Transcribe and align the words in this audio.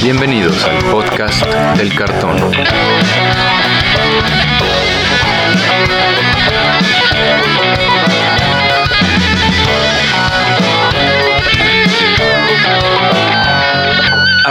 Bienvenidos 0.00 0.64
al 0.64 0.78
podcast 0.90 1.44
del 1.76 1.94
cartón. 1.94 2.36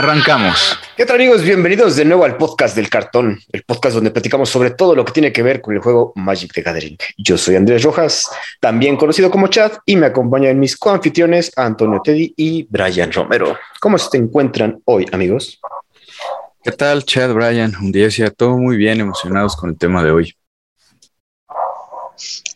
Arrancamos. 0.02 0.76
¿Qué 0.96 1.06
tal 1.06 1.14
amigos? 1.14 1.44
Bienvenidos 1.44 1.94
de 1.94 2.04
nuevo 2.04 2.24
al 2.24 2.36
podcast 2.36 2.74
del 2.74 2.90
cartón, 2.90 3.38
el 3.52 3.62
podcast 3.62 3.94
donde 3.94 4.10
platicamos 4.10 4.50
sobre 4.50 4.72
todo 4.72 4.96
lo 4.96 5.04
que 5.04 5.12
tiene 5.12 5.32
que 5.32 5.44
ver 5.44 5.60
con 5.60 5.76
el 5.76 5.80
juego 5.80 6.12
Magic 6.16 6.52
the 6.52 6.60
Gathering. 6.60 6.96
Yo 7.18 7.38
soy 7.38 7.54
Andrés 7.54 7.84
Rojas, 7.84 8.28
también 8.58 8.96
conocido 8.96 9.30
como 9.30 9.46
Chad, 9.46 9.74
y 9.86 9.94
me 9.94 10.06
acompañan 10.06 10.58
mis 10.58 10.76
coanfitriones 10.76 11.52
Antonio 11.54 12.00
Teddy 12.02 12.34
y 12.36 12.66
Brian 12.68 13.12
Romero. 13.12 13.56
¿Cómo 13.80 13.96
se 13.96 14.16
encuentran 14.16 14.82
hoy, 14.86 15.06
amigos? 15.12 15.60
¿Qué 16.64 16.72
tal, 16.72 17.04
Chad, 17.04 17.32
Brian? 17.32 17.72
Un 17.80 17.92
día 17.92 18.10
sea 18.10 18.32
todo 18.32 18.58
muy 18.58 18.76
bien, 18.76 19.00
emocionados 19.00 19.54
con 19.54 19.70
el 19.70 19.78
tema 19.78 20.02
de 20.02 20.10
hoy. 20.10 20.34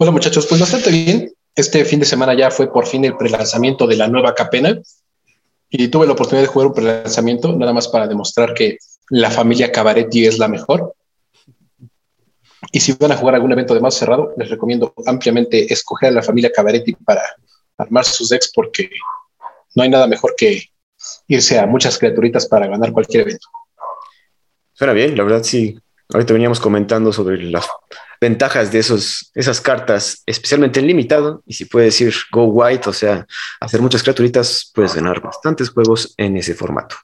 Hola 0.00 0.10
muchachos, 0.10 0.48
pues 0.48 0.60
bastante 0.60 0.90
bien. 0.90 1.32
Este 1.54 1.84
fin 1.84 2.00
de 2.00 2.06
semana 2.06 2.34
ya 2.34 2.50
fue 2.50 2.72
por 2.72 2.88
fin 2.88 3.04
el 3.04 3.16
prelanzamiento 3.16 3.86
de 3.86 3.94
la 3.94 4.08
nueva 4.08 4.34
Capena 4.34 4.76
y 5.68 5.88
tuve 5.88 6.06
la 6.06 6.12
oportunidad 6.12 6.42
de 6.42 6.52
jugar 6.52 6.68
un 6.68 6.74
prelanzamiento 6.74 7.54
nada 7.56 7.72
más 7.72 7.88
para 7.88 8.06
demostrar 8.06 8.54
que 8.54 8.78
la 9.10 9.30
familia 9.30 9.72
Cabaretti 9.72 10.26
es 10.26 10.38
la 10.38 10.48
mejor. 10.48 10.94
Y 12.72 12.80
si 12.80 12.92
van 12.92 13.12
a 13.12 13.16
jugar 13.16 13.34
algún 13.34 13.52
evento 13.52 13.74
de 13.74 13.80
más 13.80 13.94
cerrado, 13.94 14.32
les 14.36 14.50
recomiendo 14.50 14.92
ampliamente 15.06 15.72
escoger 15.72 16.08
a 16.08 16.12
la 16.12 16.22
familia 16.22 16.52
Cabaretti 16.52 16.94
para 16.94 17.22
armar 17.78 18.04
sus 18.04 18.28
decks 18.28 18.50
porque 18.54 18.90
no 19.74 19.82
hay 19.82 19.90
nada 19.90 20.06
mejor 20.06 20.34
que 20.36 20.62
irse 21.28 21.58
a 21.58 21.66
muchas 21.66 21.98
criaturitas 21.98 22.46
para 22.46 22.66
ganar 22.66 22.92
cualquier 22.92 23.22
evento. 23.22 23.48
Suena 24.72 24.92
bien, 24.92 25.16
la 25.16 25.24
verdad 25.24 25.42
sí. 25.42 25.78
Ahorita 26.12 26.32
veníamos 26.32 26.60
comentando 26.60 27.12
sobre 27.12 27.42
las 27.42 27.66
ventajas 28.20 28.70
de 28.70 28.78
esos, 28.78 29.30
esas 29.34 29.60
cartas, 29.60 30.22
especialmente 30.24 30.80
en 30.80 30.86
limitado. 30.86 31.42
Y 31.46 31.54
si 31.54 31.64
puedes 31.64 32.00
ir 32.00 32.14
go 32.30 32.44
white, 32.44 32.88
o 32.88 32.92
sea, 32.92 33.26
hacer 33.60 33.82
muchas 33.82 34.02
criaturitas, 34.02 34.70
puedes 34.74 34.94
ganar 34.94 35.20
bastantes 35.20 35.70
juegos 35.70 36.14
en 36.16 36.36
ese 36.36 36.54
formato. 36.54 36.96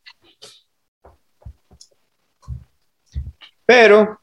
Pero 3.67 4.20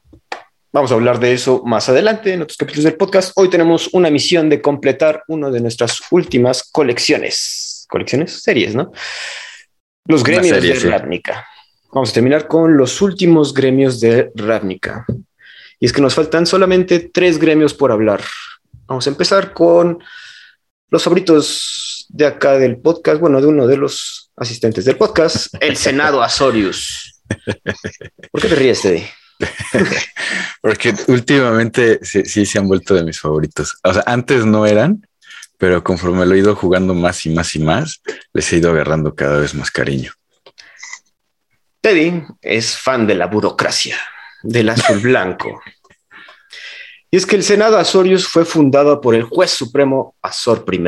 vamos 0.72 0.90
a 0.90 0.94
hablar 0.94 1.18
de 1.18 1.34
eso 1.34 1.62
más 1.64 1.88
adelante 1.88 2.32
en 2.32 2.42
otros 2.42 2.56
capítulos 2.56 2.84
del 2.84 2.96
podcast. 2.96 3.32
Hoy 3.36 3.50
tenemos 3.50 3.88
una 3.92 4.10
misión 4.10 4.48
de 4.48 4.62
completar 4.62 5.24
una 5.28 5.50
de 5.50 5.60
nuestras 5.60 6.00
últimas 6.10 6.62
colecciones. 6.70 7.86
Colecciones, 7.88 8.42
series, 8.42 8.74
¿no? 8.74 8.92
Los 10.06 10.24
gremios 10.24 10.62
de 10.62 10.74
Ravnica. 10.74 11.46
Vamos 11.92 12.10
a 12.10 12.12
terminar 12.12 12.46
con 12.46 12.76
los 12.76 13.02
últimos 13.02 13.52
gremios 13.52 13.98
de 13.98 14.30
Ravnica. 14.36 15.04
Y 15.80 15.86
es 15.86 15.92
que 15.92 16.00
nos 16.00 16.14
faltan 16.14 16.46
solamente 16.46 17.10
tres 17.12 17.38
gremios 17.38 17.74
por 17.74 17.90
hablar. 17.90 18.22
Vamos 18.86 19.06
a 19.06 19.10
empezar 19.10 19.52
con 19.52 19.98
los 20.88 21.02
favoritos 21.02 22.06
de 22.08 22.26
acá 22.26 22.58
del 22.58 22.78
podcast, 22.78 23.20
bueno, 23.20 23.40
de 23.40 23.48
uno 23.48 23.66
de 23.66 23.76
los 23.76 24.30
asistentes 24.36 24.84
del 24.84 24.96
podcast, 24.96 25.52
el 25.60 25.76
Senado 25.76 26.22
Azorius. 26.22 27.20
¿Por 28.30 28.40
qué 28.40 28.48
te 28.48 28.54
ríes, 28.54 28.82
Teddy? 28.82 29.04
Porque 30.62 30.94
últimamente 31.08 31.98
sí, 32.02 32.24
sí, 32.24 32.46
se 32.46 32.58
han 32.58 32.68
vuelto 32.68 32.94
de 32.94 33.02
mis 33.02 33.18
favoritos. 33.18 33.76
O 33.82 33.92
sea, 33.92 34.04
antes 34.06 34.44
no 34.44 34.64
eran, 34.64 35.06
pero 35.58 35.82
conforme 35.82 36.24
lo 36.24 36.34
he 36.34 36.38
ido 36.38 36.54
jugando 36.54 36.94
más 36.94 37.26
y 37.26 37.30
más 37.30 37.56
y 37.56 37.58
más, 37.58 38.00
les 38.32 38.52
he 38.52 38.58
ido 38.58 38.70
agarrando 38.70 39.14
cada 39.14 39.40
vez 39.40 39.54
más 39.54 39.70
cariño. 39.70 40.12
Teddy 41.80 42.24
es 42.42 42.76
fan 42.76 43.06
de 43.06 43.14
la 43.14 43.26
burocracia 43.26 43.98
del 44.42 44.68
azul 44.68 44.98
blanco. 45.02 45.62
Y 47.10 47.16
es 47.16 47.26
que 47.26 47.36
el 47.36 47.42
Senado 47.42 47.78
Azorius 47.78 48.28
fue 48.28 48.44
fundado 48.44 49.00
por 49.00 49.14
el 49.14 49.24
juez 49.24 49.50
supremo 49.50 50.14
Azor 50.22 50.64
I, 50.70 50.80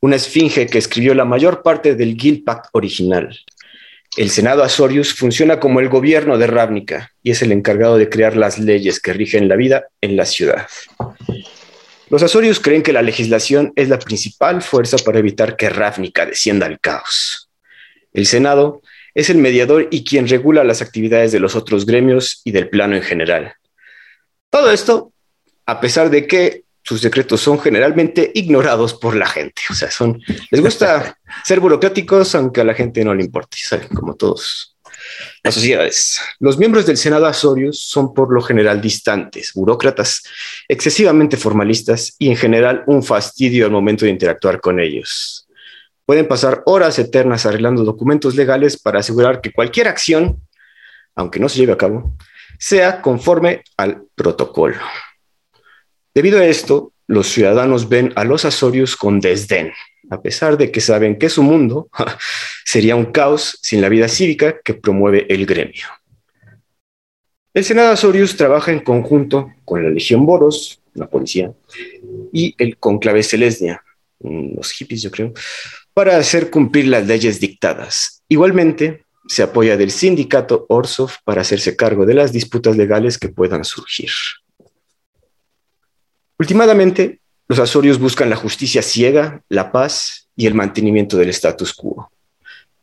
una 0.00 0.16
esfinge 0.16 0.66
que 0.66 0.78
escribió 0.78 1.14
la 1.14 1.24
mayor 1.24 1.62
parte 1.62 1.94
del 1.94 2.16
Guild 2.16 2.44
Pact 2.44 2.66
original. 2.72 3.36
El 4.16 4.30
Senado 4.30 4.62
Azorius 4.62 5.12
funciona 5.12 5.60
como 5.60 5.80
el 5.80 5.88
gobierno 5.88 6.38
de 6.38 6.46
Ravnica 6.46 7.12
y 7.22 7.32
es 7.32 7.42
el 7.42 7.52
encargado 7.52 7.98
de 7.98 8.08
crear 8.08 8.36
las 8.36 8.58
leyes 8.58 9.00
que 9.00 9.12
rigen 9.12 9.48
la 9.48 9.56
vida 9.56 9.88
en 10.00 10.16
la 10.16 10.24
ciudad. 10.24 10.66
Los 12.08 12.22
Azorius 12.22 12.58
creen 12.58 12.82
que 12.82 12.94
la 12.94 13.02
legislación 13.02 13.72
es 13.76 13.90
la 13.90 13.98
principal 13.98 14.62
fuerza 14.62 14.96
para 14.98 15.18
evitar 15.18 15.56
que 15.56 15.68
Ravnica 15.68 16.24
descienda 16.24 16.64
al 16.64 16.80
caos. 16.80 17.50
El 18.14 18.26
Senado 18.26 18.80
es 19.18 19.30
el 19.30 19.38
mediador 19.38 19.88
y 19.90 20.04
quien 20.04 20.28
regula 20.28 20.62
las 20.62 20.80
actividades 20.80 21.32
de 21.32 21.40
los 21.40 21.56
otros 21.56 21.84
gremios 21.84 22.40
y 22.44 22.52
del 22.52 22.68
plano 22.68 22.94
en 22.94 23.02
general. 23.02 23.52
Todo 24.48 24.70
esto, 24.70 25.12
a 25.66 25.80
pesar 25.80 26.08
de 26.08 26.28
que 26.28 26.62
sus 26.84 27.02
decretos 27.02 27.40
son 27.40 27.58
generalmente 27.58 28.30
ignorados 28.32 28.94
por 28.94 29.16
la 29.16 29.26
gente. 29.26 29.60
O 29.70 29.74
sea, 29.74 29.90
son, 29.90 30.22
les 30.52 30.60
gusta 30.60 31.18
ser 31.44 31.58
burocráticos, 31.58 32.32
aunque 32.36 32.60
a 32.60 32.64
la 32.64 32.74
gente 32.74 33.04
no 33.04 33.12
le 33.12 33.24
importe, 33.24 33.56
¿saben? 33.60 33.88
Como 33.88 34.14
todos 34.14 34.76
las 35.42 35.54
sociedades. 35.54 36.20
Los 36.38 36.56
miembros 36.56 36.86
del 36.86 36.96
Senado 36.96 37.26
Azorius 37.26 37.80
son 37.80 38.14
por 38.14 38.32
lo 38.32 38.40
general 38.40 38.80
distantes, 38.80 39.52
burócratas, 39.52 40.22
excesivamente 40.68 41.36
formalistas 41.36 42.14
y 42.20 42.28
en 42.28 42.36
general 42.36 42.84
un 42.86 43.02
fastidio 43.02 43.66
al 43.66 43.72
momento 43.72 44.04
de 44.04 44.12
interactuar 44.12 44.60
con 44.60 44.78
ellos. 44.78 45.47
Pueden 46.08 46.26
pasar 46.26 46.62
horas 46.64 46.98
eternas 46.98 47.44
arreglando 47.44 47.84
documentos 47.84 48.34
legales 48.34 48.80
para 48.80 49.00
asegurar 49.00 49.42
que 49.42 49.52
cualquier 49.52 49.88
acción, 49.88 50.40
aunque 51.14 51.38
no 51.38 51.50
se 51.50 51.58
lleve 51.58 51.74
a 51.74 51.76
cabo, 51.76 52.16
sea 52.58 53.02
conforme 53.02 53.62
al 53.76 54.04
protocolo. 54.14 54.78
Debido 56.14 56.38
a 56.38 56.46
esto, 56.46 56.94
los 57.08 57.28
ciudadanos 57.28 57.90
ven 57.90 58.14
a 58.16 58.24
los 58.24 58.46
Azorius 58.46 58.96
con 58.96 59.20
desdén, 59.20 59.70
a 60.08 60.22
pesar 60.22 60.56
de 60.56 60.72
que 60.72 60.80
saben 60.80 61.18
que 61.18 61.28
su 61.28 61.42
mundo 61.42 61.90
sería 62.64 62.96
un 62.96 63.12
caos 63.12 63.58
sin 63.60 63.82
la 63.82 63.90
vida 63.90 64.08
cívica 64.08 64.62
que 64.64 64.72
promueve 64.72 65.26
el 65.28 65.44
gremio. 65.44 65.88
El 67.52 67.64
Senado 67.64 67.92
Azorius 67.92 68.34
trabaja 68.34 68.72
en 68.72 68.80
conjunto 68.80 69.52
con 69.62 69.84
la 69.84 69.90
Legión 69.90 70.24
Boros, 70.24 70.80
la 70.94 71.06
policía, 71.06 71.52
y 72.32 72.54
el 72.56 72.78
Conclave 72.78 73.22
Celestia, 73.22 73.84
los 74.20 74.72
hippies 74.72 75.02
yo 75.02 75.10
creo, 75.10 75.34
para 75.98 76.16
hacer 76.16 76.48
cumplir 76.48 76.86
las 76.86 77.08
leyes 77.08 77.40
dictadas. 77.40 78.22
Igualmente, 78.28 79.04
se 79.26 79.42
apoya 79.42 79.76
del 79.76 79.90
sindicato 79.90 80.64
Orsov 80.68 81.10
para 81.24 81.40
hacerse 81.40 81.74
cargo 81.74 82.06
de 82.06 82.14
las 82.14 82.30
disputas 82.30 82.76
legales 82.76 83.18
que 83.18 83.30
puedan 83.30 83.64
surgir. 83.64 84.12
Últimamente, 86.38 87.18
los 87.48 87.58
azorios 87.58 87.98
buscan 87.98 88.30
la 88.30 88.36
justicia 88.36 88.80
ciega, 88.80 89.42
la 89.48 89.72
paz 89.72 90.28
y 90.36 90.46
el 90.46 90.54
mantenimiento 90.54 91.16
del 91.16 91.30
status 91.30 91.74
quo. 91.74 92.08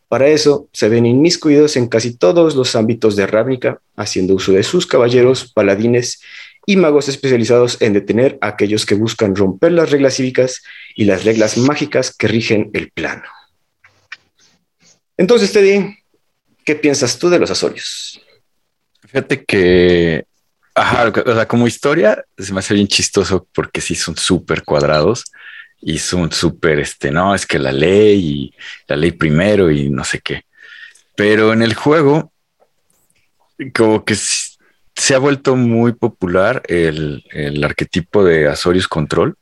Para 0.10 0.28
eso, 0.28 0.68
se 0.74 0.90
ven 0.90 1.06
inmiscuidos 1.06 1.78
en 1.78 1.88
casi 1.88 2.18
todos 2.18 2.54
los 2.54 2.76
ámbitos 2.76 3.16
de 3.16 3.28
Ravnica, 3.28 3.80
haciendo 3.96 4.34
uso 4.34 4.52
de 4.52 4.64
sus 4.64 4.86
caballeros, 4.86 5.54
paladines 5.54 6.20
y 6.66 6.76
magos 6.76 7.08
especializados 7.08 7.82
en 7.82 7.94
detener 7.94 8.38
a 8.42 8.48
aquellos 8.48 8.86
que 8.86 8.96
buscan 8.96 9.36
romper 9.36 9.72
las 9.72 9.92
reglas 9.92 10.16
cívicas 10.16 10.64
y 10.96 11.06
las 11.06 11.24
reglas 11.24 11.58
mágicas 11.58 12.16
que 12.16 12.28
rigen 12.28 12.72
el 12.74 12.92
plano. 12.92 13.24
Entonces, 15.18 15.54
Teddy, 15.54 15.98
¿qué 16.66 16.76
piensas 16.76 17.18
tú 17.20 17.30
de 17.30 17.40
los 17.40 17.52
Azorios? 17.52 18.22
Fíjate 19.08 19.46
que, 19.46 20.26
ajá, 20.74 21.14
o 21.26 21.34
sea, 21.34 21.48
como 21.48 21.68
historia 21.68 22.26
se 22.38 22.52
me 22.52 22.60
hace 22.60 22.74
bien 22.74 22.88
chistoso 22.88 23.48
porque 23.54 23.80
sí 23.82 23.96
son 23.96 24.18
súper 24.18 24.64
cuadrados 24.64 25.26
y 25.82 26.00
son 26.00 26.32
súper, 26.32 26.80
este, 26.80 27.12
no, 27.12 27.36
es 27.36 27.46
que 27.46 27.60
la 27.60 27.72
ley 27.72 28.20
y 28.20 28.54
la 28.88 28.96
ley 28.96 29.12
primero 29.12 29.70
y 29.72 29.90
no 29.90 30.04
sé 30.04 30.20
qué. 30.20 30.44
Pero 31.16 31.54
en 31.54 31.62
el 31.62 31.76
juego, 31.76 32.34
como 33.74 34.04
que 34.04 34.16
se 34.96 35.16
ha 35.16 35.20
vuelto 35.20 35.56
muy 35.56 35.94
popular 35.94 36.64
el, 36.68 37.24
el 37.32 37.64
arquetipo 37.64 38.24
de 38.24 38.48
Azorius 38.48 38.88
Control, 38.88 39.36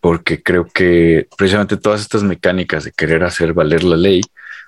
porque 0.00 0.42
creo 0.42 0.66
que 0.66 1.28
precisamente 1.36 1.76
todas 1.76 2.00
estas 2.00 2.22
mecánicas 2.22 2.84
de 2.84 2.92
querer 2.92 3.22
hacer 3.22 3.52
valer 3.52 3.84
la 3.84 3.96
ley 3.96 4.20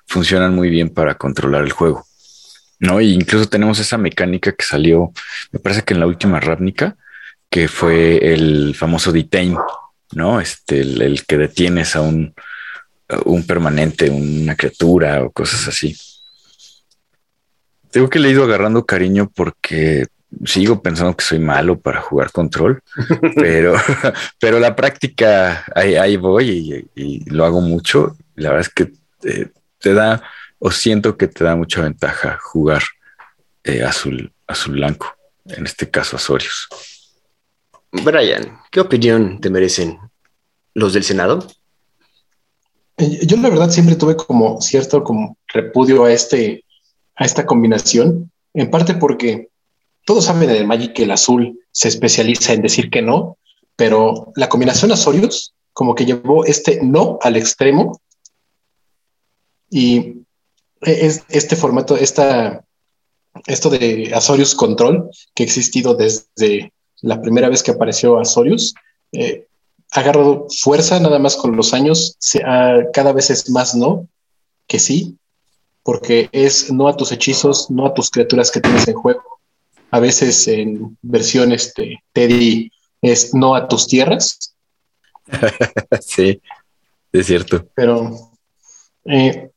funcionan 0.06 0.54
muy 0.54 0.70
bien 0.70 0.90
para 0.90 1.16
controlar 1.16 1.64
el 1.64 1.72
juego. 1.72 2.06
¿no? 2.78 3.00
Y 3.00 3.12
incluso 3.12 3.48
tenemos 3.48 3.78
esa 3.78 3.98
mecánica 3.98 4.52
que 4.52 4.64
salió, 4.64 5.12
me 5.52 5.58
parece 5.58 5.82
que 5.82 5.94
en 5.94 6.00
la 6.00 6.06
última 6.06 6.40
Ravnica, 6.40 6.96
que 7.50 7.68
fue 7.68 8.32
el 8.32 8.74
famoso 8.74 9.12
detain, 9.12 9.56
¿no? 10.12 10.40
Este, 10.40 10.80
el, 10.80 11.00
el 11.00 11.24
que 11.24 11.38
detienes 11.38 11.96
a 11.96 12.00
un, 12.00 12.34
un 13.24 13.46
permanente, 13.46 14.10
una 14.10 14.56
criatura 14.56 15.22
o 15.22 15.30
cosas 15.30 15.68
así. 15.68 15.96
Tengo 17.94 18.10
que 18.10 18.18
le 18.18 18.26
he 18.26 18.32
ido 18.32 18.42
agarrando 18.42 18.84
cariño 18.84 19.30
porque 19.32 20.08
sigo 20.46 20.82
pensando 20.82 21.16
que 21.16 21.24
soy 21.24 21.38
malo 21.38 21.78
para 21.78 22.00
jugar 22.00 22.32
control, 22.32 22.82
pero, 23.36 23.76
pero 24.40 24.58
la 24.58 24.74
práctica 24.74 25.64
ahí, 25.76 25.94
ahí 25.94 26.16
voy 26.16 26.50
y, 26.96 27.00
y, 27.00 27.30
lo 27.30 27.44
hago 27.44 27.60
mucho. 27.60 28.16
La 28.34 28.50
verdad 28.50 28.66
es 28.66 28.74
que 28.74 28.92
te, 29.20 29.52
te, 29.78 29.94
da 29.94 30.24
o 30.58 30.72
siento 30.72 31.16
que 31.16 31.28
te 31.28 31.44
da 31.44 31.54
mucha 31.54 31.82
ventaja 31.82 32.36
jugar 32.42 32.82
eh, 33.62 33.84
azul, 33.84 34.32
azul 34.48 34.74
blanco, 34.74 35.14
en 35.44 35.64
este 35.64 35.88
caso 35.88 36.16
Azorius. 36.16 36.66
Brian, 37.92 38.58
¿qué 38.72 38.80
opinión 38.80 39.40
te 39.40 39.50
merecen 39.50 40.00
los 40.74 40.94
del 40.94 41.04
Senado? 41.04 41.46
Eh, 42.96 43.24
yo 43.24 43.36
la 43.36 43.50
verdad 43.50 43.70
siempre 43.70 43.94
tuve 43.94 44.16
como 44.16 44.60
cierto 44.60 45.04
como 45.04 45.38
repudio 45.46 46.06
a 46.06 46.12
este 46.12 46.63
a 47.16 47.24
esta 47.24 47.46
combinación, 47.46 48.30
en 48.54 48.70
parte 48.70 48.94
porque 48.94 49.48
todos 50.04 50.24
saben 50.24 50.50
en 50.50 50.56
el 50.56 50.66
Magic 50.66 50.92
que 50.92 51.04
el 51.04 51.10
azul 51.10 51.60
se 51.72 51.88
especializa 51.88 52.52
en 52.52 52.62
decir 52.62 52.90
que 52.90 53.02
no, 53.02 53.38
pero 53.76 54.32
la 54.36 54.48
combinación 54.48 54.92
Azorius 54.92 55.54
como 55.72 55.94
que 55.94 56.06
llevó 56.06 56.44
este 56.44 56.80
no 56.82 57.18
al 57.22 57.36
extremo 57.36 58.00
y 59.70 60.14
es 60.80 61.24
este 61.28 61.56
formato, 61.56 61.96
esta, 61.96 62.64
esto 63.46 63.70
de 63.70 64.12
Azorius 64.14 64.54
Control 64.54 65.10
que 65.34 65.42
ha 65.42 65.46
existido 65.46 65.94
desde 65.94 66.72
la 67.00 67.20
primera 67.20 67.48
vez 67.48 67.62
que 67.62 67.72
apareció 67.72 68.20
Azorius, 68.20 68.74
eh, 69.12 69.46
ha 69.92 70.00
agarrado 70.00 70.46
fuerza 70.50 71.00
nada 71.00 71.18
más 71.18 71.36
con 71.36 71.56
los 71.56 71.74
años, 71.74 72.16
cada 72.92 73.12
vez 73.12 73.30
es 73.30 73.50
más 73.50 73.74
no 73.74 74.08
que 74.66 74.78
sí, 74.78 75.16
porque 75.84 76.28
es 76.32 76.72
no 76.72 76.88
a 76.88 76.96
tus 76.96 77.12
hechizos, 77.12 77.70
no 77.70 77.86
a 77.86 77.94
tus 77.94 78.10
criaturas 78.10 78.50
que 78.50 78.60
tienes 78.60 78.88
en 78.88 78.94
juego. 78.94 79.22
A 79.90 80.00
veces 80.00 80.48
en 80.48 80.98
versión 81.02 81.52
este, 81.52 82.02
Teddy 82.12 82.72
es 83.02 83.34
no 83.34 83.54
a 83.54 83.68
tus 83.68 83.86
tierras. 83.86 84.56
sí, 86.00 86.40
es 87.12 87.26
cierto. 87.26 87.68
Pero 87.74 88.32
eh, 89.04 89.50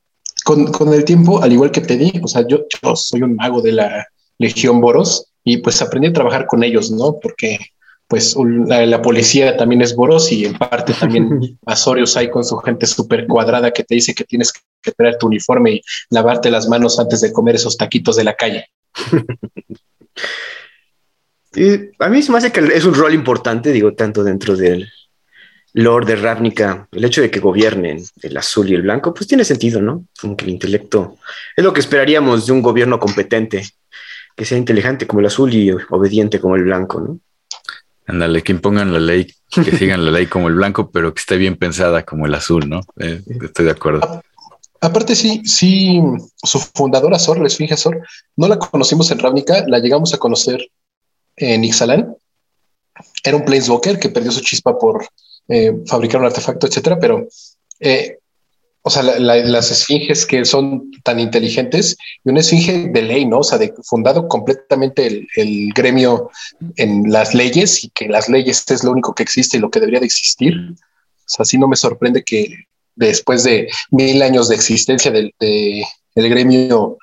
con, 0.44 0.94
el 0.94 1.06
tiempo, 1.06 1.42
al 1.42 1.54
igual 1.54 1.72
que 1.72 1.82
Teddy, 1.82 2.20
o 2.22 2.28
sea, 2.28 2.46
yo, 2.46 2.66
yo 2.84 2.96
soy 2.96 3.24
un 3.24 3.36
mago 3.36 3.62
de 3.62 3.72
la 3.72 4.06
Legión 4.38 4.82
Boros 4.82 5.32
y 5.46 5.58
pues 5.58 5.82
aprendí 5.82 6.10
a 6.10 6.14
trabajar 6.14 6.46
con 6.46 6.62
ellos, 6.62 6.92
¿no? 6.92 7.20
Porque 7.20 7.58
pues 8.08 8.36
la, 8.38 9.02
policía 9.02 9.58
también 9.58 9.82
es 9.82 9.96
Boros 9.96 10.32
y 10.32 10.46
en 10.46 10.58
parte 10.58 10.94
también 10.94 11.60
Azorius 11.66 12.16
hay 12.16 12.30
con 12.30 12.46
su 12.46 12.58
gente 12.58 12.86
súper 12.86 13.28
cuadrada 13.28 13.72
que 13.72 13.84
te 13.84 13.96
dice 13.96 14.16
que 14.16 14.24
tienes 14.24 14.54
que 14.82 14.92
traer 14.94 15.18
tu 15.18 15.28
uniforme 15.28 15.72
y 15.72 15.82
lavarte 16.10 16.50
las 16.50 16.70
manos 16.70 17.00
antes 17.00 17.20
de 17.22 17.34
comer 17.34 17.56
esos 17.56 17.76
taquitos 17.76 18.16
de 18.16 18.24
la 18.24 18.36
calle. 18.36 18.68
a 22.00 22.10
mí 22.10 22.22
se 22.22 22.32
me 22.32 22.38
hace 22.38 22.52
que 22.52 22.62
es 22.62 22.86
un 22.86 22.94
rol 22.94 23.14
importante, 23.14 23.72
digo, 23.72 23.94
tanto 23.94 24.24
dentro 24.24 24.56
del 24.56 24.90
lore 25.74 26.06
de 26.06 26.16
Ravnica, 26.16 26.88
el 26.92 27.04
hecho 27.04 27.22
de 27.22 27.30
que 27.30 27.40
gobiernen 27.40 28.04
el 28.22 28.38
azul 28.38 28.70
y 28.70 28.76
el 28.76 28.84
blanco, 28.84 29.14
pues 29.14 29.28
tiene 29.28 29.44
sentido, 29.44 29.82
¿no? 29.82 30.06
Como 30.20 30.38
que 30.38 30.46
el 30.46 30.52
intelecto 30.52 31.18
es 31.56 31.64
lo 31.64 31.74
que 31.74 31.82
esperaríamos 31.82 32.48
de 32.48 32.54
un 32.54 32.62
gobierno 32.62 33.00
competente, 33.00 33.64
que 34.36 34.46
sea 34.46 34.58
inteligente 34.58 35.08
como 35.08 35.20
el 35.20 35.26
azul 35.26 35.54
y 35.54 35.72
obediente 35.72 36.40
como 36.40 36.56
el 36.56 36.64
blanco, 36.64 37.02
¿no? 37.02 37.20
Ándale, 38.08 38.42
que 38.42 38.54
impongan 38.54 38.94
la 38.94 39.00
ley, 39.00 39.28
que 39.50 39.72
sigan 39.78 40.06
la 40.06 40.12
ley 40.12 40.28
como 40.28 40.48
el 40.48 40.56
blanco, 40.56 40.90
pero 40.92 41.14
que 41.14 41.20
esté 41.20 41.38
bien 41.38 41.58
pensada 41.58 42.04
como 42.04 42.26
el 42.26 42.34
azul, 42.34 42.68
¿no? 42.68 42.82
Eh, 43.00 43.22
estoy 43.44 43.66
de 43.66 43.72
acuerdo. 43.72 44.22
aparte, 44.80 45.14
sí, 45.14 45.42
sí, 45.46 46.02
su 46.42 46.60
fundadora 46.60 47.20
Sor, 47.20 47.40
la 47.40 47.48
Esfinge 47.48 47.76
Sor, 47.76 48.02
no 48.38 48.48
la 48.48 48.58
conocimos 48.58 49.12
en 49.12 49.20
Ravnica, 49.20 49.66
la 49.68 49.80
llegamos 49.80 50.14
a 50.14 50.18
conocer 50.18 50.70
en 51.36 51.64
Ixalan. 51.66 52.16
Era 53.24 53.38
un 53.38 53.46
Planeswalker 53.46 54.00
que 54.00 54.10
perdió 54.10 54.32
su 54.32 54.42
chispa 54.42 54.78
por 54.80 55.06
eh, 55.50 55.74
fabricar 55.86 56.22
un 56.22 56.28
artefacto, 56.28 56.66
etcétera, 56.66 56.98
pero 57.00 57.28
eh, 57.80 58.20
o 58.88 58.90
sea, 58.90 59.04
las 59.04 59.72
esfinges 59.72 60.26
que 60.26 60.46
son 60.46 60.92
tan 61.04 61.20
inteligentes 61.20 61.98
y 62.24 62.30
una 62.30 62.40
esfinge 62.40 62.88
de 62.88 63.02
ley, 63.02 63.26
¿no? 63.26 63.40
O 63.40 63.44
sea, 63.44 63.58
de 63.58 63.74
fundado 63.84 64.30
completamente 64.30 65.28
el, 65.36 65.74
gremio 65.76 66.32
en 66.78 67.12
las 67.12 67.34
leyes 67.34 67.84
y 67.84 67.90
que 67.90 68.08
las 68.08 68.30
leyes 68.30 68.64
es 68.72 68.86
lo 68.86 68.92
único 68.92 69.14
que 69.14 69.24
existe 69.24 69.58
y 69.58 69.60
lo 69.60 69.70
que 69.70 69.82
debería 69.82 70.00
de 70.00 70.06
existir. 70.06 70.54
O 70.72 70.76
sea, 71.26 71.44
así 71.44 71.58
no 71.58 71.68
me 71.68 71.76
sorprende 71.76 72.24
que 72.24 72.56
después 72.96 73.44
de 73.44 73.68
mil 73.92 74.22
años 74.22 74.48
de 74.48 74.56
existencia 74.56 75.12
del 75.12 75.34
de, 75.38 75.84
gremio 76.16 76.98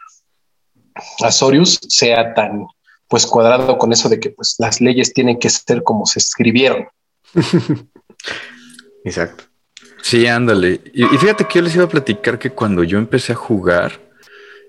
Azorius 1.21 1.81
sea 1.89 2.33
tan 2.33 2.67
pues 3.09 3.27
cuadrado 3.27 3.77
con 3.77 3.93
eso 3.93 4.09
de 4.09 4.19
que 4.19 4.31
pues 4.31 4.57
las 4.59 4.81
leyes 4.81 5.13
tienen 5.13 5.39
que 5.39 5.51
ser 5.51 5.83
como 5.83 6.07
se 6.07 6.19
escribieron. 6.19 6.89
Exacto. 9.05 9.45
Sí, 10.05 10.27
ándale. 10.27 10.83
Y, 10.93 11.07
fíjate 11.17 11.47
que 11.47 11.55
yo 11.55 11.63
les 11.63 11.75
iba 11.77 11.85
a 11.85 11.89
platicar 11.89 12.39
que 12.39 12.51
cuando 12.51 12.85
yo 12.85 12.99
empecé 12.99 13.33
a 13.33 13.37
jugar, 13.37 14.03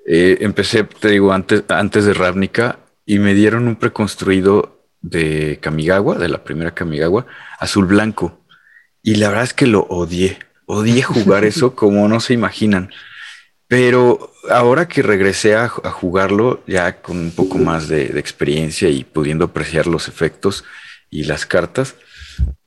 eh, 0.08 0.38
empecé, 0.40 0.86
te 0.86 1.10
digo, 1.10 1.34
antes, 1.34 1.66
antes 1.68 2.06
de 2.06 2.14
Ravnica 2.14 2.80
y 3.06 3.20
me 3.20 3.34
dieron 3.34 3.68
un 3.68 3.76
preconstruido 3.76 4.88
de 5.02 5.60
Kamigawa, 5.62 6.18
de 6.18 6.30
la 6.30 6.46
primera 6.46 6.74
Kamigawa, 6.74 7.26
azul 7.60 7.86
blanco. 7.86 8.46
Y 9.04 9.16
la 9.16 9.28
verdad 9.28 9.44
es 9.44 9.54
que 9.54 9.68
lo 9.68 9.82
odié. 9.90 10.40
Odié 10.68 11.04
jugar 11.04 11.44
eso 11.54 11.76
como 11.76 12.08
no 12.08 12.22
se 12.22 12.34
imaginan. 12.34 12.92
Pero 13.68 14.32
ahora 14.50 14.88
que 14.88 15.02
regresé 15.02 15.56
a, 15.56 15.68
jugarlo 15.68 16.64
ya 16.66 17.02
con 17.02 17.18
un 17.18 17.32
poco 17.32 17.58
más 17.58 17.90
de, 17.90 18.08
de, 18.08 18.20
experiencia 18.22 18.88
y 18.88 19.04
pudiendo 19.04 19.44
apreciar 19.44 19.86
los 19.86 20.08
efectos 20.08 20.64
y 21.10 21.26
las 21.26 21.46
cartas, 21.46 21.96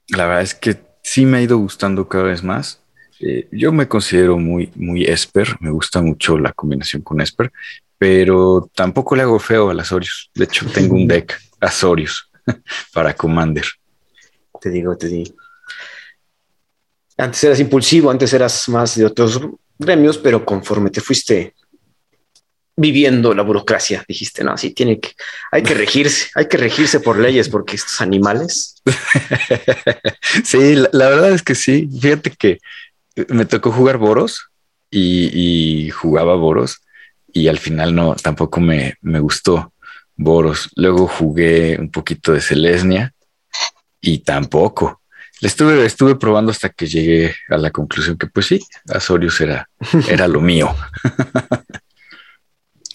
la 0.08 0.26
verdad 0.26 0.42
es 0.42 0.54
que 0.54 0.87
sí 1.08 1.24
me 1.24 1.38
ha 1.38 1.42
ido 1.42 1.58
gustando 1.58 2.06
cada 2.06 2.24
vez 2.24 2.42
más. 2.42 2.80
Eh, 3.20 3.48
yo 3.50 3.72
me 3.72 3.88
considero 3.88 4.38
muy, 4.38 4.70
muy 4.76 5.04
Esper, 5.04 5.56
me 5.60 5.70
gusta 5.70 6.02
mucho 6.02 6.38
la 6.38 6.52
combinación 6.52 7.02
con 7.02 7.20
Esper, 7.20 7.50
pero 7.96 8.70
tampoco 8.74 9.16
le 9.16 9.22
hago 9.22 9.38
feo 9.38 9.70
a 9.70 9.80
Azorius. 9.80 10.30
De 10.34 10.44
hecho, 10.44 10.66
tengo 10.66 10.94
un 10.94 11.08
deck 11.08 11.40
Azorius 11.60 12.30
para 12.92 13.14
Commander. 13.14 13.64
Te 14.60 14.70
digo, 14.70 14.96
te 14.96 15.08
digo. 15.08 15.34
Antes 17.16 17.42
eras 17.42 17.60
impulsivo, 17.60 18.10
antes 18.10 18.32
eras 18.32 18.68
más 18.68 18.94
de 18.96 19.06
otros 19.06 19.40
gremios, 19.78 20.18
pero 20.18 20.44
conforme 20.44 20.90
te 20.90 21.00
fuiste 21.00 21.54
viviendo 22.78 23.34
la 23.34 23.42
burocracia. 23.42 24.04
Dijiste, 24.06 24.44
no, 24.44 24.56
sí, 24.56 24.70
tiene 24.70 25.00
que, 25.00 25.10
hay 25.50 25.62
que 25.62 25.74
regirse, 25.74 26.28
hay 26.36 26.46
que 26.46 26.56
regirse 26.56 27.00
por 27.00 27.18
leyes 27.18 27.48
porque 27.48 27.76
estos 27.76 28.00
animales. 28.00 28.76
sí, 30.44 30.76
la, 30.92 31.08
verdad 31.08 31.32
es 31.32 31.42
que 31.42 31.56
sí. 31.56 31.88
Fíjate 32.00 32.30
que 32.30 32.58
me 33.28 33.44
tocó 33.46 33.72
jugar 33.72 33.98
Boros 33.98 34.46
y, 34.90 35.90
jugaba 35.90 36.36
Boros 36.36 36.80
y 37.32 37.48
al 37.48 37.58
final 37.58 37.94
no, 37.94 38.14
tampoco 38.14 38.60
me, 38.60 38.94
me, 39.00 39.18
gustó 39.18 39.72
Boros. 40.16 40.70
Luego 40.76 41.08
jugué 41.08 41.76
un 41.80 41.90
poquito 41.90 42.32
de 42.32 42.40
Celesnia 42.40 43.12
y 44.00 44.18
tampoco. 44.18 45.02
Le 45.40 45.48
estuve, 45.48 45.84
estuve 45.84 46.14
probando 46.14 46.52
hasta 46.52 46.68
que 46.68 46.86
llegué 46.86 47.34
a 47.48 47.58
la 47.58 47.70
conclusión 47.72 48.16
que 48.16 48.28
pues 48.28 48.46
sí, 48.46 48.60
Azorius 48.88 49.40
era, 49.40 49.68
era 50.08 50.28
lo 50.28 50.40
mío. 50.40 50.74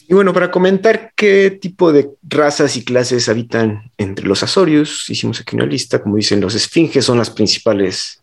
Y 0.07 0.13
bueno, 0.13 0.33
para 0.33 0.51
comentar 0.51 1.13
qué 1.15 1.49
tipo 1.49 1.93
de 1.93 2.09
razas 2.23 2.75
y 2.75 2.83
clases 2.83 3.29
habitan 3.29 3.89
entre 3.97 4.25
los 4.25 4.43
Azorius, 4.43 5.09
hicimos 5.09 5.39
aquí 5.39 5.55
una 5.55 5.65
lista, 5.65 6.01
como 6.01 6.17
dicen, 6.17 6.41
los 6.41 6.55
esfinges 6.55 7.05
son 7.05 7.17
las 7.17 7.29
principales, 7.29 8.21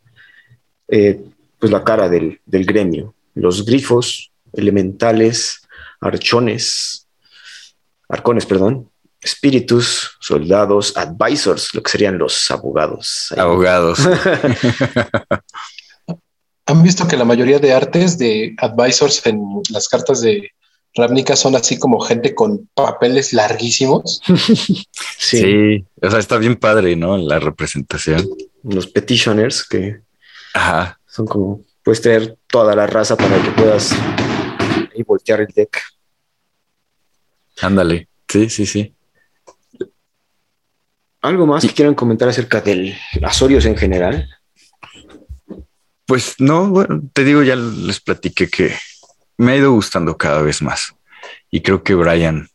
eh, 0.89 1.21
pues 1.59 1.73
la 1.73 1.83
cara 1.83 2.09
del, 2.09 2.39
gremio. 2.47 3.15
Los 3.35 3.65
grifos, 3.65 4.31
elementales, 4.53 5.63
archones, 6.01 7.07
arcones, 8.09 8.45
perdón, 8.45 8.91
espíritus, 9.23 10.19
soldados, 10.21 10.97
advisors, 10.97 11.75
lo 11.75 11.83
que 11.83 11.91
serían 11.91 12.19
los 12.19 12.51
abogados. 12.51 13.33
Abogados. 13.37 14.01
¿Han 16.67 16.83
visto 16.83 17.09
que 17.09 17.17
la 17.17 17.25
mayoría 17.25 17.59
de 17.59 17.73
artes 17.73 18.19
de 18.19 18.55
advisors 18.59 19.25
en 19.27 19.41
las 19.71 19.89
cartas 19.89 20.21
de 20.21 20.51
Ravnica 20.95 21.37
son 21.37 21.55
así 21.55 21.79
como 21.79 22.01
gente 22.01 22.35
con 22.35 22.69
papeles 22.75 23.33
larguísimos. 23.33 24.21
sí. 25.19 25.85
o 26.03 26.11
sea, 26.11 26.19
está 26.19 26.39
bien 26.39 26.57
padre, 26.57 26.97
¿no? 26.97 27.17
La 27.17 27.39
representación. 27.39 28.29
Los 28.63 28.87
petitioners 28.89 29.65
que 29.65 30.01
son 31.07 31.27
como, 31.27 31.65
puedes 31.83 32.01
tener 32.01 32.37
toda 32.49 32.75
la 32.75 32.87
raza 32.87 33.17
para 33.17 33.41
que 33.43 33.51
puedas 33.51 33.95
y 34.95 35.03
voltear 35.03 35.41
el 35.41 35.49
deck. 35.49 35.81
Ándale, 37.61 38.09
sí, 38.29 38.49
sí, 38.49 38.67
sí. 38.67 38.95
¿Algo 41.23 41.47
más 41.47 41.67
que 41.67 41.75
quieran 41.75 41.95
comentar 41.95 42.29
acerca 42.29 42.61
del 42.61 42.97
Azorios 43.23 43.67
en 43.67 43.77
general? 43.77 44.29
Pues 46.07 46.37
no, 46.39 46.69
bueno, 46.69 47.03
te 47.13 47.25
digo, 47.25 47.43
ya 47.43 47.57
les 47.57 48.01
platiqué 48.01 48.49
que 48.49 48.75
me 49.41 49.53
ha 49.53 49.57
ido 49.57 49.73
gustando 49.73 50.19
cada 50.19 50.43
vez 50.43 50.61
más. 50.61 50.95
Y 51.51 51.63
creo 51.63 51.83
que 51.83 51.95
Brian 51.95 52.49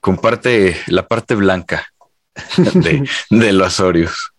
comparte 0.00 0.76
la 0.86 1.08
parte 1.08 1.34
blanca 1.34 1.92
de, 2.56 3.08
los 3.52 3.66
Azorius. 3.66 4.32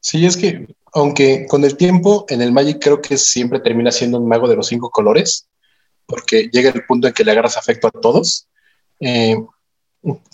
Sí, 0.00 0.24
es 0.24 0.36
que 0.36 0.66
aunque 0.94 1.46
con 1.46 1.64
el 1.64 1.76
tiempo 1.76 2.24
en 2.30 2.40
el 2.40 2.50
Magic 2.50 2.78
creo 2.80 3.02
que 3.02 3.18
siempre 3.18 3.60
termina 3.60 3.92
siendo 3.92 4.18
un 4.18 4.26
mago 4.26 4.48
de 4.48 4.56
los 4.56 4.68
cinco 4.68 4.88
colores, 4.90 5.46
porque 6.06 6.48
llega 6.50 6.70
el 6.70 6.86
punto 6.86 7.08
en 7.08 7.12
que 7.12 7.24
le 7.24 7.32
agarras 7.32 7.58
afecto 7.58 7.88
a 7.88 7.90
todos. 7.90 8.48
Eh, 9.00 9.36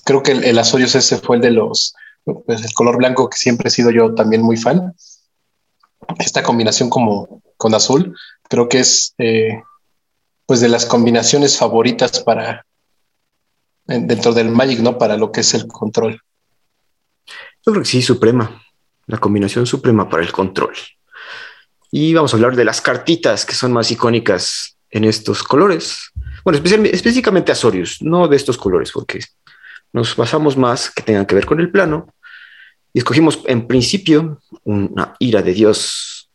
creo 0.04 0.22
que 0.22 0.30
el, 0.30 0.44
el 0.44 0.58
Azorius 0.60 0.94
ese 0.94 1.18
fue 1.18 1.36
el 1.36 1.42
de 1.42 1.50
los, 1.50 1.94
pues 2.24 2.64
el 2.64 2.72
color 2.74 2.98
blanco 2.98 3.28
que 3.28 3.38
siempre 3.38 3.66
he 3.66 3.72
sido 3.72 3.90
yo 3.90 4.14
también 4.14 4.42
muy 4.42 4.56
fan. 4.56 4.94
Esta 6.18 6.44
combinación 6.44 6.88
como 6.88 7.42
con 7.56 7.74
azul, 7.74 8.16
creo 8.48 8.68
que 8.68 8.80
es 8.80 9.14
eh, 9.18 9.60
pues 10.46 10.60
de 10.60 10.68
las 10.68 10.86
combinaciones 10.86 11.56
favoritas 11.56 12.20
para 12.20 12.66
dentro 13.86 14.32
del 14.32 14.48
Magic, 14.50 14.80
¿no? 14.80 14.98
Para 14.98 15.16
lo 15.16 15.32
que 15.32 15.40
es 15.40 15.54
el 15.54 15.66
control. 15.66 16.20
Yo 17.64 17.72
creo 17.72 17.82
que 17.82 17.88
sí, 17.88 18.02
suprema. 18.02 18.62
La 19.06 19.18
combinación 19.18 19.66
suprema 19.66 20.08
para 20.08 20.22
el 20.22 20.32
control. 20.32 20.74
Y 21.90 22.14
vamos 22.14 22.32
a 22.32 22.36
hablar 22.36 22.56
de 22.56 22.64
las 22.64 22.80
cartitas 22.80 23.44
que 23.44 23.54
son 23.54 23.72
más 23.72 23.90
icónicas 23.90 24.76
en 24.90 25.04
estos 25.04 25.42
colores. 25.42 26.12
Bueno, 26.44 26.58
específicamente 26.64 27.52
Azorius, 27.52 28.00
no 28.02 28.28
de 28.28 28.36
estos 28.36 28.56
colores, 28.56 28.90
porque 28.92 29.20
nos 29.92 30.16
basamos 30.16 30.56
más 30.56 30.90
que 30.90 31.02
tengan 31.02 31.26
que 31.26 31.34
ver 31.34 31.46
con 31.46 31.60
el 31.60 31.70
plano. 31.70 32.14
Y 32.92 32.98
escogimos 32.98 33.40
en 33.46 33.66
principio 33.66 34.40
una 34.64 35.14
ira 35.18 35.42
de 35.42 35.52
Dios, 35.52 36.30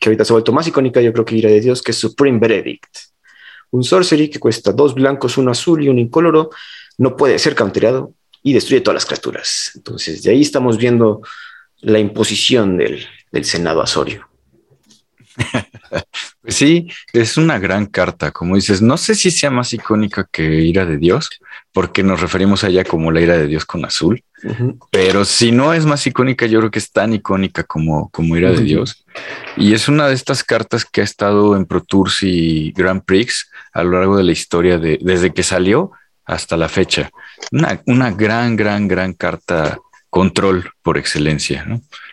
que 0.00 0.08
ahorita 0.08 0.24
se 0.24 0.32
ha 0.32 0.34
vuelto 0.34 0.52
más 0.52 0.66
icónica, 0.66 1.00
yo 1.00 1.12
creo 1.12 1.24
que 1.24 1.36
ira 1.36 1.50
de 1.50 1.60
Dios, 1.60 1.82
que 1.82 1.92
es 1.92 1.98
Supreme 1.98 2.38
Verdict. 2.38 3.11
Un 3.72 3.84
sorcery 3.84 4.30
que 4.30 4.38
cuesta 4.38 4.72
dos 4.72 4.94
blancos, 4.94 5.36
un 5.36 5.48
azul 5.48 5.82
y 5.82 5.88
un 5.88 5.98
incoloro, 5.98 6.50
no 6.98 7.16
puede 7.16 7.38
ser 7.38 7.54
counterado 7.54 8.14
y 8.42 8.52
destruye 8.52 8.80
todas 8.80 8.94
las 8.94 9.06
criaturas. 9.06 9.72
Entonces, 9.74 10.22
de 10.22 10.30
ahí 10.30 10.42
estamos 10.42 10.78
viendo 10.78 11.20
la 11.80 11.98
imposición 11.98 12.76
del, 12.76 13.04
del 13.30 13.44
Senado 13.44 13.82
Azorio. 13.82 14.28
Pues 16.42 16.56
sí, 16.56 16.88
es 17.12 17.36
una 17.36 17.60
gran 17.60 17.86
carta, 17.86 18.32
como 18.32 18.56
dices. 18.56 18.82
No 18.82 18.96
sé 18.96 19.14
si 19.14 19.30
sea 19.30 19.50
más 19.50 19.72
icónica 19.72 20.28
que 20.30 20.42
Ira 20.42 20.84
de 20.84 20.98
Dios, 20.98 21.30
porque 21.72 22.02
nos 22.02 22.20
referimos 22.20 22.64
a 22.64 22.68
ella 22.68 22.82
como 22.82 23.12
la 23.12 23.20
Ira 23.20 23.38
de 23.38 23.46
Dios 23.46 23.64
con 23.64 23.84
azul. 23.84 24.24
Pero 24.90 25.24
si 25.24 25.52
no 25.52 25.72
es 25.72 25.86
más 25.86 26.04
icónica, 26.04 26.46
yo 26.46 26.58
creo 26.58 26.72
que 26.72 26.80
es 26.80 26.90
tan 26.90 27.12
icónica 27.12 27.62
como, 27.62 28.10
como 28.10 28.36
Ira 28.36 28.50
de 28.50 28.64
Dios. 28.64 29.04
Y 29.56 29.72
es 29.72 29.86
una 29.86 30.08
de 30.08 30.14
estas 30.14 30.42
cartas 30.42 30.84
que 30.84 31.00
ha 31.00 31.04
estado 31.04 31.54
en 31.54 31.64
Pro 31.64 31.80
Tours 31.80 32.18
y 32.22 32.72
Grand 32.72 33.04
Prix 33.04 33.48
a 33.72 33.82
lo 33.82 33.92
largo 33.92 34.16
de 34.16 34.24
la 34.24 34.32
historia, 34.32 34.78
de, 34.78 34.98
desde 35.00 35.32
que 35.32 35.42
salió 35.42 35.92
hasta 36.24 36.56
la 36.56 36.68
fecha. 36.68 37.10
Una, 37.50 37.82
una 37.86 38.10
gran, 38.10 38.56
gran, 38.56 38.88
gran 38.88 39.14
carta 39.14 39.78
control 40.12 40.70
por 40.82 40.98
excelencia. 40.98 41.66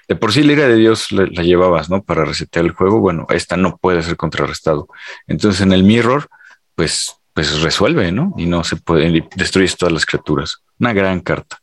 De 0.07 0.15
por 0.15 0.31
sí 0.31 0.41
la 0.41 0.53
ira 0.53 0.67
de 0.69 0.75
Dios 0.77 1.11
la, 1.11 1.25
llevabas, 1.25 1.89
¿no? 1.89 2.01
Para 2.01 2.23
resetear 2.23 2.65
el 2.65 2.71
juego. 2.71 3.01
Bueno, 3.01 3.27
esta 3.29 3.57
no 3.57 3.77
puede 3.77 4.01
ser 4.03 4.15
contrarrestado. 4.15 4.87
Entonces 5.27 5.59
en 5.61 5.73
el 5.73 5.83
mirror, 5.83 6.29
pues, 6.75 7.13
pues 7.33 7.61
resuelve, 7.61 8.13
¿no? 8.13 8.33
Y 8.37 8.45
no 8.45 8.63
se 8.63 8.77
puede, 8.77 9.27
destruyes 9.35 9.75
todas 9.75 9.91
las 9.91 10.05
criaturas. 10.05 10.59
Una 10.79 10.93
gran 10.93 11.19
carta. 11.19 11.59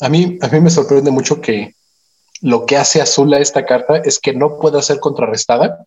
A 0.00 0.10
mí, 0.10 0.38
a 0.42 0.48
mí 0.48 0.60
me 0.60 0.68
sorprende 0.68 1.10
mucho 1.10 1.40
que 1.40 1.74
lo 2.42 2.66
que 2.66 2.76
hace 2.76 3.00
azul 3.00 3.32
a 3.32 3.40
esta 3.40 3.64
carta 3.64 3.96
es 3.96 4.18
que 4.18 4.34
no 4.34 4.58
pueda 4.60 4.82
ser 4.82 5.00
contrarrestada 5.00 5.86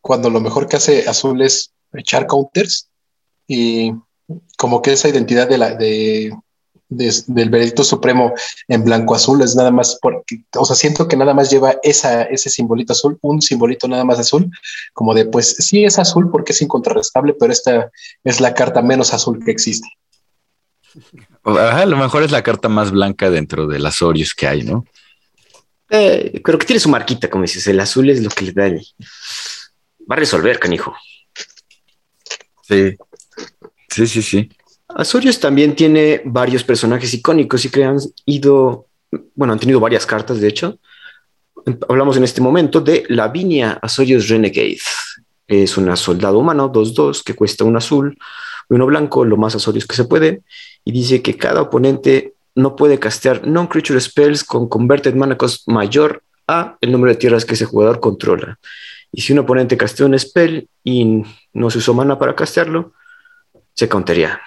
cuando 0.00 0.30
lo 0.30 0.40
mejor 0.40 0.68
que 0.68 0.76
hace 0.76 1.08
azul 1.08 1.42
es 1.42 1.72
echar 1.92 2.26
counters 2.26 2.88
y 3.46 3.92
como 4.56 4.82
que 4.82 4.92
esa 4.92 5.08
identidad 5.08 5.48
de 5.48 5.58
la 5.58 5.74
de 5.74 6.32
del 6.88 7.50
veredicto 7.50 7.84
supremo 7.84 8.32
en 8.66 8.82
blanco 8.82 9.14
azul 9.14 9.42
es 9.42 9.54
nada 9.54 9.70
más 9.70 9.98
porque, 10.00 10.42
o 10.56 10.64
sea, 10.64 10.74
siento 10.74 11.06
que 11.06 11.16
nada 11.16 11.34
más 11.34 11.50
lleva 11.50 11.76
esa, 11.82 12.22
ese 12.22 12.48
simbolito 12.48 12.94
azul, 12.94 13.18
un 13.20 13.42
simbolito 13.42 13.86
nada 13.88 14.04
más 14.04 14.18
azul, 14.18 14.50
como 14.94 15.14
de 15.14 15.26
pues 15.26 15.56
sí 15.58 15.84
es 15.84 15.98
azul 15.98 16.30
porque 16.30 16.52
es 16.52 16.62
incontrarrestable, 16.62 17.34
pero 17.38 17.52
esta 17.52 17.90
es 18.24 18.40
la 18.40 18.54
carta 18.54 18.80
menos 18.80 19.12
azul 19.12 19.42
que 19.44 19.50
existe. 19.50 19.88
a 21.44 21.84
lo 21.84 21.96
mejor 21.96 22.22
es 22.22 22.30
la 22.30 22.42
carta 22.42 22.68
más 22.68 22.90
blanca 22.90 23.30
dentro 23.30 23.66
de 23.66 23.78
las 23.78 24.00
Orios 24.00 24.34
que 24.34 24.46
hay, 24.46 24.62
¿no? 24.62 24.84
Eh, 25.90 26.40
creo 26.42 26.58
que 26.58 26.66
tiene 26.66 26.80
su 26.80 26.88
marquita, 26.88 27.30
como 27.30 27.42
dices, 27.42 27.66
el 27.66 27.80
azul 27.80 28.08
es 28.10 28.22
lo 28.22 28.30
que 28.30 28.46
le 28.46 28.52
da 28.52 28.66
el... 28.66 28.86
Va 30.10 30.14
a 30.14 30.18
resolver, 30.18 30.58
canijo. 30.58 30.94
Sí, 32.62 32.96
sí, 33.88 34.06
sí, 34.06 34.22
sí. 34.22 34.50
Azorius 34.88 35.38
también 35.38 35.76
tiene 35.76 36.22
varios 36.24 36.64
personajes 36.64 37.12
icónicos 37.12 37.64
y 37.64 37.70
que 37.70 37.84
han 37.84 37.98
ido, 38.24 38.86
bueno, 39.34 39.52
han 39.52 39.58
tenido 39.58 39.80
varias 39.80 40.06
cartas, 40.06 40.40
de 40.40 40.48
hecho. 40.48 40.78
Hablamos 41.88 42.16
en 42.16 42.24
este 42.24 42.40
momento 42.40 42.80
de 42.80 43.04
Lavinia 43.08 43.78
Azorius 43.82 44.28
Renegade. 44.28 44.80
Es 45.46 45.76
una 45.76 45.96
soldado 45.96 46.38
humano 46.38 46.72
2-2 46.72 47.22
que 47.22 47.34
cuesta 47.34 47.64
un 47.64 47.76
azul 47.76 48.16
y 48.68 48.74
uno 48.74 48.86
blanco, 48.86 49.24
lo 49.24 49.36
más 49.36 49.54
Azorius 49.54 49.86
que 49.86 49.96
se 49.96 50.04
puede. 50.04 50.42
Y 50.84 50.92
dice 50.92 51.20
que 51.20 51.36
cada 51.36 51.62
oponente 51.62 52.34
no 52.54 52.76
puede 52.76 52.98
castear 52.98 53.46
non-creature 53.46 54.00
spells 54.00 54.42
con 54.42 54.68
Converted 54.68 55.14
Mana 55.14 55.36
Cost 55.36 55.68
mayor 55.68 56.22
a 56.46 56.76
el 56.80 56.92
número 56.92 57.12
de 57.12 57.18
tierras 57.18 57.44
que 57.44 57.54
ese 57.54 57.66
jugador 57.66 58.00
controla. 58.00 58.58
Y 59.12 59.22
si 59.22 59.32
un 59.32 59.40
oponente 59.40 59.76
castea 59.76 60.06
un 60.06 60.18
spell 60.18 60.68
y 60.84 61.22
no 61.52 61.70
se 61.70 61.78
usó 61.78 61.94
mana 61.94 62.18
para 62.18 62.34
castearlo, 62.34 62.92
se 63.74 63.88
countería. 63.88 64.40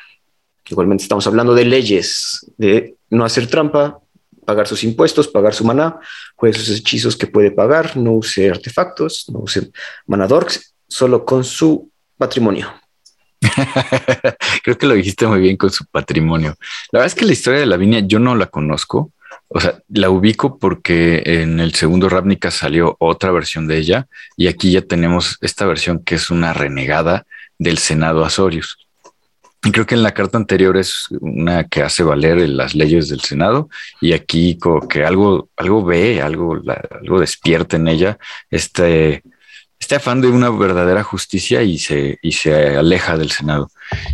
Igualmente 0.67 1.03
estamos 1.03 1.25
hablando 1.27 1.53
de 1.53 1.65
leyes, 1.65 2.45
de 2.57 2.95
no 3.09 3.25
hacer 3.25 3.47
trampa, 3.47 3.99
pagar 4.45 4.67
sus 4.67 4.83
impuestos, 4.83 5.27
pagar 5.27 5.53
su 5.53 5.65
maná, 5.65 5.99
juegue 6.35 6.57
sus 6.57 6.79
hechizos 6.79 7.15
que 7.15 7.27
puede 7.27 7.51
pagar, 7.51 7.97
no 7.97 8.13
use 8.13 8.49
artefactos, 8.49 9.25
no 9.29 9.39
use 9.39 9.71
manadorks, 10.07 10.73
solo 10.87 11.25
con 11.25 11.43
su 11.43 11.91
patrimonio. 12.17 12.73
Creo 14.63 14.77
que 14.77 14.85
lo 14.85 14.93
dijiste 14.93 15.25
muy 15.27 15.39
bien 15.39 15.57
con 15.57 15.71
su 15.71 15.85
patrimonio. 15.85 16.55
La 16.91 16.99
verdad 16.99 17.07
es 17.07 17.15
que 17.15 17.25
la 17.25 17.33
historia 17.33 17.59
de 17.59 17.65
la 17.65 17.77
viña 17.77 17.99
yo 17.99 18.19
no 18.19 18.35
la 18.35 18.47
conozco. 18.47 19.11
O 19.53 19.59
sea, 19.59 19.81
la 19.89 20.09
ubico 20.09 20.57
porque 20.57 21.23
en 21.25 21.59
el 21.59 21.73
segundo 21.75 22.07
Ravnica 22.07 22.51
salió 22.51 22.95
otra 22.99 23.31
versión 23.31 23.67
de 23.67 23.77
ella 23.77 24.07
y 24.37 24.47
aquí 24.47 24.71
ya 24.71 24.81
tenemos 24.81 25.37
esta 25.41 25.65
versión 25.65 26.03
que 26.03 26.15
es 26.15 26.29
una 26.29 26.53
renegada 26.53 27.25
del 27.59 27.77
Senado 27.77 28.23
Azorius. 28.23 28.77
Y 29.63 29.71
creo 29.71 29.85
que 29.85 29.93
en 29.93 30.03
la 30.03 30.13
carta 30.13 30.37
anterior 30.37 30.77
es 30.77 31.05
una 31.19 31.65
que 31.65 31.83
hace 31.83 32.01
valer 32.01 32.49
las 32.49 32.73
leyes 32.73 33.09
del 33.09 33.19
Senado 33.19 33.69
y 33.99 34.13
aquí 34.13 34.57
como 34.57 34.87
que 34.87 35.03
algo, 35.03 35.49
algo 35.57 35.83
ve, 35.83 36.21
algo, 36.21 36.59
algo 36.99 37.19
despierta 37.19 37.75
en 37.75 37.87
ella 37.89 38.17
este, 38.49 39.21
este 39.79 39.95
afán 39.95 40.21
de 40.21 40.29
una 40.29 40.49
verdadera 40.49 41.03
justicia 41.03 41.61
y 41.61 41.77
se, 41.77 42.17
y 42.21 42.31
se 42.31 42.77
aleja 42.77 43.17
del 43.17 43.31
Senado. 43.31 43.69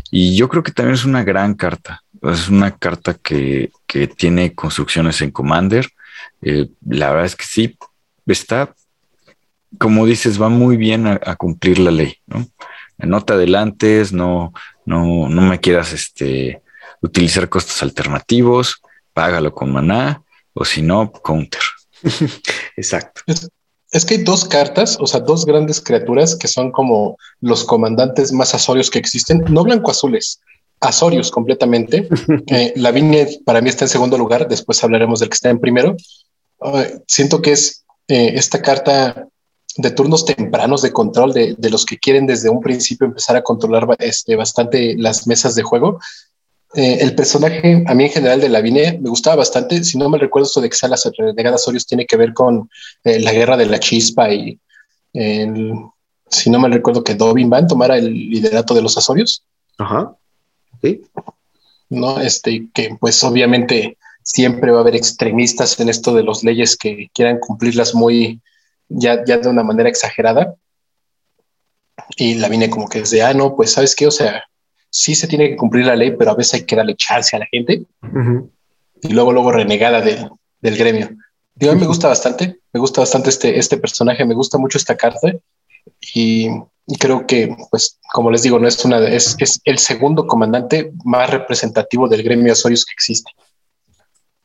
Y 0.10 0.36
yo 0.36 0.50
creo 0.50 0.63
que 0.63 0.72
también 0.72 0.96
es 0.96 1.06
una 1.06 1.24
gran 1.24 1.53
carta. 1.53 2.03
Es 2.31 2.50
una 2.50 2.77
carta 2.77 3.13
que, 3.13 3.72
que 3.86 4.07
tiene 4.07 4.53
construcciones 4.53 5.22
en 5.22 5.31
Commander. 5.31 5.88
Eh, 6.41 6.67
la 6.86 7.10
verdad 7.10 7.25
es 7.25 7.36
que 7.36 7.46
sí, 7.46 7.77
está, 8.25 8.74
como 9.77 10.05
dices, 10.05 10.41
va 10.41 10.50
muy 10.50 10.77
bien 10.77 11.07
a, 11.07 11.19
a 11.24 11.36
cumplir 11.36 11.79
la 11.79 11.91
ley, 11.91 12.17
¿no? 12.25 12.48
no 12.98 13.24
te 13.24 13.34
adelantes, 13.34 14.12
no, 14.12 14.53
no, 14.86 15.29
no 15.29 15.41
me 15.41 15.60
quieras 15.60 15.93
este, 15.93 16.62
utilizar 17.01 17.48
costos 17.50 17.84
alternativos, 17.84 18.81
págalo 19.13 19.53
con 19.53 19.72
maná, 19.72 20.24
o 20.53 20.65
si 20.65 20.81
no, 20.81 21.12
counter. 21.12 21.62
Exacto. 22.75 23.22
Es, 23.91 24.05
que 24.05 24.15
hay 24.15 24.24
dos 24.24 24.46
cartas, 24.46 24.98
o 25.00 25.07
sea, 25.07 25.19
dos 25.19 25.46
grandes 25.46 25.81
criaturas 25.81 26.36
que 26.36 26.48
son 26.48 26.72
como 26.72 27.17
los 27.39 27.63
comandantes 27.63 28.31
más 28.31 28.53
azorios 28.53 28.89
que 28.89 29.00
existen, 29.00 29.43
no 29.50 29.63
azorios 30.79 31.31
completamente. 31.31 32.07
eh, 32.48 32.74
la 32.75 32.91
Viña 32.91 33.25
para 33.46 33.62
mí 33.62 33.69
está 33.69 33.86
en 33.86 33.89
segundo 33.89 34.17
lugar, 34.17 34.48
después 34.48 34.84
hablaremos 34.84 35.19
del 35.19 35.29
que 35.29 35.36
está 35.36 35.50
en 35.50 35.60
primero. 35.60 35.96
siento 37.07 37.41
que 37.41 37.51
es 37.51 37.86
eh, 38.07 38.34
esta 38.36 38.62
carta 38.62 39.27
de 39.75 39.91
turnos 39.91 40.25
tempranos 40.25 40.81
de 40.81 40.91
control 40.91 41.34
de, 41.34 41.69
los 41.69 41.86
que 41.86 41.98
quieren 41.98 42.25
desde 42.25 42.50
un 42.50 42.62
principio 42.62 43.05
empezar 43.05 43.36
a 43.36 43.43
controlar 43.43 43.86
este, 44.00 44.36
bastante 44.36 44.96
las 44.98 45.27
mesas 45.27 45.55
de 45.55 45.62
juego. 45.62 46.00
Eh, 46.74 46.98
el 47.01 47.15
personaje, 47.15 47.84
a 47.86 47.93
mí 47.93 48.05
en 48.05 48.10
general 48.10 48.41
de 48.41 48.50
Lavinia, 48.50 48.98
me 49.00 49.10
gustaba 49.10 49.38
bastante. 49.38 49.84
Si 49.84 49.98
no 49.98 50.10
me 50.10 50.17
recuerdo, 50.17 50.48
esto 50.48 50.62
de 50.62 50.69
que 50.69 50.75
sea 50.75 50.89
las 50.89 51.10
renegadas 51.17 51.67
Orios 51.67 51.86
tiene 51.86 52.05
que 52.05 52.17
ver 52.17 52.34
con 52.34 52.69
eh, 53.03 53.19
la 53.19 53.34
guerra 53.34 53.57
de 53.57 53.65
la 53.65 53.79
chispa 53.79 54.31
y 54.31 54.60
si 56.29 56.50
no 56.50 56.60
me 56.60 56.69
recuerdo 56.69 57.03
que 57.03 57.15
Dobin 57.15 57.50
Van 57.50 57.67
tomara 57.67 57.98
el 57.98 58.13
liderato 58.13 58.74
de 58.74 58.81
los 58.81 58.98
Azorios. 58.98 59.43
Ajá. 59.77 60.15
Sí. 60.81 61.01
No, 61.89 62.19
este, 62.19 62.67
que 62.74 62.96
pues 63.00 63.24
obviamente 63.24 63.98
siempre 64.24 64.72
va 64.72 64.79
a 64.79 64.81
haber 64.81 64.96
extremistas 64.96 65.79
en 65.79 65.89
esto 65.89 66.13
de 66.13 66.24
las 66.24 66.43
leyes 66.43 66.75
que 66.75 67.10
quieran 67.13 67.39
cumplirlas 67.39 67.96
muy, 67.96 68.41
ya, 68.89 69.24
ya 69.25 69.38
de 69.38 69.48
una 69.48 69.63
manera 69.63 69.89
exagerada. 69.89 70.55
Y 72.17 72.36
la 72.36 72.50
vine 72.50 72.69
como 72.69 72.89
que 72.89 73.00
desde, 73.00 73.24
ah, 73.24 73.34
no, 73.34 73.55
pues 73.55 73.72
sabes 73.72 73.96
qué, 73.96 74.05
o 74.07 74.12
sea, 74.12 74.43
sí 74.89 75.15
se 75.15 75.27
tiene 75.27 75.50
que 75.50 75.55
cumplir 75.55 75.86
la 75.86 75.96
ley, 75.96 76.15
pero 76.17 76.31
a 76.31 76.36
veces 76.36 76.55
hay 76.55 76.63
que 76.65 76.75
darle 76.75 76.96
chance 76.96 77.36
a 77.36 77.39
la 77.39 77.46
gente. 77.46 77.84
Y 79.01 79.10
luego, 79.10 79.31
luego 79.31 79.51
renegada 79.51 80.01
del 80.01 80.77
gremio. 80.77 81.10
Digo, 81.55 81.72
a 81.72 81.75
mí 81.75 81.81
me 81.81 81.88
gusta 81.88 82.07
bastante, 82.07 82.60
me 82.74 82.79
gusta 82.79 83.01
bastante 83.01 83.29
este, 83.29 83.57
este 83.57 83.77
personaje, 83.77 84.25
me 84.25 84.36
gusta 84.36 84.57
mucho 84.57 84.77
esta 84.77 84.96
carta. 84.96 85.34
Y, 86.13 86.50
creo 87.00 87.27
que, 87.27 87.56
pues, 87.70 88.00
como 88.13 88.32
les 88.32 88.44
digo, 88.44 88.60
no 88.60 88.67
es 88.67 88.84
una, 88.86 89.00
es, 89.08 89.36
es 89.39 89.60
el 89.65 89.77
segundo 89.77 90.25
comandante 90.25 90.91
más 91.03 91.29
representativo 91.29 92.08
del 92.08 92.24
gremio 92.24 92.53
Azorius 92.53 92.86
que 92.86 92.94
existe. 92.94 93.32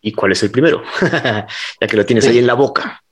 ¿Y 0.00 0.12
cuál 0.12 0.32
es 0.32 0.42
el 0.42 0.50
primero? 0.50 0.82
ya 1.80 1.86
que 1.86 1.96
lo 1.96 2.04
tienes 2.04 2.26
ahí 2.26 2.38
en 2.38 2.46
la 2.46 2.54
boca. 2.54 3.02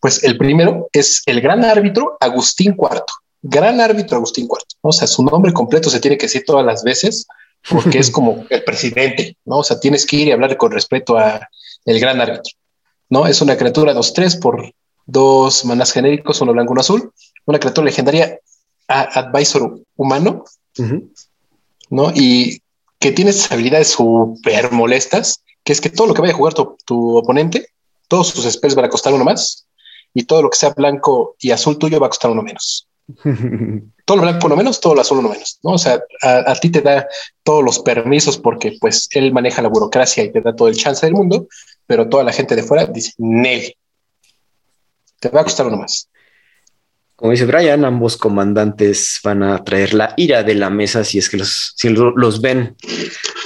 Pues 0.00 0.24
el 0.24 0.38
primero 0.38 0.88
es 0.92 1.22
el 1.26 1.40
gran 1.40 1.64
árbitro 1.64 2.16
Agustín 2.20 2.74
IV. 2.78 3.02
Gran 3.42 3.80
árbitro 3.80 4.16
Agustín 4.16 4.44
IV. 4.44 4.58
O 4.80 4.92
sea, 4.92 5.06
su 5.06 5.22
nombre 5.22 5.52
completo 5.52 5.90
se 5.90 6.00
tiene 6.00 6.16
que 6.16 6.26
decir 6.26 6.44
todas 6.46 6.64
las 6.64 6.82
veces 6.82 7.26
porque 7.68 7.98
es 7.98 8.10
como 8.10 8.44
el 8.50 8.64
presidente, 8.64 9.36
¿no? 9.44 9.58
O 9.58 9.64
sea, 9.64 9.78
tienes 9.80 10.06
que 10.06 10.16
ir 10.16 10.28
y 10.28 10.32
hablar 10.32 10.56
con 10.56 10.72
respeto 10.72 11.18
a 11.18 11.48
el 11.84 12.00
gran 12.00 12.20
árbitro, 12.20 12.52
¿no? 13.08 13.26
Es 13.26 13.40
una 13.40 13.56
criatura 13.56 13.94
2-3 13.94 14.40
por 14.40 14.72
dos 15.06 15.64
manas 15.64 15.92
genéricos, 15.92 16.40
uno 16.40 16.52
blanco, 16.52 16.72
uno 16.72 16.80
azul, 16.80 17.12
una 17.48 17.58
criatura 17.58 17.86
legendaria 17.86 18.38
advisor 18.88 19.80
humano, 19.96 20.44
¿no? 21.88 22.12
Y 22.14 22.60
que 22.98 23.12
tiene 23.12 23.30
esas 23.30 23.50
habilidades 23.50 23.88
súper 23.88 24.70
molestas, 24.70 25.42
que 25.64 25.72
es 25.72 25.80
que 25.80 25.88
todo 25.88 26.06
lo 26.06 26.14
que 26.14 26.20
vaya 26.20 26.34
a 26.34 26.36
jugar 26.36 26.52
tu, 26.54 27.16
oponente, 27.16 27.68
todos 28.06 28.28
sus 28.28 28.50
spells 28.52 28.74
van 28.74 28.84
a 28.84 28.90
costar 28.90 29.14
uno 29.14 29.24
más, 29.24 29.66
y 30.12 30.24
todo 30.24 30.42
lo 30.42 30.50
que 30.50 30.58
sea 30.58 30.70
blanco 30.70 31.36
y 31.38 31.50
azul 31.50 31.78
tuyo 31.78 31.98
va 31.98 32.06
a 32.06 32.10
costar 32.10 32.30
uno 32.30 32.42
menos. 32.42 32.86
todo 34.04 34.16
lo 34.18 34.22
blanco 34.24 34.46
uno 34.46 34.56
menos, 34.56 34.78
todo 34.78 34.94
lo 34.94 35.00
azul 35.00 35.18
uno 35.18 35.30
menos, 35.30 35.58
¿no? 35.62 35.72
O 35.72 35.78
sea, 35.78 36.02
a, 36.22 36.54
ti 36.56 36.68
te 36.68 36.82
da 36.82 37.06
todos 37.42 37.64
los 37.64 37.78
permisos 37.78 38.36
porque 38.36 38.76
pues 38.78 39.08
él 39.12 39.32
maneja 39.32 39.62
la 39.62 39.68
burocracia 39.68 40.22
y 40.22 40.32
te 40.32 40.42
da 40.42 40.54
todo 40.54 40.68
el 40.68 40.76
chance 40.76 41.06
del 41.06 41.14
mundo, 41.14 41.48
pero 41.86 42.10
toda 42.10 42.24
la 42.24 42.32
gente 42.32 42.54
de 42.54 42.62
fuera 42.62 42.84
dice, 42.84 43.14
Nel, 43.16 43.74
te 45.18 45.30
va 45.30 45.40
a 45.40 45.44
costar 45.44 45.66
uno 45.66 45.78
más. 45.78 46.10
Como 47.18 47.32
dice 47.32 47.46
Brian, 47.46 47.84
ambos 47.84 48.16
comandantes 48.16 49.18
van 49.24 49.42
a 49.42 49.64
traer 49.64 49.92
la 49.92 50.14
ira 50.16 50.44
de 50.44 50.54
la 50.54 50.70
mesa 50.70 51.02
si 51.02 51.18
es 51.18 51.28
que 51.28 51.38
los, 51.38 51.72
si 51.74 51.88
los 51.88 52.40
ven 52.40 52.76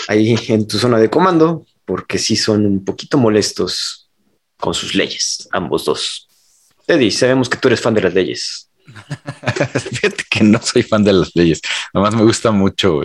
ahí 0.09 0.37
en 0.49 0.69
tu 0.69 0.79
zona 0.79 0.99
de 0.99 1.09
comando, 1.09 1.65
porque 1.87 2.19
sí 2.19 2.37
son 2.37 2.67
un 2.67 2.85
poquito 2.85 3.17
molestos 3.17 4.11
con 4.59 4.75
sus 4.75 4.95
leyes, 4.95 5.49
ambos 5.53 5.87
dos. 5.87 6.29
Eddie, 6.87 7.11
sabemos 7.11 7.49
que 7.49 7.57
tú 7.57 7.69
eres 7.69 7.81
fan 7.81 7.95
de 7.95 8.03
las 8.03 8.13
leyes. 8.13 8.69
Fíjate 9.91 10.25
que 10.29 10.45
no 10.45 10.61
soy 10.61 10.83
fan 10.83 11.03
de 11.03 11.15
las 11.15 11.35
leyes, 11.35 11.63
nomás 11.95 12.15
me 12.15 12.25
gusta 12.25 12.51
mucho 12.51 13.01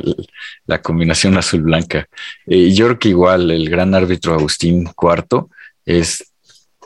la 0.66 0.82
combinación 0.82 1.38
azul-blanca. 1.38 2.10
Y 2.46 2.74
yo 2.74 2.88
creo 2.88 3.00
que 3.00 3.10
igual 3.10 3.52
el 3.52 3.70
gran 3.70 3.96
árbitro 3.96 4.34
Agustín 4.34 4.84
IV 5.02 5.46
es 5.86 6.26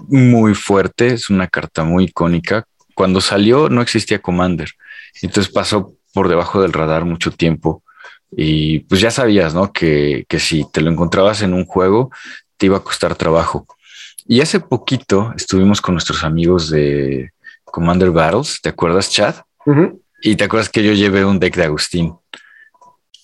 muy 0.08 0.54
fuerte, 0.54 1.08
es 1.08 1.32
una 1.32 1.48
carta 1.48 1.84
muy 1.84 2.04
icónica. 2.04 2.68
Cuando 3.02 3.20
salió 3.20 3.68
no 3.68 3.82
existía 3.82 4.22
Commander, 4.22 4.70
entonces 5.24 5.52
pasó 5.52 5.96
por 6.14 6.30
debajo 6.30 6.62
del 6.62 6.72
radar 6.72 7.04
mucho 7.04 7.32
tiempo 7.32 7.82
y 8.32 8.82
pues 8.82 9.02
ya 9.02 9.10
sabías, 9.10 9.56
¿no? 9.56 9.74
Que, 9.74 10.26
que 10.30 10.40
si 10.40 10.70
te 10.72 10.82
lo 10.82 10.92
encontrabas 10.92 11.42
en 11.42 11.56
un 11.56 11.66
juego 11.66 12.12
te 12.58 12.68
iba 12.68 12.78
a 12.78 12.84
costar 12.84 13.16
trabajo. 13.16 13.66
Y 14.28 14.42
hace 14.42 14.60
poquito 14.60 15.34
estuvimos 15.36 15.82
con 15.82 15.96
nuestros 15.96 16.24
amigos 16.24 16.70
de 16.70 17.32
Commander 17.64 18.12
Battles, 18.12 18.60
¿te 18.62 18.70
acuerdas, 18.70 19.10
Chad? 19.10 19.34
Y 20.22 20.36
te 20.36 20.44
acuerdas 20.44 20.70
que 20.70 20.84
yo 20.84 20.94
llevé 20.94 21.26
un 21.26 21.40
deck 21.40 21.56
de 21.56 21.64
Agustín. 21.64 22.14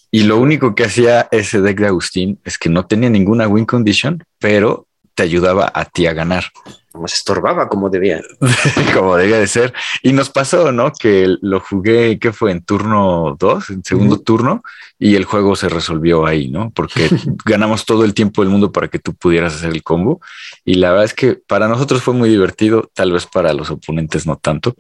Y 0.10 0.24
lo 0.24 0.40
único 0.40 0.74
que 0.74 0.86
hacía 0.86 1.28
ese 1.30 1.62
deck 1.62 1.82
de 1.82 1.86
Agustín 1.86 2.40
es 2.44 2.58
que 2.58 2.70
no 2.70 2.88
tenía 2.88 3.12
ninguna 3.12 3.48
win 3.48 3.68
condition, 3.68 4.24
pero 4.40 4.87
te 5.18 5.24
ayudaba 5.24 5.72
a 5.74 5.84
ti 5.86 6.06
a 6.06 6.14
ganar. 6.14 6.46
Como 6.92 7.08
se 7.08 7.16
estorbaba 7.16 7.68
como 7.68 7.90
debía. 7.90 8.22
como 8.94 9.18
debía 9.18 9.40
de 9.40 9.48
ser. 9.48 9.74
Y 10.04 10.14
nos 10.14 10.30
pasó, 10.30 10.72
¿no? 10.72 10.94
Que 10.94 11.38
lo 11.42 11.60
jugué, 11.60 12.20
¿qué 12.20 12.32
fue? 12.32 12.52
En 12.52 12.62
turno 12.62 13.36
2, 13.40 13.70
en 13.72 13.84
segundo 13.84 14.20
turno, 14.20 14.62
y 15.00 15.16
el 15.16 15.26
juego 15.26 15.56
se 15.56 15.70
resolvió 15.70 16.28
ahí, 16.28 16.50
¿no? 16.50 16.70
Porque 16.70 17.10
ganamos 17.46 17.86
todo 17.86 18.06
el 18.06 18.14
tiempo 18.14 18.44
del 18.44 18.52
mundo 18.52 18.72
para 18.72 18.90
que 18.90 19.00
tú 19.00 19.16
pudieras 19.16 19.56
hacer 19.56 19.72
el 19.72 19.82
combo. 19.82 20.22
Y 20.64 20.76
la 20.76 20.92
verdad 20.92 21.06
es 21.06 21.16
que 21.16 21.34
para 21.34 21.68
nosotros 21.68 22.04
fue 22.04 22.14
muy 22.14 22.30
divertido, 22.30 22.92
tal 22.94 23.12
vez 23.12 23.26
para 23.26 23.54
los 23.54 23.72
oponentes 23.72 24.28
no 24.28 24.38
tanto. 24.38 24.76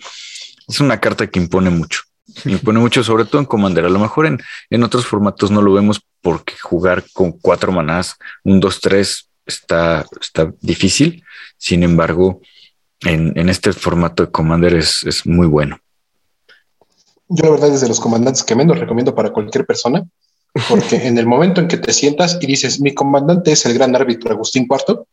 Es 0.67 0.79
una 0.79 0.99
carta 0.99 1.25
que 1.25 1.39
impone 1.39 1.71
mucho. 1.71 2.01
Impone 2.45 2.79
mucho, 2.79 3.03
sobre 3.03 3.25
todo 3.25 3.39
en 3.41 3.47
Commander. 3.47 3.85
A 3.85 3.89
lo 3.89 3.97
mejor 3.97 4.27
en, 4.27 4.39
en 4.69 4.83
otros 4.83 5.07
formatos 5.07 5.49
no 5.49 5.63
lo 5.63 5.73
vemos 5.73 6.05
porque 6.21 6.53
jugar 6.61 7.05
con 7.13 7.31
cuatro 7.31 7.71
manás, 7.71 8.17
un 8.43 8.61
2-3, 8.61 9.27
está, 9.47 10.05
está 10.19 10.53
difícil. 10.61 11.23
Sin 11.57 11.83
embargo, 11.83 12.41
en, 13.01 13.49
este 13.49 13.73
formato 13.73 14.25
de 14.25 14.31
Commander 14.31 14.75
es, 14.75 15.25
muy 15.25 15.47
bueno. 15.47 15.79
Yo 17.29 17.45
la 17.45 17.51
verdad 17.51 17.71
desde 17.71 17.87
los 17.87 17.99
comandantes 17.99 18.43
que 18.43 18.55
menos 18.55 18.79
recomiendo 18.79 19.13
para 19.13 19.31
cualquier 19.31 19.65
persona, 19.65 20.03
porque 20.69 20.95
en 21.07 21.17
el 21.17 21.25
momento 21.25 21.61
en 21.61 21.67
que 21.67 21.77
te 21.77 21.93
sientas 21.93 22.37
y 22.41 22.47
dices, 22.47 22.79
mi 22.79 22.93
comandante 22.93 23.51
es 23.51 23.65
el 23.65 23.73
gran 23.73 23.95
árbitro 23.95 24.31
Agustín 24.31 24.67
IV, 24.69 25.03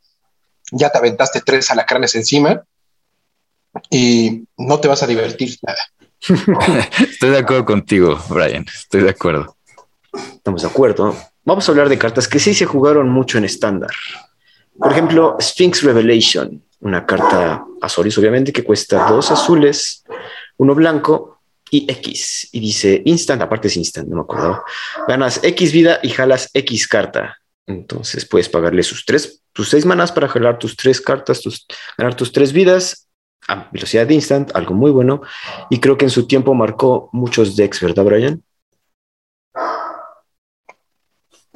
ya 0.72 0.90
te 0.90 0.98
aventaste 0.98 1.40
tres 1.40 1.70
alacranes 1.70 2.14
encima 2.14 2.64
y 3.90 4.44
no 4.56 4.80
te 4.80 4.88
vas 4.88 5.02
a 5.02 5.06
divertir 5.06 5.58
nada. 5.62 5.78
Estoy 6.98 7.30
de 7.30 7.38
acuerdo 7.38 7.64
contigo, 7.64 8.18
Brian, 8.30 8.64
estoy 8.72 9.02
de 9.02 9.10
acuerdo. 9.10 9.56
Estamos 10.12 10.62
de 10.62 10.68
acuerdo. 10.68 11.14
Vamos 11.44 11.68
a 11.68 11.72
hablar 11.72 11.88
de 11.88 11.98
cartas 11.98 12.26
que 12.26 12.38
sí 12.38 12.54
se 12.54 12.64
jugaron 12.64 13.08
mucho 13.08 13.38
en 13.38 13.44
estándar. 13.44 13.90
Por 14.78 14.90
ejemplo, 14.90 15.36
Sphinx 15.40 15.82
Revelation, 15.82 16.62
una 16.80 17.04
carta 17.04 17.64
Azoris, 17.80 18.16
obviamente, 18.18 18.52
que 18.52 18.64
cuesta 18.64 19.10
dos 19.10 19.30
azules, 19.30 20.04
uno 20.56 20.74
blanco 20.74 21.40
y 21.70 21.86
X. 21.90 22.48
Y 22.52 22.60
dice 22.60 23.02
instant, 23.04 23.42
aparte 23.42 23.68
es 23.68 23.76
instant, 23.76 24.08
no 24.08 24.16
me 24.16 24.22
acuerdo. 24.22 24.64
Ganas 25.06 25.40
X 25.42 25.72
vida 25.72 26.00
y 26.02 26.10
jalas 26.10 26.48
X 26.54 26.88
carta. 26.88 27.38
Entonces 27.66 28.26
puedes 28.26 28.48
pagarle 28.48 28.82
sus 28.82 29.04
tres, 29.04 29.42
tus 29.52 29.68
seis 29.70 29.84
manas 29.86 30.12
para 30.12 30.28
jalar 30.28 30.58
tus 30.58 30.76
tres 30.76 31.00
cartas, 31.00 31.40
tus, 31.40 31.66
ganar 31.96 32.14
tus 32.14 32.32
tres 32.32 32.52
vidas 32.52 33.08
a 33.48 33.68
velocidad 33.70 34.08
instant, 34.08 34.50
algo 34.54 34.74
muy 34.74 34.90
bueno. 34.90 35.20
Y 35.70 35.80
creo 35.80 35.96
que 35.98 36.06
en 36.06 36.10
su 36.10 36.26
tiempo 36.26 36.54
marcó 36.54 37.10
muchos 37.12 37.56
decks, 37.56 37.80
¿verdad, 37.80 38.04
Brian? 38.04 38.42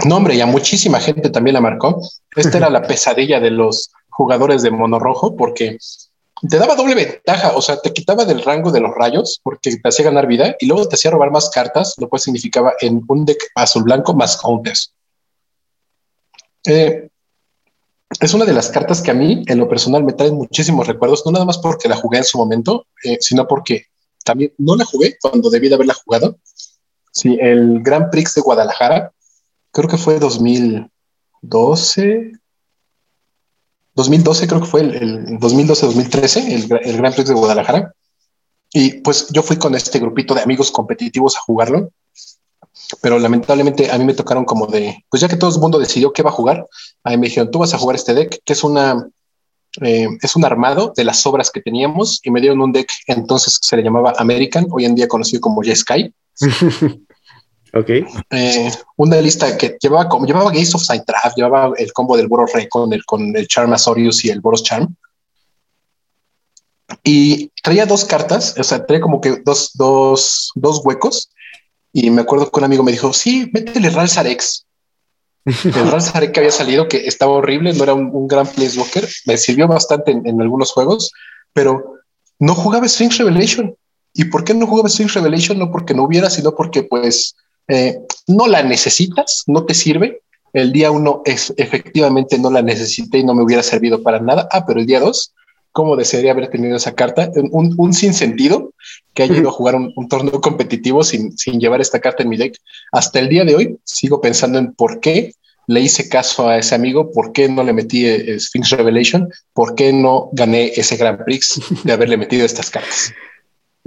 No, 0.06 0.16
hombre, 0.16 0.37
y 0.37 0.40
a 0.40 0.46
muchísima 0.46 1.00
gente 1.00 1.30
también 1.30 1.54
la 1.54 1.61
marcó. 1.61 2.00
Esta 2.37 2.58
era 2.58 2.70
la 2.70 2.82
pesadilla 2.82 3.40
de 3.40 3.50
los 3.50 3.90
jugadores 4.11 4.62
de 4.62 4.70
mono 4.70 4.98
rojo 4.98 5.34
porque 5.37 5.78
te 6.48 6.58
daba 6.58 6.76
doble 6.76 6.94
ventaja, 6.94 7.56
o 7.56 7.62
sea, 7.62 7.80
te 7.80 7.92
quitaba 7.92 8.24
del 8.24 8.42
rango 8.42 8.70
de 8.70 8.80
los 8.80 8.94
rayos 8.94 9.40
porque 9.42 9.76
te 9.76 9.88
hacía 9.88 10.04
ganar 10.04 10.28
vida 10.28 10.54
y 10.61 10.66
luego 10.66 10.87
te 10.88 10.94
hacía 10.94 11.11
robar 11.11 11.32
más 11.32 11.50
cartas, 11.50 11.94
lo 11.98 12.08
cual 12.08 12.20
significaba 12.20 12.74
en 12.80 13.02
un 13.08 13.24
deck 13.24 13.38
azul 13.56 13.82
blanco 13.82 14.14
más 14.14 14.37
counters. 14.37 14.92
Eh, 16.64 17.08
es 18.20 18.34
una 18.34 18.44
de 18.44 18.52
las 18.52 18.70
cartas 18.70 19.02
que 19.02 19.11
a 19.11 19.14
mí, 19.14 19.42
en 19.46 19.58
lo 19.58 19.68
personal, 19.68 20.04
me 20.04 20.12
trae 20.12 20.30
muchísimos 20.30 20.87
recuerdos, 20.87 21.24
no 21.26 21.32
nada 21.32 21.44
más 21.44 21.58
porque 21.58 21.88
la 21.88 21.96
jugué 21.96 22.18
en 22.18 22.24
su 22.24 22.38
momento, 22.38 22.87
eh, 23.04 23.18
sino 23.20 23.46
porque 23.46 23.87
también 24.24 24.52
no 24.58 24.76
la 24.76 24.84
jugué 24.84 25.16
cuando 25.20 25.50
debí 25.50 25.68
de 25.68 25.74
haberla 25.74 25.94
jugado. 25.94 26.38
Sí, 27.11 27.37
el 27.40 27.82
Grand 27.82 28.11
Prix 28.11 28.34
de 28.34 28.42
Guadalajara 28.42 29.12
creo 29.79 29.88
que 29.88 29.97
fue 29.97 30.19
2012. 30.19 32.33
2012 33.95 34.49
creo 34.49 34.61
que 34.61 34.67
fue 34.67 34.81
el, 34.81 35.38
2012-2013, 35.38 36.49
el, 36.49 36.69
el 36.83 36.97
Gran 36.97 37.12
Prix 37.12 37.29
de 37.29 37.35
Guadalajara. 37.35 37.95
Y 38.73 38.95
pues 39.03 39.29
yo 39.31 39.45
fui 39.45 39.57
con 39.57 39.77
este 39.77 40.01
grupito 40.01 40.35
de 40.35 40.43
amigos 40.43 40.73
competitivos 40.73 41.37
a 41.37 41.41
jugarlo, 41.41 41.93
pero 43.01 43.21
lamentablemente 43.21 43.88
a 43.88 43.97
mí 43.99 44.05
me 44.05 44.14
tocaron 44.14 44.45
como 44.45 44.67
de, 44.67 45.05
pues 45.09 45.21
ya 45.21 45.29
que 45.29 45.37
todo 45.37 45.55
el 45.55 45.61
mundo 45.61 45.79
decidió 45.79 46.12
qué 46.12 46.25
va 46.25 46.31
a 46.31 46.35
jugar, 46.35 46.67
a 47.05 47.11
mí 47.11 47.17
me 47.17 47.29
dijeron, 47.29 47.53
tú 47.53 47.61
vas 47.61 47.73
a 47.73 47.79
jugar 47.79 47.95
este 47.95 48.14
deck, 48.14 48.43
que 48.45 48.53
es 48.53 48.64
una, 48.64 49.09
eh, 49.81 50.09
es 50.21 50.35
un 50.35 50.45
armado 50.45 50.93
de 50.97 51.05
las 51.05 51.25
obras 51.25 51.53
que 51.53 51.62
teníamos 51.62 52.21
y 52.25 52.33
me 52.33 52.41
dieron 52.41 52.61
un 52.61 52.73
deck 52.73 52.91
entonces 53.07 53.61
que 53.61 53.69
se 53.69 53.77
le 53.77 53.85
llamaba 53.85 54.12
American, 54.19 54.67
hoy 54.71 54.87
en 54.87 54.97
día 54.97 55.07
conocido 55.07 55.41
como 55.41 55.62
Sky. 55.62 56.12
Ok. 57.74 57.90
Eh, 58.31 58.72
una 58.96 59.20
lista 59.20 59.57
que 59.57 59.76
llevaba 59.81 60.09
como 60.09 60.26
llevaba 60.26 60.50
Gaze 60.50 60.72
of 60.74 60.87
Trap, 60.87 61.37
llevaba 61.37 61.72
el 61.76 61.92
combo 61.92 62.16
del 62.16 62.28
Boros 62.28 62.52
Rey 62.52 62.68
con 62.68 62.92
el, 62.92 63.04
con 63.04 63.37
el 63.37 63.46
Charm 63.46 63.72
Azorius 63.72 64.24
y 64.24 64.31
el 64.31 64.40
Boros 64.40 64.62
Charm. 64.62 64.94
Y 67.04 67.50
traía 67.62 67.85
dos 67.85 68.04
cartas, 68.04 68.54
o 68.59 68.64
sea, 68.64 68.87
traía 68.87 69.02
como 69.02 69.20
que 69.20 69.42
dos, 69.44 69.72
dos, 69.74 70.50
dos 70.54 70.81
huecos. 70.85 71.31
Y 71.92 72.11
me 72.11 72.22
acuerdo 72.22 72.50
que 72.50 72.59
un 72.59 72.64
amigo 72.64 72.83
me 72.83 72.92
dijo: 72.92 73.12
Sí, 73.12 73.50
métele 73.52 73.90
Ralsar 73.90 74.26
X. 74.26 74.64
El 75.44 75.72
Ralsar 75.90 76.22
X 76.24 76.33
que 76.33 76.40
había 76.40 76.52
salido, 76.52 76.88
que 76.88 77.07
estaba 77.07 77.33
horrible, 77.33 77.72
no 77.74 77.83
era 77.85 77.94
un, 77.94 78.11
un 78.12 78.26
gran 78.26 78.48
Walker, 78.76 79.09
Me 79.26 79.37
sirvió 79.37 79.68
bastante 79.68 80.12
en, 80.12 80.26
en, 80.26 80.40
algunos 80.40 80.72
juegos, 80.72 81.11
pero 81.52 81.94
no 82.38 82.54
jugaba 82.54 82.88
Sphinx 82.88 83.18
Revelation. 83.18 83.74
¿Y 84.14 84.24
por 84.24 84.44
qué 84.44 84.54
no 84.54 84.66
jugaba 84.66 84.88
Sphinx 84.88 85.14
Revelation? 85.14 85.59
No 85.59 85.70
porque 85.70 85.94
no 85.94 86.04
hubiera, 86.04 86.31
sino 86.31 86.54
porque, 86.54 86.83
pues, 86.83 87.37
eh, 87.68 88.00
no 88.26 88.46
la 88.46 88.62
necesitas, 88.62 89.44
no 89.46 89.64
te 89.64 89.74
sirve. 89.74 90.20
El 90.52 90.72
día 90.72 90.90
uno 90.90 91.22
es 91.24 91.52
efectivamente 91.57 92.38
no 92.38 92.50
la 92.50 92.62
necesité 92.62 93.18
y 93.18 93.24
no 93.24 93.35
me 93.35 93.42
hubiera 93.42 93.62
servido 93.62 94.02
para 94.02 94.20
nada. 94.20 94.48
Ah, 94.50 94.64
pero 94.66 94.81
el 94.81 94.87
día 94.87 95.00
dos 95.00 95.35
cómo 95.72 95.94
desearía 95.94 96.33
haber 96.33 96.48
tenido 96.48 96.76
esa 96.76 96.94
carta. 96.94 97.31
Un, 97.52 97.74
un 97.76 97.92
sinsentido 97.92 98.72
que 99.14 99.22
haya 99.22 99.37
ido 99.37 99.48
a 99.48 99.52
jugar 99.52 99.76
un, 99.76 100.09
torneo 100.09 100.40
competitivo 100.40 101.04
sin, 101.04 101.38
sin 101.38 101.61
llevar 101.61 101.81
esta 101.81 102.00
carta 102.00 102.24
en 102.24 102.31
mi 102.31 102.37
deck. 102.37 102.57
Hasta 102.90 103.20
el 103.20 103.28
día 103.28 103.44
de 103.44 103.54
hoy 103.54 103.78
sigo 103.85 104.20
pensando 104.20 104.59
en 104.59 104.72
por 104.74 104.98
qué 104.98 105.35
le 105.68 105.81
hice 105.81 106.09
caso 106.09 106.48
a 106.48 106.59
ese 106.59 106.74
amigo, 106.74 107.12
por 107.12 107.31
qué 107.33 107.48
no 107.48 107.62
le 107.62 107.72
metí 107.72 108.07
eh, 108.07 108.40
Sphinx 108.40 108.70
Revelation, 108.70 109.28
por 109.52 109.74
qué 109.74 109.92
no 109.92 110.31
gané 110.33 110.72
ese 110.74 110.96
Grand 110.96 111.22
Prix 111.24 111.61
de 111.85 111.92
haberle 111.92 112.16
metido 112.16 112.44
estas 112.44 112.70
cartas. 112.70 113.12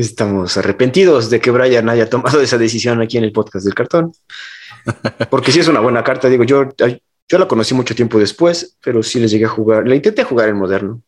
Estamos 0.01 0.57
arrepentidos 0.57 1.29
de 1.29 1.39
que 1.39 1.51
Brian 1.51 1.87
haya 1.89 2.09
tomado 2.09 2.41
esa 2.41 2.57
decisión 2.57 3.01
aquí 3.01 3.17
en 3.17 3.23
el 3.23 3.31
podcast 3.31 3.65
del 3.65 3.75
cartón. 3.75 4.11
Porque 5.29 5.51
sí 5.51 5.59
es 5.59 5.67
una 5.67 5.79
buena 5.79 6.03
carta, 6.03 6.27
digo, 6.27 6.43
yo, 6.43 6.69
yo 6.77 7.37
la 7.37 7.47
conocí 7.47 7.73
mucho 7.73 7.95
tiempo 7.95 8.19
después, 8.19 8.77
pero 8.83 9.03
sí 9.03 9.19
le 9.19 9.27
llegué 9.27 9.45
a 9.45 9.49
jugar, 9.49 9.87
la 9.87 9.95
intenté 9.95 10.23
jugar 10.23 10.49
en 10.49 10.57
moderno. 10.57 11.01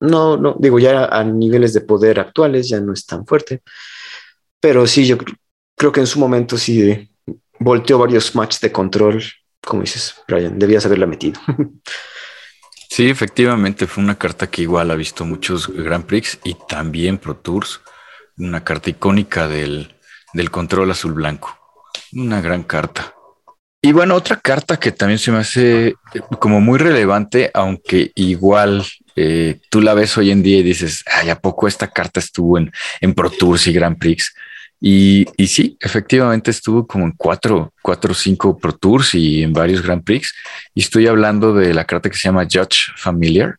No, 0.00 0.36
no, 0.36 0.56
digo, 0.58 0.78
ya 0.78 1.06
a 1.06 1.24
niveles 1.24 1.72
de 1.72 1.80
poder 1.80 2.20
actuales 2.20 2.68
ya 2.68 2.80
no 2.80 2.92
es 2.92 3.06
tan 3.06 3.26
fuerte, 3.26 3.62
pero 4.60 4.86
sí, 4.86 5.06
yo 5.06 5.16
creo 5.76 5.92
que 5.92 6.00
en 6.00 6.06
su 6.06 6.18
momento 6.18 6.58
sí 6.58 7.10
volteó 7.58 7.98
varios 7.98 8.34
matches 8.34 8.60
de 8.60 8.72
control, 8.72 9.22
como 9.64 9.80
dices, 9.80 10.16
Brian, 10.28 10.58
debías 10.58 10.84
haberla 10.84 11.06
metido. 11.06 11.40
Sí, 12.90 13.08
efectivamente, 13.08 13.88
fue 13.88 14.04
una 14.04 14.16
carta 14.16 14.48
que 14.48 14.62
igual 14.62 14.90
ha 14.92 14.94
visto 14.94 15.24
muchos 15.24 15.66
Grand 15.68 16.04
Prix 16.04 16.38
y 16.44 16.54
también 16.68 17.18
Pro 17.18 17.34
Tours, 17.34 17.80
una 18.38 18.64
carta 18.64 18.90
icónica 18.90 19.48
del, 19.48 19.94
del 20.32 20.50
control 20.50 20.90
azul 20.90 21.12
blanco, 21.12 21.58
una 22.12 22.40
gran 22.40 22.62
carta. 22.62 23.14
Y 23.80 23.92
bueno, 23.92 24.14
otra 24.14 24.40
carta 24.40 24.78
que 24.78 24.92
también 24.92 25.18
se 25.18 25.30
me 25.30 25.38
hace 25.38 25.88
eh, 25.88 25.96
como 26.38 26.60
muy 26.62 26.78
relevante, 26.78 27.50
aunque 27.52 28.12
igual 28.14 28.82
eh, 29.14 29.60
tú 29.68 29.82
la 29.82 29.92
ves 29.92 30.16
hoy 30.16 30.30
en 30.30 30.42
día 30.42 30.58
y 30.58 30.62
dices, 30.62 31.04
ay, 31.12 31.28
¿a 31.28 31.38
poco 31.38 31.68
esta 31.68 31.88
carta 31.88 32.18
estuvo 32.18 32.56
en, 32.56 32.72
en 33.02 33.12
Pro 33.12 33.28
Tours 33.28 33.66
y 33.66 33.74
Grand 33.74 33.98
Prix? 33.98 34.34
Y, 34.80 35.26
y, 35.36 35.46
sí, 35.48 35.76
efectivamente 35.80 36.50
estuvo 36.50 36.86
como 36.86 37.04
en 37.04 37.12
cuatro, 37.12 37.74
cuatro 37.82 38.12
o 38.12 38.14
cinco 38.14 38.58
Pro 38.58 38.72
Tours 38.72 39.14
y 39.14 39.42
en 39.42 39.52
varios 39.52 39.82
Grand 39.82 40.02
Prix. 40.02 40.34
Y 40.74 40.80
estoy 40.80 41.06
hablando 41.06 41.52
de 41.52 41.74
la 41.74 41.84
carta 41.84 42.08
que 42.08 42.16
se 42.16 42.28
llama 42.28 42.48
Judge 42.50 42.90
Familiar. 42.96 43.56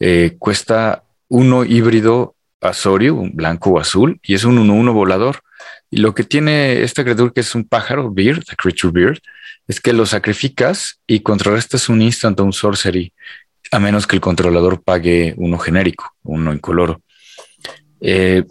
Eh, 0.00 0.36
cuesta 0.38 1.04
uno 1.28 1.64
híbrido 1.64 2.34
Asorio, 2.60 3.14
un 3.14 3.34
blanco 3.34 3.70
o 3.70 3.78
azul, 3.78 4.20
y 4.22 4.34
es 4.34 4.44
un 4.44 4.58
1-1 4.58 4.92
volador. 4.92 5.42
Y 5.90 5.98
lo 5.98 6.14
que 6.14 6.24
tiene 6.24 6.82
esta 6.82 7.02
criatura, 7.02 7.32
que 7.32 7.40
es 7.40 7.54
un 7.54 7.64
pájaro, 7.64 8.12
Beard, 8.12 8.44
the 8.44 8.56
creature 8.56 8.92
Beard, 8.92 9.20
es 9.68 9.80
que 9.80 9.92
lo 9.92 10.06
sacrificas 10.06 11.00
y 11.06 11.20
contrarrestas 11.20 11.88
un 11.88 12.02
instant 12.02 12.40
o 12.40 12.44
un 12.44 12.52
sorcery, 12.52 13.12
a 13.70 13.78
menos 13.78 14.06
que 14.06 14.16
el 14.16 14.22
controlador 14.22 14.82
pague 14.82 15.34
uno 15.36 15.58
genérico, 15.58 16.10
uno 16.22 16.52
incoloro. 16.52 17.02
Eh, 18.00 18.44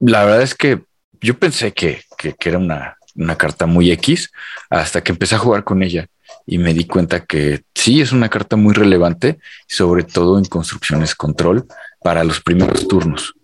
la 0.00 0.24
verdad 0.24 0.42
es 0.42 0.54
que 0.54 0.82
yo 1.20 1.38
pensé 1.38 1.72
que, 1.72 2.02
era 2.44 2.58
una, 2.58 2.96
una, 3.14 3.36
carta 3.36 3.66
muy 3.66 3.90
X 3.92 4.30
hasta 4.70 5.02
que 5.02 5.12
empecé 5.12 5.34
a 5.34 5.38
jugar 5.38 5.64
con 5.64 5.82
ella 5.82 6.06
y 6.46 6.58
me 6.58 6.72
di 6.72 6.86
cuenta 6.86 7.24
que 7.24 7.62
sí 7.74 8.00
es 8.00 8.12
una 8.12 8.28
carta 8.28 8.56
muy 8.56 8.74
relevante, 8.74 9.38
sobre 9.68 10.04
todo 10.04 10.38
en 10.38 10.44
construcciones 10.44 11.14
control 11.14 11.66
para 12.02 12.24
los 12.24 12.40
primeros 12.40 12.88
turnos. 12.88 13.34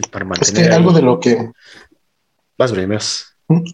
Y 0.00 0.08
para 0.08 0.24
mantener 0.24 0.62
es 0.62 0.68
que 0.68 0.74
algo 0.74 0.92
de 0.92 1.02
lo 1.02 1.20
que. 1.20 1.50
Más 2.58 2.72
breves. 2.72 3.26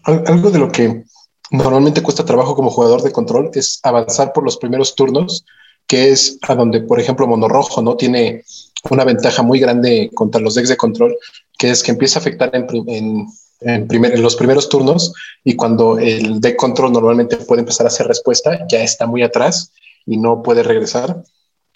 Algo 0.03 0.51
de 0.51 0.59
lo 0.59 0.71
que 0.71 1.03
normalmente 1.51 2.01
cuesta 2.01 2.25
trabajo 2.25 2.55
como 2.55 2.71
jugador 2.71 3.03
de 3.03 3.11
control 3.11 3.51
es 3.53 3.79
avanzar 3.83 4.33
por 4.33 4.43
los 4.43 4.57
primeros 4.57 4.95
turnos, 4.95 5.45
que 5.85 6.11
es 6.11 6.39
a 6.41 6.55
donde, 6.55 6.81
por 6.81 6.99
ejemplo, 6.99 7.27
Mono 7.27 7.47
Rojo 7.47 7.81
no 7.81 7.95
tiene 7.95 8.43
una 8.89 9.03
ventaja 9.03 9.43
muy 9.43 9.59
grande 9.59 10.09
contra 10.13 10.41
los 10.41 10.55
decks 10.55 10.69
de 10.69 10.77
control, 10.77 11.15
que 11.57 11.69
es 11.69 11.83
que 11.83 11.91
empieza 11.91 12.19
a 12.19 12.21
afectar 12.21 12.51
en, 12.53 13.27
en, 13.61 13.87
primer, 13.87 14.13
en 14.13 14.21
los 14.21 14.35
primeros 14.35 14.67
turnos 14.69 15.13
y 15.43 15.55
cuando 15.55 15.97
el 15.99 16.41
deck 16.41 16.57
control 16.57 16.91
normalmente 16.91 17.37
puede 17.37 17.61
empezar 17.61 17.85
a 17.85 17.89
hacer 17.89 18.07
respuesta, 18.07 18.65
ya 18.67 18.81
está 18.81 19.05
muy 19.05 19.21
atrás 19.21 19.71
y 20.05 20.17
no 20.17 20.41
puede 20.41 20.63
regresar. 20.63 21.23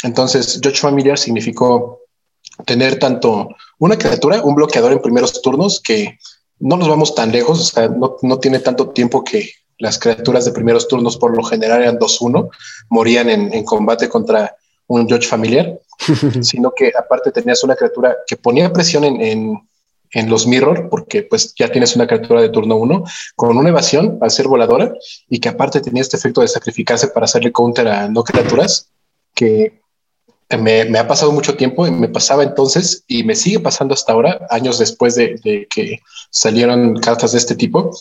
Entonces, 0.04 0.60
Judge 0.64 0.80
Familiar 0.80 1.18
significó 1.18 2.01
tener 2.66 3.00
tanto 3.00 3.50
una 3.80 3.98
criatura, 3.98 4.42
un 4.42 4.56
bloqueador 4.56 4.92
en 4.92 5.02
primeros 5.02 5.42
turnos 5.42 5.82
que 5.82 6.18
no 6.60 6.78
nos 6.78 6.88
vamos 6.88 7.16
tan 7.16 7.32
lejos, 7.32 7.60
o 7.60 7.64
sea, 7.64 7.88
no, 7.88 8.18
no 8.22 8.40
tiene 8.40 8.60
tanto 8.60 8.90
tiempo 8.90 9.24
que 9.24 9.50
las 9.82 9.98
criaturas 9.98 10.46
de 10.46 10.52
primeros 10.52 10.88
turnos 10.88 11.18
por 11.18 11.36
lo 11.36 11.44
general 11.44 11.82
eran 11.82 11.98
2-1, 11.98 12.50
morían 12.90 13.30
en, 13.30 13.64
combate 13.66 14.08
contra 14.08 14.56
un 14.88 15.10
Judge 15.10 15.28
familiar, 15.28 15.80
sino 16.42 16.72
que 16.72 16.92
aparte 16.98 17.32
tenías 17.32 17.64
una 17.64 17.76
criatura 17.76 18.16
que 18.28 18.38
ponía 18.38 18.72
presión 18.72 19.04
en, 19.04 19.60
en, 20.12 20.30
los 20.30 20.46
mirror, 20.46 20.88
porque 20.90 21.24
pues 21.24 21.56
ya 21.56 21.72
tienes 21.72 21.96
una 21.96 22.06
criatura 22.06 22.42
de 22.42 22.50
turno 22.50 22.76
1 22.76 23.04
con 23.36 23.58
una 23.58 23.70
evasión 23.70 24.20
al 24.22 24.30
ser 24.30 24.48
voladora 24.48 24.94
y 25.28 25.40
que 25.40 25.50
aparte 25.50 25.82
tenía 25.82 26.02
este 26.02 26.18
efecto 26.18 26.42
de 26.42 26.48
sacrificarse 26.48 27.08
para 27.08 27.24
hacerle 27.24 27.52
counter 27.52 27.88
a 27.88 28.08
no 28.08 28.24
criaturas, 28.24 28.92
que 29.34 29.81
me, 30.58 30.86
me, 30.86 31.00
ha 31.00 31.08
pasado 31.08 31.32
mucho 31.32 31.56
tiempo 31.56 31.88
y 31.88 31.92
me 31.92 32.08
pasaba 32.08 32.44
entonces 32.44 33.04
y 33.08 33.24
me 33.24 33.36
sigue 33.36 33.60
pasando 33.60 33.94
hasta 33.94 34.14
ahora, 34.14 34.46
años 34.50 34.80
después 34.80 35.16
de, 35.16 35.40
de 35.44 35.68
que 35.70 36.00
salieron 36.30 36.98
cartas 36.98 37.32
de 37.32 37.38
este 37.38 37.56
tipo, 37.56 37.92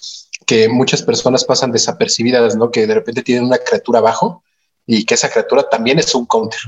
que 0.47 0.69
muchas 0.69 1.03
personas 1.03 1.45
pasan 1.45 1.73
desapercibidas, 1.73 2.57
¿no? 2.57 2.71
Que 2.71 2.87
de 2.87 2.95
repente 2.95 3.23
tienen 3.23 3.45
una 3.45 3.59
criatura 3.59 4.01
abajo 4.01 4.43
y 4.87 5.05
que 5.05 5.15
esa 5.15 5.31
criatura 5.31 5.69
también 5.69 5.99
es 5.99 6.15
un 6.15 6.27
counter. 6.27 6.61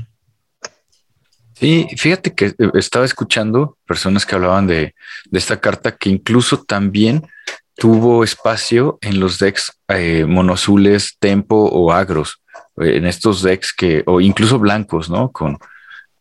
Sí, 1.55 1.87
fíjate 1.97 2.33
que 2.33 2.47
eh, 2.47 2.55
estaba 2.73 3.05
escuchando 3.05 3.77
personas 3.85 4.25
que 4.25 4.35
hablaban 4.35 4.67
de, 4.67 4.95
esta 5.31 5.59
carta 5.59 5.95
que 5.95 6.09
incluso 6.09 6.63
también 6.63 7.27
tuvo 7.75 8.23
espacio 8.23 8.97
en 9.01 9.19
los 9.19 9.39
decks 9.39 9.73
eh, 9.87 10.25
monozules, 10.27 11.17
tempo 11.19 11.55
o 11.55 11.91
agros, 11.91 12.41
eh, 12.77 12.97
en 12.97 13.05
estos 13.05 13.41
decks 13.41 13.73
que, 13.73 14.03
o 14.05 14.21
incluso 14.21 14.59
blancos, 14.59 15.09
¿no? 15.09 15.31
Con, 15.31 15.57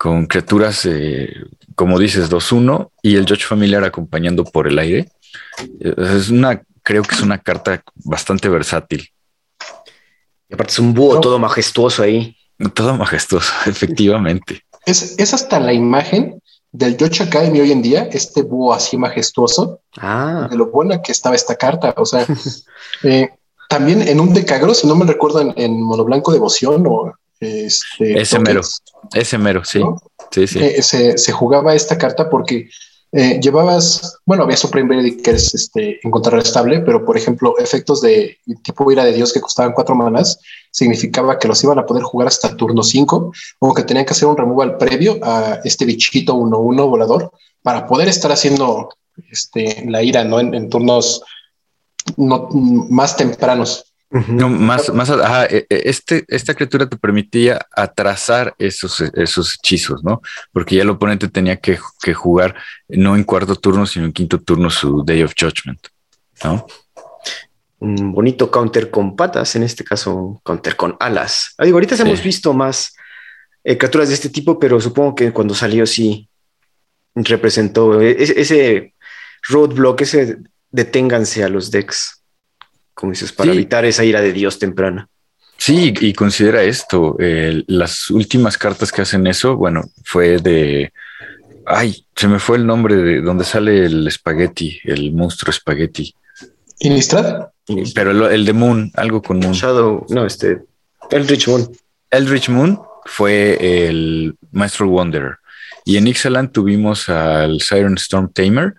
con 0.03 0.27
criaturas, 0.27 0.88
como 1.77 1.97
dices, 1.97 2.29
2-1 2.29 2.91
y 3.03 3.15
el 3.15 3.25
Judge 3.25 3.45
familiar 3.47 3.85
acompañando 3.85 4.43
por 4.43 4.67
el 4.67 4.81
aire. 4.81 5.09
Es 5.79 6.29
una 6.29 6.61
creo 6.83 7.05
que 7.05 7.15
es 7.15 7.23
una 7.23 7.38
carta 7.38 7.85
bastante 7.95 8.49
versátil. 8.49 9.09
Y 10.49 10.55
aparte 10.55 10.73
es 10.73 10.79
un 10.81 10.93
búho 10.93 11.21
todo 11.21 11.38
majestuoso 11.38 12.03
ahí. 12.03 12.37
Todo 12.75 12.97
majestuoso, 12.97 13.53
efectivamente. 13.67 14.65
Es, 14.87 15.15
es 15.19 15.33
hasta 15.35 15.61
la 15.61 15.73
imagen 15.73 16.43
del 16.73 16.97
Yocho 16.97 17.23
Academy 17.23 17.61
hoy 17.61 17.71
en 17.71 17.83
día, 17.83 18.09
este 18.11 18.43
búho 18.43 18.75
así 18.75 18.97
majestuoso, 18.97 19.81
ah. 19.99 20.49
de 20.51 20.57
lo 20.57 20.67
buena 20.67 21.01
que 21.01 21.12
estaba 21.12 21.37
esta 21.37 21.55
carta. 21.55 21.95
O 21.97 22.07
sea, 22.07 22.27
eh, 23.05 23.29
también 23.69 24.03
en 24.03 24.19
un 24.19 24.35
decagro, 24.35 24.75
si 24.75 24.88
no 24.88 24.97
me 24.97 25.07
recuerdo, 25.07 25.41
en, 25.41 25.55
en 25.57 25.81
Monoblanco 25.81 26.33
Devoción 26.33 26.85
o 26.88 27.15
este, 27.42 28.20
ese 28.20 28.38
mero, 28.38 28.61
ese 29.14 29.38
mero, 29.38 29.64
sí. 29.64 29.81
Sí, 30.31 30.46
sí. 30.46 30.59
Eh, 30.61 30.83
se, 30.83 31.18
se, 31.18 31.33
jugaba 31.33 31.74
esta 31.74 31.98
carta 31.98 32.31
porque 32.31 32.68
eh, 33.14 33.38
llevabas, 33.42 34.18
bueno, 34.24 34.44
había 34.44 34.57
Supreme 34.57 35.18
que 35.18 35.33
es 35.33 35.55
este, 35.55 36.00
estable, 36.38 36.81
pero 36.81 37.05
por 37.05 37.18
ejemplo, 37.18 37.59
efectos 37.59 38.00
de 38.00 38.38
tipo 38.62 38.90
ira 38.90 39.05
de 39.05 39.12
Dios 39.12 39.33
que 39.35 39.40
costaban 39.40 39.72
cuatro 39.72 39.94
manas, 39.94 40.38
significaba 40.70 41.38
que 41.38 41.48
los 41.48 41.62
iban 41.62 41.78
a 41.78 41.85
poder 41.85 42.05
jugar 42.05 42.28
hasta 42.28 42.57
turno 42.57 42.83
5 42.83 43.33
o 43.59 43.74
que 43.74 43.83
tenían 43.83 44.07
que 44.07 44.12
hacer 44.12 44.28
un 44.28 44.37
removal 44.37 44.78
previo 44.78 45.18
a 45.22 45.61
este 45.64 45.85
bichito 45.85 46.35
1-1 46.35 46.88
volador 46.88 47.33
para 47.61 47.87
poder 47.87 48.09
estar 48.09 48.33
haciendo 48.33 48.88
este, 49.31 49.85
la 49.87 50.02
ira 50.02 50.24
¿no? 50.24 50.40
en, 50.40 50.55
en 50.55 50.70
turnos 50.70 51.22
no, 52.16 52.48
más 52.50 53.16
tempranos. 53.16 53.91
No, 54.12 54.51
más, 54.51 54.92
más, 54.92 55.11
e, 55.48 55.66
e, 55.70 55.83
este, 55.88 56.25
esta 56.29 56.53
criatura 56.53 56.87
te 56.87 56.98
permitía 56.98 57.66
atrasar 57.75 58.55
esos, 58.59 59.01
esos 59.01 59.55
hechizos, 59.55 60.05
¿no? 60.05 60.20
Porque 60.53 60.77
ya 60.77 60.83
el 60.83 60.90
oponente 60.90 61.29
tenía 61.29 61.57
que, 61.57 61.79
jugar 62.14 62.55
no 62.88 63.16
en 63.16 63.25
cuarto 63.25 63.57
turno, 63.57 63.87
sino 63.87 64.05
en 64.05 64.12
quinto 64.12 64.38
turno 64.38 64.68
su 64.68 65.03
Day 65.03 65.22
of 65.22 65.33
Judgment, 65.38 65.81
¿no? 66.44 66.66
Un 67.79 68.12
bonito 68.12 68.51
counter 68.51 68.90
con 68.90 69.16
patas, 69.16 69.57
en 69.57 69.62
este 69.62 69.83
caso, 69.83 70.42
counter 70.44 70.77
con 70.77 70.94
alas. 71.01 71.55
Ah, 71.57 71.64
ahorita 71.64 71.96
hemos 71.96 72.22
visto 72.22 72.53
más 72.53 72.94
eh, 73.64 73.79
criaturas 73.79 74.09
de 74.09 74.14
este 74.14 74.29
tipo, 74.29 74.59
pero 74.59 74.79
supongo 74.79 75.14
que 75.14 75.33
cuando 75.33 75.55
salió 75.55 75.87
sí 75.87 76.29
representó 77.14 78.01
e, 78.03 78.22
ese 78.22 78.94
roadblock, 79.48 80.03
ese 80.03 80.37
deténganse 80.70 81.44
a 81.44 81.48
los 81.48 81.70
decks 81.70 82.21
como 82.94 83.12
dices, 83.12 83.33
para 83.33 83.52
evitar 83.52 83.85
esa 83.85 84.05
ira 84.05 84.20
de 84.20 84.33
Dios 84.33 84.59
temprana. 84.59 85.09
Sí, 85.57 85.94
y 86.00 86.12
considera 86.12 86.62
esto, 86.64 87.16
las 87.18 88.11
últimas 88.11 88.59
cartas 88.59 88.90
que 88.90 89.02
hacen 89.02 89.26
eso, 89.26 89.57
bueno, 89.57 89.85
fue 90.05 90.38
de, 90.38 90.92
ay, 91.66 92.05
se 92.16 92.28
me 92.28 92.38
fue 92.38 92.57
el 92.57 92.66
nombre 92.66 92.96
de 92.96 93.20
donde 93.20 93.44
sale 93.44 93.87
el 93.87 94.07
espagueti, 94.07 94.81
el 94.85 95.12
monstruo 95.12 95.50
espagueti. 95.50 96.14
¿Inistrad? 96.81 97.48
Pero 97.94 98.28
el, 98.28 98.44
de 98.44 98.52
Moon, 98.52 98.90
algo 98.94 99.22
con 99.22 99.38
Moon. 99.38 99.52
Shadow, 99.52 100.07
no, 100.09 100.26
este, 100.26 100.62
Eldritch 101.11 101.46
Moon. 101.48 101.70
Eldritch 102.11 102.48
Moon 102.48 102.81
fue 103.05 103.87
el 103.87 104.35
Maestro 104.50 104.88
Wanderer. 104.88 105.37
Y 105.85 105.96
en 105.96 106.07
Ixalan 106.07 106.50
tuvimos 106.52 107.09
al 107.09 107.61
Siren 107.61 107.94
Storm 107.94 108.33
Tamer, 108.33 108.74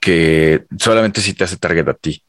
que 0.00 0.64
solamente 0.78 1.20
si 1.20 1.34
te 1.34 1.44
hace 1.44 1.56
target 1.56 1.88
a 1.88 1.94
ti. 1.94 2.22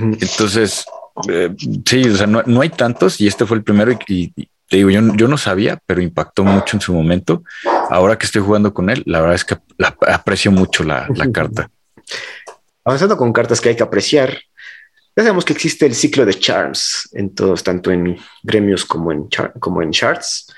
Entonces, 0.00 0.84
eh, 1.28 1.54
sí, 1.84 2.08
o 2.08 2.16
sea, 2.16 2.26
no, 2.26 2.60
hay 2.60 2.70
tantos 2.70 3.20
y 3.20 3.26
este 3.26 3.46
fue 3.46 3.58
el 3.58 3.62
primero 3.62 3.92
y, 4.06 4.32
te 4.68 4.78
digo, 4.78 4.90
yo, 4.90 5.00
yo, 5.14 5.28
no 5.28 5.36
sabía, 5.36 5.78
pero 5.86 6.00
impactó 6.00 6.44
mucho 6.44 6.76
en 6.76 6.80
su 6.80 6.94
momento. 6.94 7.42
Ahora 7.90 8.16
que 8.16 8.24
estoy 8.24 8.40
jugando 8.40 8.72
con 8.72 8.88
él, 8.88 9.02
la 9.04 9.20
verdad 9.20 9.34
es 9.34 9.44
que 9.44 9.58
aprecio 10.08 10.50
mucho 10.50 10.82
la, 10.82 11.06
carta. 11.32 11.70
Avanzando 12.84 13.16
con 13.16 13.32
cartas 13.32 13.60
que 13.60 13.68
hay 13.68 13.76
que 13.76 13.82
apreciar, 13.82 14.40
ya 15.14 15.22
sabemos 15.24 15.44
que 15.44 15.52
existe 15.52 15.84
el 15.84 15.94
ciclo 15.94 16.24
de 16.24 16.34
charms 16.34 17.10
en 17.12 17.34
todos, 17.34 17.62
tanto 17.62 17.90
en 17.90 18.18
gremios 18.42 18.86
como 18.86 19.12
en, 19.12 19.28
como 19.60 19.82
en 19.82 19.90
charts. 19.90 20.52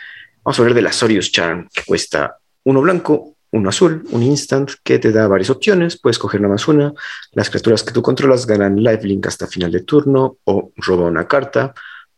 Vamos 0.44 0.58
a 0.58 0.62
hablar 0.62 0.74
del 0.74 0.86
Azorius 0.86 1.32
Charm, 1.32 1.68
que 1.74 1.82
cuesta 1.82 2.38
uno 2.62 2.80
blanco, 2.82 3.33
uno 3.54 3.68
azul, 3.68 4.04
un 4.10 4.22
instant 4.22 4.68
que 4.82 4.98
te 4.98 5.12
da 5.12 5.28
varias 5.28 5.48
opciones. 5.48 5.96
Puedes 5.96 6.18
coger 6.18 6.40
la 6.40 6.48
más 6.48 6.66
una. 6.66 6.92
Las 7.32 7.50
criaturas 7.50 7.84
que 7.84 7.92
tú 7.92 8.02
controlas 8.02 8.46
ganan 8.46 8.82
lifelink 8.82 9.28
hasta 9.28 9.46
final 9.46 9.70
de 9.70 9.82
turno 9.82 10.38
o 10.44 10.72
roba 10.76 11.06
una 11.06 11.28
carta. 11.28 11.72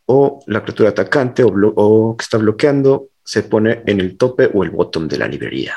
O 0.07 0.43
la 0.47 0.63
criatura 0.63 0.89
atacante 0.89 1.43
o, 1.43 1.49
o 1.49 2.17
que 2.17 2.23
está 2.23 2.37
bloqueando 2.39 3.09
se 3.23 3.43
pone 3.43 3.83
en 3.85 3.99
el 3.99 4.17
tope 4.17 4.49
o 4.51 4.63
el 4.63 4.71
bottom 4.71 5.07
de 5.07 5.17
la 5.17 5.27
librería. 5.27 5.75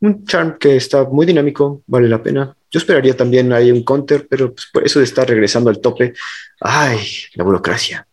Un 0.00 0.24
charm 0.24 0.56
que 0.58 0.76
está 0.76 1.04
muy 1.04 1.26
dinámico, 1.26 1.82
vale 1.86 2.08
la 2.08 2.22
pena. 2.22 2.56
Yo 2.70 2.78
esperaría 2.78 3.14
también 3.14 3.52
hay 3.52 3.70
un 3.70 3.84
counter, 3.84 4.26
pero 4.30 4.54
pues, 4.54 4.68
por 4.72 4.86
eso 4.86 5.00
de 5.00 5.04
estar 5.04 5.28
regresando 5.28 5.68
al 5.68 5.80
tope, 5.80 6.14
ay, 6.60 7.00
la 7.34 7.44
burocracia. 7.44 8.06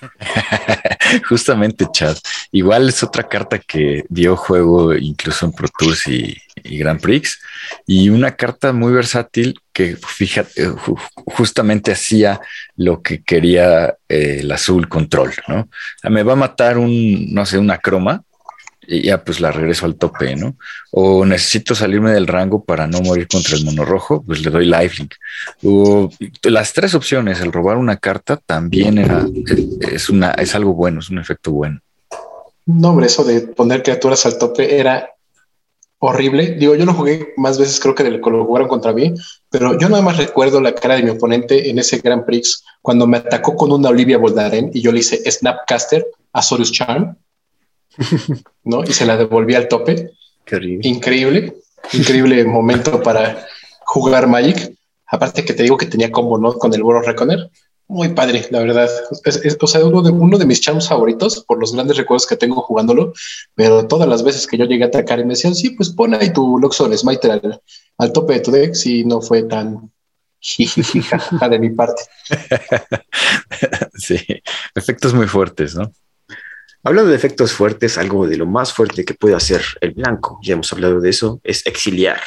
Justamente, 1.28 1.86
Chad. 1.92 2.16
Igual 2.52 2.88
es 2.88 3.02
otra 3.02 3.28
carta 3.28 3.58
que 3.58 4.04
dio 4.08 4.36
juego 4.36 4.94
incluso 4.94 5.46
en 5.46 5.52
Pro 5.52 5.68
Tours 5.78 6.06
y, 6.08 6.36
Grand 6.64 7.00
Prix. 7.00 7.38
Y 7.86 8.08
una 8.08 8.34
carta 8.34 8.72
muy 8.72 8.92
versátil 8.92 9.60
que, 9.72 9.96
fíjate, 9.96 10.68
justamente 11.26 11.92
hacía 11.92 12.40
lo 12.76 13.02
que 13.02 13.22
quería 13.22 13.96
eh, 14.08 14.38
el 14.40 14.50
azul 14.50 14.88
control, 14.88 15.34
¿no? 15.48 15.68
me 16.08 16.22
va 16.22 16.32
a 16.32 16.36
matar 16.36 16.78
un, 16.78 17.32
no 17.32 17.44
sé, 17.44 17.58
una 17.58 17.78
croma 17.78 18.22
y 18.86 19.02
ya 19.02 19.22
pues 19.24 19.40
la 19.40 19.52
regreso 19.52 19.86
al 19.86 19.96
tope, 19.96 20.36
¿no? 20.36 20.56
O 20.90 21.24
necesito 21.24 21.74
salirme 21.74 22.12
del 22.12 22.26
rango 22.26 22.64
para 22.64 22.86
no 22.86 23.00
morir 23.00 23.28
contra 23.28 23.56
el 23.56 23.64
mono 23.64 23.84
rojo, 23.84 24.22
pues 24.24 24.44
le 24.44 24.50
doy 24.50 24.66
lifelink. 24.66 25.14
O 25.64 26.10
las 26.44 26.72
tres 26.72 26.94
opciones, 26.94 27.40
el 27.40 27.52
robar 27.52 27.76
una 27.76 27.96
carta 27.96 28.40
también 28.44 28.98
era, 28.98 29.26
es, 29.80 30.08
una, 30.08 30.30
es 30.32 30.54
algo 30.54 30.74
bueno, 30.74 31.00
es 31.00 31.10
un 31.10 31.18
efecto 31.18 31.52
bueno. 31.52 31.80
No, 32.66 32.90
hombre, 32.90 33.06
eso 33.06 33.24
de 33.24 33.42
poner 33.42 33.82
criaturas 33.82 34.26
al 34.26 34.38
tope 34.38 34.78
era 34.78 35.10
horrible. 35.98 36.56
Digo, 36.58 36.74
yo 36.74 36.84
no 36.84 36.94
jugué 36.94 37.34
más 37.36 37.58
veces, 37.58 37.80
creo 37.80 37.94
que 37.94 38.10
lo 38.10 38.44
jugaron 38.44 38.68
contra 38.68 38.92
mí, 38.92 39.14
pero 39.50 39.78
yo 39.78 39.88
nada 39.88 40.02
más 40.02 40.16
recuerdo 40.16 40.60
la 40.60 40.74
cara 40.74 40.96
de 40.96 41.02
mi 41.02 41.10
oponente 41.10 41.70
en 41.70 41.78
ese 41.78 41.98
Grand 41.98 42.24
Prix 42.24 42.64
cuando 42.82 43.06
me 43.06 43.18
atacó 43.18 43.56
con 43.56 43.72
una 43.72 43.88
Olivia 43.88 44.18
Voldaren 44.18 44.70
y 44.72 44.80
yo 44.82 44.92
le 44.92 45.00
hice 45.00 45.30
Snapcaster 45.30 46.06
a 46.32 46.42
Sorus 46.42 46.72
Charm 46.72 47.16
¿no? 48.64 48.84
Y 48.84 48.92
se 48.92 49.06
la 49.06 49.16
devolví 49.16 49.54
al 49.54 49.68
tope. 49.68 50.12
Increíble, 50.82 51.54
increíble 51.92 52.44
momento 52.46 53.02
para 53.02 53.46
jugar 53.84 54.26
Magic. 54.26 54.74
Aparte 55.06 55.44
que 55.44 55.54
te 55.54 55.62
digo 55.62 55.76
que 55.76 55.86
tenía 55.86 56.10
combo, 56.10 56.38
¿no? 56.38 56.52
Con 56.54 56.74
el 56.74 56.82
World 56.82 57.06
Reconer. 57.06 57.50
Muy 57.88 58.08
padre, 58.08 58.44
la 58.50 58.60
verdad. 58.60 58.90
o 59.60 59.66
sea, 59.68 59.84
uno 59.84 60.02
de, 60.02 60.10
uno 60.10 60.38
de 60.38 60.44
mis 60.44 60.60
champs 60.60 60.88
favoritos 60.88 61.44
por 61.46 61.60
los 61.60 61.72
grandes 61.72 61.96
recuerdos 61.96 62.26
que 62.26 62.36
tengo 62.36 62.60
jugándolo, 62.60 63.12
pero 63.54 63.86
todas 63.86 64.08
las 64.08 64.24
veces 64.24 64.48
que 64.48 64.58
yo 64.58 64.64
llegué 64.64 64.82
a 64.82 64.88
atacar 64.88 65.20
y 65.20 65.24
me 65.24 65.34
decían, 65.34 65.54
sí, 65.54 65.70
pues 65.70 65.90
pon 65.90 66.14
ahí 66.14 66.32
tu 66.32 66.58
Luxor 66.58 66.96
Smiter 66.98 67.30
al, 67.30 67.62
al 67.98 68.12
tope 68.12 68.34
de 68.34 68.40
tu 68.40 68.50
deck, 68.50 68.74
si 68.74 69.04
no 69.04 69.20
fue 69.20 69.44
tan 69.44 69.92
de 71.50 71.58
mi 71.58 71.70
parte. 71.70 72.02
sí, 73.94 74.18
efectos 74.74 75.14
muy 75.14 75.26
fuertes, 75.26 75.74
¿no? 75.74 75.90
Hablando 76.86 77.10
de 77.10 77.16
efectos 77.16 77.52
fuertes, 77.52 77.98
algo 77.98 78.28
de 78.28 78.36
lo 78.36 78.46
más 78.46 78.72
fuerte 78.72 79.04
que 79.04 79.14
puede 79.14 79.34
hacer 79.34 79.60
el 79.80 79.90
blanco, 79.90 80.38
ya 80.40 80.52
hemos 80.52 80.72
hablado 80.72 81.00
de 81.00 81.10
eso, 81.10 81.40
es 81.42 81.66
exiliar. 81.66 82.20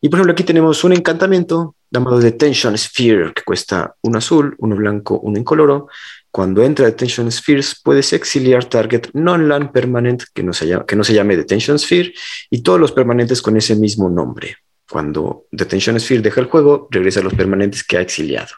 Y 0.00 0.08
por 0.08 0.18
ejemplo, 0.18 0.34
aquí 0.34 0.44
tenemos 0.44 0.84
un 0.84 0.92
encantamiento 0.92 1.74
llamado 1.90 2.20
Detention 2.20 2.78
Sphere, 2.78 3.32
que 3.34 3.42
cuesta 3.42 3.96
un 4.02 4.14
azul, 4.14 4.54
uno 4.58 4.76
blanco, 4.76 5.18
uno 5.18 5.36
incoloro. 5.36 5.88
Cuando 6.30 6.62
entra 6.62 6.86
Detention 6.86 7.32
Spheres, 7.32 7.80
puedes 7.82 8.12
exiliar 8.12 8.66
target 8.66 9.08
non-land 9.14 9.72
permanent 9.72 10.22
que 10.32 10.44
no, 10.44 10.52
se 10.52 10.68
llame, 10.68 10.84
que 10.86 10.94
no 10.94 11.02
se 11.02 11.14
llame 11.14 11.36
Detention 11.36 11.76
Sphere 11.80 12.14
y 12.48 12.62
todos 12.62 12.78
los 12.78 12.92
permanentes 12.92 13.42
con 13.42 13.56
ese 13.56 13.74
mismo 13.74 14.08
nombre. 14.08 14.58
Cuando 14.88 15.46
Detention 15.50 15.98
Sphere 15.98 16.22
deja 16.22 16.40
el 16.40 16.46
juego, 16.46 16.86
regresa 16.88 17.18
a 17.18 17.24
los 17.24 17.34
permanentes 17.34 17.82
que 17.82 17.96
ha 17.96 18.00
exiliado. 18.00 18.54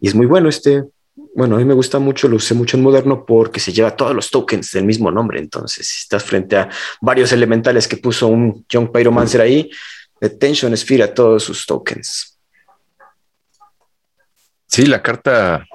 Y 0.00 0.08
es 0.08 0.16
muy 0.16 0.26
bueno 0.26 0.48
este 0.48 0.82
bueno, 1.34 1.56
a 1.56 1.58
mí 1.58 1.64
me 1.64 1.74
gusta 1.74 1.98
mucho, 1.98 2.28
lo 2.28 2.36
usé 2.36 2.54
mucho 2.54 2.76
en 2.76 2.82
moderno 2.82 3.24
porque 3.24 3.60
se 3.60 3.72
lleva 3.72 3.96
todos 3.96 4.14
los 4.14 4.30
tokens 4.30 4.72
del 4.72 4.84
mismo 4.84 5.10
nombre. 5.10 5.38
Entonces, 5.38 5.86
si 5.86 6.02
estás 6.02 6.24
frente 6.24 6.56
a 6.56 6.68
varios 7.00 7.32
elementales 7.32 7.86
que 7.86 7.96
puso 7.96 8.26
un 8.28 8.64
Young 8.68 8.90
Pyromancer 8.90 9.40
ahí, 9.40 9.70
Attention 10.20 10.76
Sphere 10.76 11.04
a 11.04 11.14
todos 11.14 11.44
sus 11.44 11.64
tokens. 11.64 12.38
Sí, 14.66 14.86
la 14.86 15.02
carta 15.02 15.66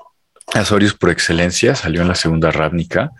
Azorius 0.53 0.93
por 0.93 1.09
excelencia 1.09 1.75
salió 1.75 2.01
en 2.01 2.07
la 2.07 2.15
segunda 2.15 2.51
Ravnica 2.51 3.11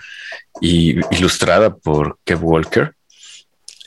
y 0.62 1.00
ilustrada 1.16 1.76
por 1.76 2.20
Kev 2.24 2.44
Walker. 2.44 2.96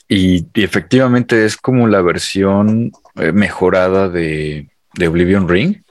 Y, 0.09 0.47
efectivamente 0.53 1.45
es 1.45 1.57
como 1.57 1.87
la 1.87 2.01
versión 2.01 2.91
eh, 3.15 3.31
mejorada 3.31 4.09
de, 4.09 4.69
de 4.93 5.07
Oblivion 5.07 5.47
Ring 5.47 5.83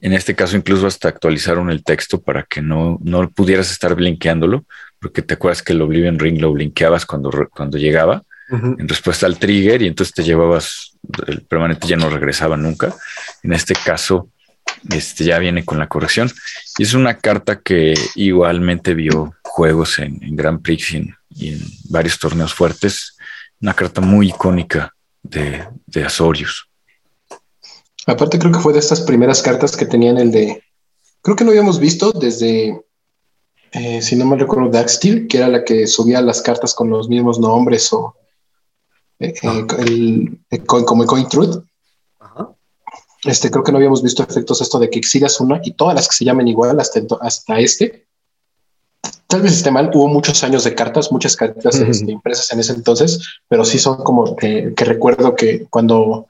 en 0.00 0.12
este 0.12 0.34
caso, 0.34 0.56
incluso 0.56 0.86
hasta 0.86 1.08
actualizaron 1.08 1.70
el 1.70 1.82
texto 1.82 2.20
para 2.20 2.42
que 2.42 2.62
no, 2.62 2.98
no 3.02 3.28
pudieras 3.30 3.70
estar 3.70 3.94
blinkeándolo, 3.94 4.64
porque 5.00 5.22
te 5.22 5.34
acuerdas 5.34 5.62
que 5.62 5.72
el 5.72 5.82
Oblivion 5.82 6.18
Ring 6.18 6.40
lo 6.40 6.52
blinkeabas 6.52 7.06
cuando, 7.06 7.30
cuando 7.50 7.78
llegaba 7.78 8.22
en 8.48 8.88
respuesta 8.88 9.26
al 9.26 9.38
trigger 9.38 9.82
y 9.82 9.88
entonces 9.88 10.14
te 10.14 10.22
llevabas, 10.22 10.96
el 11.26 11.42
permanente 11.42 11.88
ya 11.88 11.96
no 11.96 12.08
regresaba 12.08 12.56
nunca. 12.56 12.94
En 13.42 13.52
este 13.52 13.74
caso, 13.74 14.30
este 14.88 15.24
ya 15.24 15.38
viene 15.38 15.64
con 15.64 15.78
la 15.78 15.88
corrección 15.88 16.30
y 16.78 16.84
es 16.84 16.94
una 16.94 17.18
carta 17.18 17.60
que 17.60 17.94
igualmente 18.14 18.94
vio 18.94 19.34
juegos 19.42 19.98
en, 19.98 20.18
Grand 20.36 20.62
Prix 20.62 20.92
y 20.92 21.48
en, 21.48 21.60
varios 21.90 22.18
torneos 22.18 22.54
fuertes. 22.54 23.16
Una 23.60 23.74
carta 23.74 24.00
muy 24.00 24.28
icónica 24.28 24.94
de, 25.22 25.64
de 25.86 26.04
Azorius. 26.04 26.68
Aparte 28.06 28.38
creo 28.38 28.52
que 28.52 28.60
fue 28.60 28.72
de 28.72 28.78
estas 28.78 29.00
primeras 29.00 29.42
cartas 29.42 29.76
que 29.76 29.84
tenían 29.84 30.16
el 30.16 30.30
de, 30.30 30.62
creo 31.22 31.34
que 31.34 31.44
lo 31.44 31.50
habíamos 31.50 31.80
visto 31.80 32.12
desde, 32.12 32.80
eh, 33.72 34.00
si 34.00 34.14
no 34.14 34.24
me 34.26 34.36
recuerdo, 34.36 34.70
Daxtil, 34.70 35.26
que 35.26 35.38
era 35.38 35.48
la 35.48 35.64
que 35.64 35.88
subía 35.88 36.20
las 36.20 36.40
cartas 36.40 36.72
con 36.72 36.88
los 36.88 37.08
mismos 37.08 37.40
nombres 37.40 37.92
o 37.92 38.14
eh, 39.18 39.34
eh, 39.42 39.66
el, 39.78 40.64
como 40.66 41.02
el 41.02 41.08
Coin 41.08 41.28
Truth. 41.28 41.64
Este, 43.24 43.50
creo 43.50 43.64
que 43.64 43.72
no 43.72 43.78
habíamos 43.78 44.04
visto 44.04 44.22
efectos 44.22 44.60
esto 44.60 44.78
de 44.78 44.88
que 44.88 45.00
exilas 45.00 45.40
una 45.40 45.60
y 45.64 45.72
todas 45.72 45.96
las 45.96 46.06
que 46.06 46.14
se 46.14 46.24
llamen 46.24 46.46
igual 46.46 46.78
hasta, 46.78 47.00
hasta 47.20 47.58
este. 47.58 48.06
Tal 49.26 49.42
vez 49.42 49.54
esté 49.54 49.72
mal, 49.72 49.90
hubo 49.92 50.06
muchos 50.06 50.44
años 50.44 50.62
de 50.62 50.76
cartas, 50.76 51.10
muchas 51.10 51.34
cartas 51.34 51.74
este, 51.80 52.12
impresas 52.12 52.52
en 52.52 52.60
ese 52.60 52.72
entonces, 52.72 53.20
pero 53.48 53.64
sí 53.64 53.80
son 53.80 53.96
como 54.04 54.36
que 54.36 54.72
recuerdo 54.76 55.34
que 55.34 55.66
cuando 55.68 56.28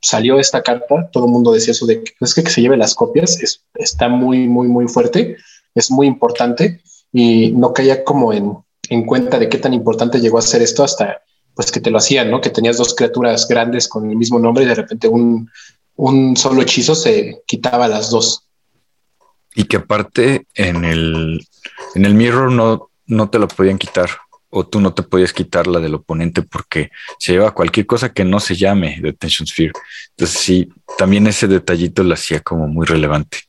salió 0.00 0.38
esta 0.38 0.62
carta, 0.62 1.10
todo 1.12 1.26
el 1.26 1.32
mundo 1.32 1.52
decía 1.52 1.72
eso 1.72 1.86
de 1.86 2.02
que 2.02 2.12
es 2.20 2.34
que, 2.34 2.48
se 2.48 2.60
lleve 2.60 2.76
las 2.76 2.94
copias, 2.94 3.40
es, 3.40 3.64
está 3.74 4.08
muy, 4.08 4.48
muy, 4.48 4.68
muy 4.68 4.88
fuerte, 4.88 5.36
es 5.74 5.90
muy 5.90 6.06
importante 6.06 6.80
y 7.12 7.52
no 7.52 7.72
caía 7.72 8.04
como 8.04 8.32
en, 8.32 8.56
en 8.88 9.04
cuenta 9.04 9.38
de 9.38 9.48
qué 9.48 9.58
tan 9.58 9.74
importante 9.74 10.20
llegó 10.20 10.38
a 10.38 10.42
ser 10.42 10.62
esto 10.62 10.84
hasta 10.84 11.22
pues 11.54 11.72
que 11.72 11.80
te 11.80 11.90
lo 11.90 11.98
hacían, 11.98 12.30
¿no? 12.30 12.40
Que 12.40 12.50
tenías 12.50 12.76
dos 12.76 12.94
criaturas 12.94 13.48
grandes 13.48 13.88
con 13.88 14.10
el 14.10 14.16
mismo 14.16 14.38
nombre 14.38 14.64
y 14.64 14.66
de 14.66 14.74
repente 14.74 15.08
un, 15.08 15.50
un 15.96 16.36
solo 16.36 16.60
hechizo 16.60 16.94
se 16.94 17.42
quitaba 17.46 17.88
las 17.88 18.10
dos. 18.10 18.46
Y 19.54 19.64
que 19.64 19.78
aparte 19.78 20.46
en 20.54 20.84
el, 20.84 21.46
en 21.94 22.04
el 22.04 22.14
mirror 22.14 22.52
no, 22.52 22.90
no 23.06 23.30
te 23.30 23.38
lo 23.38 23.48
podían 23.48 23.78
quitar 23.78 24.10
o 24.58 24.66
tú 24.66 24.80
no 24.80 24.94
te 24.94 25.02
podías 25.02 25.34
quitar 25.34 25.66
la 25.66 25.80
del 25.80 25.96
oponente 25.96 26.40
porque 26.40 26.90
se 27.18 27.32
lleva 27.32 27.52
cualquier 27.52 27.84
cosa 27.84 28.14
que 28.14 28.24
no 28.24 28.40
se 28.40 28.56
llame 28.56 28.98
Detention 29.02 29.46
Sphere. 29.46 29.72
Entonces 30.10 30.38
sí, 30.38 30.68
también 30.96 31.26
ese 31.26 31.46
detallito 31.46 32.02
lo 32.02 32.14
hacía 32.14 32.40
como 32.40 32.66
muy 32.66 32.86
relevante. 32.86 33.40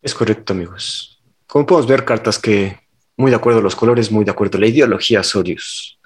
Es 0.00 0.14
correcto, 0.14 0.52
amigos. 0.52 1.20
Como 1.48 1.66
podemos 1.66 1.88
ver, 1.88 2.04
cartas 2.04 2.38
que 2.38 2.78
muy 3.16 3.32
de 3.32 3.36
acuerdo 3.36 3.60
los 3.60 3.74
colores, 3.74 4.12
muy 4.12 4.24
de 4.24 4.30
acuerdo 4.30 4.56
la 4.58 4.68
ideología 4.68 5.18
Azorius. 5.18 5.98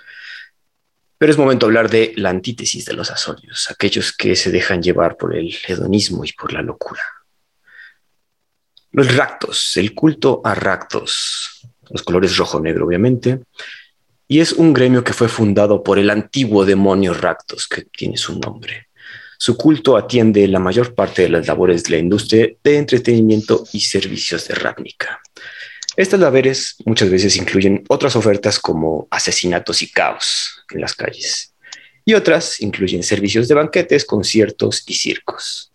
Pero 1.18 1.30
es 1.30 1.36
momento 1.36 1.66
de 1.66 1.70
hablar 1.70 1.90
de 1.90 2.14
la 2.16 2.30
antítesis 2.30 2.86
de 2.86 2.94
los 2.94 3.10
Azorius, 3.10 3.70
aquellos 3.70 4.16
que 4.16 4.36
se 4.36 4.50
dejan 4.50 4.82
llevar 4.82 5.18
por 5.18 5.36
el 5.36 5.54
hedonismo 5.66 6.24
y 6.24 6.32
por 6.32 6.54
la 6.54 6.62
locura. 6.62 7.02
Los 8.90 9.14
Ractos, 9.14 9.76
el 9.76 9.94
culto 9.94 10.40
a 10.42 10.54
Ractos, 10.54 11.57
los 11.90 12.02
colores 12.02 12.36
rojo-negro 12.36 12.86
obviamente, 12.86 13.40
y 14.26 14.40
es 14.40 14.52
un 14.52 14.74
gremio 14.74 15.02
que 15.02 15.14
fue 15.14 15.28
fundado 15.28 15.82
por 15.82 15.98
el 15.98 16.10
antiguo 16.10 16.66
demonio 16.66 17.14
Ractos, 17.14 17.66
que 17.66 17.82
tiene 17.82 18.18
su 18.18 18.38
nombre. 18.38 18.88
Su 19.38 19.56
culto 19.56 19.96
atiende 19.96 20.46
la 20.48 20.58
mayor 20.58 20.94
parte 20.94 21.22
de 21.22 21.28
las 21.28 21.46
labores 21.46 21.84
de 21.84 21.90
la 21.92 21.98
industria 21.98 22.48
de 22.62 22.76
entretenimiento 22.76 23.64
y 23.72 23.80
servicios 23.80 24.46
de 24.48 24.54
Ravnica. 24.54 25.20
Estas 25.96 26.20
labores 26.20 26.76
muchas 26.84 27.08
veces 27.08 27.36
incluyen 27.36 27.84
otras 27.88 28.16
ofertas 28.16 28.58
como 28.58 29.08
asesinatos 29.10 29.80
y 29.82 29.90
caos 29.90 30.64
en 30.74 30.80
las 30.80 30.94
calles, 30.94 31.54
y 32.04 32.14
otras 32.14 32.60
incluyen 32.60 33.02
servicios 33.02 33.48
de 33.48 33.54
banquetes, 33.54 34.04
conciertos 34.04 34.82
y 34.86 34.94
circos. 34.94 35.72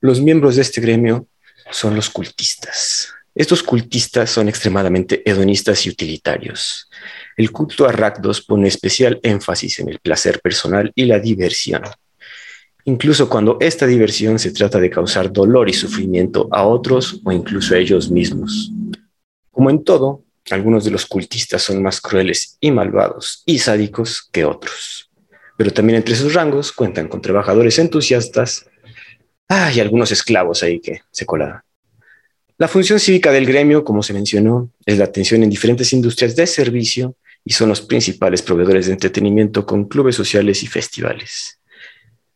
Los 0.00 0.20
miembros 0.20 0.56
de 0.56 0.62
este 0.62 0.80
gremio 0.80 1.28
son 1.70 1.94
los 1.94 2.08
cultistas. 2.08 3.12
Estos 3.34 3.62
cultistas 3.62 4.30
son 4.30 4.48
extremadamente 4.48 5.22
hedonistas 5.28 5.86
y 5.86 5.90
utilitarios. 5.90 6.88
El 7.36 7.52
culto 7.52 7.86
a 7.86 7.92
Rakdos 7.92 8.42
pone 8.42 8.68
especial 8.68 9.20
énfasis 9.22 9.80
en 9.80 9.88
el 9.88 10.00
placer 10.00 10.40
personal 10.40 10.92
y 10.94 11.04
la 11.04 11.18
diversión. 11.18 11.82
Incluso 12.84 13.28
cuando 13.28 13.56
esta 13.60 13.86
diversión 13.86 14.38
se 14.38 14.52
trata 14.52 14.80
de 14.80 14.90
causar 14.90 15.32
dolor 15.32 15.68
y 15.68 15.72
sufrimiento 15.72 16.48
a 16.50 16.66
otros 16.66 17.20
o 17.24 17.32
incluso 17.32 17.74
a 17.74 17.78
ellos 17.78 18.10
mismos. 18.10 18.72
Como 19.50 19.70
en 19.70 19.84
todo, 19.84 20.24
algunos 20.50 20.84
de 20.84 20.90
los 20.90 21.06
cultistas 21.06 21.62
son 21.62 21.82
más 21.82 22.00
crueles 22.00 22.56
y 22.60 22.70
malvados 22.70 23.42
y 23.46 23.58
sádicos 23.58 24.28
que 24.32 24.44
otros 24.44 25.10
pero 25.60 25.74
también 25.74 25.98
entre 25.98 26.14
sus 26.14 26.32
rangos 26.32 26.72
cuentan 26.72 27.06
con 27.06 27.20
trabajadores 27.20 27.78
entusiastas 27.78 28.64
ah, 29.46 29.70
y 29.70 29.78
algunos 29.78 30.10
esclavos 30.10 30.62
ahí 30.62 30.80
que 30.80 31.02
se 31.10 31.26
colaban. 31.26 31.60
La 32.60 32.68
función 32.68 33.00
cívica 33.00 33.32
del 33.32 33.46
gremio, 33.46 33.84
como 33.84 34.02
se 34.02 34.12
mencionó, 34.12 34.70
es 34.84 34.98
la 34.98 35.06
atención 35.06 35.42
en 35.42 35.48
diferentes 35.48 35.94
industrias 35.94 36.36
de 36.36 36.46
servicio 36.46 37.16
y 37.42 37.54
son 37.54 37.70
los 37.70 37.80
principales 37.80 38.42
proveedores 38.42 38.84
de 38.84 38.92
entretenimiento 38.92 39.64
con 39.64 39.86
clubes 39.86 40.14
sociales 40.14 40.62
y 40.62 40.66
festivales. 40.66 41.58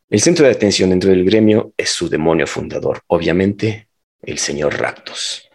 El 0.08 0.22
centro 0.22 0.46
de 0.46 0.52
atención 0.52 0.88
dentro 0.88 1.10
del 1.10 1.26
gremio 1.26 1.74
es 1.76 1.90
su 1.90 2.08
demonio 2.08 2.46
fundador, 2.46 3.02
obviamente 3.06 3.88
el 4.22 4.38
señor 4.38 4.80
Raptos, 4.80 5.46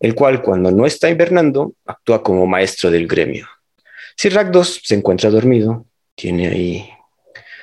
el 0.00 0.14
cual 0.14 0.40
cuando 0.40 0.70
no 0.70 0.86
está 0.86 1.10
invernando 1.10 1.74
actúa 1.84 2.22
como 2.22 2.46
maestro 2.46 2.90
del 2.90 3.06
gremio. 3.06 3.46
Si 4.16 4.30
Rakdos 4.30 4.80
se 4.82 4.94
encuentra 4.94 5.28
dormido, 5.28 5.84
tiene 6.14 6.48
ahí 6.48 6.88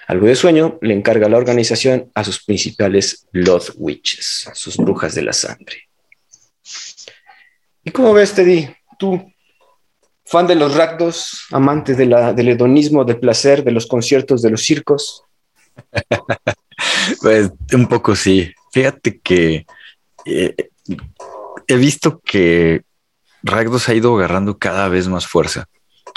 algo 0.05 0.27
de 0.27 0.35
sueño, 0.35 0.77
le 0.83 0.93
encarga 0.93 1.27
la 1.27 1.37
organización 1.37 2.11
a 2.13 2.23
sus 2.23 2.45
principales 2.45 3.25
Blood 3.33 3.63
Witches, 3.77 4.47
sus 4.53 4.77
brujas 4.77 5.15
de 5.15 5.23
la 5.23 5.33
sangre. 5.33 5.88
¿Y 7.89 7.91
cómo 7.91 8.13
ves, 8.13 8.35
Teddy? 8.35 8.69
Tú, 8.99 9.33
fan 10.23 10.45
de 10.45 10.53
los 10.53 10.75
ragdos, 10.75 11.47
amante 11.49 11.95
del 11.95 12.13
hedonismo, 12.47 13.03
del 13.03 13.19
placer, 13.19 13.63
de 13.63 13.71
los 13.71 13.87
conciertos, 13.87 14.43
de 14.43 14.51
los 14.51 14.61
circos. 14.61 15.23
pues 17.21 17.51
un 17.73 17.87
poco 17.87 18.15
sí. 18.15 18.53
Fíjate 18.71 19.19
que 19.19 19.65
eh, 20.25 20.69
he 21.65 21.77
visto 21.77 22.21
que 22.23 22.83
Ragdos 23.41 23.89
ha 23.89 23.95
ido 23.95 24.15
agarrando 24.15 24.59
cada 24.59 24.87
vez 24.87 25.07
más 25.07 25.25
fuerza 25.25 25.67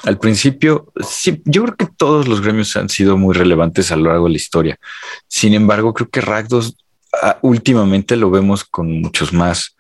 al 0.05 0.19
principio, 0.19 0.93
sí, 1.07 1.41
yo 1.45 1.63
creo 1.63 1.77
que 1.77 1.87
todos 1.87 2.27
los 2.29 2.41
gremios 2.41 2.77
han 2.77 2.89
sido 2.89 3.17
muy 3.17 3.35
relevantes 3.35 3.93
a 3.93 3.97
lo 3.97 4.11
largo 4.11 4.27
de 4.27 4.33
la 4.33 4.37
historia. 4.37 4.79
Sin 5.29 5.55
embargo, 5.55 5.95
creo 5.95 6.09
que 6.09 6.21
Ragdos 6.21 6.77
ah, 7.23 7.39
últimamente 7.43 8.17
lo 8.17 8.31
vemos 8.31 8.65
con 8.65 9.01
muchos 9.01 9.33
más, 9.33 9.77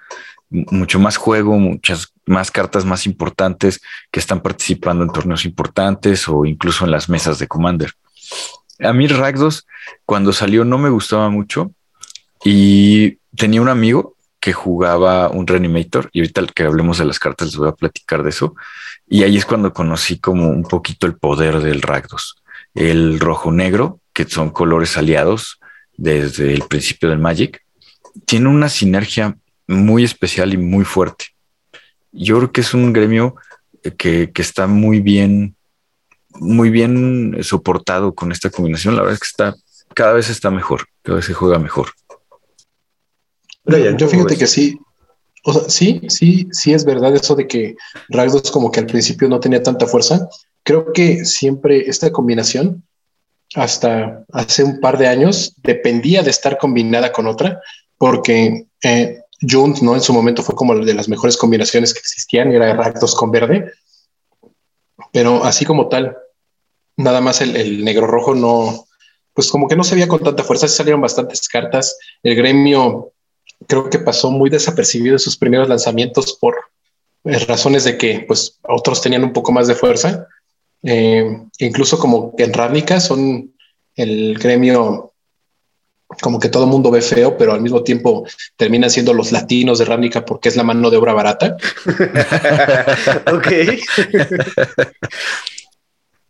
mucho 0.53 0.99
más 0.99 1.17
juego, 1.17 1.59
muchas 1.59 2.12
más 2.27 2.51
cartas 2.51 2.85
más 2.85 3.07
importantes 3.07 3.81
que 4.11 4.21
están 4.21 4.41
participando 4.41 5.03
en 5.03 5.11
torneos 5.11 5.45
importantes 5.45 6.29
o 6.29 6.45
incluso 6.45 6.85
en 6.85 6.91
las 6.91 7.09
mesas 7.09 7.38
de 7.38 7.49
Commander. 7.49 7.93
A 8.81 8.93
mí 8.93 9.07
Ragdos 9.07 9.67
cuando 10.05 10.33
salió 10.33 10.65
no 10.65 10.79
me 10.79 10.91
gustaba 10.91 11.31
mucho 11.31 11.73
y 12.45 13.19
tenía 13.37 13.62
un 13.62 13.69
amigo 13.69 14.17
que 14.41 14.53
jugaba 14.53 15.29
un 15.29 15.47
Reanimator 15.47 16.11
y 16.12 16.21
ahorita 16.21 16.47
que 16.47 16.65
hablemos 16.65 16.99
de 16.99 17.05
las 17.05 17.19
cartas 17.21 17.49
les 17.49 17.57
voy 17.57 17.69
a 17.69 17.77
platicar 17.77 18.25
de 18.25 18.31
eso. 18.31 18.57
Y 19.07 19.23
ahí 19.23 19.37
es 19.37 19.45
cuando 19.45 19.73
conocí 19.73 20.19
como 20.19 20.49
un 20.49 20.65
poquito 20.65 21.07
el 21.07 21.17
poder 21.17 21.61
del 21.61 21.81
Ragdos. 21.81 22.43
El 22.75 23.21
rojo 23.21 23.53
negro, 23.53 24.01
que 24.12 24.25
son 24.25 24.51
colores 24.51 24.97
aliados 24.97 25.61
desde 25.97 26.53
el 26.55 26.62
principio 26.62 27.09
del 27.09 27.21
Magic, 27.21 27.65
tiene 28.27 28.49
una 28.49 28.69
sinergia 28.69 29.37
muy 29.73 30.05
especial 30.05 30.55
y 30.55 30.57
muy 30.57 30.85
fuerte. 30.85 31.27
Yo 32.13 32.39
creo 32.39 32.53
que 32.53 32.61
es 32.61 32.75
un 32.75 32.93
gremio 32.93 33.37
que, 33.99 34.31
que 34.33 34.43
está 34.43 34.67
muy 34.67 35.01
bien, 35.01 35.57
muy 36.31 36.71
bien 36.71 37.39
soportado 37.43 38.15
con 38.15 38.33
esta 38.33 38.51
combinación. 38.51 38.95
La 38.95 39.03
verdad 39.03 39.15
es 39.15 39.21
que 39.21 39.27
está, 39.27 39.55
cada 39.95 40.13
vez 40.13 40.31
está 40.31 40.51
mejor, 40.51 40.87
cada 41.03 41.17
vez 41.17 41.27
se 41.27 41.35
juega 41.35 41.59
mejor 41.59 41.89
yo 43.97 44.09
fíjate 44.09 44.37
que 44.37 44.47
sí. 44.47 44.79
O 45.45 45.53
sea, 45.53 45.69
sí, 45.69 46.01
sí, 46.09 46.49
sí 46.53 46.73
es 46.73 46.85
verdad 46.85 47.15
eso 47.15 47.35
de 47.35 47.49
que 47.49 47.77
Ragdos 48.09 48.51
como 48.51 48.71
que 48.71 48.81
al 48.81 48.87
principio 48.87 49.29
no 49.29 49.41
tenía 49.41 49.63
tanta 49.63 49.87
fuerza. 49.87 50.29
Creo 50.63 50.93
que 50.93 51.25
siempre 51.25 51.89
esta 51.89 52.13
combinación, 52.13 52.85
hasta 53.55 54.25
hace 54.33 54.63
un 54.63 54.81
par 54.81 54.99
de 54.99 55.09
años, 55.09 55.55
dependía 55.63 56.23
de 56.23 56.31
estar 56.31 56.59
combinada 56.59 57.13
con 57.13 57.27
otra, 57.27 57.61
porque 57.99 58.67
eh, 58.83 59.22
Junt, 59.48 59.81
¿no? 59.81 59.94
En 59.94 60.00
su 60.00 60.12
momento 60.12 60.42
fue 60.42 60.55
como 60.55 60.74
de 60.76 60.94
las 60.94 61.09
mejores 61.09 61.37
combinaciones 61.37 61.92
que 61.92 62.00
existían, 62.00 62.52
era 62.52 62.74
Ragdos 62.74 63.14
con 63.14 63.31
verde. 63.31 63.72
Pero 65.12 65.44
así 65.44 65.64
como 65.64 65.88
tal, 65.88 66.16
nada 66.96 67.20
más 67.20 67.40
el, 67.40 67.57
el 67.57 67.85
negro 67.85 68.07
rojo 68.07 68.35
no, 68.35 68.87
pues 69.35 69.50
como 69.50 69.68
que 69.68 69.76
no 69.76 69.85
se 69.85 69.94
veía 69.94 70.09
con 70.09 70.22
tanta 70.22 70.44
fuerza, 70.44 70.68
salieron 70.68 71.00
bastantes 71.00 71.48
cartas. 71.48 71.98
El 72.22 72.35
gremio 72.35 73.12
creo 73.66 73.88
que 73.88 73.98
pasó 73.98 74.31
muy 74.31 74.50
desapercibido 74.50 75.14
en 75.14 75.20
sus 75.20 75.37
primeros 75.37 75.68
lanzamientos 75.68 76.35
por 76.35 76.57
eh, 77.24 77.38
razones 77.40 77.85
de 77.85 77.96
que 77.96 78.24
pues 78.26 78.59
otros 78.62 79.00
tenían 79.00 79.24
un 79.24 79.33
poco 79.33 79.52
más 79.52 79.66
de 79.66 79.74
fuerza. 79.74 80.26
Eh, 80.83 81.24
incluso 81.59 81.98
como 81.98 82.35
en 82.38 82.52
Ravnica 82.52 83.00
son 83.00 83.55
el 83.94 84.38
gremio 84.38 85.12
como 86.20 86.38
que 86.38 86.48
todo 86.48 86.64
el 86.64 86.70
mundo 86.70 86.90
ve 86.90 87.01
feo, 87.01 87.37
pero 87.37 87.53
al 87.53 87.61
mismo 87.61 87.83
tiempo 87.83 88.27
terminan 88.57 88.90
siendo 88.90 89.14
los 89.14 89.33
latinos 89.33 89.79
de 89.79 89.85
Ravnica 89.85 90.25
porque 90.25 90.48
es 90.48 90.57
la 90.57 90.64
mano 90.64 90.90
de 90.90 90.96
obra 90.96 91.14
barata. 91.14 91.57
ok. 93.33 93.48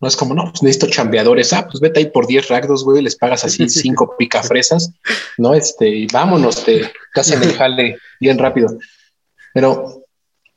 No 0.02 0.08
es 0.08 0.16
como, 0.16 0.34
no, 0.34 0.50
pues 0.50 0.64
necesito 0.64 0.88
chambeadores. 0.88 1.52
Ah, 1.52 1.68
pues 1.70 1.80
vete 1.80 2.00
ahí 2.00 2.06
por 2.06 2.26
10 2.26 2.48
ragdos, 2.48 2.84
güey, 2.84 3.02
les 3.02 3.14
pagas 3.14 3.44
así 3.44 3.68
cinco 3.68 4.16
picafresas, 4.18 4.92
¿no? 5.38 5.54
Este, 5.54 5.88
y 5.88 6.06
vámonos, 6.08 6.64
te 6.64 6.90
casi 7.12 7.36
me 7.36 7.46
jale 7.46 7.98
bien 8.18 8.36
rápido. 8.36 8.76
Pero 9.54 10.02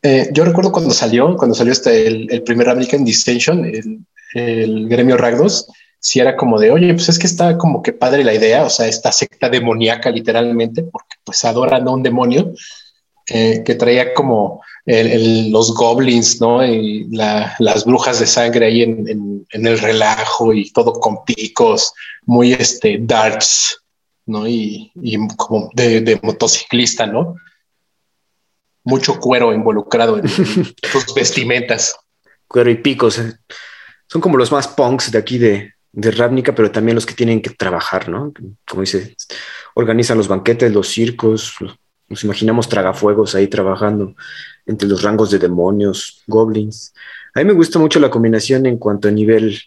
eh, 0.01 0.29
yo 0.31 0.45
recuerdo 0.45 0.71
cuando 0.71 0.95
salió, 0.95 1.38
cuando 1.38 1.53
salió 1.53 1.73
este, 1.73 2.07
el, 2.07 2.41
primer 2.41 2.69
American 2.69 3.05
Distinction, 3.05 3.65
el, 3.65 3.99
el 4.33 4.89
gremio 4.89 5.15
Ragdos, 5.15 5.67
si 6.05 6.19
era 6.19 6.35
como 6.35 6.59
de, 6.59 6.69
oye, 6.69 6.93
pues 6.93 7.09
es 7.09 7.17
que 7.17 7.25
está 7.25 7.57
como 7.57 7.81
que 7.81 7.91
padre 7.91 8.23
la 8.23 8.35
idea, 8.35 8.63
o 8.63 8.69
sea, 8.69 8.85
esta 8.85 9.11
secta 9.11 9.49
demoníaca 9.49 10.11
literalmente, 10.11 10.83
porque 10.83 11.15
pues 11.23 11.43
adoran 11.43 11.87
a 11.87 11.91
un 11.91 12.03
demonio 12.03 12.53
eh, 13.25 13.63
que 13.65 13.73
traía 13.73 14.13
como 14.13 14.61
los 14.85 15.73
goblins, 15.73 16.39
¿no? 16.39 16.63
Y 16.63 17.07
las 17.09 17.85
brujas 17.85 18.19
de 18.19 18.27
sangre 18.27 18.67
ahí 18.67 18.83
en, 18.83 19.47
el 19.49 19.79
relajo 19.79 20.53
y 20.53 20.69
todo 20.69 20.93
con 20.93 21.25
picos, 21.25 21.91
muy 22.21 22.53
este 22.53 22.99
darts, 23.01 23.81
¿no? 24.27 24.47
Y, 24.47 24.91
como 25.37 25.71
de, 25.73 26.19
motociclista, 26.21 27.07
¿no? 27.07 27.35
Mucho 28.83 29.19
cuero 29.19 29.51
involucrado 29.53 30.19
en, 30.19 30.27
sus 30.29 31.15
vestimentas. 31.15 31.95
Cuero 32.47 32.69
y 32.69 32.75
picos. 32.75 33.17
Eh. 33.17 33.33
Son 34.05 34.21
como 34.21 34.37
los 34.37 34.51
más 34.51 34.67
punks 34.67 35.12
de 35.12 35.17
aquí 35.17 35.39
de, 35.39 35.75
de 35.96 36.12
Ravnica, 36.12 36.54
pero 36.54 36.71
también 36.71 36.96
los 36.96 37.06
que 37.06 37.13
tienen 37.13 37.41
que 37.41 37.52
trabajar, 37.52 38.10
¿no? 38.10 38.33
Como 38.67 38.81
dice, 38.81 39.15
organizan 39.75 40.17
los 40.17 40.27
banquetes, 40.27 40.73
los 40.73 40.89
circos, 40.89 41.56
nos 42.10 42.23
imaginamos 42.23 42.67
tragafuegos 42.67 43.33
ahí 43.33 43.48
trabajando 43.48 44.13
entre 44.65 44.89
los 44.89 45.02
rangos 45.02 45.31
de 45.31 45.39
demonios, 45.39 46.21
goblins. 46.27 46.93
A 47.33 47.39
mí 47.39 47.46
me 47.46 47.54
gusta 47.54 47.79
mucho 47.79 48.00
la 48.00 48.10
combinación 48.10 48.65
en 48.65 48.77
cuanto 48.77 49.08
a 49.08 49.12
nivel 49.12 49.58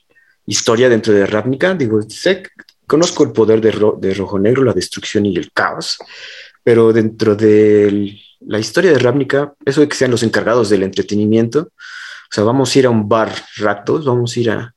historia 0.45 0.91
dentro 0.91 1.15
de 1.15 1.27
Ravnica. 1.27 1.75
Digo, 1.75 2.03
sé, 2.03 2.43
conozco 2.87 3.25
el 3.25 3.33
poder 3.33 3.61
de, 3.63 3.93
de 3.99 4.15
Rojo 4.15 4.39
Negro, 4.39 4.65
la 4.65 4.75
destrucción 4.75 5.25
y 5.25 5.37
el 5.37 5.51
caos, 5.53 5.99
pero 6.63 6.93
dentro 6.93 7.35
de 7.35 8.19
la 8.41 8.59
historia 8.59 8.93
de 8.93 8.99
Ravnica, 8.99 9.55
eso 9.65 9.81
de 9.81 9.89
que 9.89 9.97
sean 9.97 10.11
los 10.11 10.23
encargados 10.23 10.69
del 10.69 10.83
entretenimiento, 10.83 11.61
o 11.71 12.31
sea, 12.31 12.45
vamos 12.45 12.75
a 12.75 12.79
ir 12.79 12.87
a 12.87 12.91
un 12.91 13.09
bar 13.09 13.33
ratos, 13.57 14.05
vamos 14.05 14.37
a 14.37 14.41
ir 14.41 14.51
a 14.51 14.75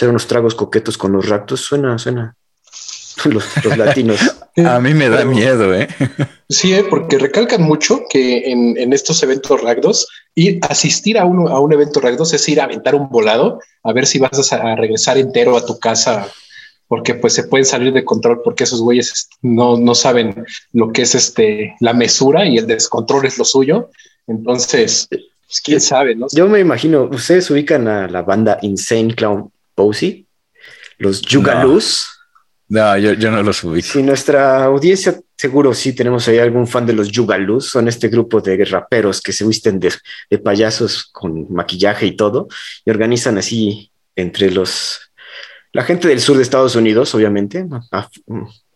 echar 0.00 0.08
unos 0.08 0.26
tragos 0.26 0.54
coquetos 0.54 0.96
con 0.96 1.12
los 1.12 1.28
ratos, 1.28 1.60
suena, 1.60 1.98
suena, 1.98 2.34
los, 3.26 3.64
los 3.64 3.76
latinos. 3.76 4.18
A 4.66 4.80
mí 4.80 4.94
me 4.94 5.08
da 5.08 5.18
Pero- 5.18 5.30
miedo, 5.30 5.74
¿eh? 5.74 5.88
Sí, 6.48 6.74
eh, 6.74 6.84
porque 6.90 7.16
recalcan 7.16 7.62
mucho 7.62 8.00
que 8.10 8.50
en, 8.50 8.76
en 8.76 8.92
estos 8.92 9.22
eventos 9.22 9.62
ragdos, 9.62 10.08
ir 10.34 10.58
asistir 10.68 11.16
a, 11.16 11.24
uno, 11.24 11.46
a 11.48 11.60
un 11.60 11.72
evento 11.72 12.00
ragdos 12.00 12.32
es 12.32 12.48
ir 12.48 12.60
a 12.60 12.64
aventar 12.64 12.96
un 12.96 13.08
volado, 13.08 13.60
a 13.84 13.92
ver 13.92 14.04
si 14.04 14.18
vas 14.18 14.52
a, 14.52 14.56
a 14.56 14.74
regresar 14.74 15.16
entero 15.16 15.56
a 15.56 15.64
tu 15.64 15.78
casa, 15.78 16.26
porque 16.88 17.14
pues 17.14 17.34
se 17.34 17.44
pueden 17.44 17.64
salir 17.64 17.92
de 17.92 18.04
control 18.04 18.40
porque 18.42 18.64
esos 18.64 18.80
güeyes 18.80 19.12
este, 19.12 19.36
no, 19.42 19.76
no 19.76 19.94
saben 19.94 20.44
lo 20.72 20.90
que 20.92 21.02
es 21.02 21.14
este 21.14 21.76
la 21.78 21.92
mesura 21.92 22.44
y 22.46 22.58
el 22.58 22.66
descontrol 22.66 23.26
es 23.26 23.38
lo 23.38 23.44
suyo. 23.44 23.90
Entonces, 24.26 25.06
pues, 25.08 25.60
quién 25.62 25.80
sabe, 25.80 26.16
¿no? 26.16 26.26
Yo 26.32 26.48
me 26.48 26.58
imagino, 26.58 27.04
ustedes 27.04 27.48
ubican 27.52 27.86
a 27.86 28.08
la 28.08 28.22
banda 28.22 28.58
Insane 28.62 29.14
Clown 29.14 29.52
Posey, 29.74 30.26
los 30.98 31.22
Yugalus. 31.22 32.08
No, 32.68 32.96
yo, 32.96 33.14
yo 33.14 33.30
no 33.30 33.42
los 33.42 33.64
ubico. 33.64 33.88
Si 33.88 34.02
nuestra 34.02 34.64
audiencia, 34.64 35.20
seguro 35.36 35.74
sí 35.74 35.92
tenemos 35.92 36.28
ahí 36.28 36.38
algún 36.38 36.68
fan 36.68 36.86
de 36.86 36.92
los 36.92 37.10
Yugalus, 37.10 37.68
son 37.68 37.88
este 37.88 38.08
grupo 38.08 38.40
de 38.40 38.64
raperos 38.64 39.20
que 39.20 39.32
se 39.32 39.44
visten 39.44 39.80
de, 39.80 39.92
de 40.30 40.38
payasos 40.38 41.06
con 41.10 41.52
maquillaje 41.52 42.06
y 42.06 42.16
todo, 42.16 42.46
y 42.84 42.90
organizan 42.90 43.38
así 43.38 43.90
entre 44.14 44.50
los 44.50 45.00
la 45.72 45.84
gente 45.84 46.08
del 46.08 46.20
sur 46.20 46.36
de 46.36 46.42
Estados 46.42 46.74
Unidos, 46.74 47.14
obviamente, 47.14 47.64
ah, 47.92 48.08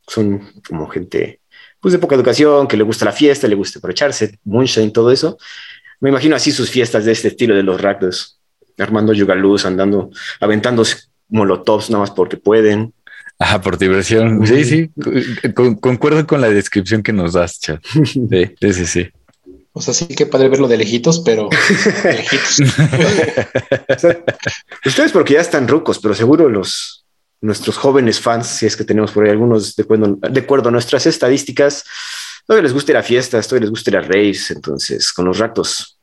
son 0.06 0.52
como 0.66 0.88
gente 0.88 1.40
pues 1.80 1.92
de 1.92 1.98
poca 1.98 2.14
educación, 2.14 2.66
que 2.66 2.76
le 2.76 2.84
gusta 2.84 3.04
la 3.04 3.12
fiesta, 3.12 3.46
le 3.46 3.56
gusta 3.56 3.78
aprovecharse, 3.78 4.38
moonshine, 4.44 4.90
todo 4.90 5.10
eso. 5.10 5.36
Me 6.00 6.08
imagino 6.08 6.34
así 6.34 6.50
sus 6.50 6.70
fiestas 6.70 7.04
de 7.04 7.12
este 7.12 7.28
estilo 7.28 7.54
de 7.54 7.62
los 7.62 7.80
ragdos, 7.80 8.40
armando 8.78 9.12
yugalus, 9.12 9.64
andando, 9.66 10.10
aventándose 10.40 10.96
molotovs 11.28 11.90
nada 11.90 12.02
más 12.02 12.10
porque 12.10 12.36
pueden. 12.36 12.92
Ajá, 13.38 13.60
por 13.60 13.78
diversión. 13.78 14.46
Sí, 14.46 14.64
sí, 14.64 14.90
con- 15.54 15.74
concuerdo 15.76 16.26
con 16.26 16.40
la 16.40 16.48
descripción 16.48 17.02
que 17.02 17.12
nos 17.12 17.32
das, 17.32 17.58
chat. 17.60 17.82
Sí, 17.84 18.72
sí, 18.72 18.86
sí. 18.86 19.08
O 19.72 19.80
sea, 19.82 19.92
sí 19.92 20.06
que 20.06 20.26
padre 20.26 20.48
verlo 20.48 20.68
de 20.68 20.76
lejitos, 20.76 21.20
pero 21.24 21.48
de 22.04 22.12
lejitos. 22.12 22.60
O 23.88 23.98
sea, 23.98 24.24
ustedes 24.86 25.12
porque 25.12 25.34
ya 25.34 25.40
están 25.40 25.66
rucos, 25.66 25.98
pero 25.98 26.14
seguro 26.14 26.48
los 26.48 27.04
nuestros 27.40 27.76
jóvenes 27.76 28.20
fans, 28.20 28.46
si 28.46 28.66
es 28.66 28.76
que 28.76 28.84
tenemos 28.84 29.10
por 29.10 29.24
ahí 29.24 29.30
algunos 29.30 29.74
de 29.76 29.82
acuerdo, 29.82 30.16
de 30.30 30.40
acuerdo 30.40 30.68
a 30.68 30.72
nuestras 30.72 31.04
estadísticas, 31.06 31.84
todavía 32.46 32.62
les 32.62 32.72
gusta 32.72 32.92
ir 32.92 32.96
a 32.96 33.02
fiestas, 33.02 33.46
todavía 33.46 33.64
les 33.66 33.70
gusta 33.70 33.90
ir 33.90 33.96
a 33.96 34.00
raves, 34.00 34.50
entonces 34.50 35.12
con 35.12 35.26
los 35.26 35.38
ractos. 35.38 35.98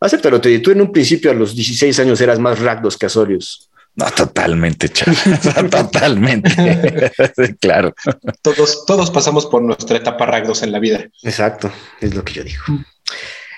Acéptalo, 0.00 0.40
Teddy. 0.40 0.60
Tú 0.60 0.70
en 0.70 0.80
un 0.80 0.92
principio 0.92 1.30
a 1.30 1.34
los 1.34 1.54
16 1.54 1.98
años 2.00 2.20
eras 2.20 2.38
más 2.38 2.60
ragdos 2.60 2.96
que 2.96 3.06
Azorius. 3.06 3.68
No, 3.96 4.06
totalmente, 4.12 4.88
sea, 5.42 5.68
totalmente. 5.68 6.50
Claro. 7.60 7.94
Todos, 8.42 8.86
todos 8.86 9.10
pasamos 9.10 9.46
por 9.46 9.60
nuestra 9.60 9.96
etapa 9.96 10.24
ragdos 10.24 10.62
en 10.62 10.70
la 10.70 10.78
vida. 10.78 11.04
Exacto, 11.24 11.72
es 12.00 12.14
lo 12.14 12.24
que 12.24 12.34
yo 12.34 12.44
digo. 12.44 12.62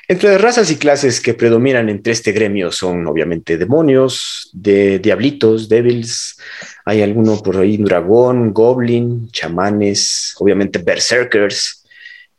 Entre 0.08 0.30
las 0.30 0.40
razas 0.40 0.70
y 0.70 0.76
clases 0.76 1.20
que 1.20 1.34
predominan 1.34 1.90
entre 1.90 2.14
este 2.14 2.32
gremio 2.32 2.72
son 2.72 3.06
obviamente 3.06 3.58
demonios, 3.58 4.48
de 4.54 4.98
diablitos, 4.98 5.68
devils, 5.68 6.38
hay 6.86 7.02
alguno 7.02 7.42
por 7.42 7.58
ahí, 7.58 7.76
dragón, 7.76 8.54
goblin, 8.54 9.30
chamanes, 9.30 10.34
obviamente 10.38 10.78
berserkers, 10.78 11.84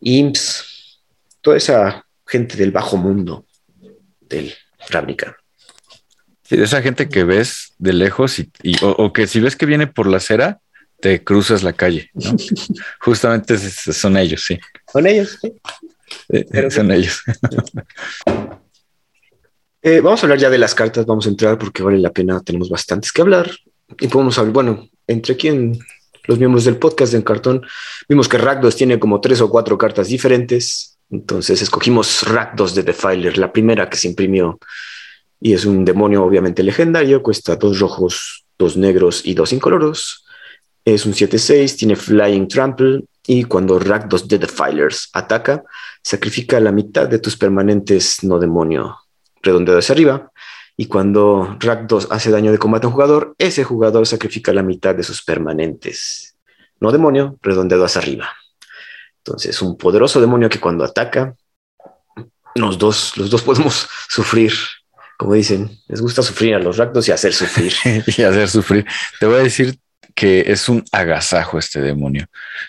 imps, 0.02 1.00
toda 1.40 1.58
esa 1.58 2.06
gente 2.26 2.58
del 2.58 2.72
bajo 2.72 2.98
mundo 2.98 3.46
del 4.32 4.54
Ravnica. 4.90 5.38
Sí, 6.44 6.58
de 6.58 6.64
esa 6.64 6.82
gente 6.82 7.08
que 7.08 7.24
ves 7.24 7.74
de 7.78 7.94
lejos 7.94 8.40
y, 8.40 8.52
y- 8.64 8.84
o, 8.84 8.90
o 8.90 9.14
que 9.14 9.28
si 9.28 9.40
ves 9.40 9.56
que 9.56 9.66
viene 9.66 9.88
por 9.88 10.08
la 10.08 10.18
acera, 10.18 10.60
te 11.00 11.24
cruzas 11.24 11.64
la 11.64 11.74
calle. 11.74 12.10
¿no? 12.14 12.36
Justamente 13.00 13.58
son 13.58 14.18
ellos, 14.18 14.44
sí. 14.46 14.60
Con 14.86 15.06
ellos. 15.08 15.38
¿sí? 15.42 15.54
Eh, 16.30 16.46
Pero- 16.52 16.72
son 16.72 16.92
ellos. 16.92 17.22
Eh, 19.84 20.00
vamos 20.00 20.22
a 20.22 20.26
hablar 20.28 20.38
ya 20.38 20.50
de 20.52 20.60
las 20.60 20.76
cartas, 20.76 21.08
vamos 21.08 21.26
a 21.26 21.30
entrar 21.30 21.58
porque 21.58 21.82
vale 21.82 21.98
la 21.98 22.12
pena, 22.12 22.40
tenemos 22.42 22.70
bastantes 22.70 23.12
que 23.12 23.22
hablar 23.24 23.50
y 24.00 24.08
podemos 24.10 24.38
hablar, 24.38 24.54
bueno, 24.54 24.88
entre 25.08 25.36
quien 25.36 25.80
los 26.26 26.38
miembros 26.38 26.66
del 26.66 26.78
podcast 26.78 27.14
de 27.14 27.18
Encartón, 27.18 27.66
vimos 28.08 28.30
que 28.30 28.38
Rakdos 28.38 28.76
tiene 28.76 29.00
como 29.00 29.20
tres 29.22 29.42
o 29.42 29.50
cuatro 29.50 29.80
cartas 29.80 30.08
diferentes, 30.08 30.91
entonces 31.12 31.62
escogimos 31.62 32.24
Rakdos 32.24 32.74
de 32.74 32.84
Defiler, 32.84 33.38
la 33.38 33.52
primera 33.52 33.90
que 33.90 33.98
se 33.98 34.08
imprimió 34.08 34.60
y 35.40 35.54
es 35.54 35.66
un 35.66 35.84
demonio 35.84 36.24
obviamente 36.24 36.64
legendario, 36.64 37.22
cuesta 37.22 37.56
dos 37.56 37.80
rojos, 37.80 38.46
dos 38.58 38.78
negros 38.78 39.26
y 39.26 39.34
dos 39.34 39.52
incoloros, 39.54 40.26
es 40.86 41.06
un 41.06 41.14
7-6, 41.14 41.78
tiene 41.78 41.96
Flying 41.96 42.48
Trample 42.48 43.04
y 43.26 43.44
cuando 43.44 43.78
Rakdos 43.78 44.28
de 44.28 44.40
Defilers 44.40 45.10
ataca, 45.14 45.64
sacrifica 46.04 46.60
la 46.60 46.72
mitad 46.72 47.08
de 47.08 47.20
tus 47.20 47.38
permanentes 47.38 48.24
no 48.24 48.40
demonio 48.40 48.98
redondeado 49.42 49.80
hacia 49.80 49.94
arriba. 49.94 50.32
Y 50.78 50.86
cuando 50.86 51.58
Rakdos 51.60 52.08
hace 52.12 52.32
daño 52.32 52.52
de 52.52 52.58
combate 52.58 52.86
a 52.86 52.90
un 52.90 52.94
jugador, 52.94 53.36
ese 53.38 53.64
jugador 53.64 54.08
sacrifica 54.08 54.54
la 54.54 54.64
mitad 54.64 54.96
de 54.96 55.04
sus 55.04 55.24
permanentes. 55.24 56.36
No 56.80 56.92
demonio, 56.92 57.38
redondeado 57.42 57.86
hacia 57.86 58.02
arriba. 58.02 58.30
Entonces, 59.24 59.62
un 59.62 59.78
poderoso 59.78 60.20
demonio 60.20 60.50
que 60.50 60.60
cuando 60.60 60.84
ataca, 60.84 61.36
los 62.56 62.78
dos, 62.78 63.16
los 63.18 63.30
dos 63.30 63.42
podemos 63.42 63.88
sufrir. 64.10 64.54
Como 65.18 65.36
dicen, 65.36 65.70
les 65.88 66.02
gusta 66.02 66.24
sufrir 66.24 66.56
a 66.56 66.60
los 66.60 66.78
Rakdos 66.78 67.08
y 67.08 67.12
hacer 67.12 67.34
sufrir. 67.34 67.74
y 68.08 68.22
hacer 68.24 68.50
sufrir. 68.50 68.86
Te 69.20 69.28
voy 69.28 69.36
a 69.36 69.44
decir 69.44 69.78
que 70.16 70.46
es 70.48 70.68
un 70.68 70.84
agasajo 70.92 71.60
este 71.60 71.80
demonio. 71.82 72.26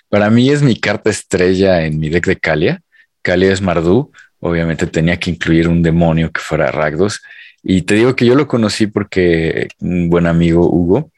Para 0.08 0.28
mí 0.30 0.50
es 0.50 0.62
mi 0.62 0.78
carta 0.78 1.10
estrella 1.10 1.84
en 1.84 1.98
mi 1.98 2.10
deck 2.10 2.26
de 2.26 2.36
Kalia. 2.36 2.82
Kalia 3.22 3.52
es 3.52 3.62
Mardu. 3.62 4.12
Obviamente 4.40 4.86
tenía 4.86 5.18
que 5.18 5.30
incluir 5.30 5.68
un 5.68 5.82
demonio 5.82 6.30
que 6.30 6.40
fuera 6.40 6.70
Ragdos. 6.70 7.22
Y 7.62 7.82
te 7.82 7.94
digo 7.94 8.14
que 8.14 8.26
yo 8.26 8.34
lo 8.34 8.46
conocí 8.46 8.86
porque 8.86 9.68
un 9.78 10.10
buen 10.10 10.26
amigo 10.26 10.68
Hugo 10.68 11.10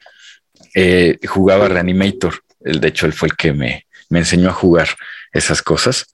eh, 0.75 1.19
jugaba 1.27 1.69
Reanimator. 1.69 2.35
De 2.61 2.89
hecho, 2.89 3.07
él 3.07 3.13
fue 3.13 3.29
el 3.29 3.37
que 3.37 3.53
me, 3.53 3.87
me 4.09 4.21
enseñó 4.21 4.51
a 4.51 4.53
jugar 4.53 4.89
esas 5.35 5.61
cosas. 5.61 6.07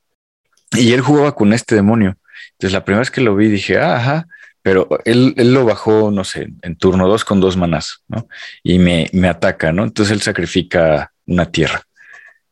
Y 0.72 0.92
él 0.92 1.00
jugaba 1.00 1.34
con 1.34 1.52
este 1.52 1.76
demonio. 1.76 2.16
Entonces, 2.52 2.72
la 2.72 2.84
primera 2.84 3.00
vez 3.00 3.10
que 3.10 3.20
lo 3.20 3.36
vi, 3.36 3.48
dije, 3.48 3.78
ah, 3.78 3.96
ajá, 3.96 4.26
pero 4.62 4.88
él, 5.04 5.34
él 5.36 5.54
lo 5.54 5.64
bajó, 5.64 6.10
no 6.10 6.24
sé, 6.24 6.48
en 6.62 6.76
turno 6.76 7.08
dos 7.08 7.24
con 7.24 7.40
dos 7.40 7.56
manas, 7.56 8.02
¿no? 8.08 8.28
Y 8.62 8.78
me, 8.78 9.08
me 9.12 9.28
ataca, 9.28 9.72
¿no? 9.72 9.84
Entonces 9.84 10.12
él 10.12 10.20
sacrifica 10.20 11.12
una 11.26 11.46
tierra. 11.50 11.82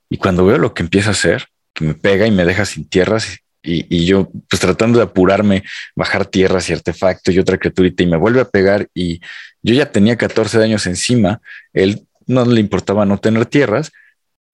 Y 0.08 0.16
cuando 0.16 0.46
veo 0.46 0.58
lo 0.58 0.72
que 0.72 0.82
empieza 0.82 1.10
a 1.10 1.12
hacer, 1.12 1.46
que 1.74 1.84
me 1.84 1.94
pega 1.94 2.26
y 2.26 2.30
me 2.30 2.44
deja 2.44 2.64
sin 2.64 2.88
tierras, 2.88 3.38
y, 3.62 3.84
y 3.94 4.06
yo, 4.06 4.30
pues 4.48 4.60
tratando 4.60 4.98
de 4.98 5.04
apurarme, 5.04 5.64
bajar 5.94 6.24
tierras 6.24 6.70
y 6.70 6.72
artefactos 6.72 7.34
y 7.34 7.38
otra 7.38 7.58
criaturita, 7.58 8.02
y 8.02 8.06
me 8.06 8.16
vuelve 8.16 8.40
a 8.40 8.48
pegar, 8.48 8.88
y 8.94 9.20
yo 9.62 9.74
ya 9.74 9.90
tenía 9.90 10.16
14 10.16 10.62
años 10.62 10.86
encima, 10.86 11.40
él 11.74 12.06
no 12.26 12.44
le 12.46 12.60
importaba 12.60 13.04
no 13.04 13.18
tener 13.18 13.44
tierras, 13.46 13.92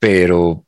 pero 0.00 0.64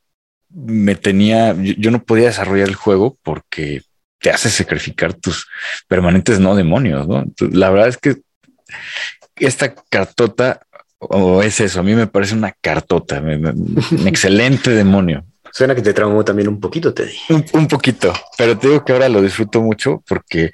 me 0.59 0.95
tenía, 0.95 1.53
yo, 1.55 1.75
yo 1.77 1.91
no 1.91 2.03
podía 2.03 2.27
desarrollar 2.27 2.69
el 2.69 2.75
juego 2.75 3.19
porque 3.23 3.83
te 4.21 4.31
hace 4.31 4.49
sacrificar 4.51 5.13
tus 5.15 5.47
permanentes 5.87 6.41
no 6.41 6.57
demonios, 6.57 7.07
¿no? 7.07 7.25
La 7.53 7.71
verdad 7.71 7.89
es 7.89 7.99
que 7.99 8.17
esta 9.37 9.75
cartota, 9.91 10.61
o 10.99 11.43
es 11.43 11.61
eso, 11.61 11.81
a 11.81 11.83
mí 11.83 11.95
me 11.95 12.07
parece 12.07 12.35
una 12.35 12.53
cartota, 12.61 13.21
me- 13.21 13.39
me- 13.39 13.51
un 13.51 13.77
excelente 14.09 14.71
demonio. 14.71 15.25
Suena 15.53 15.75
que 15.75 15.83
te 15.83 15.95
traumó 15.95 16.25
también 16.25 16.49
un 16.49 16.61
poquito, 16.61 16.93
Teddy. 16.93 17.15
Un, 17.31 17.45
un 17.53 17.69
poquito, 17.69 18.13
pero 18.37 18.59
te 18.59 18.69
digo 18.69 18.85
que 18.85 18.93
ahora 18.93 19.09
lo 19.09 19.23
disfruto 19.23 19.63
mucho 19.63 20.03
porque 20.07 20.51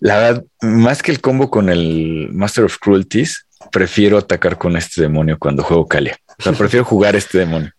la 0.00 0.16
verdad, 0.18 0.44
más 0.62 1.02
que 1.02 1.12
el 1.12 1.20
combo 1.20 1.50
con 1.50 1.68
el 1.68 2.28
Master 2.32 2.64
of 2.64 2.78
Cruelties, 2.78 3.46
prefiero 3.72 4.16
atacar 4.18 4.56
con 4.56 4.76
este 4.76 5.02
demonio 5.02 5.36
cuando 5.38 5.62
juego 5.62 5.86
Kalia. 5.86 6.16
O 6.38 6.42
sea, 6.42 6.52
prefiero 6.52 6.84
jugar 6.86 7.16
este 7.16 7.38
demonio. 7.38 7.70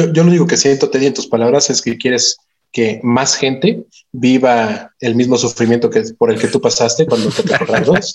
Yo, 0.00 0.12
yo 0.12 0.22
lo 0.22 0.30
único 0.30 0.46
que 0.46 0.56
siento, 0.56 0.88
Teddy, 0.88 1.06
en 1.06 1.14
tus 1.14 1.26
palabras 1.26 1.68
es 1.68 1.82
que 1.82 1.98
quieres 1.98 2.38
que 2.72 3.00
más 3.02 3.36
gente 3.36 3.84
viva 4.12 4.92
el 5.00 5.14
mismo 5.14 5.36
sufrimiento 5.36 5.90
que 5.90 6.02
por 6.16 6.30
el 6.30 6.38
que 6.38 6.48
tú 6.48 6.60
pasaste 6.60 7.04
cuando 7.04 7.28
te 7.30 7.42
Ragdos. 7.58 8.14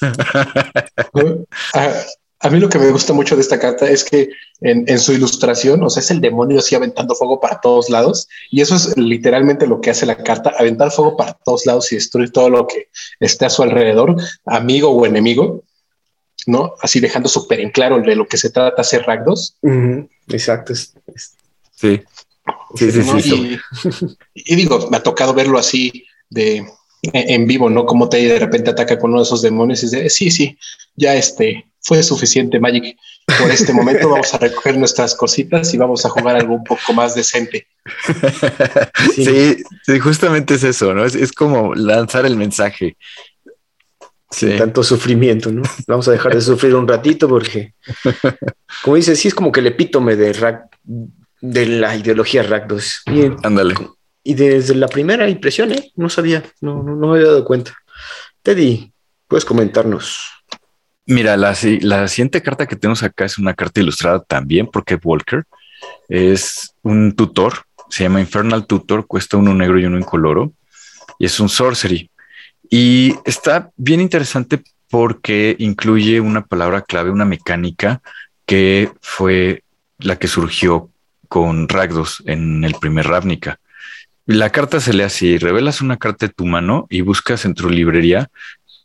a, 1.74 1.94
a 2.40 2.50
mí 2.50 2.58
lo 2.58 2.68
que 2.68 2.78
me 2.78 2.90
gusta 2.90 3.12
mucho 3.12 3.36
de 3.36 3.42
esta 3.42 3.60
carta 3.60 3.88
es 3.88 4.02
que 4.02 4.30
en, 4.62 4.84
en 4.88 4.98
su 4.98 5.12
ilustración, 5.12 5.82
o 5.84 5.90
sea, 5.90 6.00
es 6.00 6.10
el 6.10 6.20
demonio 6.20 6.58
así 6.58 6.74
aventando 6.74 7.14
fuego 7.14 7.38
para 7.38 7.60
todos 7.60 7.90
lados. 7.90 8.26
Y 8.50 8.60
eso 8.60 8.74
es 8.74 8.96
literalmente 8.96 9.68
lo 9.68 9.80
que 9.80 9.90
hace 9.90 10.06
la 10.06 10.16
carta, 10.16 10.52
aventar 10.58 10.90
fuego 10.90 11.16
para 11.16 11.34
todos 11.44 11.64
lados 11.64 11.92
y 11.92 11.96
destruir 11.96 12.32
todo 12.32 12.50
lo 12.50 12.66
que 12.66 12.88
esté 13.20 13.44
a 13.44 13.50
su 13.50 13.62
alrededor, 13.62 14.16
amigo 14.46 14.88
o 14.90 15.06
enemigo. 15.06 15.62
¿no? 16.46 16.74
Así 16.80 17.00
dejando 17.00 17.28
súper 17.28 17.60
en 17.60 17.70
claro 17.70 18.00
de 18.00 18.16
lo 18.16 18.26
que 18.26 18.36
se 18.36 18.50
trata 18.50 18.80
hacer 18.80 19.02
Ragdos. 19.02 19.56
Exacto. 20.28 20.72
es- 20.72 20.94
es- 21.14 21.32
Sí. 21.76 22.00
Sí, 22.74 22.90
sí, 22.92 22.98
¿no? 22.98 23.20
sí. 23.20 23.58
Y, 24.34 24.52
y 24.52 24.56
digo, 24.56 24.88
me 24.90 24.96
ha 24.98 25.02
tocado 25.02 25.32
verlo 25.34 25.58
así 25.58 26.04
de 26.28 26.66
en 27.02 27.46
vivo, 27.46 27.70
¿no? 27.70 27.86
Como 27.86 28.08
te 28.08 28.18
de 28.18 28.38
repente 28.38 28.70
ataca 28.70 28.98
con 28.98 29.10
uno 29.10 29.20
de 29.20 29.24
esos 29.24 29.40
demonios 29.42 29.82
y 29.82 29.86
dice, 29.86 30.10
sí, 30.10 30.30
sí, 30.30 30.58
ya 30.96 31.14
este 31.14 31.66
fue 31.82 32.02
suficiente 32.02 32.60
Magic. 32.60 32.96
por 33.38 33.50
este 33.50 33.72
momento 33.72 34.08
vamos 34.10 34.34
a 34.34 34.38
recoger 34.38 34.76
nuestras 34.76 35.14
cositas 35.14 35.72
y 35.72 35.78
vamos 35.78 36.04
a 36.04 36.10
jugar 36.10 36.36
algo 36.36 36.54
un 36.54 36.64
poco 36.64 36.92
más 36.92 37.14
decente. 37.14 37.66
Sí, 39.14 39.56
sí, 39.86 39.98
justamente 39.98 40.54
es 40.54 40.64
eso, 40.64 40.92
¿no? 40.94 41.04
Es, 41.04 41.14
es 41.14 41.32
como 41.32 41.74
lanzar 41.74 42.26
el 42.26 42.36
mensaje. 42.36 42.96
Sin 44.30 44.56
tanto 44.56 44.82
sufrimiento, 44.84 45.50
¿no? 45.50 45.62
Vamos 45.88 46.06
a 46.08 46.12
dejar 46.12 46.34
de 46.34 46.40
sufrir 46.40 46.74
un 46.74 46.86
ratito 46.86 47.28
porque, 47.28 47.74
como 48.84 48.96
dice, 48.96 49.16
sí 49.16 49.28
es 49.28 49.34
como 49.34 49.50
que 49.50 49.60
el 49.60 49.66
epítome 49.66 50.14
de, 50.14 50.32
Rack, 50.32 50.76
de 51.40 51.66
la 51.66 51.96
ideología 51.96 52.42
Rakdos. 52.42 53.02
Ándale. 53.42 53.74
Y 54.22 54.34
desde 54.34 54.74
la 54.74 54.86
primera 54.86 55.28
impresión, 55.28 55.72
¿eh? 55.72 55.90
No 55.96 56.08
sabía, 56.08 56.44
no, 56.60 56.82
no, 56.82 56.94
no 56.94 57.08
me 57.08 57.16
había 57.16 57.28
dado 57.28 57.44
cuenta. 57.44 57.74
Teddy, 58.42 58.92
puedes 59.26 59.44
comentarnos. 59.44 60.30
Mira, 61.06 61.36
la, 61.36 61.56
la, 61.80 62.08
siguiente 62.08 62.40
carta 62.42 62.66
que 62.66 62.76
tenemos 62.76 63.02
acá 63.02 63.24
es 63.24 63.36
una 63.36 63.54
carta 63.54 63.80
ilustrada 63.80 64.22
también 64.22 64.68
porque 64.68 64.98
Walker 65.02 65.44
es 66.08 66.74
un 66.82 67.16
tutor, 67.16 67.64
se 67.88 68.04
llama 68.04 68.20
Infernal 68.20 68.66
Tutor, 68.66 69.06
cuesta 69.06 69.36
uno 69.36 69.54
negro 69.54 69.80
y 69.80 69.86
uno 69.86 69.98
incoloro 69.98 70.52
y 71.18 71.26
es 71.26 71.40
un 71.40 71.48
sorcery. 71.48 72.10
Y 72.70 73.16
está 73.24 73.72
bien 73.76 74.00
interesante 74.00 74.62
porque 74.88 75.56
incluye 75.58 76.20
una 76.20 76.46
palabra 76.46 76.82
clave, 76.82 77.10
una 77.10 77.24
mecánica 77.24 78.00
que 78.46 78.90
fue 79.02 79.64
la 79.98 80.16
que 80.16 80.28
surgió 80.28 80.90
con 81.28 81.68
Ragdos 81.68 82.22
en 82.26 82.64
el 82.64 82.74
primer 82.74 83.06
Ravnica. 83.08 83.58
La 84.26 84.50
carta 84.50 84.80
se 84.80 84.92
lee 84.92 85.02
así, 85.02 85.38
revelas 85.38 85.80
una 85.80 85.96
carta 85.96 86.26
de 86.26 86.32
tu 86.32 86.46
mano 86.46 86.86
y 86.88 87.00
buscas 87.00 87.44
en 87.44 87.54
tu 87.54 87.68
librería 87.68 88.30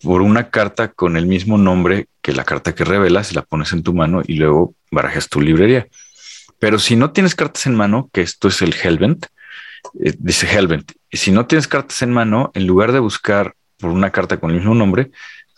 por 0.01 0.21
una 0.21 0.49
carta 0.49 0.89
con 0.89 1.17
el 1.17 1.27
mismo 1.27 1.57
nombre 1.57 2.07
que 2.21 2.33
la 2.33 2.43
carta 2.43 2.73
que 2.73 2.83
revelas, 2.85 3.33
la 3.33 3.43
pones 3.43 3.71
en 3.71 3.83
tu 3.83 3.93
mano 3.93 4.21
y 4.25 4.35
luego 4.35 4.73
barajas 4.91 5.29
tu 5.29 5.41
librería. 5.41 5.87
Pero 6.59 6.79
si 6.79 6.95
no 6.95 7.11
tienes 7.11 7.35
cartas 7.35 7.67
en 7.67 7.75
mano, 7.75 8.09
que 8.11 8.21
esto 8.21 8.47
es 8.47 8.61
el 8.61 8.73
Hellbent, 8.73 9.27
eh, 10.03 10.13
dice 10.17 10.47
Hellbent, 10.47 10.91
si 11.11 11.31
no 11.31 11.45
tienes 11.45 11.67
cartas 11.67 12.01
en 12.01 12.11
mano, 12.11 12.51
en 12.55 12.65
lugar 12.65 12.91
de 12.91 12.99
buscar 12.99 13.55
por 13.77 13.91
una 13.91 14.11
carta 14.11 14.37
con 14.37 14.51
el 14.51 14.57
mismo 14.57 14.75
nombre, 14.75 15.11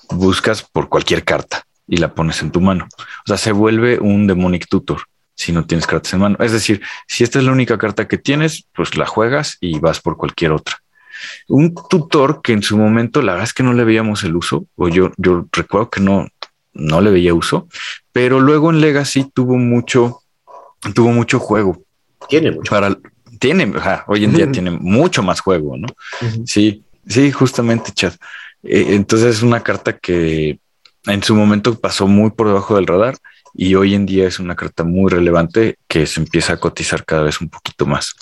buscas 0.10 0.64
por 0.64 0.90
cualquier 0.90 1.24
carta 1.24 1.64
y 1.88 1.98
la 1.98 2.14
pones 2.14 2.42
en 2.42 2.52
tu 2.52 2.62
mano. 2.62 2.88
O 2.98 3.28
sea, 3.28 3.38
se 3.38 3.52
vuelve 3.52 4.00
un 4.00 4.28
demonic 4.28 4.68
tutor 4.68 5.02
si 5.36 5.52
no 5.52 5.66
tienes 5.66 5.86
cartas 5.86 6.14
en 6.14 6.20
mano. 6.20 6.38
Es 6.40 6.52
decir, 6.52 6.82
si 7.08 7.24
esta 7.24 7.40
es 7.40 7.46
la 7.46 7.52
única 7.52 7.78
carta 7.78 8.08
que 8.08 8.18
tienes, 8.18 8.66
pues 8.74 8.98
la 8.98 9.06
juegas 9.06 9.58
y 9.62 9.80
vas 9.80 10.02
por 10.02 10.18
cualquier 10.18 10.52
otra. 10.52 10.78
Un 11.48 11.76
tutor 11.90 12.42
que 12.42 12.54
en 12.54 12.64
su 12.64 12.78
momento 12.78 13.22
la 13.22 13.34
verdad 13.34 13.46
es 13.46 13.54
que 13.54 13.64
no 13.64 13.74
le 13.74 13.84
veíamos 13.84 14.24
el 14.24 14.36
uso, 14.36 14.66
o 14.76 14.88
yo, 14.88 15.12
yo 15.18 15.46
recuerdo 15.52 15.90
que 15.90 16.02
no, 16.02 16.28
no 16.74 17.02
le 17.02 17.12
veía 17.12 17.34
uso, 17.34 17.68
pero 18.12 18.40
luego 18.40 18.72
en 18.72 18.82
Legacy 18.82 19.32
tuvo 19.34 19.58
mucho, 19.58 20.22
tuvo 20.94 21.12
mucho 21.12 21.40
juego. 21.40 21.82
Tiene 22.30 22.52
mucho. 22.52 22.70
Para, 22.70 22.96
tiene, 23.40 23.72
hoy 24.08 24.24
en 24.24 24.34
día 24.34 24.52
tiene 24.52 24.72
mucho 24.72 25.24
más 25.24 25.40
juego, 25.40 25.78
¿no? 25.78 25.88
Sí, 26.46 26.84
sí, 27.08 27.32
justamente, 27.32 27.92
Chad. 27.92 28.14
Eh, 28.64 28.88
entonces 28.90 29.38
es 29.38 29.44
una 29.44 29.64
carta 29.64 29.98
que 29.98 30.60
en 31.06 31.24
su 31.24 31.36
momento 31.36 31.80
pasó 31.80 32.08
muy 32.08 32.32
por 32.32 32.48
debajo 32.48 32.76
del 32.76 32.88
radar 32.88 33.18
y 33.54 33.76
hoy 33.76 33.94
en 33.94 34.06
día 34.06 34.28
es 34.28 34.40
una 34.40 34.56
carta 34.56 34.84
muy 34.84 35.10
relevante 35.10 35.78
que 35.88 36.06
se 36.06 36.20
empieza 36.20 36.54
a 36.54 36.60
cotizar 36.60 37.06
cada 37.06 37.24
vez 37.24 37.42
un 37.42 37.50
poquito 37.50 37.86
más. 37.86 38.14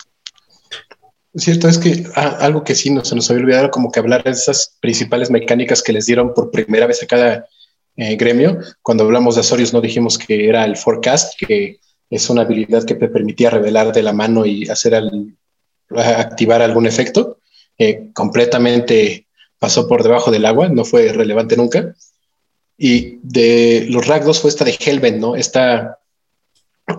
Cierto, 1.35 1.67
es 1.67 1.77
que 1.77 2.05
ah, 2.15 2.37
algo 2.39 2.63
que 2.63 2.75
sí 2.75 2.89
no, 2.91 3.03
se 3.03 3.15
nos 3.15 3.29
había 3.29 3.43
olvidado 3.43 3.69
como 3.69 3.91
que 3.91 3.99
hablar 3.99 4.23
de 4.23 4.31
esas 4.31 4.77
principales 4.79 5.29
mecánicas 5.29 5.83
que 5.83 5.91
les 5.91 6.05
dieron 6.05 6.33
por 6.33 6.49
primera 6.49 6.87
vez 6.87 7.03
a 7.03 7.07
cada 7.07 7.45
eh, 7.97 8.15
gremio. 8.15 8.59
Cuando 8.81 9.03
hablamos 9.03 9.35
de 9.35 9.41
Azorius 9.41 9.73
no 9.73 9.81
dijimos 9.81 10.17
que 10.17 10.47
era 10.47 10.63
el 10.63 10.77
forecast, 10.77 11.33
que 11.37 11.79
es 12.09 12.29
una 12.29 12.43
habilidad 12.43 12.85
que 12.85 12.95
te 12.95 13.09
permitía 13.09 13.49
revelar 13.49 13.91
de 13.91 14.03
la 14.03 14.13
mano 14.13 14.45
y 14.45 14.69
hacer 14.69 14.95
al, 14.95 15.35
activar 15.89 16.61
algún 16.61 16.85
efecto. 16.85 17.39
Completamente 18.13 19.27
pasó 19.59 19.87
por 19.87 20.03
debajo 20.03 20.31
del 20.31 20.45
agua, 20.45 20.69
no 20.69 20.85
fue 20.85 21.11
relevante 21.11 21.57
nunca. 21.57 21.95
Y 22.77 23.19
de 23.23 23.85
los 23.89 24.05
Ragdos 24.07 24.41
fue 24.41 24.49
esta 24.49 24.65
de 24.65 24.77
Hellbent, 24.79 25.17
¿no? 25.17 25.35
Esta, 25.35 25.99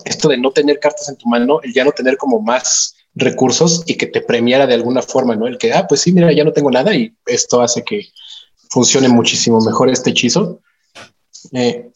esto 0.05 0.29
de 0.29 0.39
no 0.39 0.51
tener 0.51 0.81
cartas 0.81 1.09
en 1.09 1.16
tu 1.16 1.29
mano, 1.29 1.61
el 1.62 1.72
ya 1.72 1.85
no 1.85 1.93
tener 1.93 2.16
como 2.16 2.41
más 2.41 2.95
recursos 3.14 3.83
y 3.87 3.95
que 3.95 4.07
te 4.07 4.20
premiara 4.20 4.66
de 4.66 4.74
alguna 4.74 5.03
forma, 5.03 5.37
¿no? 5.37 5.47
El 5.47 5.59
que, 5.59 5.72
ah, 5.72 5.87
pues 5.87 6.03
sí, 6.03 6.12
mira, 6.12 6.33
ya 6.33 6.45
no 6.45 6.53
tengo 6.53 6.70
nada 6.70 6.95
y 6.95 7.14
esto 7.27 7.62
hace 7.62 7.83
que 7.83 8.09
funcione 8.70 9.09
muchísimo 9.09 9.61
mejor 9.61 9.91
este 9.91 10.11
hechizo. 10.11 10.61
Eh, 11.53 11.91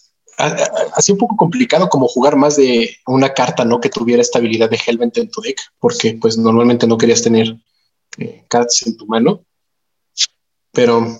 así 0.94 1.12
un 1.12 1.18
poco 1.18 1.36
complicado 1.36 1.88
como 1.88 2.08
jugar 2.08 2.36
más 2.36 2.56
de 2.56 2.96
una 3.06 3.32
carta, 3.34 3.64
¿no? 3.64 3.80
Que 3.80 3.90
tuviera 3.90 4.22
esta 4.22 4.38
habilidad 4.38 4.70
de 4.70 4.80
Hellbent 4.84 5.18
en 5.18 5.30
tu 5.30 5.40
deck, 5.40 5.58
porque 5.78 6.16
pues 6.20 6.38
normalmente 6.38 6.86
no 6.86 6.96
querías 6.96 7.22
tener 7.22 7.56
eh, 8.20 8.44
cartas 8.48 8.82
en 8.86 8.96
tu 8.96 9.06
mano. 9.06 9.44
Pero 10.72 11.18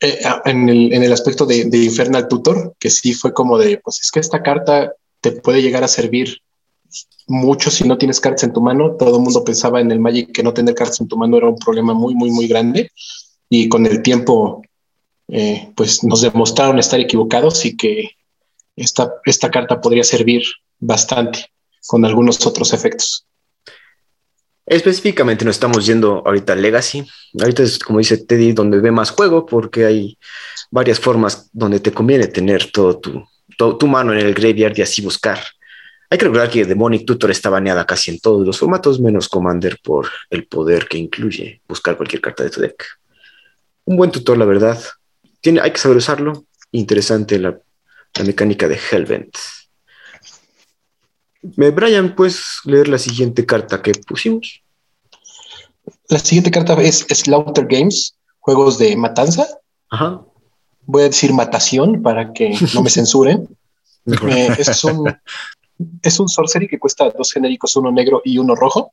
eh, 0.00 0.20
en, 0.44 0.68
el, 0.68 0.92
en, 0.92 1.02
el, 1.02 1.12
aspecto 1.12 1.46
de, 1.46 1.66
de, 1.66 1.78
Infernal 1.78 2.26
Tutor, 2.26 2.74
que 2.80 2.90
sí 2.90 3.14
fue 3.14 3.32
como 3.32 3.56
de, 3.58 3.78
pues 3.78 4.00
es 4.00 4.10
que 4.10 4.18
esta 4.18 4.42
carta 4.42 4.92
te 5.20 5.30
puede 5.30 5.62
llegar 5.62 5.84
a 5.84 5.88
servir 5.88 6.42
mucho 7.26 7.70
si 7.70 7.84
no 7.84 7.98
tienes 7.98 8.20
cartas 8.20 8.44
en 8.44 8.52
tu 8.52 8.60
mano. 8.60 8.96
Todo 8.96 9.16
el 9.16 9.22
mundo 9.22 9.44
pensaba 9.44 9.80
en 9.80 9.90
el 9.90 10.00
Magic 10.00 10.32
que 10.32 10.42
no 10.42 10.52
tener 10.52 10.74
cartas 10.74 11.00
en 11.00 11.08
tu 11.08 11.16
mano 11.16 11.36
era 11.36 11.48
un 11.48 11.58
problema 11.58 11.94
muy, 11.94 12.14
muy, 12.14 12.30
muy 12.30 12.48
grande. 12.48 12.90
Y 13.48 13.68
con 13.68 13.86
el 13.86 14.02
tiempo, 14.02 14.62
eh, 15.28 15.72
pues 15.76 16.02
nos 16.02 16.22
demostraron 16.22 16.78
estar 16.78 16.98
equivocados 16.98 17.64
y 17.64 17.76
que 17.76 18.10
esta, 18.76 19.12
esta 19.24 19.50
carta 19.50 19.80
podría 19.80 20.04
servir 20.04 20.42
bastante 20.78 21.46
con 21.86 22.04
algunos 22.04 22.44
otros 22.46 22.72
efectos. 22.72 23.26
Específicamente 24.66 25.44
nos 25.44 25.56
estamos 25.56 25.84
yendo 25.84 26.22
ahorita 26.24 26.52
al 26.52 26.62
Legacy. 26.62 27.04
Ahorita 27.40 27.62
es, 27.62 27.78
como 27.78 27.98
dice 27.98 28.18
Teddy, 28.18 28.52
donde 28.52 28.80
ve 28.80 28.92
más 28.92 29.10
juego, 29.10 29.44
porque 29.44 29.84
hay 29.84 30.18
varias 30.70 31.00
formas 31.00 31.50
donde 31.52 31.80
te 31.80 31.92
conviene 31.92 32.28
tener 32.28 32.70
todo 32.70 32.98
tu, 32.98 33.24
tu 33.56 33.86
mano 33.86 34.12
en 34.12 34.20
el 34.20 34.34
graveyard 34.34 34.78
y 34.78 34.82
así 34.82 35.02
buscar. 35.02 35.40
Hay 36.10 36.18
que 36.18 36.26
recordar 36.26 36.50
que 36.50 36.64
Demonic 36.64 37.06
Tutor 37.06 37.30
está 37.30 37.48
baneada 37.48 37.86
casi 37.86 38.10
en 38.10 38.20
todos 38.20 38.46
los 38.46 38.58
formatos, 38.58 39.00
menos 39.00 39.28
Commander 39.28 39.78
por 39.82 40.10
el 40.28 40.46
poder 40.46 40.86
que 40.86 40.98
incluye 40.98 41.62
buscar 41.66 41.96
cualquier 41.96 42.20
carta 42.20 42.44
de 42.44 42.50
tu 42.50 42.60
deck. 42.60 42.84
Un 43.84 43.96
buen 43.96 44.10
tutor, 44.10 44.36
la 44.36 44.44
verdad. 44.44 44.78
Tiene, 45.40 45.60
hay 45.60 45.70
que 45.70 45.78
saber 45.78 45.96
usarlo. 45.96 46.44
Interesante 46.70 47.38
la, 47.38 47.58
la 48.14 48.24
mecánica 48.24 48.68
de 48.68 48.78
Hellbent. 48.90 49.34
Brian, 51.42 52.14
¿puedes 52.14 52.60
leer 52.64 52.88
la 52.88 52.98
siguiente 52.98 53.44
carta 53.44 53.82
que 53.82 53.92
pusimos? 54.06 54.62
La 56.08 56.18
siguiente 56.18 56.50
carta 56.50 56.80
es 56.80 57.06
Slaughter 57.08 57.66
Games, 57.66 58.14
juegos 58.38 58.78
de 58.78 58.96
matanza. 58.96 59.46
Ajá. 59.90 60.22
Voy 60.82 61.02
a 61.02 61.06
decir 61.06 61.32
matación 61.32 62.02
para 62.02 62.32
que 62.32 62.56
no 62.74 62.82
me 62.82 62.90
censuren. 62.90 63.48
Eh, 64.06 64.48
es, 64.58 64.84
un, 64.84 65.14
es 66.02 66.20
un 66.20 66.28
sorcery 66.28 66.68
que 66.68 66.78
cuesta 66.78 67.10
dos 67.10 67.32
genéricos, 67.32 67.76
uno 67.76 67.90
negro 67.90 68.22
y 68.24 68.38
uno 68.38 68.54
rojo. 68.54 68.92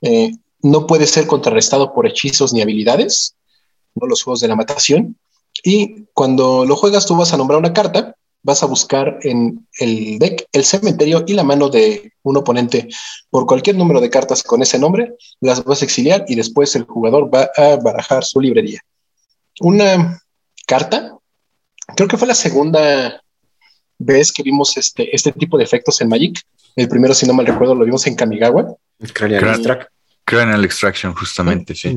Eh, 0.00 0.32
no 0.62 0.86
puede 0.86 1.06
ser 1.06 1.26
contrarrestado 1.26 1.94
por 1.94 2.06
hechizos 2.06 2.52
ni 2.52 2.60
habilidades, 2.60 3.36
no 3.94 4.06
los 4.06 4.22
juegos 4.22 4.40
de 4.40 4.48
la 4.48 4.56
matación. 4.56 5.16
Y 5.62 6.06
cuando 6.14 6.64
lo 6.64 6.76
juegas, 6.76 7.06
tú 7.06 7.16
vas 7.16 7.32
a 7.32 7.36
nombrar 7.36 7.58
una 7.58 7.72
carta 7.72 8.16
vas 8.42 8.62
a 8.62 8.66
buscar 8.66 9.18
en 9.22 9.66
el 9.78 10.18
deck 10.18 10.46
el 10.52 10.64
cementerio 10.64 11.24
y 11.26 11.34
la 11.34 11.44
mano 11.44 11.68
de 11.68 12.12
un 12.22 12.36
oponente 12.36 12.88
por 13.30 13.46
cualquier 13.46 13.76
número 13.76 14.00
de 14.00 14.10
cartas 14.10 14.42
con 14.42 14.62
ese 14.62 14.78
nombre, 14.78 15.14
las 15.40 15.64
vas 15.64 15.82
a 15.82 15.84
exiliar 15.84 16.24
y 16.28 16.34
después 16.34 16.74
el 16.76 16.84
jugador 16.84 17.32
va 17.34 17.50
a 17.56 17.76
barajar 17.76 18.24
su 18.24 18.40
librería. 18.40 18.80
Una 19.60 20.22
carta, 20.66 21.16
creo 21.96 22.08
que 22.08 22.16
fue 22.16 22.28
la 22.28 22.34
segunda 22.34 23.22
vez 23.98 24.32
que 24.32 24.42
vimos 24.42 24.76
este, 24.76 25.14
este 25.14 25.32
tipo 25.32 25.58
de 25.58 25.64
efectos 25.64 26.00
en 26.00 26.08
Magic. 26.08 26.40
El 26.76 26.88
primero, 26.88 27.14
si 27.14 27.26
no 27.26 27.34
mal 27.34 27.46
recuerdo, 27.46 27.74
lo 27.74 27.84
vimos 27.84 28.06
en 28.06 28.14
Kamigawa. 28.14 28.76
Cranial 30.24 30.64
Extraction, 30.64 31.14
justamente, 31.14 31.74
sí. 31.74 31.96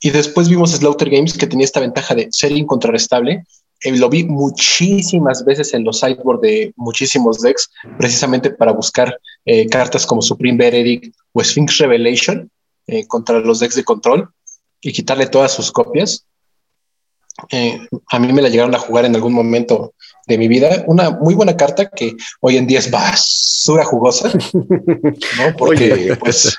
Y 0.00 0.10
después 0.10 0.48
vimos 0.48 0.72
Slaughter 0.72 1.10
Games 1.10 1.36
que 1.36 1.46
tenía 1.46 1.64
esta 1.64 1.80
ventaja 1.80 2.14
de 2.14 2.28
ser 2.30 2.52
incontrarrestable 2.52 3.44
eh, 3.80 3.96
lo 3.96 4.08
vi 4.08 4.24
muchísimas 4.24 5.44
veces 5.44 5.72
en 5.72 5.84
los 5.84 6.00
sideboard 6.00 6.40
de 6.40 6.72
muchísimos 6.76 7.40
decks, 7.40 7.70
precisamente 7.96 8.50
para 8.50 8.72
buscar 8.72 9.18
eh, 9.44 9.68
cartas 9.68 10.04
como 10.04 10.22
Supreme 10.22 10.58
Veredict 10.58 11.14
o 11.32 11.42
Sphinx 11.42 11.78
Revelation 11.78 12.50
eh, 12.86 13.06
contra 13.06 13.38
los 13.40 13.60
decks 13.60 13.76
de 13.76 13.84
control 13.84 14.28
y 14.80 14.92
quitarle 14.92 15.26
todas 15.26 15.52
sus 15.52 15.70
copias. 15.70 16.24
a 18.10 18.18
mí 18.18 18.32
me 18.32 18.42
la 18.42 18.48
llegaron 18.48 18.74
a 18.74 18.78
jugar 18.80 19.04
en 19.04 19.14
algún 19.14 19.32
momento 19.32 19.94
de 20.26 20.38
mi 20.38 20.48
vida. 20.48 20.84
Una 20.86 21.10
muy 21.10 21.34
buena 21.34 21.56
carta 21.56 21.88
que 21.88 22.16
hoy 22.40 22.56
en 22.56 22.66
día 22.66 22.80
es 22.80 22.90
basura 22.90 23.84
jugosa, 23.84 24.32
¿no? 24.52 25.56
Porque, 25.56 25.92
oye, 25.92 26.16
pues, 26.16 26.56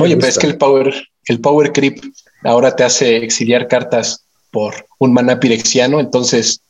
oye, 0.00 0.16
pero 0.16 0.28
es 0.28 0.38
que 0.38 0.46
el 0.46 0.58
power, 0.58 0.94
el 1.26 1.40
power 1.40 1.72
creep 1.72 1.98
ahora 2.44 2.74
te 2.76 2.84
hace 2.84 3.16
exiliar 3.16 3.66
cartas 3.66 4.24
por 4.52 4.86
un 4.98 5.12
maná 5.12 5.40
pirexiano, 5.40 5.98
entonces 5.98 6.62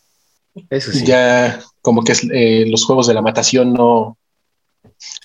ya 1.05 1.61
como 1.83 2.03
que 2.05 2.15
eh, 2.33 2.65
los 2.69 2.85
juegos 2.85 3.07
de 3.07 3.15
la 3.15 3.23
matación 3.23 3.73
no, 3.73 4.17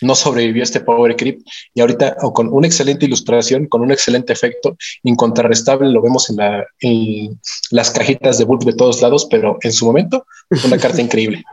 no 0.01 0.15
sobrevivió 0.15 0.63
a 0.63 0.65
este 0.65 0.79
power 0.79 1.15
creep 1.15 1.39
y 1.73 1.81
ahorita 1.81 2.17
o 2.21 2.33
con 2.33 2.51
una 2.51 2.67
excelente 2.67 3.05
ilustración, 3.05 3.67
con 3.67 3.81
un 3.81 3.91
excelente 3.91 4.33
efecto 4.33 4.75
incontrarrestable, 5.03 5.89
lo 5.89 6.01
vemos 6.01 6.29
en, 6.29 6.37
la, 6.37 6.65
en 6.79 7.39
las 7.71 7.91
cajitas 7.91 8.37
de 8.37 8.45
Bulk 8.45 8.63
de 8.63 8.73
todos 8.73 9.01
lados, 9.01 9.27
pero 9.29 9.57
en 9.61 9.71
su 9.71 9.85
momento 9.85 10.25
una 10.65 10.77
carta 10.77 11.01
increíble. 11.07 11.43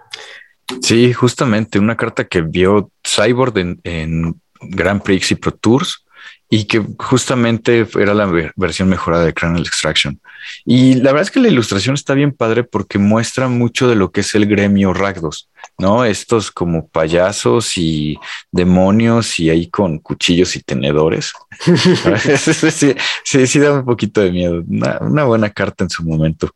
Sí, 0.80 1.12
justamente 1.12 1.78
una 1.78 1.96
carta 1.96 2.24
que 2.24 2.40
vio 2.40 2.90
Cyborg 3.06 3.58
en, 3.58 3.80
en 3.84 4.40
Grand 4.62 5.02
Prix 5.02 5.32
y 5.32 5.34
Pro 5.34 5.52
Tours 5.52 6.04
y 6.50 6.64
que 6.64 6.82
justamente 6.98 7.86
era 7.98 8.14
la 8.14 8.52
versión 8.56 8.88
mejorada 8.88 9.24
de 9.24 9.34
Cranial 9.34 9.66
Extraction. 9.66 10.20
Y 10.64 10.94
la 10.94 11.12
verdad 11.12 11.22
es 11.22 11.30
que 11.30 11.40
la 11.40 11.48
ilustración 11.48 11.94
está 11.94 12.14
bien 12.14 12.32
padre 12.32 12.64
porque 12.64 12.98
muestra 12.98 13.48
mucho 13.48 13.88
de 13.88 13.96
lo 13.96 14.12
que 14.12 14.20
es 14.20 14.34
el 14.34 14.46
gremio 14.46 14.92
Ragdos, 14.92 15.48
¿no? 15.78 16.04
Estos 16.04 16.50
como 16.50 16.86
payasos 16.88 17.76
y 17.76 18.18
demonios 18.52 19.40
y 19.40 19.50
ahí 19.50 19.68
con 19.68 19.98
cuchillos 19.98 20.54
y 20.56 20.62
tenedores. 20.62 21.32
sí, 22.38 22.94
sí, 23.24 23.46
sí, 23.46 23.58
da 23.58 23.72
un 23.72 23.84
poquito 23.84 24.20
de 24.20 24.30
miedo. 24.30 24.62
Una, 24.68 24.98
una 25.00 25.24
buena 25.24 25.50
carta 25.50 25.84
en 25.84 25.90
su 25.90 26.04
momento. 26.04 26.50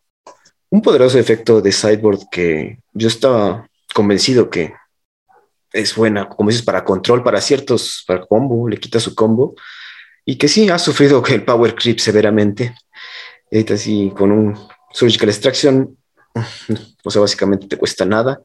Un 0.70 0.82
poderoso 0.82 1.18
efecto 1.18 1.62
de 1.62 1.72
Sideboard 1.72 2.28
que 2.30 2.78
yo 2.92 3.08
estaba 3.08 3.66
convencido 3.94 4.50
que 4.50 4.74
es 5.72 5.94
buena, 5.94 6.28
como 6.28 6.50
dices, 6.50 6.64
para 6.64 6.84
control, 6.84 7.22
para 7.22 7.40
ciertos, 7.40 8.04
para 8.06 8.26
combo, 8.26 8.68
le 8.68 8.78
quita 8.78 9.00
su 9.00 9.14
combo, 9.14 9.54
y 10.28 10.36
que 10.36 10.46
sí 10.46 10.68
ha 10.68 10.78
sufrido 10.78 11.24
el 11.26 11.42
power 11.42 11.74
creep 11.74 12.00
severamente. 12.00 12.74
Ahorita 13.50 13.72
así 13.72 14.12
con 14.14 14.30
un 14.30 14.58
surgical 14.92 15.30
extraction, 15.30 15.96
o 17.02 17.10
sea, 17.10 17.22
básicamente 17.22 17.66
te 17.66 17.78
cuesta 17.78 18.04
nada. 18.04 18.38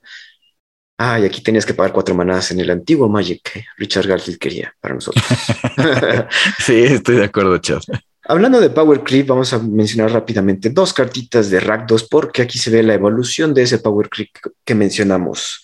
Ah, 0.97 1.19
y 1.19 1.25
aquí 1.25 1.41
tenías 1.41 1.65
que 1.65 1.73
pagar 1.73 1.91
cuatro 1.91 2.15
manadas 2.15 2.51
en 2.51 2.61
el 2.61 2.69
antiguo 2.69 3.09
Magic 3.09 3.41
que 3.51 3.65
Richard 3.75 4.07
Garfield 4.07 4.39
quería 4.39 4.73
para 4.79 4.93
nosotros. 4.93 5.25
sí, 6.59 6.83
estoy 6.83 7.17
de 7.17 7.25
acuerdo, 7.25 7.57
Chad. 7.57 7.81
Hablando 8.29 8.61
de 8.61 8.69
Power 8.69 9.03
Creep, 9.03 9.27
vamos 9.27 9.51
a 9.51 9.59
mencionar 9.59 10.13
rápidamente 10.13 10.69
dos 10.69 10.93
cartitas 10.93 11.49
de 11.49 11.59
Rakdos 11.59 12.07
porque 12.07 12.43
aquí 12.43 12.57
se 12.59 12.69
ve 12.69 12.81
la 12.81 12.93
evolución 12.93 13.53
de 13.53 13.63
ese 13.63 13.79
Power 13.79 14.07
Creep 14.07 14.29
que 14.63 14.73
mencionamos. 14.73 15.61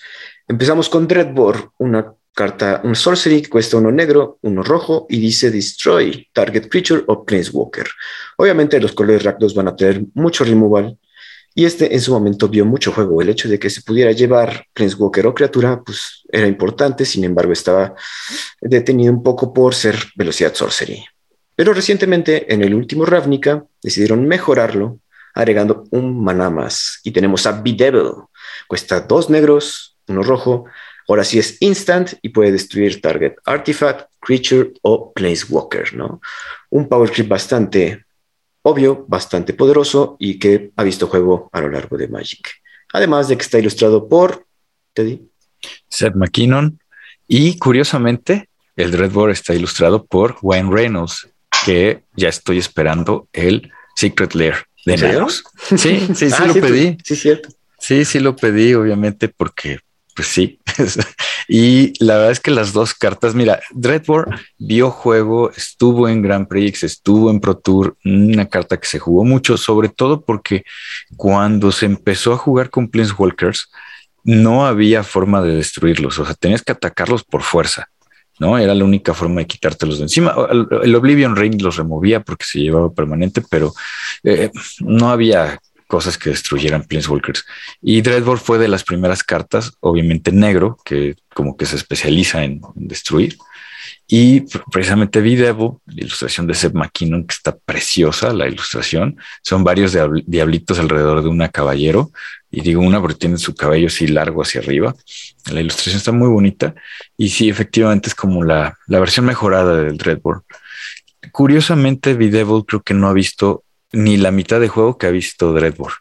Empezamos 0.50 0.90
con 0.90 1.08
Dreadbore, 1.08 1.70
una 1.78 2.14
carta, 2.34 2.82
un 2.84 2.96
sorcery 2.96 3.42
que 3.42 3.50
cuesta 3.50 3.78
uno 3.78 3.92
negro, 3.92 4.38
uno 4.42 4.64
rojo 4.64 5.06
y 5.10 5.20
dice 5.20 5.52
Destroy 5.52 6.28
Target 6.34 6.70
Creature 6.70 7.04
o 7.08 7.26
Planeswalker. 7.26 7.88
Obviamente 8.38 8.80
los 8.80 8.94
colores 8.94 9.24
Rakdos 9.24 9.54
van 9.54 9.68
a 9.68 9.76
tener 9.76 10.04
mucho 10.14 10.44
removal 10.44 10.98
y 11.56 11.66
este 11.66 11.94
en 11.94 12.02
su 12.02 12.12
momento 12.12 12.48
vio 12.48 12.66
mucho 12.66 12.92
juego. 12.92 13.22
El 13.22 13.30
hecho 13.30 13.50
de 13.50 13.60
que 13.60 13.70
se 13.70 13.82
pudiera 13.82 14.12
llevar 14.12 14.66
Planeswalker 14.74 15.28
o 15.28 15.34
criatura 15.34 15.82
pues 15.84 16.24
era 16.32 16.48
importante, 16.48 17.06
sin 17.06 17.24
embargo 17.24 17.52
estaba 17.52 17.94
detenido 18.62 19.12
un 19.12 19.24
poco 19.24 19.54
por 19.54 19.76
ser 19.76 19.98
velocidad 20.16 20.54
sorcery. 20.54 21.04
Pero 21.56 21.74
recientemente 21.74 22.54
en 22.54 22.64
el 22.64 22.74
último 22.74 23.06
Ravnica 23.06 23.66
decidieron 23.84 24.26
mejorarlo 24.26 25.00
agregando 25.34 25.86
un 25.92 26.24
maná 26.24 26.50
más 26.50 27.00
y 27.04 27.12
tenemos 27.12 27.46
a 27.46 27.62
Bedevil. 27.62 28.12
Cuesta 28.68 29.02
dos 29.02 29.30
negros, 29.30 29.98
uno 30.08 30.24
rojo. 30.24 30.66
Ahora 31.10 31.24
sí 31.24 31.40
es 31.40 31.58
instant 31.60 32.14
y 32.22 32.30
puede 32.30 32.52
destruir 32.52 33.02
target 33.02 33.34
artifact, 33.44 34.12
creature 34.20 34.74
o 34.84 35.12
planeswalker, 35.12 35.96
¿no? 35.96 36.22
Un 36.70 36.88
power 36.88 37.12
creep 37.12 37.28
bastante 37.28 38.06
obvio, 38.62 39.06
bastante 39.08 39.54
poderoso 39.54 40.18
y 40.20 40.38
que 40.38 40.72
ha 40.76 40.84
visto 40.84 41.08
juego 41.08 41.50
a 41.52 41.62
lo 41.62 41.70
largo 41.70 41.98
de 41.98 42.08
Magic. 42.08 42.48
Además 42.94 43.28
de 43.28 43.38
que 43.38 43.42
está 43.42 43.58
ilustrado 43.58 44.08
por 44.08 44.46
Teddy. 44.94 45.28
Seth 45.88 46.14
McKinnon. 46.14 46.80
Y 47.28 47.58
curiosamente, 47.58 48.48
el 48.76 48.92
Dreadboard 48.92 49.32
está 49.32 49.56
ilustrado 49.56 50.06
por 50.06 50.38
Wayne 50.44 50.70
Reynolds, 50.72 51.28
que 51.66 52.04
ya 52.16 52.30
estoy 52.30 52.60
esperando 52.60 53.28
el 53.34 53.72
Secret 53.96 54.36
Lair 54.36 54.66
de 54.86 54.98
Naros. 54.98 55.44
Sí, 55.76 56.08
sí, 56.14 56.30
sí 56.30 56.36
ah, 56.38 56.46
lo 56.46 56.54
pedí. 56.54 56.98
Sí, 57.04 57.16
cierto. 57.16 57.50
Sí, 57.80 58.06
sí 58.06 58.20
lo 58.20 58.36
pedí, 58.36 58.76
obviamente, 58.76 59.28
porque 59.28 59.80
pues 60.20 60.28
sí. 60.28 60.60
y 61.48 61.94
la 62.04 62.16
verdad 62.18 62.32
es 62.32 62.42
que 62.42 62.52
las 62.52 62.74
dos 62.74 62.94
cartas, 62.94 63.36
mira, 63.36 63.62
Dreadboard 63.72 64.38
vio 64.58 64.92
juego, 64.92 65.50
estuvo 65.52 66.10
en 66.10 66.22
Grand 66.22 66.46
Prix, 66.46 66.84
estuvo 66.84 67.32
en 67.32 67.40
Pro 67.40 67.56
Tour, 67.56 67.96
una 68.04 68.50
carta 68.50 68.76
que 68.76 68.86
se 68.86 69.00
jugó 69.00 69.24
mucho, 69.24 69.56
sobre 69.56 69.88
todo 69.88 70.26
porque 70.26 70.66
cuando 71.16 71.72
se 71.72 71.86
empezó 71.86 72.34
a 72.34 72.38
jugar 72.38 72.70
con 72.70 72.90
Planeswalkers, 72.90 73.72
no 74.26 74.68
había 74.68 75.04
forma 75.04 75.42
de 75.42 75.56
destruirlos, 75.56 76.20
o 76.20 76.26
sea, 76.26 76.36
tenías 76.36 76.64
que 76.64 76.74
atacarlos 76.74 77.24
por 77.24 77.42
fuerza. 77.42 77.88
¿no? 78.40 78.58
Era 78.58 78.76
la 78.76 78.84
única 78.84 79.14
forma 79.14 79.40
de 79.40 79.48
quitártelos 79.48 80.00
de 80.00 80.04
encima. 80.04 80.36
El 80.84 80.96
Oblivion 80.96 81.38
Ring 81.38 81.62
los 81.62 81.78
removía 81.78 82.20
porque 82.20 82.44
se 82.46 82.60
llevaba 82.60 82.92
permanente, 82.92 83.42
pero 83.50 83.74
eh, 84.24 84.52
no 84.82 85.12
había 85.12 85.62
cosas 85.90 86.20
que 86.20 86.30
destruyeran 86.30 86.84
Planeswalkers. 86.84 87.46
Y 87.82 88.02
Dreadboard 88.02 88.40
fue 88.40 88.60
de 88.60 88.68
las 88.68 88.84
primeras 88.84 89.24
cartas, 89.24 89.74
obviamente 89.80 90.32
negro, 90.32 90.78
que 90.86 91.16
como 91.34 91.58
que 91.58 91.66
se 91.66 91.78
especializa 91.78 92.44
en, 92.44 92.62
destruir. 92.76 93.38
Y 94.08 94.42
precisamente 94.72 95.20
vi 95.20 95.36
Devo, 95.36 95.82
la 95.88 96.02
ilustración 96.02 96.46
de 96.46 96.54
Seth 96.54 96.76
McKinnon, 96.76 97.26
que 97.26 97.34
está 97.34 97.58
preciosa 97.58 98.32
la 98.34 98.48
ilustración. 98.48 99.18
Son 99.42 99.64
varios 99.64 99.98
diablitos 100.28 100.78
alrededor 100.78 101.24
de 101.24 101.30
una 101.30 101.50
caballero. 101.50 102.12
Y 102.52 102.62
digo 102.62 102.82
una 102.82 103.02
porque 103.02 103.18
tiene 103.18 103.38
su 103.38 103.56
cabello 103.56 103.88
así 103.88 104.06
largo 104.06 104.44
hacia 104.44 104.62
arriba. 104.62 104.94
La 105.52 105.60
ilustración 105.60 105.98
está 105.98 106.12
muy 106.12 106.28
bonita. 106.28 106.76
Y 107.18 107.30
sí, 107.30 107.50
efectivamente 107.50 108.10
es 108.10 108.16
como 108.16 108.44
la, 108.44 108.78
la 108.86 109.00
versión 109.00 109.26
mejorada 109.26 109.82
del 109.82 109.98
Dreadboard. 109.98 110.44
Curiosamente, 111.32 112.14
Devil 112.14 112.64
creo 112.68 112.82
que 112.84 112.94
no 112.94 113.08
ha 113.08 113.14
visto 113.14 113.64
ni 113.92 114.18
la 114.18 114.32
mitad 114.32 114.60
de 114.60 114.68
juego 114.68 114.98
que 114.98 115.08
ha 115.08 115.12
visto 115.12 115.54
Dreadboard. 115.54 115.94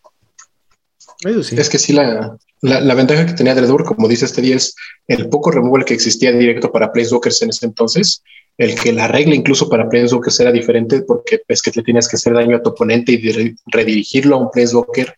Es 1.25 1.69
que 1.69 1.79
sí, 1.79 1.93
la, 1.93 2.39
la, 2.61 2.95
ventaja 2.95 3.27
que 3.27 3.33
tenía 3.33 3.55
Dreadboard, 3.55 3.85
como 3.85 4.09
dice 4.09 4.25
este 4.25 4.43
día, 4.43 4.57
es 4.57 4.75
el 5.07 5.29
poco 5.29 5.51
removal 5.51 5.85
que 5.85 5.95
existía 5.95 6.33
directo 6.33 6.71
para 6.71 6.93
Planeswalkers 6.93 7.43
en 7.43 7.51
ese 7.51 7.67
entonces. 7.67 8.23
El 8.57 8.75
que 8.75 8.93
la 8.93 9.07
regla 9.07 9.35
incluso 9.35 9.69
para 9.69 9.89
Planeswalkers 9.89 10.41
era 10.41 10.53
diferente 10.53 11.03
porque 11.03 11.41
es 11.47 11.63
que 11.63 11.71
le 11.75 11.83
tenías 11.83 12.09
que 12.09 12.17
hacer 12.17 12.35
daño 12.35 12.57
a 12.57 12.63
tu 12.63 12.71
oponente 12.71 13.13
y 13.13 13.57
redirigirlo 13.67 14.37
a 14.37 14.39
un 14.41 14.51
Planeswalker. 14.51 15.15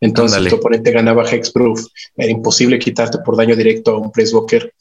Entonces 0.00 0.48
tu 0.48 0.56
oponente 0.56 0.92
ganaba 0.92 1.28
Hexproof. 1.28 1.86
Era 2.16 2.30
imposible 2.30 2.78
quitarte 2.78 3.18
por 3.18 3.36
daño 3.36 3.56
directo 3.56 3.92
a 3.92 3.98
un 3.98 4.12
Planeswalker. 4.12 4.72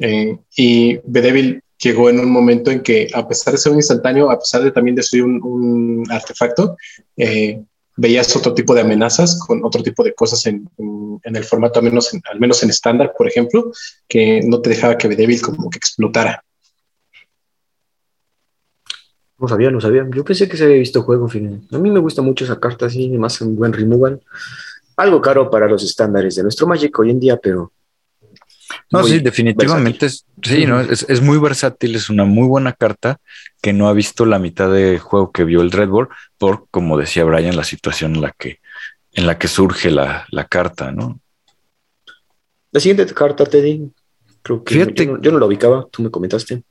Eh, 0.00 0.36
y 0.56 0.98
Bedevil 1.04 1.62
llegó 1.78 2.10
en 2.10 2.20
un 2.20 2.30
momento 2.30 2.70
en 2.70 2.82
que, 2.82 3.08
a 3.12 3.26
pesar 3.26 3.52
de 3.52 3.58
ser 3.58 3.72
un 3.72 3.78
instantáneo, 3.78 4.30
a 4.30 4.38
pesar 4.38 4.62
de 4.62 4.70
también 4.70 4.96
destruir 4.96 5.24
un, 5.24 5.40
un 5.42 6.10
artefacto, 6.10 6.76
eh, 7.16 7.62
veías 7.96 8.34
otro 8.36 8.54
tipo 8.54 8.74
de 8.74 8.82
amenazas 8.82 9.38
con 9.38 9.64
otro 9.64 9.82
tipo 9.82 10.04
de 10.04 10.14
cosas 10.14 10.44
en, 10.46 10.68
en, 10.78 11.36
el 11.36 11.44
formato, 11.44 11.80
al 11.80 11.86
menos 12.38 12.62
en, 12.62 12.70
estándar, 12.70 13.14
por 13.16 13.26
ejemplo, 13.26 13.72
que 14.06 14.42
no 14.44 14.60
te 14.60 14.70
dejaba 14.70 14.98
que 14.98 15.08
débil 15.08 15.40
como 15.40 15.70
que 15.70 15.78
explotara. 15.78 16.42
No 19.38 19.48
sabía, 19.48 19.70
no 19.70 19.80
sabía. 19.80 20.06
Yo 20.14 20.24
pensé 20.24 20.48
que 20.48 20.56
se 20.56 20.64
había 20.64 20.78
visto 20.78 21.02
juego. 21.02 21.28
Fin. 21.28 21.66
A 21.70 21.78
mí 21.78 21.90
me 21.90 22.00
gusta 22.00 22.22
mucho 22.22 22.44
esa 22.44 22.58
carta, 22.58 22.86
así, 22.86 23.08
más 23.10 23.40
un 23.42 23.54
buen 23.54 23.72
removal. 23.72 24.22
Algo 24.96 25.20
caro 25.20 25.50
para 25.50 25.68
los 25.68 25.82
estándares 25.84 26.36
de 26.36 26.42
nuestro 26.42 26.66
Magic 26.66 26.98
hoy 26.98 27.10
en 27.10 27.20
día, 27.20 27.36
pero 27.36 27.72
no, 28.90 29.04
sí, 29.04 29.18
definitivamente 29.18 30.06
es, 30.06 30.24
sí, 30.42 30.64
¿no? 30.66 30.80
Es, 30.80 31.04
es, 31.08 31.20
muy 31.20 31.38
versátil, 31.38 31.96
es 31.96 32.08
una 32.08 32.24
muy 32.24 32.46
buena 32.46 32.72
carta 32.72 33.18
que 33.60 33.72
no 33.72 33.88
ha 33.88 33.92
visto 33.92 34.24
la 34.26 34.38
mitad 34.38 34.72
de 34.72 34.98
juego 34.98 35.32
que 35.32 35.44
vio 35.44 35.60
el 35.60 35.72
Red 35.72 35.88
Bull 35.88 36.08
por, 36.38 36.66
como 36.70 36.96
decía 36.96 37.24
Brian, 37.24 37.56
la 37.56 37.64
situación 37.64 38.14
en 38.14 38.22
la 38.22 38.32
que, 38.38 38.60
en 39.12 39.26
la 39.26 39.38
que 39.38 39.48
surge 39.48 39.90
la, 39.90 40.26
la 40.30 40.44
carta, 40.44 40.92
¿no? 40.92 41.20
La 42.70 42.80
siguiente 42.80 43.12
carta, 43.12 43.44
Teddy, 43.44 43.90
creo 44.42 44.62
que 44.62 44.74
yo, 44.74 44.86
yo, 45.20 45.32
no 45.32 45.38
la 45.38 45.46
ubicaba, 45.46 45.86
tú 45.90 46.02
me 46.02 46.10
comentaste. 46.10 46.62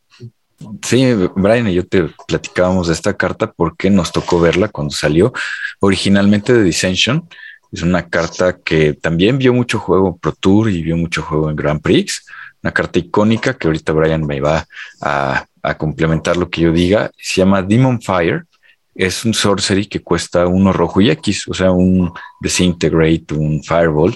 Sí, 0.83 1.13
Brian 1.35 1.67
y 1.67 1.73
yo 1.73 1.85
te 1.85 2.09
platicábamos 2.27 2.87
de 2.87 2.93
esta 2.93 3.17
carta 3.17 3.51
porque 3.51 3.89
nos 3.89 4.13
tocó 4.13 4.39
verla 4.39 4.69
cuando 4.69 4.93
salió 4.93 5.33
originalmente 5.79 6.53
de 6.53 6.63
Dissension 6.63 7.27
es 7.75 7.83
una 7.83 8.07
carta 8.07 8.57
que 8.63 8.93
también 8.93 9.37
vio 9.37 9.53
mucho 9.53 9.79
juego 9.79 10.07
en 10.07 10.17
Pro 10.17 10.31
Tour 10.31 10.69
y 10.69 10.81
vio 10.81 10.95
mucho 10.95 11.21
juego 11.21 11.49
en 11.49 11.57
Grand 11.57 11.81
Prix. 11.81 12.25
Una 12.63 12.71
carta 12.71 12.99
icónica 12.99 13.57
que 13.57 13.67
ahorita 13.67 13.91
Brian 13.91 14.25
me 14.25 14.39
va 14.39 14.65
a, 15.01 15.45
complementar 15.77 16.37
lo 16.37 16.49
que 16.49 16.61
yo 16.61 16.71
diga. 16.71 17.11
Se 17.17 17.41
llama 17.41 17.61
Demon 17.61 18.01
Fire. 18.01 18.45
Es 18.93 19.25
un 19.25 19.33
sorcery 19.33 19.87
que 19.87 20.01
cuesta 20.01 20.47
uno 20.47 20.71
rojo 20.71 21.01
y 21.01 21.09
X, 21.09 21.49
o 21.49 21.53
sea, 21.53 21.71
un 21.71 22.13
Disintegrate, 22.39 23.33
un 23.33 23.61
Fireball. 23.61 24.15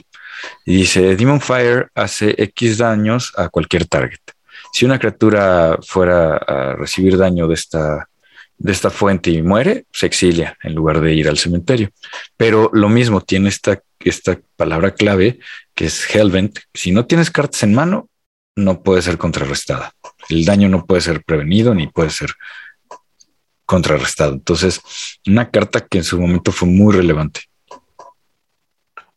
Y 0.66 0.78
dice, 0.78 1.18
Demon 1.18 1.42
Fire 1.42 1.90
hace 1.96 2.36
X 2.38 2.78
daños 2.78 3.34
a 3.36 3.50
cualquier 3.50 3.88
target. 3.88 4.22
Si 4.72 4.86
una 4.86 5.00
criatura 5.00 5.78
fuera 5.86 6.38
a 6.38 6.76
recibir 6.76 7.18
daño 7.18 7.46
de 7.48 7.56
esta 7.56 8.09
de 8.60 8.74
esta 8.74 8.90
fuente 8.90 9.32
y 9.32 9.42
muere, 9.42 9.86
se 9.92 10.06
exilia 10.06 10.58
en 10.64 10.76
lugar 10.76 11.02
de 11.02 11.16
ir 11.16 11.28
al 11.28 11.38
cementerio. 11.38 11.90
Pero 12.38 12.70
lo 12.74 12.90
mismo 12.90 13.22
tiene 13.22 13.50
esta, 13.50 13.82
esta 14.00 14.40
palabra 14.58 14.94
clave 14.94 15.40
que 15.74 15.86
es 15.86 16.14
Hellvent. 16.14 16.60
Si 16.74 16.92
no 16.92 17.06
tienes 17.06 17.32
cartas 17.32 17.64
en 17.64 17.74
mano, 17.74 18.10
no 18.56 18.84
puede 18.84 19.02
ser 19.02 19.18
contrarrestada. 19.18 19.94
El 20.30 20.44
daño 20.44 20.68
no 20.68 20.86
puede 20.86 21.02
ser 21.02 21.24
prevenido 21.24 21.74
ni 21.74 21.88
puede 21.88 22.10
ser 22.10 22.32
contrarrestado. 23.66 24.34
Entonces, 24.34 24.82
una 25.26 25.50
carta 25.50 25.80
que 25.80 26.00
en 26.00 26.04
su 26.04 26.20
momento 26.20 26.52
fue 26.52 26.68
muy 26.68 26.94
relevante. 26.94 27.42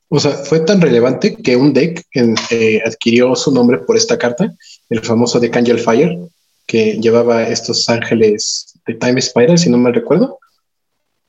O 0.09 0.21
sea, 0.21 0.33
fue 0.33 0.61
tan 0.61 0.81
relevante 0.81 1.35
que 1.35 1.57
un 1.57 1.73
deck 1.73 2.05
eh, 2.15 2.83
adquirió 2.85 3.35
su 3.35 3.51
nombre 3.51 3.79
por 3.79 3.97
esta 3.97 4.19
carta, 4.19 4.53
el 4.91 5.01
famoso 5.01 5.41
deck 5.41 5.57
Angel 5.57 5.81
Fire, 5.81 6.19
que 6.67 6.99
llevaba 7.01 7.45
estos 7.45 7.89
ángeles 7.89 8.72
de 8.87 8.95
Time 8.95 9.21
Spiral, 9.21 9.59
si 9.59 9.71
no 9.71 9.79
me 9.79 9.93
recuerdo. 9.93 10.39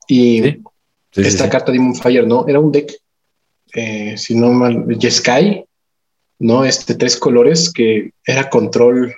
Y 0.07 0.61
esta 1.11 1.49
carta 1.49 1.71
Demon 1.71 1.95
Fire, 1.95 2.27
¿no? 2.27 2.45
Era 2.47 2.59
un 2.59 2.71
deck, 2.71 2.93
eh, 3.73 4.17
si 4.17 4.35
no 4.35 4.51
mal, 4.51 4.85
Sky, 5.09 5.63
¿no? 6.39 6.65
Este 6.65 6.95
tres 6.95 7.17
colores 7.17 7.71
que 7.71 8.11
era 8.25 8.49
control 8.49 9.15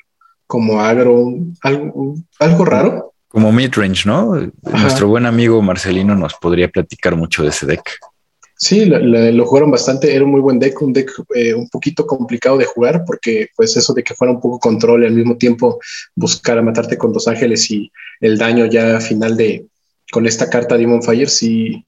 como 0.47 0.81
agro, 0.81 1.33
algo, 1.61 2.15
algo 2.39 2.65
raro. 2.65 3.13
Como 3.27 3.51
midrange, 3.51 4.07
¿no? 4.07 4.35
Nuestro 4.63 5.07
buen 5.07 5.25
amigo 5.25 5.61
Marcelino 5.61 6.15
nos 6.15 6.35
podría 6.35 6.69
platicar 6.69 7.15
mucho 7.15 7.43
de 7.43 7.49
ese 7.49 7.65
deck. 7.65 7.99
Sí, 8.57 8.85
lo, 8.85 9.45
jugaron 9.45 9.69
bastante, 9.69 10.15
era 10.15 10.23
un 10.23 10.31
muy 10.31 10.39
buen 10.39 10.59
deck, 10.59 10.81
un 10.81 10.93
deck 10.93 11.11
eh, 11.35 11.53
un 11.53 11.67
poquito 11.67 12.07
complicado 12.07 12.57
de 12.57 12.63
jugar 12.65 13.03
porque 13.05 13.49
pues 13.55 13.75
eso 13.75 13.93
de 13.93 14.01
que 14.01 14.15
fuera 14.15 14.31
un 14.31 14.39
poco 14.39 14.59
control 14.59 15.03
y 15.03 15.07
al 15.07 15.13
mismo 15.13 15.35
tiempo 15.37 15.79
buscar 16.15 16.57
a 16.57 16.61
matarte 16.61 16.97
con 16.97 17.11
dos 17.11 17.27
ángeles 17.27 17.69
y 17.69 17.91
el 18.21 18.37
daño 18.37 18.65
ya 18.65 19.01
final 19.01 19.35
de 19.35 19.65
con 20.09 20.25
esta 20.25 20.49
carta 20.49 20.77
Demon 20.77 21.03
Fire 21.03 21.29
sí, 21.29 21.83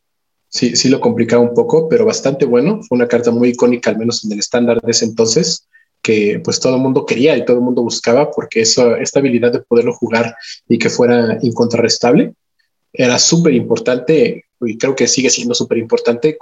sí, 0.50 0.76
sí 0.76 0.90
lo 0.90 1.00
complicaba 1.00 1.42
un 1.42 1.54
poco, 1.54 1.88
pero 1.88 2.04
bastante 2.06 2.46
bueno, 2.46 2.82
fue 2.84 2.98
una 2.98 3.08
carta 3.08 3.32
muy 3.32 3.50
icónica 3.50 3.92
al 3.92 3.98
menos 3.98 4.26
en 4.26 4.34
el 4.34 4.40
estándar 4.40 4.82
de 4.82 4.92
ese 4.92 5.06
entonces 5.06 5.68
que 6.02 6.42
pues 6.44 6.60
todo 6.60 6.76
el 6.76 6.82
mundo 6.82 7.06
quería 7.06 7.38
y 7.38 7.46
todo 7.46 7.58
el 7.58 7.64
mundo 7.64 7.82
buscaba 7.82 8.30
porque 8.30 8.62
eso, 8.62 8.98
esta 8.98 9.20
habilidad 9.20 9.54
de 9.54 9.62
poderlo 9.62 9.94
jugar 9.94 10.36
y 10.68 10.78
que 10.78 10.90
fuera 10.90 11.38
incontrarrestable 11.42 12.34
era 12.92 13.20
súper 13.20 13.54
importante 13.54 14.47
y 14.62 14.78
creo 14.78 14.96
que 14.96 15.08
sigue 15.08 15.30
siendo 15.30 15.54
súper 15.54 15.78
importante 15.78 16.38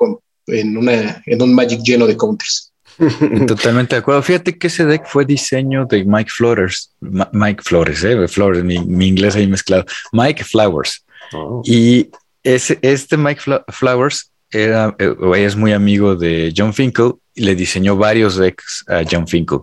en, 0.47 0.77
una, 0.77 1.21
en 1.25 1.41
un 1.41 1.53
Magic 1.53 1.81
lleno 1.83 2.07
de 2.07 2.17
counters. 2.17 2.71
Totalmente 3.47 3.95
de 3.95 3.99
acuerdo. 3.99 4.21
Fíjate 4.21 4.57
que 4.57 4.67
ese 4.67 4.85
deck 4.85 5.05
fue 5.05 5.25
diseño 5.25 5.85
de 5.85 6.05
Mike 6.05 6.31
Flores, 6.31 6.91
Mike 7.01 7.61
Flores, 7.63 8.03
eh, 8.03 8.27
Flores, 8.27 8.63
mi, 8.63 8.75
inglés 9.07 9.35
ahí 9.35 9.47
mezclado, 9.47 9.85
Mike 10.13 10.43
Flowers. 10.43 11.05
Oh. 11.33 11.61
Y 11.65 12.09
ese, 12.43 12.79
este 12.81 13.17
Mike 13.17 13.41
Flowers 13.69 14.31
era, 14.49 14.95
eh, 14.99 15.13
es 15.37 15.55
muy 15.55 15.73
amigo 15.73 16.15
de 16.15 16.53
John 16.55 16.73
Finkel 16.73 17.13
y 17.33 17.43
le 17.43 17.55
diseñó 17.55 17.97
varios 17.97 18.37
decks 18.37 18.85
a 18.87 19.03
John 19.09 19.27
Finkel. 19.27 19.59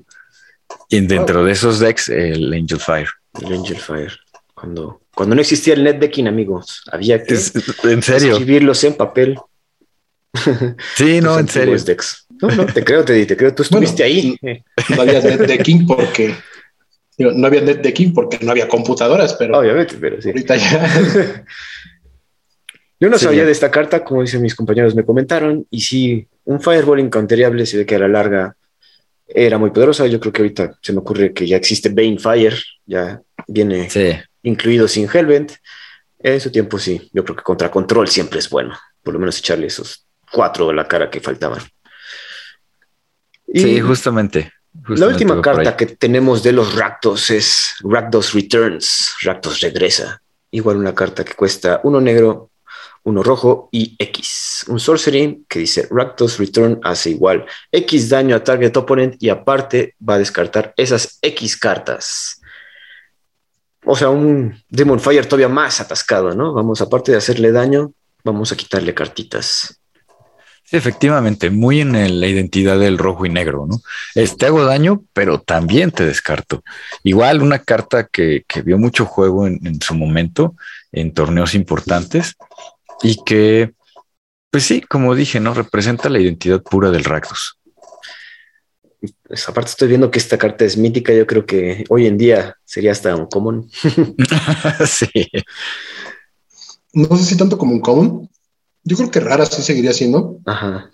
Y 0.88 1.00
dentro 1.00 1.40
oh. 1.40 1.44
de 1.44 1.52
esos 1.52 1.78
decks, 1.78 2.08
el 2.08 2.52
Angel 2.52 2.80
Fire. 2.80 3.08
El 3.40 3.54
Angel 3.54 3.78
Fire. 3.78 4.12
Cuando 4.62 5.02
cuando 5.12 5.34
no 5.34 5.40
existía 5.40 5.74
el 5.74 5.82
net 5.82 5.98
decking, 5.98 6.28
amigos, 6.28 6.84
había 6.90 7.24
que 7.24 7.34
¿En 7.34 8.02
serio? 8.02 8.32
escribirlos 8.32 8.84
en 8.84 8.94
papel. 8.94 9.36
Sí, 10.96 11.20
no, 11.20 11.36
en 11.36 11.48
serio. 11.48 11.76
Decks. 11.76 12.26
No, 12.40 12.48
no, 12.48 12.64
te 12.64 12.82
creo, 12.82 13.04
te, 13.04 13.26
te 13.26 13.36
creo, 13.36 13.54
tú 13.54 13.64
estuviste 13.64 14.02
ahí. 14.04 14.38
No 14.88 15.02
había 15.02 15.20
net 15.20 15.40
decking 15.40 15.84
porque 15.84 16.34
no 17.18 17.46
había 17.46 17.60
net 17.60 17.82
decking 17.82 18.14
porque 18.14 18.38
no 18.40 18.52
había 18.52 18.68
computadoras, 18.68 19.34
pero 19.34 19.58
obviamente, 19.58 19.96
pero 20.00 20.22
sí. 20.22 20.28
Ahorita 20.28 20.56
ya. 20.56 21.44
Yo 23.00 23.10
no 23.10 23.18
sabía 23.18 23.44
de 23.44 23.52
esta 23.52 23.70
carta, 23.70 24.04
como 24.04 24.22
dicen 24.22 24.40
mis 24.40 24.54
compañeros, 24.54 24.94
me 24.94 25.04
comentaron, 25.04 25.66
y 25.70 25.80
sí, 25.80 26.28
un 26.44 26.60
Fireball 26.60 27.00
incounteriable 27.00 27.66
se 27.66 27.78
ve 27.78 27.84
que 27.84 27.96
a 27.96 27.98
la 27.98 28.08
larga 28.08 28.56
era 29.26 29.58
muy 29.58 29.70
poderosa. 29.70 30.06
Yo 30.06 30.20
creo 30.20 30.32
que 30.32 30.42
ahorita 30.42 30.78
se 30.80 30.92
me 30.92 31.00
ocurre 31.00 31.34
que 31.34 31.48
ya 31.48 31.56
existe 31.56 31.88
Bane 31.88 32.18
Fire, 32.18 32.56
ya 32.86 33.20
viene 33.48 33.90
sí 33.90 34.12
incluido 34.42 34.88
sin 34.88 35.08
Hellbent. 35.12 35.52
En 36.18 36.40
su 36.40 36.50
tiempo 36.50 36.78
sí, 36.78 37.10
yo 37.12 37.24
creo 37.24 37.36
que 37.36 37.42
contra 37.42 37.70
control 37.70 38.08
siempre 38.08 38.38
es 38.38 38.48
bueno, 38.48 38.78
por 39.02 39.14
lo 39.14 39.20
menos 39.20 39.38
echarle 39.38 39.66
esos 39.66 40.06
cuatro 40.30 40.70
a 40.70 40.74
la 40.74 40.86
cara 40.86 41.10
que 41.10 41.20
faltaban. 41.20 41.62
sí, 43.52 43.80
justamente. 43.80 44.52
la 44.88 45.06
última 45.06 45.40
carta 45.42 45.76
que 45.76 45.86
tenemos 45.86 46.42
de 46.42 46.52
los 46.52 46.74
Rakdos 46.74 47.30
es 47.30 47.74
Rakdos 47.80 48.32
Returns, 48.32 49.14
Rakdos 49.22 49.60
regresa. 49.60 50.22
Igual 50.50 50.76
una 50.76 50.94
carta 50.94 51.24
que 51.24 51.34
cuesta 51.34 51.80
uno 51.82 52.00
negro, 52.00 52.50
uno 53.04 53.22
rojo 53.22 53.68
y 53.72 53.96
X. 53.98 54.66
Un 54.68 54.78
sorcery 54.78 55.44
que 55.48 55.60
dice 55.60 55.88
Rakdos 55.90 56.38
Return 56.38 56.78
hace 56.84 57.10
igual 57.10 57.46
X 57.72 58.10
daño 58.10 58.36
a 58.36 58.44
target 58.44 58.76
opponent 58.76 59.16
y 59.18 59.28
aparte 59.28 59.96
va 60.06 60.14
a 60.14 60.18
descartar 60.18 60.72
esas 60.76 61.18
X 61.22 61.56
cartas 61.56 62.41
o 63.84 63.96
sea, 63.96 64.10
un 64.10 64.62
Demon 64.68 65.00
Fire 65.00 65.26
todavía 65.26 65.48
más 65.48 65.80
atascado, 65.80 66.34
¿no? 66.34 66.52
Vamos, 66.52 66.80
aparte 66.80 67.12
de 67.12 67.18
hacerle 67.18 67.52
daño, 67.52 67.92
vamos 68.24 68.52
a 68.52 68.56
quitarle 68.56 68.94
cartitas. 68.94 69.80
Sí, 70.64 70.76
efectivamente, 70.76 71.50
muy 71.50 71.80
en 71.80 71.92
la 71.92 72.26
identidad 72.26 72.78
del 72.78 72.96
rojo 72.96 73.26
y 73.26 73.30
negro, 73.30 73.66
¿no? 73.66 73.80
te 74.14 74.46
hago 74.46 74.64
daño, 74.64 75.02
pero 75.12 75.40
también 75.40 75.90
te 75.90 76.06
descarto. 76.06 76.62
Igual 77.02 77.42
una 77.42 77.58
carta 77.58 78.06
que, 78.06 78.44
vio 78.64 78.78
mucho 78.78 79.04
juego 79.04 79.46
en, 79.46 79.58
en, 79.66 79.82
su 79.82 79.94
momento 79.94 80.54
en 80.92 81.12
torneos 81.12 81.54
importantes 81.54 82.36
y 83.02 83.22
que, 83.24 83.72
pues 84.50 84.64
sí, 84.64 84.80
como 84.80 85.14
dije, 85.14 85.40
¿no? 85.40 85.52
Representa 85.52 86.08
la 86.08 86.20
identidad 86.20 86.62
pura 86.62 86.90
del 86.90 87.04
Rakdos. 87.04 87.58
Pues, 89.26 89.48
aparte 89.48 89.70
estoy 89.70 89.88
viendo 89.88 90.10
que 90.10 90.18
esta 90.18 90.38
carta 90.38 90.64
es 90.64 90.76
mítica, 90.76 91.12
yo 91.12 91.26
creo 91.26 91.44
que 91.44 91.84
hoy 91.88 92.06
en 92.06 92.16
día 92.16 92.56
sería 92.64 92.92
hasta 92.92 93.16
un 93.16 93.26
común. 93.26 93.68
sí. 94.86 95.08
No 96.92 97.16
sé 97.16 97.24
si 97.24 97.36
tanto 97.36 97.58
como 97.58 97.72
un 97.72 97.80
común. 97.80 98.30
Yo 98.84 98.96
creo 98.96 99.10
que 99.10 99.20
rara 99.20 99.46
sí 99.46 99.62
seguiría 99.62 99.92
siendo. 99.92 100.38
Ajá. 100.46 100.90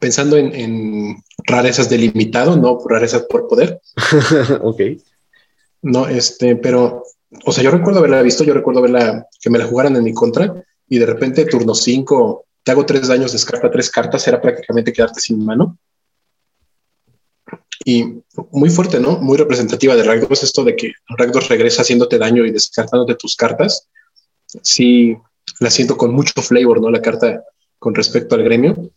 Pensando 0.00 0.36
en, 0.36 1.22
rarezas 1.44 1.88
de 1.88 1.98
limitado, 1.98 2.56
no 2.56 2.78
rarezas 2.84 3.22
por 3.22 3.46
poder. 3.46 3.80
ok. 4.62 4.80
No, 5.82 6.08
este, 6.08 6.56
pero, 6.56 7.04
o 7.44 7.52
sea, 7.52 7.62
yo 7.62 7.70
recuerdo 7.70 7.98
haberla 7.98 8.22
visto, 8.22 8.42
yo 8.42 8.54
recuerdo 8.54 8.80
verla, 8.80 9.26
que 9.40 9.50
me 9.50 9.58
la 9.58 9.66
jugaran 9.66 9.96
en 9.96 10.04
mi 10.04 10.14
contra 10.14 10.64
y 10.88 10.98
de 10.98 11.06
repente 11.06 11.44
turno 11.44 11.74
5, 11.74 12.46
te 12.62 12.72
hago 12.72 12.86
tres 12.86 13.08
daños, 13.08 13.32
descarta 13.32 13.70
tres 13.70 13.90
cartas, 13.90 14.26
era 14.26 14.40
prácticamente 14.40 14.92
quedarte 14.92 15.20
sin 15.20 15.44
mano 15.44 15.78
y 17.84 18.22
muy 18.50 18.70
fuerte, 18.70 19.00
¿no? 19.00 19.18
Muy 19.18 19.36
representativa 19.36 19.96
de 19.96 20.04
Rakdos, 20.04 20.42
esto 20.42 20.64
de 20.64 20.76
que 20.76 20.92
Rakdos 21.08 21.48
regresa 21.48 21.82
haciéndote 21.82 22.18
daño 22.18 22.44
y 22.44 22.52
descartándote 22.52 23.16
tus 23.16 23.36
cartas. 23.36 23.88
Sí, 24.62 25.16
la 25.60 25.70
siento 25.70 25.96
con 25.96 26.12
mucho 26.12 26.40
flavor, 26.42 26.80
¿no? 26.80 26.90
La 26.90 27.02
carta 27.02 27.42
con 27.78 27.94
respecto 27.94 28.34
al 28.34 28.44
gremio. 28.44 28.90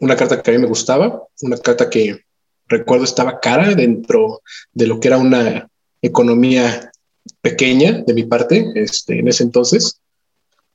Una 0.00 0.16
carta 0.16 0.42
que 0.42 0.50
a 0.50 0.54
mí 0.54 0.60
me 0.60 0.68
gustaba, 0.68 1.22
una 1.42 1.56
carta 1.58 1.88
que 1.88 2.24
recuerdo 2.66 3.04
estaba 3.04 3.40
cara 3.40 3.74
dentro 3.74 4.42
de 4.72 4.86
lo 4.86 5.00
que 5.00 5.08
era 5.08 5.18
una 5.18 5.68
economía 6.02 6.92
pequeña 7.40 8.02
de 8.06 8.14
mi 8.14 8.24
parte 8.24 8.70
este, 8.74 9.18
en 9.18 9.28
ese 9.28 9.44
entonces. 9.44 10.00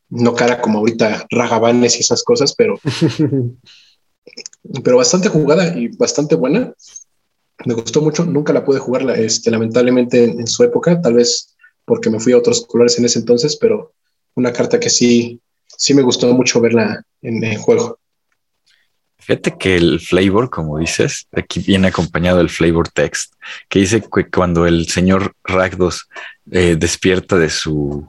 No 0.09 0.35
cara 0.35 0.61
como 0.61 0.79
ahorita 0.79 1.25
Ragabanes 1.29 1.97
y 1.97 2.01
esas 2.01 2.23
cosas, 2.23 2.53
pero, 2.55 2.79
pero 4.83 4.97
bastante 4.97 5.29
jugada 5.29 5.77
y 5.77 5.89
bastante 5.89 6.35
buena 6.35 6.73
me 7.65 7.73
gustó 7.73 8.01
mucho, 8.01 8.25
nunca 8.25 8.53
la 8.53 8.65
pude 8.65 8.79
jugar 8.79 9.09
este, 9.11 9.51
lamentablemente 9.51 10.23
en, 10.23 10.47
su 10.47 10.63
época, 10.63 11.01
tal 11.01 11.15
vez 11.15 11.55
porque 11.85 12.09
me 12.09 12.19
fui 12.19 12.33
a 12.33 12.37
otros 12.37 12.65
colores 12.65 12.97
en 12.97 13.05
ese 13.05 13.19
entonces, 13.19 13.55
pero 13.57 13.93
una 14.35 14.51
carta 14.51 14.79
que 14.79 14.89
sí, 14.89 15.39
sí 15.77 15.93
me 15.93 16.01
gustó 16.01 16.33
mucho 16.33 16.61
verla 16.61 17.03
en 17.21 17.43
el 17.43 17.57
juego. 17.57 17.99
Fíjate 19.19 19.55
que 19.57 19.77
el 19.77 20.01
flavor, 20.01 20.49
como 20.49 20.79
dices, 20.79 21.27
aquí 21.31 21.61
viene 21.61 21.87
acompañado 21.87 22.39
del 22.39 22.49
flavor 22.49 22.89
text, 22.89 23.33
que 23.69 23.79
dice 23.79 24.01
que 24.01 24.29
cuando 24.29 24.65
el 24.65 24.87
señor 24.89 25.33
Ragdos 25.45 26.09
eh, 26.51 26.75
despierta 26.77 27.37
de 27.37 27.49
su, 27.49 28.05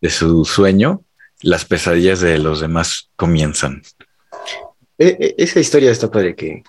de 0.00 0.10
su 0.10 0.44
sueño, 0.44 1.02
las 1.40 1.64
pesadillas 1.64 2.20
de 2.20 2.38
los 2.38 2.60
demás 2.60 3.10
comienzan. 3.16 3.82
E, 4.98 5.16
e, 5.18 5.34
esa 5.38 5.58
historia 5.58 5.90
está 5.90 6.08
padre 6.08 6.36
que, 6.36 6.62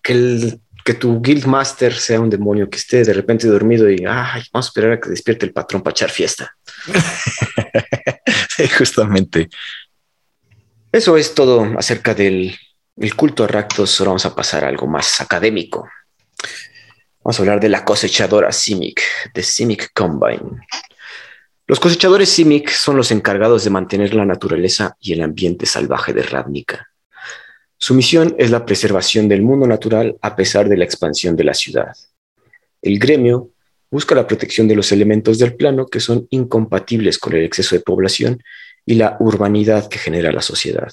que 0.00 0.12
el 0.12 0.61
que 0.84 0.94
tu 0.94 1.20
guildmaster 1.20 1.94
sea 1.94 2.20
un 2.20 2.30
demonio 2.30 2.68
que 2.68 2.78
esté 2.78 3.04
de 3.04 3.12
repente 3.12 3.46
dormido 3.46 3.90
y 3.90 4.04
ay, 4.06 4.42
vamos 4.52 4.66
a 4.66 4.70
esperar 4.70 4.92
a 4.92 5.00
que 5.00 5.10
despierte 5.10 5.46
el 5.46 5.52
patrón 5.52 5.82
para 5.82 5.92
echar 5.92 6.10
fiesta. 6.10 6.56
justamente. 8.78 9.48
Eso 10.90 11.16
es 11.16 11.34
todo 11.34 11.66
acerca 11.78 12.14
del 12.14 12.56
culto 13.16 13.44
a 13.44 13.46
Raktos. 13.48 14.00
Ahora 14.00 14.10
vamos 14.10 14.26
a 14.26 14.34
pasar 14.34 14.64
a 14.64 14.68
algo 14.68 14.86
más 14.86 15.20
académico. 15.20 15.88
Vamos 17.24 17.38
a 17.38 17.42
hablar 17.42 17.60
de 17.60 17.68
la 17.68 17.84
cosechadora 17.84 18.52
Simic, 18.52 19.00
de 19.32 19.42
Simic 19.42 19.92
Combine. 19.94 20.66
Los 21.66 21.78
cosechadores 21.78 22.28
Simic 22.28 22.70
son 22.70 22.96
los 22.96 23.10
encargados 23.12 23.64
de 23.64 23.70
mantener 23.70 24.14
la 24.14 24.26
naturaleza 24.26 24.96
y 25.00 25.12
el 25.12 25.22
ambiente 25.22 25.64
salvaje 25.64 26.12
de 26.12 26.22
Ravnica. 26.22 26.91
Su 27.82 27.94
misión 27.94 28.36
es 28.38 28.52
la 28.52 28.64
preservación 28.64 29.28
del 29.28 29.42
mundo 29.42 29.66
natural 29.66 30.16
a 30.22 30.36
pesar 30.36 30.68
de 30.68 30.76
la 30.76 30.84
expansión 30.84 31.34
de 31.34 31.42
la 31.42 31.52
ciudad. 31.52 31.96
El 32.80 33.00
gremio 33.00 33.50
busca 33.90 34.14
la 34.14 34.24
protección 34.24 34.68
de 34.68 34.76
los 34.76 34.92
elementos 34.92 35.40
del 35.40 35.56
plano 35.56 35.86
que 35.86 35.98
son 35.98 36.28
incompatibles 36.30 37.18
con 37.18 37.32
el 37.32 37.42
exceso 37.42 37.74
de 37.74 37.82
población 37.82 38.40
y 38.86 38.94
la 38.94 39.16
urbanidad 39.18 39.88
que 39.88 39.98
genera 39.98 40.30
la 40.30 40.42
sociedad. 40.42 40.92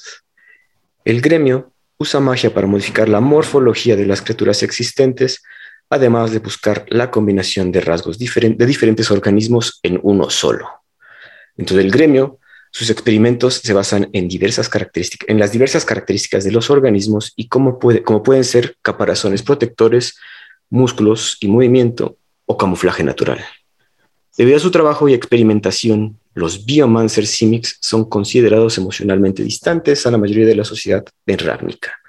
El 1.05 1.21
gremio 1.21 1.71
usa 1.99 2.19
magia 2.21 2.51
para 2.51 2.65
modificar 2.65 3.07
la 3.07 3.19
morfología 3.19 3.95
de 3.95 4.07
las 4.07 4.23
criaturas 4.23 4.63
existentes, 4.63 5.43
además 5.91 6.31
de 6.31 6.39
buscar 6.39 6.87
la 6.89 7.11
combinación 7.11 7.71
de 7.71 7.81
rasgos 7.81 8.17
de 8.17 8.65
diferentes 8.65 9.11
organismos 9.11 9.79
en 9.83 9.99
uno 10.01 10.31
solo. 10.31 10.67
Dentro 11.55 11.77
del 11.77 11.91
gremio, 11.91 12.39
sus 12.71 12.89
experimentos 12.89 13.55
se 13.55 13.73
basan 13.73 14.09
en, 14.13 14.27
diversas 14.27 14.69
características, 14.69 15.29
en 15.29 15.39
las 15.39 15.51
diversas 15.51 15.85
características 15.85 16.43
de 16.43 16.51
los 16.51 16.69
organismos 16.69 17.33
y 17.35 17.47
cómo, 17.47 17.79
puede, 17.79 18.03
cómo 18.03 18.23
pueden 18.23 18.43
ser 18.43 18.77
caparazones 18.81 19.41
protectores, 19.41 20.17
músculos 20.69 21.37
y 21.39 21.47
movimiento 21.47 22.17
o 22.45 22.57
camuflaje 22.57 23.03
natural. 23.03 23.43
Debido 24.37 24.57
a 24.57 24.61
su 24.61 24.71
trabajo 24.71 25.09
y 25.09 25.13
experimentación, 25.13 26.19
los 26.33 26.65
Biomancer 26.65 27.27
Simics 27.27 27.77
son 27.81 28.05
considerados 28.05 28.77
emocionalmente 28.77 29.43
distantes 29.43 30.05
a 30.05 30.11
la 30.11 30.17
mayoría 30.17 30.45
de 30.45 30.55
la 30.55 30.63
sociedad 30.63 31.03
en 31.25 31.37
Ravnica. 31.37 31.99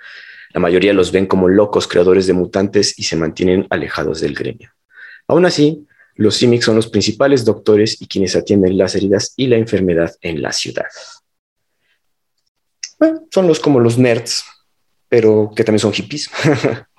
La 0.53 0.61
mayoría 0.61 0.93
los 0.93 1.11
ven 1.11 1.27
como 1.27 1.49
locos 1.49 1.89
creadores 1.89 2.27
de 2.27 2.33
mutantes 2.33 2.99
y 2.99 3.05
se 3.05 3.17
mantienen 3.17 3.67
alejados 3.71 4.21
del 4.21 4.35
gremio. 4.35 4.71
Aún 5.27 5.47
así, 5.47 5.87
los 6.15 6.37
Simics 6.37 6.65
son 6.65 6.77
los 6.77 6.89
principales 6.89 7.45
doctores 7.45 8.01
y 8.01 8.07
quienes 8.07 8.37
atienden 8.37 8.77
las 8.77 8.95
heridas 8.95 9.33
y 9.37 9.47
la 9.47 9.57
enfermedad 9.57 10.15
en 10.21 10.43
la 10.43 10.53
ciudad. 10.53 10.87
son 13.31 13.47
los 13.47 13.61
como 13.61 13.81
los 13.81 13.99
nerds, 13.99 14.45
pero 15.09 15.51
que 15.55 15.65
también 15.65 15.81
son 15.81 15.93
hippies. 15.93 16.31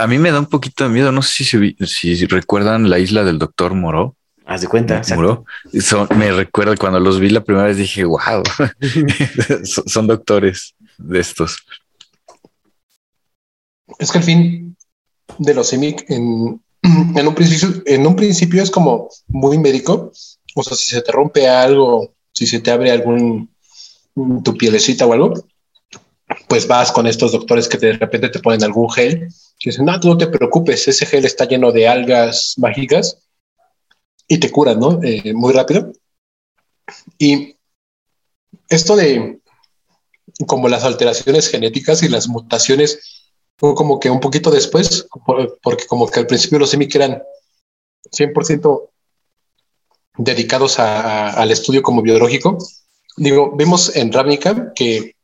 A 0.00 0.06
mí 0.06 0.18
me 0.18 0.32
da 0.32 0.40
un 0.40 0.46
poquito 0.46 0.84
de 0.84 0.90
miedo. 0.90 1.12
No 1.12 1.22
sé 1.22 1.44
si, 1.44 1.76
si 1.86 2.26
recuerdan 2.26 2.90
la 2.90 2.98
isla 2.98 3.22
del 3.22 3.38
doctor 3.38 3.74
Moro. 3.74 4.16
Haz 4.46 4.60
de 4.60 4.68
cuenta. 4.68 5.02
Muro. 5.14 5.44
me 6.16 6.30
recuerda 6.30 6.76
cuando 6.76 7.00
los 7.00 7.18
vi 7.18 7.30
la 7.30 7.42
primera 7.42 7.66
vez 7.66 7.76
dije, 7.76 8.04
wow, 8.04 8.44
son, 9.64 10.06
doctores 10.06 10.76
de 10.98 11.18
estos. 11.18 11.58
Es 13.98 14.12
que 14.12 14.18
el 14.18 14.24
fin 14.24 14.76
de 15.38 15.54
los 15.54 15.70
CIMIC 15.70 16.08
en, 16.10 16.62
en, 17.16 17.26
un 17.26 17.34
principio, 17.34 17.82
en 17.86 18.06
un 18.06 18.16
principio 18.16 18.62
es 18.62 18.70
como 18.70 19.08
muy 19.28 19.58
médico. 19.58 20.12
O 20.54 20.62
sea, 20.62 20.76
si 20.76 20.90
se 20.90 21.02
te 21.02 21.12
rompe 21.12 21.48
algo, 21.48 22.14
si 22.32 22.46
se 22.46 22.60
te 22.60 22.70
abre 22.70 22.90
algún 22.90 23.50
tu 24.42 24.56
pielecita 24.56 25.06
o 25.06 25.12
algo, 25.12 25.34
pues 26.48 26.66
vas 26.66 26.90
con 26.90 27.06
estos 27.06 27.32
doctores 27.32 27.68
que 27.68 27.76
de 27.76 27.92
repente 27.92 28.30
te 28.30 28.38
ponen 28.38 28.64
algún 28.64 28.90
gel 28.90 29.28
y 29.58 29.70
dicen, 29.70 29.84
no, 29.84 29.98
tú 30.00 30.08
no 30.08 30.16
te 30.16 30.26
preocupes, 30.26 30.88
ese 30.88 31.06
gel 31.06 31.24
está 31.24 31.44
lleno 31.44 31.72
de 31.72 31.86
algas 31.86 32.54
mágicas 32.56 33.18
y 34.26 34.38
te 34.38 34.50
curan, 34.50 34.80
¿no? 34.80 35.00
Eh, 35.02 35.34
muy 35.34 35.52
rápido. 35.52 35.92
Y 37.18 37.56
esto 38.68 38.96
de 38.96 39.38
como 40.46 40.68
las 40.68 40.84
alteraciones 40.84 41.48
genéticas 41.48 42.02
y 42.02 42.08
las 42.08 42.28
mutaciones 42.28 43.15
fue 43.58 43.74
como 43.74 43.98
que 43.98 44.10
un 44.10 44.20
poquito 44.20 44.50
después, 44.50 45.08
porque 45.62 45.86
como 45.86 46.08
que 46.08 46.20
al 46.20 46.26
principio 46.26 46.58
los 46.58 46.70
semi 46.70 46.88
eran 46.92 47.22
100% 48.10 48.90
dedicados 50.18 50.78
al 50.78 51.50
estudio 51.50 51.82
como 51.82 52.02
biológico. 52.02 52.58
Digo, 53.16 53.52
vemos 53.56 53.94
en 53.96 54.12
Ravnica 54.12 54.72
que 54.74 55.16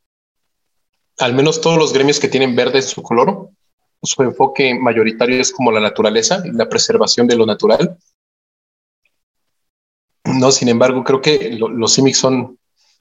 al 1.19 1.35
menos 1.35 1.61
todos 1.61 1.79
los 1.79 1.93
gremios 1.93 2.19
que 2.19 2.29
tienen 2.29 2.57
verde 2.57 2.79
en 2.79 2.85
su 2.85 3.03
color, 3.03 3.51
su 4.03 4.23
enfoque 4.23 4.75
mayoritario 4.75 5.41
es 5.41 5.53
como 5.53 5.71
la 5.71 5.81
naturaleza 5.81 6.43
y 6.45 6.51
la 6.53 6.69
preservación 6.69 7.27
de 7.27 7.37
lo 7.37 7.47
natural. 7.47 7.99
No, 10.25 10.51
sin 10.51 10.69
embargo, 10.69 11.05
creo 11.05 11.21
que 11.21 11.51
los 11.59 11.95
CIMIC 11.95 12.15
son, 12.15 12.59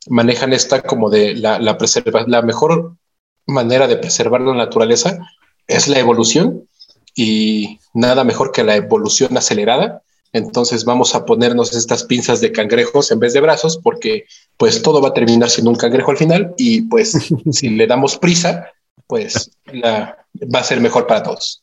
manejan 0.07 0.53
esta 0.53 0.81
como 0.81 1.09
de 1.09 1.35
la, 1.35 1.57
la 1.59 1.77
la 2.27 2.41
mejor 2.41 2.97
manera 3.51 3.87
de 3.87 3.97
preservar 3.97 4.41
la 4.41 4.55
naturaleza 4.55 5.19
es 5.67 5.87
la 5.87 5.99
evolución 5.99 6.67
y 7.15 7.79
nada 7.93 8.23
mejor 8.23 8.51
que 8.51 8.63
la 8.63 8.75
evolución 8.75 9.37
acelerada 9.37 10.01
entonces 10.33 10.85
vamos 10.85 11.13
a 11.13 11.25
ponernos 11.25 11.73
estas 11.73 12.05
pinzas 12.05 12.39
de 12.39 12.51
cangrejos 12.51 13.11
en 13.11 13.19
vez 13.19 13.33
de 13.33 13.41
brazos 13.41 13.77
porque 13.77 14.25
pues 14.57 14.81
todo 14.81 15.01
va 15.01 15.09
a 15.09 15.13
terminar 15.13 15.49
siendo 15.49 15.71
un 15.71 15.75
cangrejo 15.75 16.11
al 16.11 16.17
final 16.17 16.53
y 16.57 16.83
pues 16.83 17.17
si 17.51 17.69
le 17.69 17.87
damos 17.87 18.17
prisa, 18.17 18.71
pues 19.07 19.51
la, 19.65 20.25
va 20.53 20.59
a 20.59 20.63
ser 20.63 20.79
mejor 20.79 21.05
para 21.05 21.23
todos. 21.23 21.61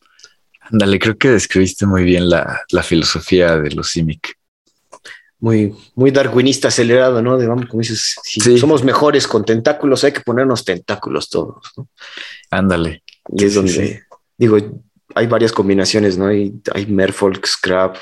Ándale, 0.61 0.99
creo 0.99 1.17
que 1.17 1.31
describiste 1.31 1.87
muy 1.87 2.05
bien 2.05 2.29
la, 2.29 2.83
filosofía 2.83 3.57
de 3.57 3.71
los 3.71 3.93
CIMIC. 3.93 4.38
Muy, 5.41 5.75
muy 5.95 6.11
darwinista 6.11 6.69
acelerado, 6.69 7.23
¿no? 7.23 7.39
De, 7.39 7.47
vamos, 7.47 7.67
como 7.67 7.81
dices, 7.81 8.17
si 8.25 8.59
somos 8.59 8.83
mejores 8.83 9.29
con 9.29 9.45
tentáculos, 9.45 10.03
hay 10.03 10.13
que 10.13 10.21
ponernos 10.21 10.65
tentáculos 10.65 11.31
todos. 11.31 11.73
Ándale. 12.51 13.05
Y 13.37 13.45
es 13.45 13.55
donde, 13.55 14.03
digo, 14.37 14.59
hay 15.15 15.27
varias 15.27 15.53
combinaciones, 15.53 16.19
¿no? 16.19 16.27
Hay, 16.27 16.55
hay 16.75 16.87
Merfolk, 16.87 17.47
Scrap, 17.47 17.97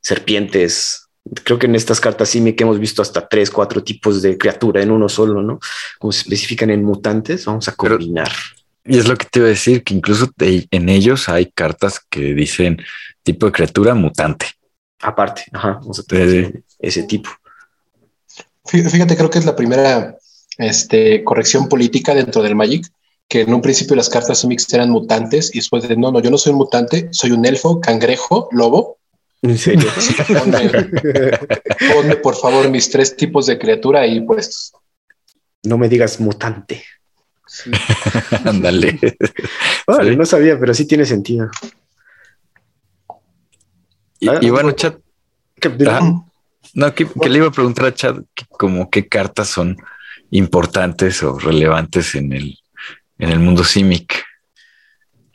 serpientes. 0.00 1.08
Creo 1.44 1.58
que 1.58 1.66
en 1.66 1.74
estas 1.74 2.00
cartas 2.00 2.28
sí 2.28 2.52
que 2.54 2.64
hemos 2.64 2.78
visto 2.78 3.02
hasta 3.02 3.28
tres, 3.28 3.50
cuatro 3.50 3.82
tipos 3.82 4.22
de 4.22 4.36
criatura 4.36 4.82
en 4.82 4.90
uno 4.90 5.08
solo, 5.08 5.42
¿no? 5.42 5.60
Como 5.98 6.12
se 6.12 6.20
especifican 6.20 6.70
en 6.70 6.84
mutantes, 6.84 7.44
vamos 7.44 7.68
a 7.68 7.74
combinar. 7.74 8.30
y 8.84 8.98
es 8.98 9.06
lo 9.06 9.16
que 9.16 9.26
te 9.30 9.38
iba 9.38 9.46
a 9.46 9.50
decir, 9.50 9.84
que 9.84 9.94
incluso 9.94 10.30
en 10.38 10.88
ellos 10.88 11.28
hay 11.28 11.52
cartas 11.52 12.00
que 12.10 12.34
dicen 12.34 12.78
tipo 13.22 13.46
de 13.46 13.52
criatura 13.52 13.94
mutante. 13.94 14.46
Aparte, 15.02 15.44
ajá, 15.52 15.78
vamos 15.80 15.98
a 15.98 16.02
tener 16.04 16.62
ese 16.78 17.02
tipo. 17.02 17.30
Fíjate, 18.64 19.16
creo 19.16 19.28
que 19.28 19.38
es 19.38 19.44
la 19.44 19.56
primera 19.56 20.16
este, 20.58 21.24
corrección 21.24 21.68
política 21.68 22.14
dentro 22.14 22.42
del 22.42 22.54
Magic, 22.54 22.86
que 23.28 23.42
en 23.42 23.52
un 23.52 23.60
principio 23.60 23.96
las 23.96 24.08
cartas 24.08 24.44
mix 24.44 24.72
eran 24.72 24.90
mutantes 24.90 25.54
y 25.54 25.58
después 25.58 25.86
de 25.86 25.96
no, 25.96 26.12
no, 26.12 26.20
yo 26.20 26.30
no 26.30 26.38
soy 26.38 26.52
un 26.52 26.58
mutante, 26.58 27.08
soy 27.10 27.32
un 27.32 27.44
elfo, 27.44 27.80
cangrejo, 27.80 28.48
lobo 28.52 28.98
¿En 29.42 29.58
serio? 29.58 29.90
Ponme, 31.94 32.16
por 32.16 32.36
favor 32.36 32.70
mis 32.70 32.88
tres 32.88 33.16
tipos 33.16 33.46
de 33.46 33.58
criatura 33.58 34.06
y 34.06 34.20
pues. 34.20 34.72
No 35.64 35.76
me 35.76 35.88
digas 35.88 36.20
mutante. 36.20 36.84
Ándale. 38.44 38.98
No 40.16 40.24
sabía, 40.24 40.58
pero 40.58 40.72
sí 40.72 40.86
tiene 40.86 41.04
sentido. 41.04 41.50
Y, 44.22 44.28
ah, 44.28 44.38
bueno, 44.52 44.70
chat. 44.70 44.98
no, 46.74 46.94
que, 46.94 47.08
le 47.28 47.38
iba 47.38 47.48
a 47.48 47.50
preguntar 47.50 47.86
a 47.86 47.92
Chad 47.92 48.22
como 48.50 48.88
qué 48.88 49.08
cartas 49.08 49.48
son 49.48 49.76
importantes 50.30 51.24
o 51.24 51.40
relevantes 51.40 52.14
en 52.14 52.32
el, 52.32 52.56
en 53.18 53.30
el 53.30 53.40
mundo 53.40 53.64
Simic. 53.64 54.24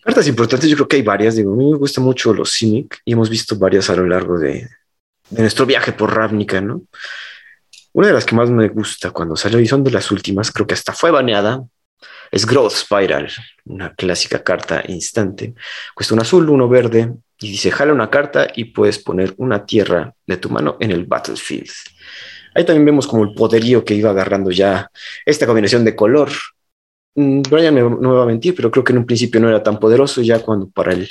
Cartas 0.01 0.25
importantes, 0.29 0.69
yo 0.69 0.77
creo 0.77 0.88
que 0.88 0.95
hay 0.95 1.01
varias. 1.01 1.35
Digo, 1.35 1.51
a 1.51 1.57
mí 1.57 1.69
me 1.69 1.77
gustan 1.77 2.05
mucho 2.05 2.33
los 2.33 2.57
Cynic 2.57 3.01
y 3.03 3.11
hemos 3.11 3.29
visto 3.29 3.57
varias 3.57 3.89
a 3.89 3.95
lo 3.97 4.07
largo 4.07 4.39
de, 4.39 4.69
nuestro 5.31 5.65
viaje 5.65 5.91
por 5.91 6.15
Ravnica, 6.15 6.61
¿no? 6.61 6.83
Una 7.91 8.07
de 8.07 8.13
las 8.13 8.23
que 8.23 8.38
más 8.38 8.49
me 8.49 8.69
gusta 8.69 9.11
cuando 9.11 9.35
salió 9.35 9.59
y 9.59 9.67
son 9.67 9.83
de 9.83 9.91
las 9.91 10.11
últimas, 10.11 10.49
creo 10.49 10.65
que 10.65 10.75
hasta 10.75 10.93
fue 10.93 11.11
baneada, 11.11 11.61
es 12.31 12.45
Growth 12.45 12.71
Spiral, 12.71 13.29
una 13.65 13.93
clásica 13.95 14.41
carta 14.41 14.81
instante. 14.88 15.55
Cuesta 15.93 16.13
un 16.13 16.21
azul, 16.21 16.49
uno 16.49 16.69
verde 16.69 17.11
y 17.39 17.51
dice: 17.51 17.71
jala 17.71 17.93
una 17.93 18.09
carta 18.09 18.47
y 18.55 18.65
puedes 18.65 18.99
poner 18.99 19.33
una 19.38 19.65
tierra 19.65 20.13
de 20.25 20.38
tu 20.38 20.49
mano 20.49 20.77
en 20.79 20.91
el 20.91 21.05
battlefield. 21.05 21.69
Ahí 22.55 22.65
también 22.65 22.85
vemos 22.85 23.07
como 23.07 23.23
el 23.23 23.33
poderío 23.33 23.85
que 23.85 23.93
iba 23.93 24.09
agarrando 24.09 24.51
ya 24.51 24.89
esta 25.25 25.45
combinación 25.45 25.85
de 25.85 25.95
color 25.95 26.29
Mm, 27.17 27.41
Brian 27.49 27.73
no 27.73 27.89
me 27.89 28.15
va 28.15 28.23
a 28.23 28.27
mentir, 28.27 28.53
pero 28.53 28.69
creo 28.69 28.83
que 28.83 28.93
en 28.93 28.99
un 28.99 29.05
principio 29.07 29.41
no 29.41 29.49
era 29.49 29.63
tan 29.63 29.79
poderoso, 29.79 30.21
ya 30.21 30.39
cuando 30.39 30.69
para 30.69 30.93
el 30.93 31.09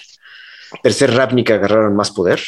tercer 0.80 1.12
Ravnica 1.12 1.54
agarraron 1.54 1.96
más 1.96 2.12
poder. 2.12 2.40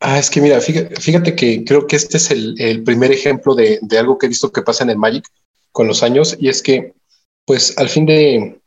Ah, 0.00 0.18
es 0.18 0.30
que 0.30 0.40
mira, 0.40 0.58
fíjate, 0.60 1.36
que 1.36 1.62
creo 1.64 1.86
que 1.86 1.96
este 1.96 2.16
es 2.16 2.30
el, 2.30 2.82
primer 2.84 3.12
ejemplo 3.12 3.54
de, 3.54 3.80
algo 3.98 4.16
que 4.16 4.26
he 4.26 4.28
visto 4.30 4.50
que 4.50 4.62
pasa 4.62 4.84
en 4.84 4.90
el 4.90 4.96
Magic 4.96 5.26
con 5.72 5.86
los 5.86 6.02
años, 6.02 6.34
y 6.40 6.48
es 6.48 6.62
que, 6.62 6.94
pues 7.44 7.76
al 7.76 7.90
fin 7.90 8.06
de, 8.06 8.60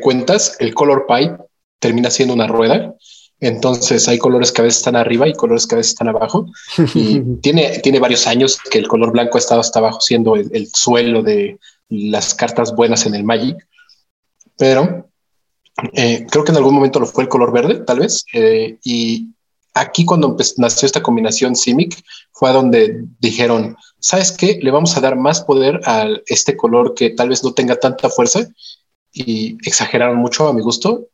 cuentas, 0.00 0.56
el 0.58 0.74
color 0.74 1.06
pie 1.06 1.36
termina 1.78 2.10
siendo 2.10 2.34
una 2.34 2.48
rueda. 2.48 2.96
Entonces 3.40 4.08
hay 4.08 4.18
colores 4.18 4.50
que 4.50 4.62
a 4.62 4.64
veces 4.64 4.78
están 4.78 4.96
arriba 4.96 5.28
y 5.28 5.32
colores 5.32 5.66
que 5.66 5.76
a 5.76 5.78
veces 5.78 5.92
están 5.92 6.08
abajo. 6.08 6.46
Y 6.94 7.20
tiene, 7.42 7.78
tiene 7.78 8.00
varios 8.00 8.26
años 8.26 8.58
que 8.70 8.78
el 8.78 8.88
color 8.88 9.12
blanco 9.12 9.38
ha 9.38 9.40
estado 9.40 9.60
hasta 9.60 9.78
abajo 9.78 10.00
siendo 10.00 10.34
el 10.36 10.68
suelo 10.72 11.22
de, 11.22 11.58
las 11.88 12.34
cartas 12.34 12.74
buenas 12.74 13.06
en 13.06 13.14
el 13.14 13.24
Magic, 13.24 13.66
pero 14.56 15.08
eh, 15.94 16.26
creo 16.30 16.44
que 16.44 16.50
en 16.50 16.58
algún 16.58 16.74
momento 16.74 17.00
lo 17.00 17.06
fue 17.06 17.24
el 17.24 17.28
color 17.28 17.52
verde, 17.52 17.80
tal 17.80 18.00
vez, 18.00 18.24
eh, 18.32 18.78
y 18.84 19.28
aquí 19.74 20.04
cuando 20.04 20.36
nació 20.56 20.86
esta 20.86 21.02
combinación 21.02 21.56
Simic 21.56 22.02
fue 22.32 22.50
a 22.50 22.52
donde 22.52 23.04
dijeron, 23.20 23.76
¿sabes 24.00 24.32
qué? 24.32 24.58
Le 24.60 24.70
vamos 24.70 24.96
a 24.96 25.00
dar 25.00 25.16
más 25.16 25.42
poder 25.42 25.80
a 25.84 26.08
este 26.26 26.56
color 26.56 26.94
que 26.94 27.10
tal 27.10 27.28
vez 27.28 27.42
no 27.44 27.54
tenga 27.54 27.76
tanta 27.76 28.10
fuerza 28.10 28.48
y 29.12 29.56
exageraron 29.66 30.16
mucho 30.16 30.48
a 30.48 30.52
mi 30.52 30.60
gusto. 30.60 31.06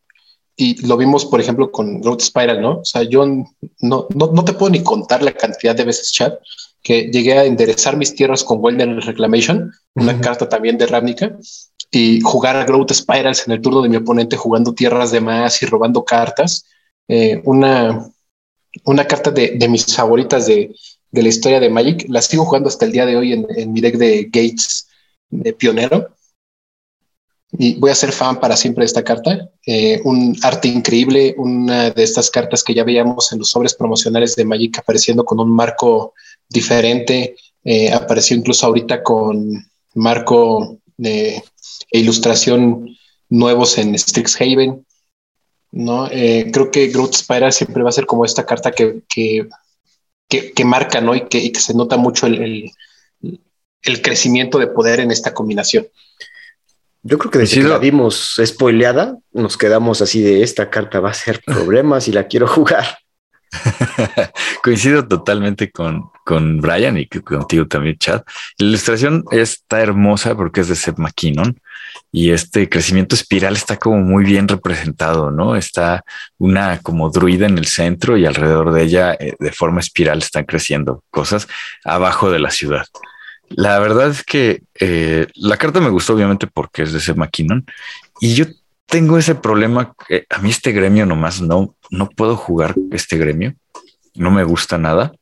Y 0.56 0.86
lo 0.86 0.96
vimos, 0.96 1.24
por 1.26 1.40
ejemplo, 1.40 1.70
con 1.70 2.00
Growth 2.00 2.22
Spiral, 2.22 2.60
¿no? 2.60 2.78
O 2.78 2.84
sea, 2.84 3.02
yo 3.02 3.26
no, 3.26 3.46
no, 3.80 4.06
no 4.32 4.44
te 4.44 4.52
puedo 4.52 4.70
ni 4.70 4.82
contar 4.82 5.22
la 5.22 5.32
cantidad 5.32 5.74
de 5.74 5.84
veces, 5.84 6.12
chat, 6.12 6.34
que 6.82 7.10
llegué 7.10 7.38
a 7.38 7.44
enderezar 7.44 7.96
mis 7.96 8.14
tierras 8.14 8.44
con 8.44 8.58
Wilderness 8.60 9.06
Reclamation, 9.06 9.72
una 9.94 10.20
carta 10.20 10.48
también 10.48 10.78
de 10.78 10.86
Ravnica, 10.86 11.36
y 11.90 12.20
jugar 12.20 12.56
a 12.56 12.64
Growth 12.64 12.92
Spirals 12.92 13.46
en 13.46 13.54
el 13.54 13.60
turno 13.60 13.80
de 13.82 13.88
mi 13.88 13.96
oponente 13.96 14.36
jugando 14.36 14.74
tierras 14.74 15.10
de 15.10 15.20
más 15.20 15.62
y 15.62 15.66
robando 15.66 16.04
cartas. 16.04 16.66
Eh, 17.08 17.40
una, 17.44 18.06
una 18.84 19.06
carta 19.06 19.30
de, 19.30 19.66
mis 19.68 19.94
favoritas 19.94 20.46
de, 20.46 20.74
la 21.12 21.28
historia 21.28 21.60
de 21.60 21.70
Magic. 21.70 22.06
La 22.08 22.20
sigo 22.20 22.44
jugando 22.44 22.68
hasta 22.68 22.84
el 22.84 22.92
día 22.92 23.06
de 23.06 23.16
hoy 23.16 23.32
en, 23.32 23.72
mi 23.72 23.80
deck 23.80 23.96
de 23.96 24.24
Gates 24.24 24.88
de 25.30 25.52
Pionero. 25.52 26.14
Y 27.56 27.74
voy 27.76 27.90
a 27.90 27.94
ser 27.94 28.10
fan 28.10 28.40
para 28.40 28.56
siempre 28.56 28.82
de 28.82 28.86
esta 28.86 29.04
carta. 29.04 29.50
Eh, 29.64 30.00
un 30.04 30.36
arte 30.42 30.68
increíble, 30.68 31.34
una 31.38 31.90
de 31.90 32.02
estas 32.02 32.30
cartas 32.30 32.64
que 32.64 32.74
ya 32.74 32.82
veíamos 32.82 33.32
en 33.32 33.38
los 33.38 33.50
sobres 33.50 33.74
promocionales 33.74 34.34
de 34.34 34.44
Magic 34.44 34.78
apareciendo 34.78 35.24
con 35.24 35.38
un 35.38 35.50
marco 35.50 36.14
diferente. 36.48 37.36
Eh, 37.62 37.92
apareció 37.92 38.36
incluso 38.36 38.66
ahorita 38.66 39.02
con 39.02 39.64
marco 39.94 40.78
de 40.96 41.42
ilustración 41.92 42.88
nuevos 43.28 43.78
en 43.78 43.96
Strixhaven. 43.96 44.84
¿no? 45.70 46.08
Eh, 46.10 46.50
creo 46.52 46.70
que 46.70 46.88
Groot 46.88 47.14
Spiral 47.14 47.52
siempre 47.52 47.82
va 47.82 47.88
a 47.88 47.92
ser 47.92 48.06
como 48.06 48.24
esta 48.24 48.46
carta 48.46 48.70
que, 48.70 49.02
que, 49.08 49.48
que, 50.28 50.64
marca 50.64 51.00
¿no? 51.00 51.14
y, 51.14 51.26
que, 51.28 51.52
se 51.58 51.74
nota 51.74 51.96
mucho 51.96 52.26
el, 52.26 52.70
el, 53.82 54.02
crecimiento 54.02 54.58
de 54.58 54.68
poder 54.68 55.00
en 55.00 55.10
esta 55.10 55.34
combinación. 55.34 55.86
Yo 57.06 57.18
creo 57.18 57.30
que 57.30 57.38
desde 57.38 57.60
que 57.60 57.68
la 57.68 57.76
vimos 57.76 58.40
spoileada, 58.42 59.18
nos 59.32 59.58
quedamos 59.58 60.00
así 60.00 60.22
de 60.22 60.42
esta 60.42 60.70
carta 60.70 61.00
va 61.00 61.10
a 61.10 61.14
ser 61.14 61.42
problemas 61.46 62.08
y 62.08 62.12
la 62.12 62.26
quiero 62.26 62.46
jugar. 62.48 62.98
Coincido 64.62 65.06
totalmente 65.06 65.70
con, 65.70 66.10
con 66.24 66.62
Brian 66.62 66.96
y 66.96 67.06
contigo 67.06 67.66
también, 67.66 67.98
Chad. 67.98 68.22
La 68.56 68.66
ilustración 68.66 69.22
está 69.30 69.82
hermosa 69.82 70.34
porque 70.34 70.62
es 70.62 70.68
de 70.68 70.76
Seth 70.76 70.98
McKinnon 70.98 71.60
y 72.10 72.30
este 72.30 72.70
crecimiento 72.70 73.14
espiral 73.14 73.54
está 73.54 73.76
como 73.76 73.98
muy 73.98 74.24
bien 74.24 74.48
representado, 74.48 75.30
¿no? 75.30 75.56
Está 75.56 76.04
una 76.38 76.78
como 76.78 77.10
druida 77.10 77.46
en 77.46 77.58
el 77.58 77.66
centro 77.66 78.16
y 78.16 78.24
alrededor 78.24 78.72
de 78.72 78.82
ella 78.82 79.12
eh, 79.12 79.34
de 79.38 79.52
forma 79.52 79.80
espiral 79.80 80.18
están 80.18 80.44
creciendo 80.44 81.04
cosas 81.10 81.46
abajo 81.84 82.30
de 82.30 82.38
la 82.38 82.50
ciudad. 82.50 82.86
La 83.48 83.78
verdad 83.78 84.10
es 84.10 84.24
que 84.24 84.62
eh, 84.80 85.26
la 85.34 85.56
carta 85.56 85.80
me 85.80 85.90
gustó 85.90 86.14
obviamente 86.14 86.46
porque 86.46 86.82
es 86.82 86.92
de 86.92 87.00
Seth 87.00 87.16
McKinnon 87.16 87.64
y 88.20 88.34
yo 88.34 88.46
tengo 88.86 89.18
ese 89.18 89.34
problema. 89.34 89.94
Que 90.06 90.26
a 90.30 90.38
mí 90.38 90.50
este 90.50 90.72
gremio 90.72 91.06
nomás 91.06 91.40
no, 91.40 91.76
no 91.90 92.08
puedo 92.08 92.36
jugar 92.36 92.74
este 92.90 93.16
gremio. 93.16 93.54
No 94.14 94.30
me 94.30 94.44
gusta 94.44 94.78
nada. 94.78 95.12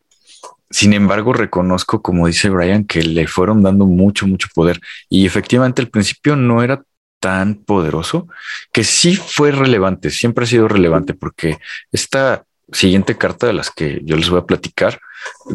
Sin 0.71 0.95
embargo, 0.95 1.33
reconozco, 1.33 2.01
como 2.01 2.27
dice 2.27 2.49
Brian, 2.49 2.85
que 2.85 3.03
le 3.03 3.27
fueron 3.27 3.63
dando 3.63 3.87
mucho, 3.87 4.27
mucho 4.27 4.49
poder. 4.55 4.81
Y 5.11 5.27
efectivamente 5.27 5.83
al 5.83 5.89
principio 5.89 6.35
no 6.35 6.63
era 6.63 6.83
tan 7.21 7.55
poderoso, 7.55 8.27
que 8.73 8.83
sí 8.83 9.15
fue 9.15 9.53
relevante, 9.53 10.11
siempre 10.11 10.43
ha 10.43 10.49
sido 10.49 10.67
relevante, 10.67 11.15
porque 11.15 11.59
esta 11.93 12.45
siguiente 12.73 13.17
carta 13.17 13.47
de 13.47 13.53
las 13.53 13.71
que 13.71 14.01
yo 14.03 14.17
les 14.17 14.29
voy 14.29 14.41
a 14.41 14.47
platicar 14.47 14.99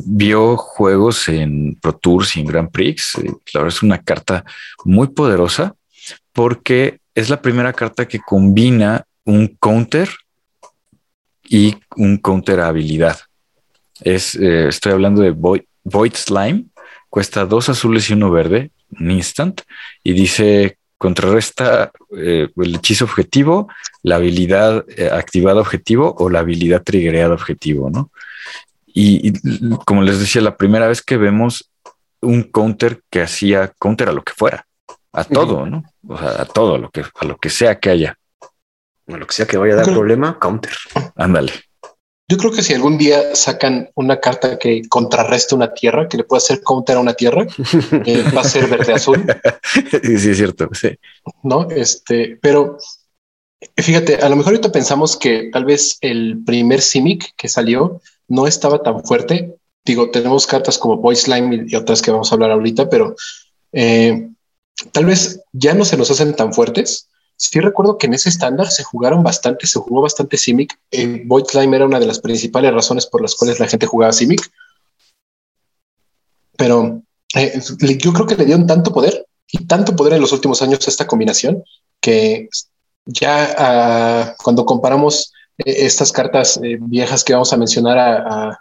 vio 0.05 0.57
juegos 0.57 1.27
en 1.29 1.77
Pro 1.81 1.93
Tours 1.93 2.35
y 2.35 2.41
en 2.41 2.47
Grand 2.47 2.71
Prix. 2.71 3.15
Eh, 3.15 3.31
la 3.53 3.61
verdad 3.61 3.75
es 3.75 3.83
una 3.83 4.01
carta 4.01 4.43
muy 4.85 5.07
poderosa 5.07 5.75
porque 6.33 6.99
es 7.15 7.29
la 7.29 7.41
primera 7.41 7.73
carta 7.73 8.07
que 8.07 8.19
combina 8.19 9.05
un 9.25 9.47
counter 9.59 10.09
y 11.43 11.75
un 11.95 12.17
counter 12.17 12.59
habilidad. 12.59 13.19
Es, 14.01 14.35
eh, 14.35 14.67
estoy 14.67 14.91
hablando 14.91 15.21
de 15.21 15.31
Void, 15.31 16.13
Slime, 16.13 16.65
cuesta 17.09 17.45
dos 17.45 17.69
azules 17.69 18.09
y 18.09 18.13
uno 18.13 18.29
verde, 18.29 18.71
un 18.99 19.11
instant, 19.11 19.61
y 20.03 20.13
dice 20.13 20.77
contrarresta 20.99 21.91
eh, 22.15 22.49
el 22.55 22.75
hechizo 22.75 23.05
objetivo, 23.05 23.67
la 24.03 24.17
habilidad 24.17 24.85
activada 25.11 25.61
objetivo 25.61 26.15
o 26.17 26.29
la 26.29 26.39
habilidad 26.39 26.83
triggereada 26.83 27.33
objetivo, 27.33 27.89
¿no? 27.89 28.11
Y, 28.99 29.29
y, 29.29 29.77
como 29.85 30.01
les 30.01 30.19
decía, 30.19 30.41
la 30.41 30.57
primera 30.57 30.87
vez 30.87 31.03
que 31.03 31.17
vemos 31.17 31.69
un 32.21 32.43
counter 32.43 33.03
que 33.11 33.21
hacía 33.21 33.71
counter 33.77 34.09
a 34.09 34.11
lo 34.11 34.23
que 34.23 34.33
fuera 34.33 34.65
a 35.13 35.23
todo, 35.23 35.65
¿no? 35.65 35.83
O 36.07 36.17
sea, 36.17 36.41
a 36.41 36.45
todo, 36.45 36.77
lo 36.77 36.89
que, 36.89 37.01
a 37.01 37.25
lo 37.25 37.37
que 37.37 37.49
sea 37.49 37.79
que 37.79 37.89
haya. 37.89 38.17
A 39.07 39.17
lo 39.17 39.25
que 39.25 39.33
sea 39.33 39.47
que 39.47 39.57
vaya 39.57 39.73
a 39.73 39.77
dar 39.77 39.85
problema, 39.85 40.37
counter. 40.39 40.73
Ándale. 41.15 41.53
Yo 42.29 42.37
creo 42.37 42.51
que 42.51 42.61
si 42.61 42.73
algún 42.73 42.97
día 42.97 43.35
sacan 43.35 43.89
una 43.95 44.19
carta 44.19 44.59
que 44.59 44.81
contrarreste 44.89 45.55
una 45.55 45.73
tierra, 45.73 46.09
que 46.09 46.17
le 46.17 46.23
pueda 46.23 46.39
hacer 46.39 46.61
counter 46.61 46.97
a 46.97 46.99
una 46.99 47.13
tierra, 47.13 47.47
eh, 48.05 48.25
va 48.35 48.41
a 48.41 48.43
ser 48.43 48.67
verde 48.67 48.93
azul. 48.93 49.25
Sí, 49.63 49.81
sí, 50.17 50.29
es 50.31 50.37
cierto. 50.37 50.69
Sí. 50.73 50.89
No, 51.43 51.69
este, 51.69 52.37
pero 52.41 52.77
fíjate, 53.77 54.17
a 54.17 54.29
lo 54.29 54.35
mejor 54.35 54.53
ahorita 54.53 54.71
pensamos 54.71 55.17
que 55.17 55.49
tal 55.51 55.65
vez 55.65 55.97
el 56.01 56.43
primer 56.45 56.81
Simic 56.81 57.33
que 57.37 57.47
salió 57.47 58.01
no 58.27 58.47
estaba 58.47 58.83
tan 58.83 59.03
fuerte. 59.03 59.55
Digo, 59.85 60.11
tenemos 60.11 60.47
cartas 60.47 60.77
como 60.77 60.97
Boy 60.97 61.15
Slime 61.15 61.65
y 61.67 61.75
otras 61.75 62.01
que 62.01 62.11
vamos 62.11 62.31
a 62.31 62.35
hablar 62.35 62.51
ahorita, 62.51 62.89
pero 62.89 63.15
eh, 63.71 64.29
tal 64.91 65.05
vez 65.05 65.41
ya 65.53 65.73
no 65.73 65.85
se 65.85 65.97
nos 65.97 66.11
hacen 66.11 66.35
tan 66.35 66.53
fuertes. 66.53 67.09
Sí 67.37 67.59
recuerdo 67.59 67.97
que 67.97 68.07
en 68.07 68.15
ese 68.15 68.29
estándar 68.29 68.69
se 68.69 68.83
jugaron 68.83 69.23
bastante, 69.23 69.67
se 69.67 69.79
jugó 69.79 70.01
bastante 70.01 70.37
Simic. 70.37 70.77
Eh, 70.91 71.21
Void 71.25 71.45
Slime 71.45 71.77
era 71.77 71.85
una 71.85 71.99
de 71.99 72.07
las 72.07 72.19
principales 72.19 72.73
razones 72.73 73.05
por 73.05 73.21
las 73.21 73.35
cuales 73.35 73.59
la 73.59 73.67
gente 73.67 73.85
jugaba 73.85 74.11
Simic. 74.11 74.51
Pero 76.57 77.03
eh, 77.35 77.61
yo 77.99 78.11
creo 78.13 78.25
que 78.25 78.35
le 78.35 78.45
dieron 78.45 78.65
tanto 78.65 78.91
poder 78.91 79.27
y 79.51 79.65
tanto 79.65 79.95
poder 79.95 80.13
en 80.13 80.21
los 80.21 80.31
últimos 80.31 80.61
años 80.61 80.85
a 80.85 80.89
esta 80.89 81.07
combinación 81.07 81.63
que 82.01 82.49
ya 83.05 83.55
ah, 83.57 84.35
cuando 84.43 84.65
comparamos 84.65 85.31
estas 85.57 86.11
cartas 86.11 86.59
viejas 86.61 87.23
que 87.23 87.33
vamos 87.33 87.51
a 87.53 87.57
mencionar 87.57 87.97
a, 87.97 88.59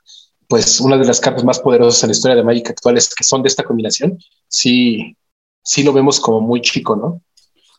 pues 0.49 0.81
una 0.81 0.97
de 0.97 1.05
las 1.05 1.21
cartas 1.21 1.45
más 1.45 1.59
poderosas 1.59 2.03
en 2.03 2.09
la 2.09 2.13
historia 2.13 2.37
de 2.37 2.45
Magic 2.45 2.71
actuales 2.71 3.13
que 3.15 3.25
son 3.25 3.43
de 3.43 3.49
esta 3.49 3.65
combinación, 3.65 4.19
sí, 4.49 5.17
sí 5.63 5.83
lo 5.83 5.93
vemos 5.93 6.21
como 6.21 6.41
muy 6.41 6.61
chico, 6.61 6.97
¿no? 6.97 7.21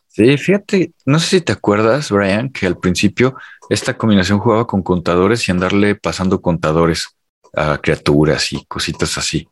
Sí, 0.08 0.36
fíjate, 0.36 0.92
no 1.04 1.20
sé 1.20 1.28
si 1.28 1.40
te 1.40 1.52
acuerdas, 1.52 2.10
Brian, 2.10 2.50
que 2.50 2.66
al 2.66 2.78
principio 2.78 3.36
esta 3.70 3.96
combinación 3.96 4.40
jugaba 4.40 4.66
con 4.66 4.82
contadores 4.82 5.46
y 5.46 5.52
andarle 5.52 5.94
pasando 5.94 6.40
contadores 6.40 7.06
a 7.54 7.78
criaturas 7.78 8.52
y 8.52 8.64
cositas 8.66 9.16
así. 9.16 9.48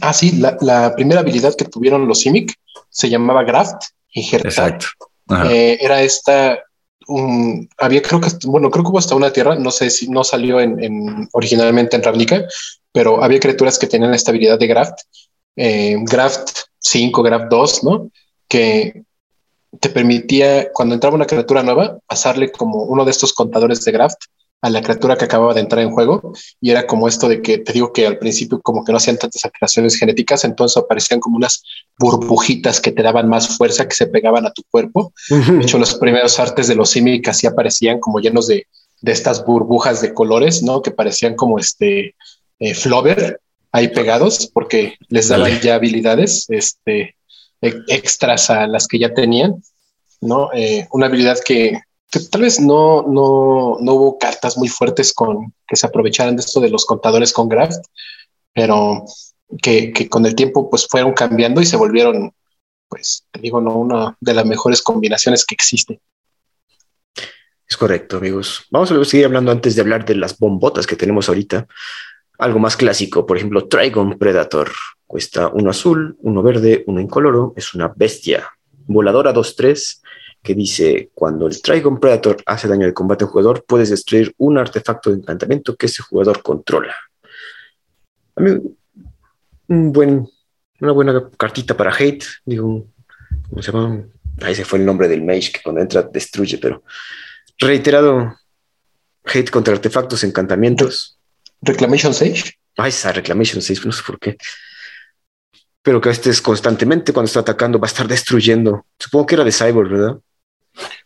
Ah, 0.00 0.12
sí, 0.12 0.32
la, 0.32 0.94
primera 0.94 1.20
habilidad 1.20 1.54
que 1.56 1.64
tuvieron 1.64 2.06
los 2.06 2.20
Simic 2.20 2.54
se 2.90 3.08
llamaba 3.08 3.44
Graft 3.44 3.82
Injertar. 4.10 4.50
Exacto. 4.50 4.86
Eh, 5.48 5.78
era 5.80 6.02
esta, 6.02 6.58
había 7.78 8.02
creo 8.02 8.20
que, 8.20 8.30
bueno, 8.46 8.70
creo 8.70 8.84
que 8.84 8.90
hubo 8.90 8.98
hasta 8.98 9.14
una 9.14 9.32
tierra, 9.32 9.56
no 9.56 9.70
sé 9.70 9.90
si 9.90 10.08
no 10.08 10.24
salió 10.24 10.60
en, 10.60 11.28
originalmente 11.32 11.96
en 11.96 12.02
Ravnica, 12.02 12.44
pero 12.92 13.22
había 13.22 13.40
criaturas 13.40 13.78
que 13.78 13.86
tenían 13.86 14.14
esta 14.14 14.30
habilidad 14.30 14.58
de 14.58 14.66
Graft. 14.66 14.98
Eh, 15.56 15.96
graft 16.02 16.50
5, 16.78 17.22
Graph 17.22 17.48
2, 17.48 17.84
¿no? 17.84 18.10
Que 18.48 19.04
te 19.80 19.90
permitía, 19.90 20.70
cuando 20.72 20.94
entraba 20.94 21.16
una 21.16 21.26
criatura 21.26 21.62
nueva, 21.62 21.98
pasarle 22.06 22.50
como 22.52 22.84
uno 22.84 23.04
de 23.04 23.10
estos 23.10 23.32
contadores 23.32 23.84
de 23.84 23.92
Graft 23.92 24.18
a 24.62 24.70
la 24.70 24.82
criatura 24.82 25.16
que 25.16 25.26
acababa 25.26 25.54
de 25.54 25.60
entrar 25.60 25.82
en 25.82 25.92
juego. 25.92 26.32
Y 26.60 26.70
era 26.70 26.86
como 26.86 27.08
esto 27.08 27.28
de 27.28 27.42
que 27.42 27.58
te 27.58 27.72
digo 27.72 27.92
que 27.92 28.06
al 28.06 28.18
principio 28.18 28.60
como 28.60 28.84
que 28.84 28.92
no 28.92 28.98
hacían 28.98 29.18
tantas 29.18 29.44
alteraciones 29.44 29.96
genéticas, 29.96 30.44
entonces 30.44 30.76
aparecían 30.76 31.20
como 31.20 31.36
unas 31.36 31.62
burbujitas 31.98 32.80
que 32.80 32.92
te 32.92 33.02
daban 33.02 33.28
más 33.28 33.56
fuerza, 33.56 33.88
que 33.88 33.94
se 33.94 34.06
pegaban 34.06 34.46
a 34.46 34.52
tu 34.52 34.62
cuerpo. 34.70 35.12
De 35.28 35.62
hecho, 35.62 35.78
los 35.78 35.94
primeros 35.94 36.38
artes 36.38 36.68
de 36.68 36.74
los 36.74 36.90
Simic 36.90 37.28
así 37.28 37.46
aparecían 37.46 38.00
como 38.00 38.20
llenos 38.20 38.46
de, 38.46 38.66
de 39.00 39.12
estas 39.12 39.44
burbujas 39.44 40.00
de 40.00 40.12
colores, 40.12 40.62
¿no? 40.62 40.82
Que 40.82 40.90
parecían 40.90 41.34
como 41.34 41.58
este 41.58 42.14
eh, 42.58 42.74
Flover, 42.74 43.40
ahí 43.72 43.88
pegados 43.88 44.50
porque 44.52 44.94
les 45.08 45.28
daban 45.28 45.60
ya 45.60 45.74
habilidades 45.74 46.46
este, 46.48 47.16
e-, 47.60 47.82
extras 47.88 48.50
a 48.50 48.66
las 48.66 48.86
que 48.88 48.98
ya 48.98 49.12
tenían, 49.12 49.62
¿no? 50.20 50.50
Eh, 50.54 50.86
una 50.92 51.06
habilidad 51.06 51.38
que, 51.44 51.80
tal 52.30 52.42
vez 52.42 52.58
no, 52.60 53.02
no, 53.02 53.76
no, 53.80 53.92
hubo 53.92 54.18
cartas 54.18 54.56
muy 54.56 54.68
fuertes 54.68 55.12
con 55.12 55.52
que 55.66 55.76
se 55.76 55.86
aprovecharan 55.86 56.36
de 56.36 56.40
esto 56.40 56.60
de 56.60 56.70
los 56.70 56.86
contadores 56.86 57.32
con 57.32 57.48
Graft, 57.48 57.84
pero 58.54 59.04
que, 59.62 60.08
con 60.08 60.26
el 60.26 60.34
tiempo 60.34 60.68
pues 60.70 60.86
fueron 60.88 61.12
cambiando 61.12 61.60
y 61.60 61.66
se 61.66 61.76
volvieron, 61.76 62.32
pues 62.88 63.26
digo, 63.40 63.60
no 63.60 63.76
una 63.76 64.16
de 64.20 64.34
las 64.34 64.46
mejores 64.46 64.82
combinaciones 64.82 65.44
que 65.44 65.54
existen. 65.54 66.00
Es 67.68 67.76
correcto, 67.76 68.18
amigos. 68.18 68.64
Vamos 68.70 68.92
a 68.92 69.04
seguir 69.04 69.26
hablando 69.26 69.50
antes 69.50 69.74
de 69.74 69.82
hablar 69.82 70.04
de 70.04 70.14
las 70.14 70.38
bombotas 70.38 70.86
que 70.86 70.96
tenemos 70.96 71.28
ahorita. 71.28 71.66
Algo 72.38 72.58
más 72.58 72.76
clásico, 72.76 73.26
por 73.26 73.36
ejemplo, 73.36 73.66
Trigon 73.66 74.18
Predator. 74.18 74.70
Cuesta 75.06 75.48
uno 75.48 75.70
azul, 75.70 76.16
uno 76.20 76.42
verde, 76.42 76.84
uno 76.86 77.00
incoloro. 77.00 77.54
Es 77.56 77.74
una 77.74 77.92
bestia 77.94 78.48
voladora 78.86 79.34
2-3 79.34 80.02
que 80.42 80.54
dice, 80.54 81.10
cuando 81.12 81.48
el 81.48 81.60
Trigon 81.60 81.98
Predator 81.98 82.36
hace 82.46 82.68
daño 82.68 82.86
de 82.86 82.94
combate 82.94 83.24
al 83.24 83.30
jugador, 83.30 83.64
puedes 83.66 83.90
destruir 83.90 84.32
un 84.38 84.58
artefacto 84.58 85.10
de 85.10 85.16
encantamiento 85.16 85.74
que 85.74 85.86
ese 85.86 86.04
jugador 86.04 86.40
controla. 86.42 86.94
A 88.36 88.40
mí, 88.42 88.52
un 89.68 89.92
buen, 89.92 90.28
una 90.80 90.92
buena 90.92 91.30
cartita 91.36 91.76
para 91.76 91.94
hate, 91.94 92.24
digo, 92.44 92.86
¿cómo 93.48 93.62
se 93.62 93.72
llama? 93.72 94.04
Ahí 94.42 94.54
se 94.54 94.64
fue 94.64 94.78
el 94.78 94.84
nombre 94.84 95.08
del 95.08 95.24
mage 95.24 95.52
que 95.52 95.62
cuando 95.62 95.80
entra 95.80 96.02
destruye, 96.02 96.58
pero 96.58 96.82
reiterado 97.58 98.36
hate 99.24 99.50
contra 99.50 99.74
artefactos, 99.74 100.24
encantamientos. 100.24 101.18
Reclamation 101.62 102.14
Sage. 102.14 102.52
Ah, 102.76 102.88
esa 102.88 103.12
Reclamation 103.12 103.62
Sage, 103.62 103.82
no 103.84 103.92
sé 103.92 104.02
por 104.06 104.18
qué. 104.18 104.36
Pero 105.82 106.00
que 106.00 106.10
estés 106.10 106.40
constantemente 106.42 107.12
cuando 107.12 107.26
está 107.26 107.40
atacando, 107.40 107.78
va 107.78 107.86
a 107.86 107.90
estar 107.90 108.08
destruyendo. 108.08 108.86
Supongo 108.98 109.26
que 109.26 109.34
era 109.36 109.44
de 109.44 109.52
Cyborg, 109.52 109.90
¿verdad? 109.90 110.18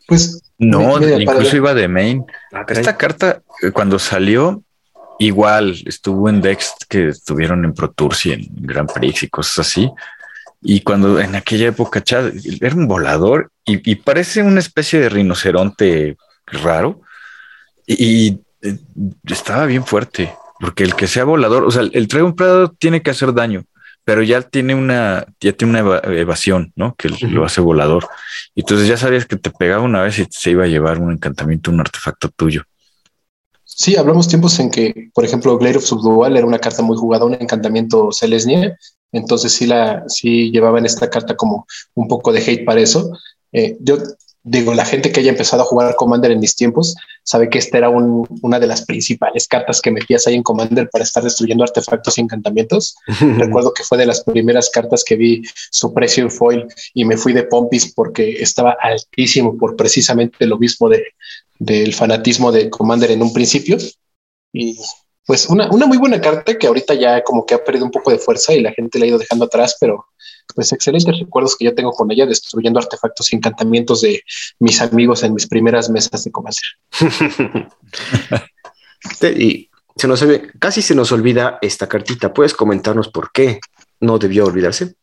Pues 0.07 0.41
no, 0.57 1.01
incluso 1.01 1.55
iba 1.55 1.73
de 1.73 1.87
main. 1.87 2.25
Ah, 2.51 2.65
Esta 2.67 2.97
carta, 2.97 3.41
eh, 3.61 3.71
cuando 3.71 3.97
salió, 3.99 4.63
igual 5.21 5.75
estuvo 5.85 6.29
en 6.29 6.41
decks 6.41 6.73
que 6.89 7.09
estuvieron 7.09 7.63
en 7.63 7.73
Pro 7.73 7.91
Tours 7.91 8.25
y 8.25 8.31
en 8.33 8.47
Grand 8.49 8.91
Prix 8.91 9.23
y 9.23 9.29
cosas 9.29 9.67
así. 9.67 9.89
Y 10.61 10.81
cuando 10.81 11.19
en 11.19 11.35
aquella 11.35 11.67
época, 11.67 12.03
Chad, 12.03 12.33
era 12.59 12.75
un 12.75 12.87
volador 12.87 13.51
y, 13.65 13.95
parece 13.95 14.41
una 14.41 14.59
especie 14.59 14.99
de 14.99 15.09
rinoceronte 15.09 16.17
raro 16.47 17.01
y, 17.85 18.39
eh, 18.61 18.77
estaba 19.25 19.65
bien 19.65 19.85
fuerte 19.85 20.33
porque 20.59 20.83
el 20.83 20.95
que 20.95 21.07
sea 21.07 21.23
volador, 21.23 21.63
o 21.63 21.71
sea, 21.71 21.81
el, 21.81 21.91
el 21.93 22.23
un 22.23 22.35
Predator 22.35 22.75
tiene 22.77 23.01
que 23.01 23.09
hacer 23.09 23.33
daño, 23.33 23.63
pero 24.03 24.21
ya 24.21 24.41
tiene 24.41 24.75
una, 24.75 25.25
ya 25.39 25.53
tiene 25.53 25.81
una 25.81 25.99
evasión, 26.03 26.71
¿no? 26.75 26.95
Que 26.95 27.09
lo 27.09 27.45
hace 27.45 27.61
volador. 27.61 28.07
Y 28.53 28.61
entonces 28.61 28.87
ya 28.87 28.97
sabías 28.97 29.25
que 29.25 29.37
te 29.37 29.49
pegaba 29.49 29.83
una 29.83 30.01
vez 30.01 30.19
y 30.19 30.27
se 30.29 30.51
iba 30.51 30.65
a 30.65 30.67
llevar 30.67 30.99
un 30.99 31.11
encantamiento, 31.11 31.71
un 31.71 31.79
artefacto 31.79 32.29
tuyo. 32.29 32.63
Sí, 33.81 33.95
hablamos 33.95 34.27
tiempos 34.27 34.59
en 34.59 34.69
que, 34.69 35.09
por 35.11 35.25
ejemplo, 35.25 35.57
Glare 35.57 35.77
of 35.77 35.83
Subdual 35.85 36.37
era 36.37 36.45
una 36.45 36.59
carta 36.59 36.83
muy 36.83 36.95
jugada, 36.95 37.25
un 37.25 37.33
encantamiento 37.33 38.11
Celestia, 38.11 38.77
entonces 39.11 39.53
sí 39.53 39.65
la 39.65 40.03
sí 40.07 40.51
llevaba 40.51 40.77
en 40.77 40.85
esta 40.85 41.09
carta 41.09 41.35
como 41.35 41.65
un 41.95 42.07
poco 42.07 42.31
de 42.31 42.41
hate 42.41 42.63
para 42.63 42.79
eso. 42.79 43.11
Eh, 43.51 43.77
yo 43.79 43.97
digo, 44.43 44.73
la 44.73 44.85
gente 44.85 45.11
que 45.11 45.19
haya 45.19 45.31
empezado 45.31 45.61
a 45.61 45.65
jugar 45.65 45.95
Commander 45.95 46.31
en 46.31 46.39
mis 46.39 46.55
tiempos 46.55 46.95
sabe 47.23 47.49
que 47.49 47.59
esta 47.59 47.77
era 47.77 47.89
una 47.89 48.59
de 48.59 48.67
las 48.67 48.85
principales 48.85 49.47
cartas 49.47 49.81
que 49.81 49.91
metías 49.91 50.25
ahí 50.25 50.35
en 50.35 50.43
Commander 50.43 50.89
para 50.89 51.03
estar 51.03 51.23
destruyendo 51.23 51.63
artefactos 51.63 52.17
y 52.17 52.21
encantamientos. 52.21 52.95
Recuerdo 53.37 53.73
que 53.73 53.83
fue 53.83 53.97
de 53.97 54.05
las 54.05 54.23
primeras 54.23 54.69
cartas 54.69 55.03
que 55.03 55.15
vi 55.15 55.43
su 55.69 55.93
precio 55.93 56.23
en 56.23 56.31
foil 56.31 56.65
y 56.93 57.05
me 57.05 57.17
fui 57.17 57.33
de 57.33 57.43
pompis 57.43 57.93
porque 57.93 58.41
estaba 58.41 58.75
altísimo 58.81 59.57
por 59.57 59.75
precisamente 59.75 60.45
lo 60.45 60.57
mismo 60.57 60.89
de, 60.89 61.03
del 61.59 61.93
fanatismo 61.93 62.51
de 62.51 62.69
Commander 62.69 63.11
en 63.11 63.21
un 63.21 63.33
principio. 63.33 63.77
Y 64.51 64.77
pues 65.25 65.47
una, 65.47 65.69
una 65.71 65.85
muy 65.85 65.97
buena 65.97 66.19
carta 66.19 66.57
que 66.57 66.67
ahorita 66.67 66.95
ya 66.95 67.23
como 67.23 67.45
que 67.45 67.53
ha 67.53 67.63
perdido 67.63 67.85
un 67.85 67.91
poco 67.91 68.11
de 68.11 68.17
fuerza 68.17 68.53
y 68.53 68.61
la 68.61 68.71
gente 68.71 68.97
la 68.97 69.05
ha 69.05 69.09
ido 69.09 69.19
dejando 69.19 69.45
atrás, 69.45 69.77
pero 69.79 70.07
pues 70.53 70.71
excelentes 70.71 71.19
recuerdos 71.19 71.55
que 71.55 71.65
yo 71.65 71.75
tengo 71.75 71.91
con 71.91 72.11
ella, 72.11 72.25
destruyendo 72.25 72.79
artefactos 72.79 73.31
y 73.31 73.35
encantamientos 73.35 74.01
de 74.01 74.23
mis 74.59 74.81
amigos 74.81 75.23
en 75.23 75.33
mis 75.33 75.47
primeras 75.47 75.89
mesas 75.89 76.23
de 76.23 76.31
comercio. 76.31 76.67
y 79.37 79.69
se 79.95 80.07
nos 80.07 80.25
casi 80.59 80.81
se 80.81 80.95
nos 80.95 81.11
olvida 81.11 81.59
esta 81.61 81.87
cartita. 81.87 82.33
¿Puedes 82.33 82.53
comentarnos 82.53 83.09
por 83.09 83.31
qué 83.31 83.59
no 83.99 84.17
debió 84.17 84.45
olvidarse? 84.45 84.95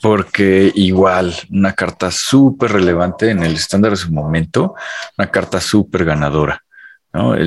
Porque 0.00 0.70
igual, 0.74 1.34
una 1.50 1.72
carta 1.72 2.10
súper 2.10 2.72
relevante 2.72 3.30
en 3.30 3.42
el 3.42 3.54
estándar 3.54 3.92
de 3.92 3.96
su 3.96 4.12
momento, 4.12 4.74
una 5.16 5.30
carta 5.30 5.60
súper 5.60 6.04
ganadora. 6.04 6.63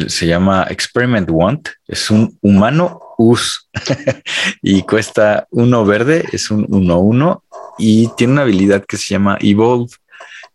Se 0.08 0.28
llama 0.28 0.66
Experiment 0.70 1.30
Want, 1.30 1.70
es 1.88 2.10
un 2.10 2.38
humano 2.42 3.02
US 3.18 3.70
y 4.62 4.84
cuesta 4.84 5.48
uno 5.52 5.86
verde, 5.86 6.24
es 6.32 6.50
un 6.52 6.68
1-1 6.68 7.42
y 7.78 8.10
tiene 8.16 8.34
una 8.34 8.42
habilidad 8.44 8.86
que 8.86 8.98
se 8.98 9.14
llama 9.14 9.38
Evolve. 9.42 9.92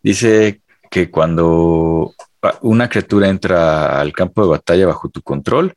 Dice 0.01 0.61
que 0.89 1.11
cuando 1.11 2.13
una 2.61 2.89
criatura 2.89 3.29
entra 3.29 3.99
al 3.99 4.13
campo 4.13 4.43
de 4.43 4.49
batalla 4.49 4.87
bajo 4.87 5.09
tu 5.09 5.21
control, 5.21 5.73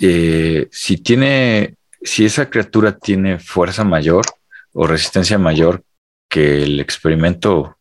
eh, 0.00 0.68
si 0.70 0.96
tiene, 0.96 1.76
si 2.02 2.24
esa 2.24 2.48
criatura 2.48 2.96
tiene 2.96 3.38
fuerza 3.38 3.84
mayor 3.84 4.24
o 4.72 4.86
resistencia 4.86 5.38
mayor 5.38 5.82
que 6.28 6.62
el 6.62 6.80
experimento 6.80 7.75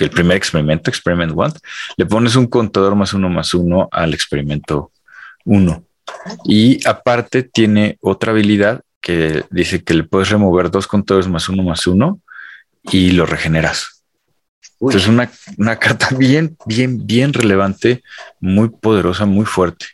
que 0.00 0.04
el 0.04 0.10
primer 0.10 0.38
experimento, 0.38 0.88
Experiment 0.88 1.32
One, 1.36 1.52
le 1.98 2.06
pones 2.06 2.34
un 2.34 2.46
contador 2.46 2.94
más 2.94 3.12
uno 3.12 3.28
más 3.28 3.52
uno 3.52 3.86
al 3.92 4.14
experimento 4.14 4.92
uno. 5.44 5.84
Y 6.46 6.80
aparte 6.88 7.42
tiene 7.42 7.98
otra 8.00 8.32
habilidad 8.32 8.80
que 9.02 9.44
dice 9.50 9.84
que 9.84 9.92
le 9.92 10.04
puedes 10.04 10.30
remover 10.30 10.70
dos 10.70 10.86
contadores 10.86 11.28
más 11.28 11.50
uno 11.50 11.62
más 11.62 11.86
uno 11.86 12.18
y 12.82 13.10
lo 13.10 13.26
regeneras. 13.26 14.02
Entonces, 14.80 15.06
una, 15.06 15.30
una 15.58 15.76
carta 15.76 16.08
bien, 16.16 16.56
bien, 16.64 17.06
bien 17.06 17.34
relevante, 17.34 18.02
muy 18.40 18.70
poderosa, 18.70 19.26
muy 19.26 19.44
fuerte. 19.44 19.84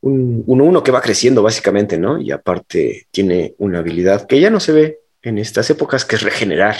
Un 0.00 0.44
uno, 0.46 0.62
uno 0.62 0.84
que 0.84 0.92
va 0.92 1.00
creciendo 1.00 1.42
básicamente, 1.42 1.98
¿no? 1.98 2.20
Y 2.20 2.30
aparte 2.30 3.08
tiene 3.10 3.54
una 3.58 3.80
habilidad 3.80 4.28
que 4.28 4.38
ya 4.38 4.48
no 4.48 4.60
se 4.60 4.70
ve 4.70 4.98
en 5.22 5.38
estas 5.38 5.70
épocas, 5.70 6.04
que 6.04 6.14
es 6.14 6.22
regenerar 6.22 6.76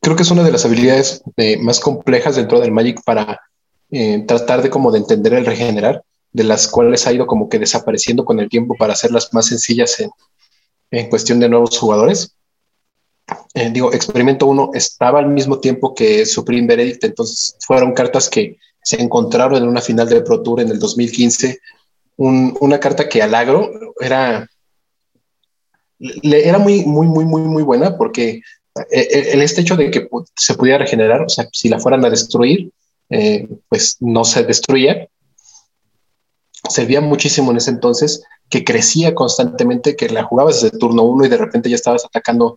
creo 0.00 0.16
que 0.16 0.22
es 0.22 0.30
una 0.30 0.42
de 0.42 0.52
las 0.52 0.64
habilidades 0.64 1.22
eh, 1.36 1.58
más 1.58 1.78
complejas 1.78 2.36
dentro 2.36 2.60
del 2.60 2.72
Magic 2.72 3.02
para 3.04 3.40
eh, 3.90 4.24
tratar 4.26 4.62
de 4.62 4.70
como 4.70 4.90
de 4.90 4.98
entender 4.98 5.34
el 5.34 5.46
regenerar, 5.46 6.02
de 6.32 6.44
las 6.44 6.68
cuales 6.68 7.06
ha 7.06 7.12
ido 7.12 7.26
como 7.26 7.48
que 7.48 7.58
desapareciendo 7.58 8.24
con 8.24 8.40
el 8.40 8.48
tiempo 8.48 8.74
para 8.78 8.94
hacerlas 8.94 9.32
más 9.32 9.46
sencillas 9.46 9.96
en, 10.90 11.08
cuestión 11.08 11.38
de 11.38 11.48
nuevos 11.48 11.78
jugadores. 11.78 12.34
Eh, 13.54 13.70
digo, 13.72 13.92
Experimento 13.92 14.46
1 14.46 14.70
estaba 14.74 15.20
al 15.20 15.28
mismo 15.28 15.60
tiempo 15.60 15.94
que 15.94 16.26
Supreme 16.26 16.66
Verdict, 16.66 17.04
entonces 17.04 17.56
fueron 17.60 17.92
cartas 17.92 18.28
que 18.28 18.56
se 18.82 19.00
encontraron 19.00 19.62
en 19.62 19.68
una 19.68 19.80
final 19.80 20.08
de 20.08 20.22
Pro 20.22 20.42
Tour 20.42 20.60
en 20.60 20.70
el 20.70 20.78
2015. 20.78 21.60
una 22.16 22.80
carta 22.80 23.08
que 23.08 23.22
al 23.22 23.34
agro 23.34 23.70
era, 24.00 24.48
era 25.98 26.58
muy, 26.58 26.84
muy, 26.84 27.06
muy, 27.06 27.24
muy, 27.24 27.42
muy 27.42 27.62
buena 27.62 27.96
porque 27.96 28.42
el, 28.90 29.42
este 29.42 29.60
hecho 29.60 29.76
de 29.76 29.90
que 29.90 30.08
se 30.36 30.54
pudiera 30.54 30.78
regenerar, 30.78 31.22
o 31.22 31.28
sea, 31.28 31.48
si 31.52 31.68
la 31.68 31.78
fueran 31.78 32.04
a 32.04 32.10
destruir, 32.10 32.70
eh, 33.08 33.48
pues 33.68 33.96
no 34.00 34.24
se 34.24 34.44
destruía. 34.44 35.08
Servía 36.68 37.00
muchísimo 37.00 37.50
en 37.50 37.56
ese 37.56 37.70
entonces, 37.70 38.22
que 38.48 38.64
crecía 38.64 39.14
constantemente, 39.14 39.96
que 39.96 40.08
la 40.08 40.24
jugabas 40.24 40.60
desde 40.60 40.78
turno 40.78 41.02
1 41.04 41.26
y 41.26 41.28
de 41.28 41.36
repente 41.36 41.70
ya 41.70 41.76
estabas 41.76 42.04
atacando 42.04 42.56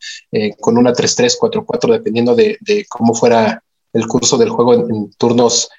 con 0.60 0.77
una 0.77 0.91
3-3, 0.91 1.38
4-4, 1.39 1.91
dependiendo 1.91 2.35
de, 2.35 2.85
cómo 2.89 3.14
fuera 3.14 3.64
el 3.93 4.07
curso 4.07 4.38
del 4.38 4.49
juego 4.49 4.73
en, 4.73 5.11
turnos 5.14 5.69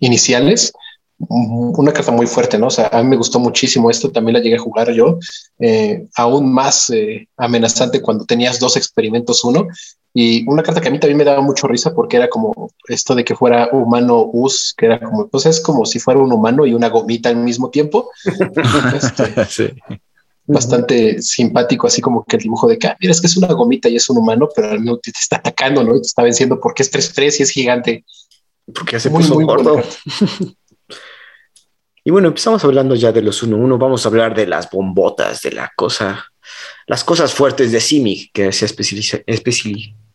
iniciales 0.00 0.72
una 1.18 1.92
carta 1.92 2.12
muy 2.12 2.26
fuerte, 2.26 2.58
¿no? 2.58 2.66
O 2.66 2.70
sea, 2.70 2.88
a 2.92 3.02
mí 3.02 3.08
me 3.08 3.16
gustó 3.16 3.38
muchísimo 3.38 3.90
esto, 3.90 4.10
también 4.10 4.34
la 4.34 4.42
llegué 4.42 4.56
a 4.56 4.60
jugar 4.60 4.92
yo, 4.92 5.18
eh, 5.58 6.06
aún 6.14 6.52
más 6.52 6.90
eh, 6.90 7.28
amenazante 7.36 8.02
cuando 8.02 8.24
tenías 8.24 8.60
dos 8.60 8.76
experimentos 8.76 9.42
uno, 9.44 9.68
y 10.12 10.48
una 10.48 10.62
carta 10.62 10.80
que 10.80 10.88
a 10.88 10.90
mí 10.90 10.98
también 10.98 11.18
me 11.18 11.24
daba 11.24 11.42
mucho 11.42 11.68
risa 11.68 11.94
porque 11.94 12.16
era 12.16 12.28
como 12.28 12.70
esto 12.88 13.14
de 13.14 13.24
que 13.24 13.36
fuera 13.36 13.68
humano 13.72 14.30
us, 14.32 14.74
que 14.76 14.86
era 14.86 14.98
como, 14.98 15.28
pues 15.28 15.44
es 15.44 15.60
como 15.60 15.84
si 15.84 15.98
fuera 15.98 16.20
un 16.20 16.32
humano 16.32 16.64
y 16.64 16.72
una 16.72 16.88
gomita 16.88 17.28
al 17.28 17.36
mismo 17.36 17.68
tiempo. 17.68 18.10
Este, 18.94 19.74
bastante 20.46 21.20
simpático, 21.20 21.86
así 21.86 22.00
como 22.00 22.24
que 22.24 22.36
el 22.36 22.42
dibujo 22.44 22.68
de 22.68 22.78
que, 22.78 22.86
ah, 22.86 22.96
mira, 23.00 23.12
es 23.12 23.20
que 23.20 23.26
es 23.26 23.36
una 23.36 23.52
gomita 23.52 23.88
y 23.88 23.96
es 23.96 24.08
un 24.08 24.18
humano, 24.18 24.48
pero 24.54 24.70
al 24.70 24.80
mismo 24.80 24.98
te 24.98 25.10
está 25.10 25.36
atacando, 25.36 25.82
¿no? 25.82 25.96
Y 25.96 26.00
te 26.00 26.06
está 26.06 26.22
venciendo 26.22 26.60
porque 26.60 26.82
es 26.82 26.90
3-3 26.90 27.40
y 27.40 27.42
es 27.42 27.50
gigante. 27.50 28.04
Porque 28.72 28.96
hace 28.96 29.10
muy, 29.10 29.24
muy 29.24 29.44
gordo. 29.44 29.82
Y 32.06 32.10
bueno, 32.12 32.28
empezamos 32.28 32.64
hablando 32.64 32.94
ya 32.94 33.10
de 33.10 33.20
los 33.20 33.42
1-1, 33.42 33.78
vamos 33.78 34.06
a 34.06 34.08
hablar 34.08 34.32
de 34.32 34.46
las 34.46 34.70
bombotas, 34.70 35.42
de 35.42 35.50
la 35.50 35.72
cosa, 35.74 36.24
las 36.86 37.02
cosas 37.02 37.34
fuertes 37.34 37.72
de 37.72 37.80
Simic 37.80 38.30
que 38.32 38.52
se 38.52 38.64
ha 38.64 38.68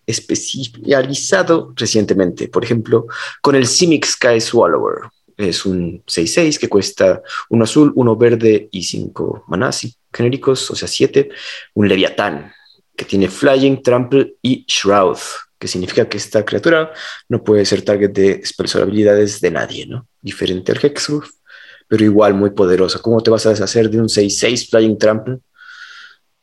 especializado 0.05 1.73
recientemente. 1.75 2.47
Por 2.47 2.63
ejemplo, 2.63 3.07
con 3.41 3.55
el 3.55 3.67
Simic 3.67 4.05
Sky 4.05 4.39
Swallower. 4.39 5.09
Es 5.35 5.65
un 5.65 6.01
6-6 6.05 6.59
que 6.59 6.69
cuesta 6.69 7.21
uno 7.49 7.65
azul, 7.65 7.91
uno 7.97 8.15
verde 8.15 8.69
y 8.71 8.83
cinco 8.83 9.43
manás 9.49 9.85
genéricos, 10.13 10.71
o 10.71 10.75
sea, 10.75 10.87
siete. 10.87 11.27
Un 11.73 11.89
Leviatán 11.89 12.53
que 12.95 13.03
tiene 13.03 13.27
Flying, 13.27 13.83
Trample 13.83 14.35
y 14.41 14.63
Shroud. 14.65 15.19
que 15.59 15.67
significa 15.67 16.07
que 16.07 16.15
esta 16.15 16.45
criatura 16.45 16.93
no 17.27 17.43
puede 17.43 17.65
ser 17.65 17.81
target 17.81 18.11
de 18.11 18.41
habilidades 18.75 19.41
de 19.41 19.51
nadie, 19.51 19.85
¿no? 19.85 20.07
Diferente 20.21 20.71
al 20.71 20.79
Hexproof, 20.81 21.29
pero 21.91 22.05
igual 22.05 22.33
muy 22.33 22.51
poderosa. 22.51 22.99
¿Cómo 22.99 23.21
te 23.21 23.29
vas 23.29 23.45
a 23.45 23.49
deshacer 23.49 23.89
de 23.89 23.99
un 23.99 24.07
6-6 24.07 24.69
Flying 24.69 24.97
Trample? 24.97 25.39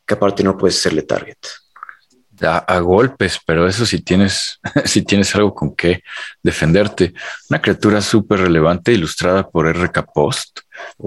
Que 0.04 0.12
aparte 0.12 0.44
no 0.44 0.58
puedes 0.58 0.78
serle 0.78 1.00
target. 1.00 1.38
A, 2.42 2.58
a, 2.58 2.80
golpes, 2.80 3.40
pero 3.46 3.66
eso 3.66 3.86
si 3.86 4.02
tienes, 4.02 4.60
si 4.84 5.00
tienes 5.00 5.34
algo 5.34 5.54
con 5.54 5.74
qué 5.74 6.02
defenderte. 6.42 7.14
Una 7.48 7.62
criatura 7.62 8.02
súper 8.02 8.40
relevante 8.40 8.92
ilustrada 8.92 9.48
por 9.48 9.66
RK 9.74 10.12
Post. 10.12 10.60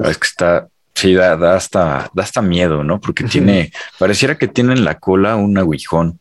Es 0.06 0.18
que 0.18 0.26
está, 0.28 0.68
sí, 0.96 1.14
da, 1.14 1.38
da, 1.38 1.56
hasta, 1.56 2.10
da 2.12 2.24
hasta 2.24 2.42
miedo, 2.42 2.84
¿no? 2.84 3.00
Porque 3.00 3.26
tiene, 3.26 3.72
pareciera 4.00 4.40
que 4.40 4.48
tiene 4.48 4.74
en 4.74 4.84
la 4.84 4.98
cola 4.98 5.36
un 5.36 5.56
aguijón 5.60 6.20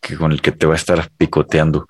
que 0.00 0.16
con 0.16 0.32
el 0.32 0.40
que 0.40 0.52
te 0.52 0.64
va 0.64 0.72
a 0.72 0.78
estar 0.78 1.10
picoteando. 1.18 1.86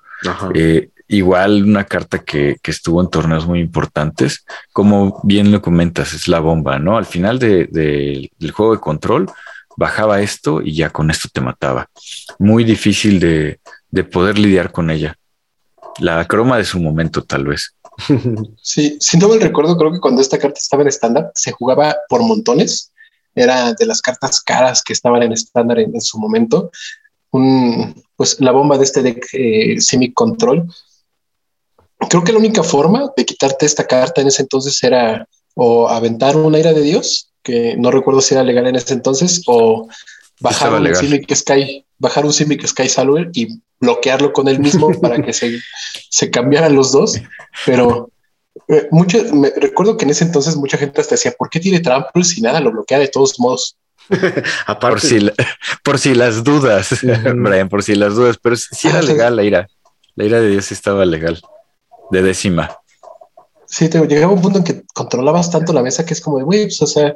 Eh, 0.53 0.89
igual 1.09 1.63
una 1.63 1.83
carta 1.83 2.19
que, 2.19 2.57
que, 2.61 2.71
estuvo 2.71 3.01
en 3.01 3.09
torneos 3.09 3.45
muy 3.45 3.59
importantes, 3.59 4.45
como 4.71 5.19
bien 5.23 5.51
lo 5.51 5.61
comentas, 5.61 6.13
es 6.13 6.27
la 6.27 6.39
bomba, 6.39 6.79
¿no? 6.79 6.97
Al 6.97 7.05
final 7.05 7.39
de, 7.39 7.65
de, 7.65 8.31
del 8.37 8.51
juego 8.51 8.73
de 8.73 8.79
control 8.79 9.29
bajaba 9.75 10.21
esto 10.21 10.61
y 10.61 10.75
ya 10.75 10.91
con 10.91 11.09
esto 11.09 11.27
te 11.33 11.41
mataba. 11.41 11.89
Muy 12.37 12.63
difícil 12.63 13.19
de, 13.19 13.59
de 13.89 14.03
poder 14.03 14.37
lidiar 14.37 14.71
con 14.71 14.91
ella. 14.91 15.15
La 15.99 16.23
croma 16.25 16.57
de 16.57 16.63
su 16.63 16.79
momento, 16.79 17.23
tal 17.23 17.45
vez. 17.45 17.75
Sí, 18.61 18.97
si 18.99 19.17
no 19.17 19.27
me 19.29 19.39
recuerdo, 19.39 19.77
creo 19.77 19.91
que 19.91 19.99
cuando 19.99 20.21
esta 20.21 20.37
carta 20.37 20.59
estaba 20.59 20.83
en 20.83 20.89
estándar 20.89 21.31
se 21.33 21.51
jugaba 21.51 21.95
por 22.07 22.21
montones. 22.21 22.91
Era 23.35 23.73
de 23.73 23.85
las 23.85 24.01
cartas 24.01 24.41
caras 24.41 24.83
que 24.83 24.93
estaban 24.93 25.23
en 25.23 25.31
estándar 25.31 25.79
en, 25.79 25.99
su 26.01 26.19
momento 26.19 26.71
un, 27.31 27.95
pues 28.15 28.39
la 28.39 28.51
bomba 28.51 28.77
de 28.77 28.83
este 28.83 29.01
deck 29.01 29.25
eh, 29.33 29.79
Simic 29.79 30.13
Control. 30.13 30.67
Creo 32.07 32.23
que 32.23 32.31
la 32.31 32.39
única 32.39 32.63
forma 32.63 33.11
de 33.15 33.25
quitarte 33.25 33.65
esta 33.65 33.85
carta 33.85 34.21
en 34.21 34.27
ese 34.27 34.41
entonces 34.41 34.81
era 34.83 35.27
o 35.55 35.89
aventar 35.89 36.37
una 36.37 36.59
ira 36.59 36.73
de 36.73 36.81
Dios, 36.81 37.31
que 37.43 37.75
no 37.77 37.91
recuerdo 37.91 38.21
si 38.21 38.33
era 38.33 38.43
legal 38.43 38.67
en 38.67 38.75
ese 38.75 38.93
entonces, 38.93 39.41
o 39.47 39.87
bajar 40.39 40.73
un 40.73 40.95
Simic 40.95 41.33
Sky, 41.33 41.85
bajar 41.97 42.25
un 42.25 42.33
Simic 42.33 42.65
Sky 42.65 42.87
Salver 42.87 43.29
y 43.33 43.59
bloquearlo 43.79 44.31
con 44.31 44.47
él 44.47 44.59
mismo 44.59 44.89
para 45.01 45.21
que 45.21 45.33
se, 45.33 45.59
se 46.09 46.31
cambiaran 46.31 46.75
los 46.75 46.91
dos. 46.91 47.19
Pero 47.65 48.09
eh, 48.67 48.87
mucho, 48.91 49.17
me 49.33 49.51
recuerdo 49.55 49.97
que 49.97 50.05
en 50.05 50.11
ese 50.11 50.23
entonces 50.23 50.55
mucha 50.55 50.77
gente 50.77 51.01
hasta 51.01 51.15
decía, 51.15 51.33
¿por 51.37 51.49
qué 51.49 51.59
tiene 51.59 51.79
trample 51.79 52.23
si 52.23 52.41
nada 52.41 52.59
lo 52.59 52.71
bloquea 52.71 52.99
de 52.99 53.07
todos 53.07 53.39
modos? 53.39 53.77
Aparte, 54.65 54.91
por, 54.91 55.01
si, 55.01 55.31
por 55.83 55.99
si 55.99 56.15
las 56.15 56.43
dudas, 56.43 56.89
Brian, 57.01 57.69
por 57.69 57.83
si 57.83 57.95
las 57.95 58.15
dudas, 58.15 58.37
pero 58.41 58.55
si 58.55 58.87
era 58.87 59.01
legal 59.01 59.35
la 59.35 59.43
ira. 59.43 59.67
La 60.15 60.25
ira 60.25 60.41
de 60.41 60.49
Dios 60.49 60.71
estaba 60.71 61.05
legal, 61.05 61.41
de 62.09 62.21
décima. 62.21 62.77
Sí, 63.65 63.87
te 63.87 63.99
llegaba 64.07 64.33
un 64.33 64.41
punto 64.41 64.59
en 64.59 64.63
que 64.63 64.83
controlabas 64.93 65.51
tanto 65.51 65.73
la 65.73 65.83
mesa 65.83 66.05
que 66.05 66.13
es 66.13 66.21
como 66.21 66.37
de, 66.37 66.43
güey, 66.43 66.63
pues, 66.63 66.81
o 66.81 66.87
sea, 66.87 67.15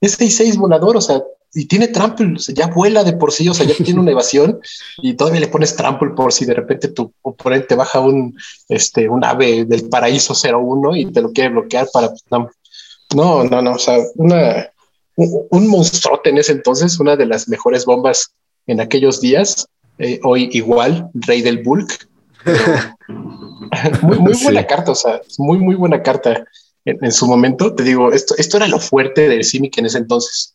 es 0.00 0.20
6-6 0.20 0.56
volador, 0.56 0.96
o 0.96 1.00
sea, 1.00 1.22
y 1.54 1.66
tiene 1.66 1.88
trample, 1.88 2.34
o 2.36 2.38
sea, 2.38 2.54
ya 2.54 2.66
vuela 2.66 3.04
de 3.04 3.14
por 3.14 3.32
sí, 3.32 3.48
o 3.48 3.54
sea, 3.54 3.64
ya 3.64 3.74
tiene 3.74 4.00
una 4.00 4.10
evasión 4.10 4.60
y 4.98 5.14
todavía 5.14 5.40
le 5.40 5.48
pones 5.48 5.76
trample 5.76 6.10
por 6.10 6.32
si 6.32 6.44
de 6.44 6.54
repente 6.54 6.88
tu 6.88 7.12
oponente 7.22 7.74
baja 7.74 8.00
un, 8.00 8.36
este, 8.68 9.08
un 9.08 9.24
ave 9.24 9.64
del 9.64 9.88
paraíso 9.88 10.34
01 10.34 10.96
y 10.96 11.12
te 11.12 11.22
lo 11.22 11.32
quiere 11.32 11.50
bloquear 11.50 11.88
para, 11.92 12.08
pues, 12.08 12.24
no, 13.14 13.44
no, 13.44 13.62
no, 13.62 13.72
o 13.72 13.78
sea, 13.78 13.98
una, 14.16 14.68
un, 15.16 15.68
monstruote 15.68 16.30
en 16.30 16.38
ese 16.38 16.52
entonces, 16.52 16.98
una 16.98 17.16
de 17.16 17.26
las 17.26 17.48
mejores 17.48 17.84
bombas 17.84 18.34
en 18.66 18.80
aquellos 18.80 19.20
días. 19.20 19.68
Eh, 19.98 20.20
hoy 20.24 20.48
igual, 20.52 21.08
Rey 21.14 21.42
del 21.42 21.62
Bulk. 21.62 22.08
muy, 24.02 24.18
muy 24.18 24.34
buena 24.42 24.66
carta, 24.66 24.92
o 24.92 24.94
sea, 24.94 25.20
muy, 25.38 25.58
muy 25.58 25.74
buena 25.74 26.02
carta 26.02 26.44
en, 26.84 27.12
su 27.12 27.26
momento. 27.26 27.74
Te 27.74 27.82
digo, 27.82 28.12
esto, 28.12 28.34
esto 28.38 28.56
era 28.56 28.68
lo 28.68 28.78
fuerte 28.78 29.28
del 29.28 29.44
Simic 29.44 29.78
en 29.78 29.86
ese 29.86 29.98
entonces. 29.98 30.54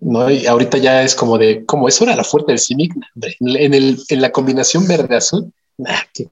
¿no? 0.00 0.30
Y 0.30 0.46
ahorita 0.46 0.78
ya 0.78 1.02
es 1.02 1.14
como 1.14 1.38
de, 1.38 1.64
como 1.64 1.88
eso 1.88 2.04
era 2.04 2.16
lo 2.16 2.24
fuerte 2.24 2.52
del 2.52 2.58
Simic, 2.58 2.94
en, 3.40 3.74
el, 3.74 3.98
en 4.08 4.20
la 4.20 4.32
combinación 4.32 4.86
verde-azul, 4.86 5.52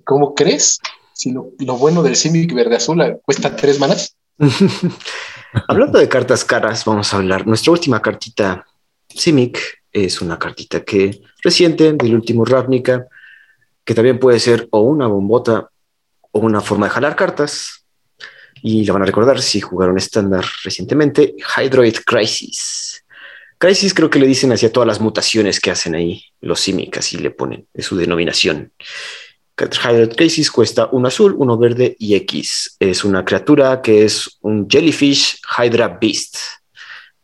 ¿cómo 0.05 0.35
crees? 0.35 0.79
Si 1.13 1.31
lo, 1.31 1.51
lo, 1.59 1.77
bueno 1.77 2.03
del 2.03 2.17
Simic 2.17 2.53
verde-azul 2.55 3.19
cuesta 3.25 3.55
tres 3.55 3.79
manas. 3.79 4.17
Hablando 5.69 5.99
de 5.99 6.09
cartas 6.09 6.45
caras, 6.45 6.85
vamos 6.85 7.13
a 7.13 7.19
hablar. 7.19 7.47
Nuestra 7.47 7.73
última 7.73 8.01
cartita, 8.01 8.67
Simic, 9.09 9.59
es 9.93 10.23
una 10.23 10.39
cartita 10.39 10.83
que 10.83 11.21
reciente 11.43 11.93
del 11.93 12.15
último 12.15 12.45
Ravnica, 12.45 13.07
que 13.85 13.95
también 13.95 14.19
puede 14.19 14.39
ser 14.41 14.69
o 14.71 14.81
una 14.81 15.07
bombota 15.07 15.71
o 16.31 16.41
una 16.41 16.61
forma 16.61 16.87
de 16.87 16.91
jalar 16.91 17.17
cartas. 17.17 17.85
Y 18.63 18.85
la 18.85 18.93
van 18.93 19.03
a 19.03 19.07
recordar 19.07 19.41
si 19.41 19.61
jugaron 19.61 19.99
estándar 19.99 20.45
recientemente, 20.63 21.35
Hydroid 21.57 21.97
Crisis. 22.07 23.05
Crisis 23.59 23.95
creo 23.95 24.11
que 24.11 24.19
le 24.19 24.27
dicen 24.27 24.53
hacia 24.53 24.73
todas 24.73 24.87
las 24.87 25.01
mutaciones 25.01 25.61
que 25.61 25.71
hacen 25.71 25.95
ahí 25.95 26.25
los 26.41 26.61
Simic, 26.61 26.99
así 26.99 27.17
le 27.19 27.31
ponen, 27.31 27.67
su 27.79 27.97
denominación. 27.97 28.73
Hydroid 29.57 30.17
Crisis 30.17 30.51
cuesta 30.51 30.89
uno 30.93 31.09
azul, 31.09 31.35
uno 31.37 31.57
verde 31.57 31.95
y 31.99 32.15
X. 32.17 32.77
Es 32.79 33.05
una 33.05 33.25
criatura 33.25 33.81
que 33.81 34.05
es 34.05 34.39
un 34.41 34.69
Jellyfish 34.69 35.41
Hydra 35.59 35.99
Beast. 36.01 36.37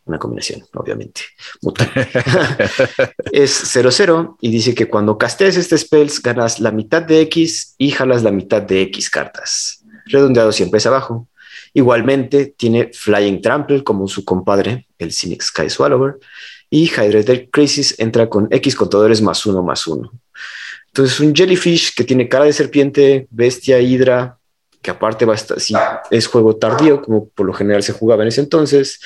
Una 0.08 0.18
combinación, 0.18 0.64
obviamente. 0.72 1.20
es 3.32 3.76
0-0 3.76 4.36
y 4.40 4.50
dice 4.50 4.74
que 4.74 4.88
cuando 4.88 5.18
castees 5.18 5.58
este 5.58 5.76
spells 5.76 6.22
ganas 6.22 6.60
la 6.60 6.72
mitad 6.72 7.02
de 7.02 7.20
X 7.20 7.74
y 7.76 7.90
jalas 7.90 8.22
la 8.22 8.30
mitad 8.30 8.62
de 8.62 8.80
X 8.82 9.10
cartas. 9.10 9.84
Redondeado 10.06 10.50
siempre 10.50 10.78
es 10.78 10.86
abajo. 10.86 11.28
Igualmente 11.74 12.54
tiene 12.56 12.90
Flying 12.94 13.42
Trample 13.42 13.84
como 13.84 14.08
su 14.08 14.24
compadre, 14.24 14.86
el 14.98 15.12
Cynic 15.12 15.42
Sky 15.42 15.68
Swallower. 15.68 16.18
Y 16.70 16.86
Hydra 16.86 17.22
Crisis 17.50 17.94
entra 17.98 18.30
con 18.30 18.48
X 18.50 18.74
contadores 18.74 19.20
más 19.20 19.44
uno 19.44 19.62
más 19.62 19.86
uno. 19.86 20.10
Entonces, 20.86 21.20
un 21.20 21.34
jellyfish 21.34 21.94
que 21.94 22.04
tiene 22.04 22.28
cara 22.28 22.46
de 22.46 22.52
serpiente, 22.54 23.28
bestia, 23.30 23.78
hidra, 23.78 24.37
que 24.80 24.90
aparte 24.90 25.24
va 25.24 25.32
a 25.32 25.36
estar, 25.36 25.58
si 25.60 25.74
es 26.10 26.26
juego 26.26 26.56
tardío, 26.56 27.02
como 27.02 27.28
por 27.28 27.46
lo 27.46 27.52
general 27.52 27.82
se 27.82 27.92
jugaba 27.92 28.22
en 28.22 28.28
ese 28.28 28.40
entonces, 28.40 29.00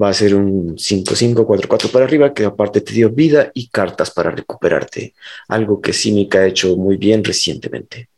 va 0.00 0.08
a 0.08 0.14
ser 0.14 0.34
un 0.34 0.76
5-5, 0.76 1.46
4-4 1.46 1.90
para 1.90 2.04
arriba, 2.04 2.32
que 2.32 2.44
aparte 2.44 2.80
te 2.80 2.92
dio 2.92 3.10
vida 3.10 3.50
y 3.54 3.68
cartas 3.68 4.10
para 4.10 4.30
recuperarte. 4.30 5.14
Algo 5.48 5.80
que 5.80 5.92
Simic 5.92 6.34
ha 6.36 6.46
hecho 6.46 6.76
muy 6.76 6.96
bien 6.96 7.24
recientemente. 7.24 8.08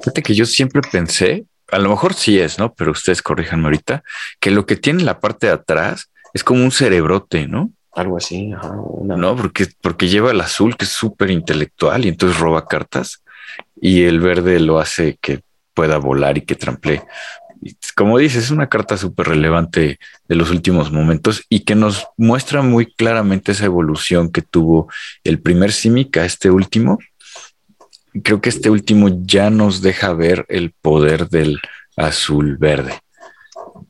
Fíjate 0.00 0.22
que 0.22 0.34
yo 0.34 0.44
siempre 0.44 0.82
pensé, 0.90 1.46
a 1.70 1.78
lo 1.78 1.88
mejor 1.88 2.14
sí 2.14 2.38
es, 2.38 2.58
¿no? 2.58 2.74
Pero 2.74 2.92
ustedes 2.92 3.22
corríjanme 3.22 3.64
ahorita, 3.64 4.02
que 4.38 4.50
lo 4.50 4.66
que 4.66 4.76
tiene 4.76 5.04
la 5.04 5.20
parte 5.20 5.46
de 5.46 5.54
atrás 5.54 6.10
es 6.34 6.44
como 6.44 6.62
un 6.62 6.70
cerebrote, 6.70 7.46
¿no? 7.48 7.70
Algo 7.92 8.18
así, 8.18 8.52
No, 9.02 9.36
porque, 9.36 9.68
porque 9.80 10.08
lleva 10.08 10.30
el 10.30 10.40
azul, 10.42 10.76
que 10.76 10.84
es 10.84 10.90
súper 10.90 11.30
intelectual, 11.30 12.04
y 12.04 12.08
entonces 12.08 12.38
roba 12.38 12.66
cartas, 12.66 13.22
y 13.80 14.02
el 14.02 14.20
verde 14.20 14.60
lo 14.60 14.78
hace 14.78 15.16
que 15.18 15.40
pueda 15.76 15.98
volar 15.98 16.38
y 16.38 16.40
que 16.40 16.56
trample. 16.56 17.02
Como 17.94 18.18
dices, 18.18 18.44
es 18.44 18.50
una 18.50 18.68
carta 18.68 18.96
súper 18.96 19.28
relevante 19.28 19.98
de 20.28 20.34
los 20.34 20.50
últimos 20.50 20.90
momentos 20.90 21.44
y 21.48 21.60
que 21.60 21.74
nos 21.74 22.06
muestra 22.16 22.62
muy 22.62 22.86
claramente 22.86 23.52
esa 23.52 23.66
evolución 23.66 24.30
que 24.30 24.42
tuvo 24.42 24.88
el 25.22 25.40
primer 25.40 25.72
Simic 25.72 26.16
a 26.16 26.24
este 26.24 26.50
último. 26.50 26.98
Creo 28.22 28.40
que 28.40 28.48
este 28.48 28.70
último 28.70 29.08
ya 29.22 29.50
nos 29.50 29.82
deja 29.82 30.12
ver 30.14 30.46
el 30.48 30.72
poder 30.72 31.28
del 31.28 31.58
azul 31.96 32.56
verde. 32.56 32.98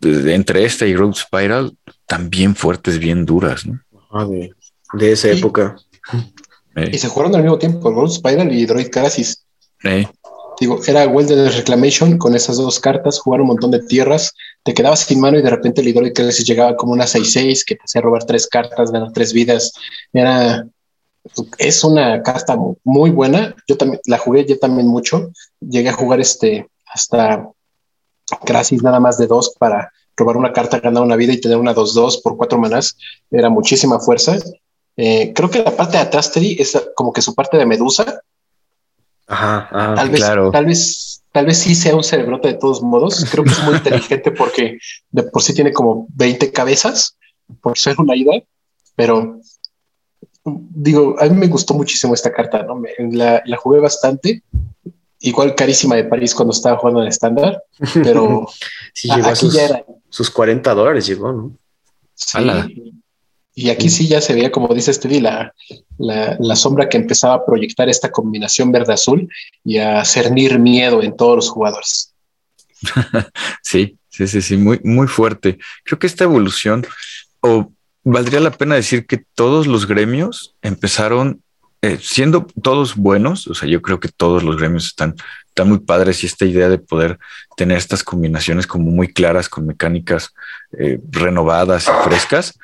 Entre 0.03 0.65
esta 0.65 0.87
y 0.87 0.97
Road 0.97 1.15
Spiral, 1.15 1.77
también 2.07 2.55
fuertes, 2.55 2.99
bien 2.99 3.25
duras, 3.25 3.67
¿no? 3.67 3.81
Ah, 4.11 4.27
de, 4.27 5.13
esa 5.13 5.31
época. 5.31 5.77
Y 6.77 6.99
se 6.99 7.09
jugaron 7.09 7.35
al 7.35 7.43
mismo 7.43 7.59
tiempo, 7.59 7.91
Road 7.91 8.11
Spiral 8.11 8.53
y 8.53 8.67
Droid 8.67 8.91
Crisis. 8.91 9.45
Digo, 10.59 10.81
era 10.87 11.07
Welder 11.07 11.53
Reclamation 11.53 12.17
con 12.19 12.35
esas 12.35 12.57
dos 12.57 12.81
cartas, 12.81 13.19
jugar 13.19 13.43
un 13.43 13.49
montón 13.49 13.71
de 13.71 13.81
tierras, 13.81 14.33
te 14.63 14.73
quedabas 14.73 15.01
sin 15.01 15.21
mano 15.21 15.39
y 15.39 15.43
de 15.43 15.51
repente 15.51 15.83
el 15.83 15.93
Droid 15.93 16.13
Crisis 16.13 16.47
llegaba 16.47 16.77
como 16.77 16.93
una 16.93 17.05
6-6 17.05 17.65
que 17.67 17.77
te 17.77 17.83
hacía 17.85 18.01
robar 18.01 18.25
tres 18.25 18.47
cartas, 18.47 18.91
ganar 18.91 19.13
tres 19.13 19.33
vidas. 19.33 19.73
Era, 20.13 20.67
es 21.59 21.85
una 21.85 22.23
carta 22.23 22.57
muy 22.85 23.11
buena. 23.11 23.55
Yo 23.69 23.77
también 23.77 24.01
la 24.07 24.19
jugué 24.19 24.47
yo 24.47 24.59
también 24.59 24.89
mucho. 24.89 25.31
Llegué 25.61 25.91
a 25.91 25.93
jugar 25.93 26.21
este 26.21 26.69
hasta 26.87 27.49
Crisis 28.45 28.83
nada 28.83 28.99
más 28.99 29.19
de 29.19 29.27
dos 29.27 29.55
para 29.59 29.93
robar 30.17 30.37
una 30.37 30.53
carta, 30.53 30.81
ganar 30.81 31.03
una 31.03 31.17
vida 31.17 31.33
y 31.33 31.41
tener 31.41 31.59
una 31.59 31.75
2-2 31.75 32.23
por 32.23 32.37
cuatro 32.37 32.59
manas 32.59 32.97
era 33.31 33.51
muchísima 33.51 34.01
fuerza. 34.01 34.37
Eh, 34.97 35.33
creo 35.35 35.51
que 35.51 35.63
la 35.63 35.77
parte 35.77 35.99
de 35.99 36.03
atrás, 36.05 36.33
es 36.35 36.89
como 36.95 37.13
que 37.13 37.23
su 37.23 37.35
parte 37.35 37.59
de 37.59 37.67
medusa. 37.67 38.21
Ajá, 39.27 39.69
tal 39.95 40.11
vez, 40.11 40.21
claro. 40.21 40.51
Tal 40.51 40.67
vez, 40.67 41.23
tal 41.33 41.47
vez 41.47 41.59
sí 41.59 41.75
sea 41.75 41.97
un 41.97 42.05
cerebrote 42.05 42.49
de 42.49 42.55
todos 42.55 42.83
modos. 42.83 43.25
Creo 43.31 43.45
que 43.45 43.51
es 43.51 43.65
muy 43.65 43.75
inteligente 43.77 44.31
porque 44.31 44.79
de 45.11 45.23
por 45.25 45.43
sí 45.43 45.55
tiene 45.55 45.73
como 45.73 46.07
20 46.15 46.53
cabezas 46.53 47.17
por 47.61 47.79
ser 47.79 48.01
una 48.01 48.17
ida, 48.17 48.33
pero 48.95 49.41
digo, 50.45 51.17
a 51.19 51.25
mí 51.27 51.37
me 51.37 51.49
gustó 51.49 51.75
muchísimo 51.75 52.15
esta 52.15 52.33
carta, 52.33 52.63
¿no? 52.63 52.81
la, 53.11 53.43
la, 53.45 53.57
jugué 53.57 53.81
bastante. 53.81 54.43
Igual 55.19 55.55
carísima 55.55 55.97
de 55.97 56.05
París 56.05 56.35
cuando 56.35 56.53
estaba 56.53 56.77
jugando 56.79 57.03
en 57.03 57.09
estándar, 57.09 57.63
pero 57.95 58.47
sí, 58.95 59.09
llegó 59.09 59.29
aquí 59.29 59.41
sus, 59.41 59.55
ya 59.55 59.65
era. 59.65 59.85
sus 60.09 60.31
40 60.31 60.75
dólares, 60.75 61.07
llegó, 61.07 61.33
¿no? 61.33 61.57
Sí. 62.15 62.39
Y 63.59 63.71
aquí 63.71 63.89
sí 63.89 64.07
ya 64.07 64.21
se 64.21 64.35
veía, 64.35 64.53
como 64.53 64.75
dice 64.75 64.93
Stevie, 64.93 65.23
la, 65.23 65.55
la, 65.99 66.57
sombra 66.57 66.91
que 66.91 66.99
empezaba 66.99 67.37
a 67.37 67.47
proyectar 67.47 67.89
esta 67.89 68.11
combinación 68.13 68.71
verde-azul 68.71 69.31
y 69.65 69.79
a 69.79 70.05
cernir 70.05 70.59
miedo 70.59 71.03
en 71.03 71.17
todos 71.17 71.37
los 71.37 71.49
jugadores. 71.49 72.13
sí, 73.63 73.97
sí, 74.11 74.27
sí, 74.27 74.43
sí, 74.43 74.59
muy, 74.59 74.79
muy 74.85 75.07
fuerte. 75.07 75.57
Creo 75.85 75.99
que 75.99 76.07
esta 76.07 76.25
evolución, 76.25 76.87
o 77.41 77.73
valdría 78.05 78.41
la 78.41 78.51
pena 78.51 78.75
decir 78.75 79.07
que 79.07 79.25
todos 79.35 79.67
los 79.67 79.87
gremios 79.87 80.55
empezaron 80.61 81.41
eh, 81.81 81.99
siendo 81.99 82.47
todos 82.63 82.95
buenos, 82.95 83.47
o 83.47 83.55
sea, 83.55 83.71
yo 83.71 83.81
creo 83.81 84.01
que 84.01 84.09
todos 84.09 84.43
los 84.43 84.59
gremios 84.59 84.87
están, 84.87 85.15
están 85.47 85.71
muy 85.71 85.79
padres 85.79 86.23
y 86.23 86.27
esta 86.27 86.45
idea 86.45 86.69
de 86.69 86.77
poder 86.77 87.19
tener 87.57 87.79
estas 87.79 88.05
combinaciones 88.05 88.67
como 88.67 88.91
muy 88.91 89.09
claras 89.09 89.49
con 89.49 89.67
mecánicas 89.67 90.35
eh, 90.79 91.01
renovadas 91.11 91.89
y 91.89 92.05
frescas, 92.05 92.59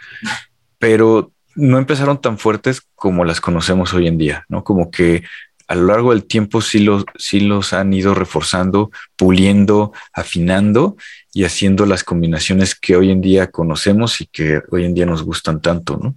pero 0.82 1.30
no 1.54 1.78
empezaron 1.78 2.20
tan 2.20 2.38
fuertes 2.38 2.82
como 2.96 3.24
las 3.24 3.40
conocemos 3.40 3.94
hoy 3.94 4.09
en 4.09 4.18
día, 4.18 4.44
¿no? 4.48 4.64
Como 4.64 4.90
que 4.90 5.22
a 5.68 5.76
lo 5.76 5.86
largo 5.86 6.10
del 6.10 6.24
tiempo 6.24 6.60
sí 6.60 6.80
los, 6.80 7.04
sí 7.16 7.38
los 7.38 7.72
han 7.72 7.92
ido 7.92 8.16
reforzando, 8.16 8.90
puliendo, 9.14 9.92
afinando 10.12 10.96
y 11.32 11.44
haciendo 11.44 11.86
las 11.86 12.02
combinaciones 12.02 12.74
que 12.74 12.96
hoy 12.96 13.12
en 13.12 13.20
día 13.20 13.52
conocemos 13.52 14.20
y 14.20 14.26
que 14.26 14.60
hoy 14.72 14.84
en 14.84 14.94
día 14.94 15.06
nos 15.06 15.22
gustan 15.22 15.60
tanto, 15.60 16.00
¿no? 16.02 16.16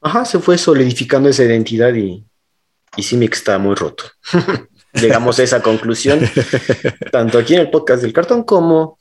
Ajá, 0.00 0.24
se 0.24 0.38
fue 0.38 0.56
solidificando 0.56 1.28
esa 1.28 1.42
identidad 1.42 1.92
y, 1.92 2.24
y 2.96 3.02
Simic 3.02 3.34
está 3.34 3.58
muy 3.58 3.74
roto. 3.74 4.04
Llegamos 4.92 5.40
a 5.40 5.42
esa 5.42 5.60
conclusión, 5.60 6.20
tanto 7.10 7.38
aquí 7.38 7.54
en 7.54 7.62
el 7.62 7.70
podcast 7.70 8.00
del 8.00 8.12
cartón 8.12 8.44
como 8.44 9.00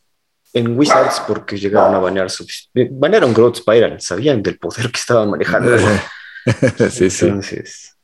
en 0.53 0.77
Wizards 0.77 1.23
porque 1.27 1.57
llegaron 1.57 1.95
a 1.95 1.99
banear 1.99 2.29
su, 2.29 2.45
banearon 2.91 3.33
Growth 3.33 3.57
Spiral, 3.57 3.99
sabían 3.99 4.43
del 4.43 4.59
poder 4.59 4.91
que 4.91 4.99
estaban 4.99 5.29
manejando. 5.29 5.75
sí, 6.91 7.07
Entonces, 7.21 7.97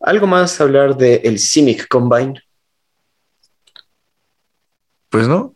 ¿algo 0.00 0.26
más 0.26 0.60
hablar 0.60 0.96
del 0.96 1.20
el 1.24 1.38
Simic 1.38 1.88
Combine? 1.88 2.40
Pues 5.08 5.26
no. 5.28 5.54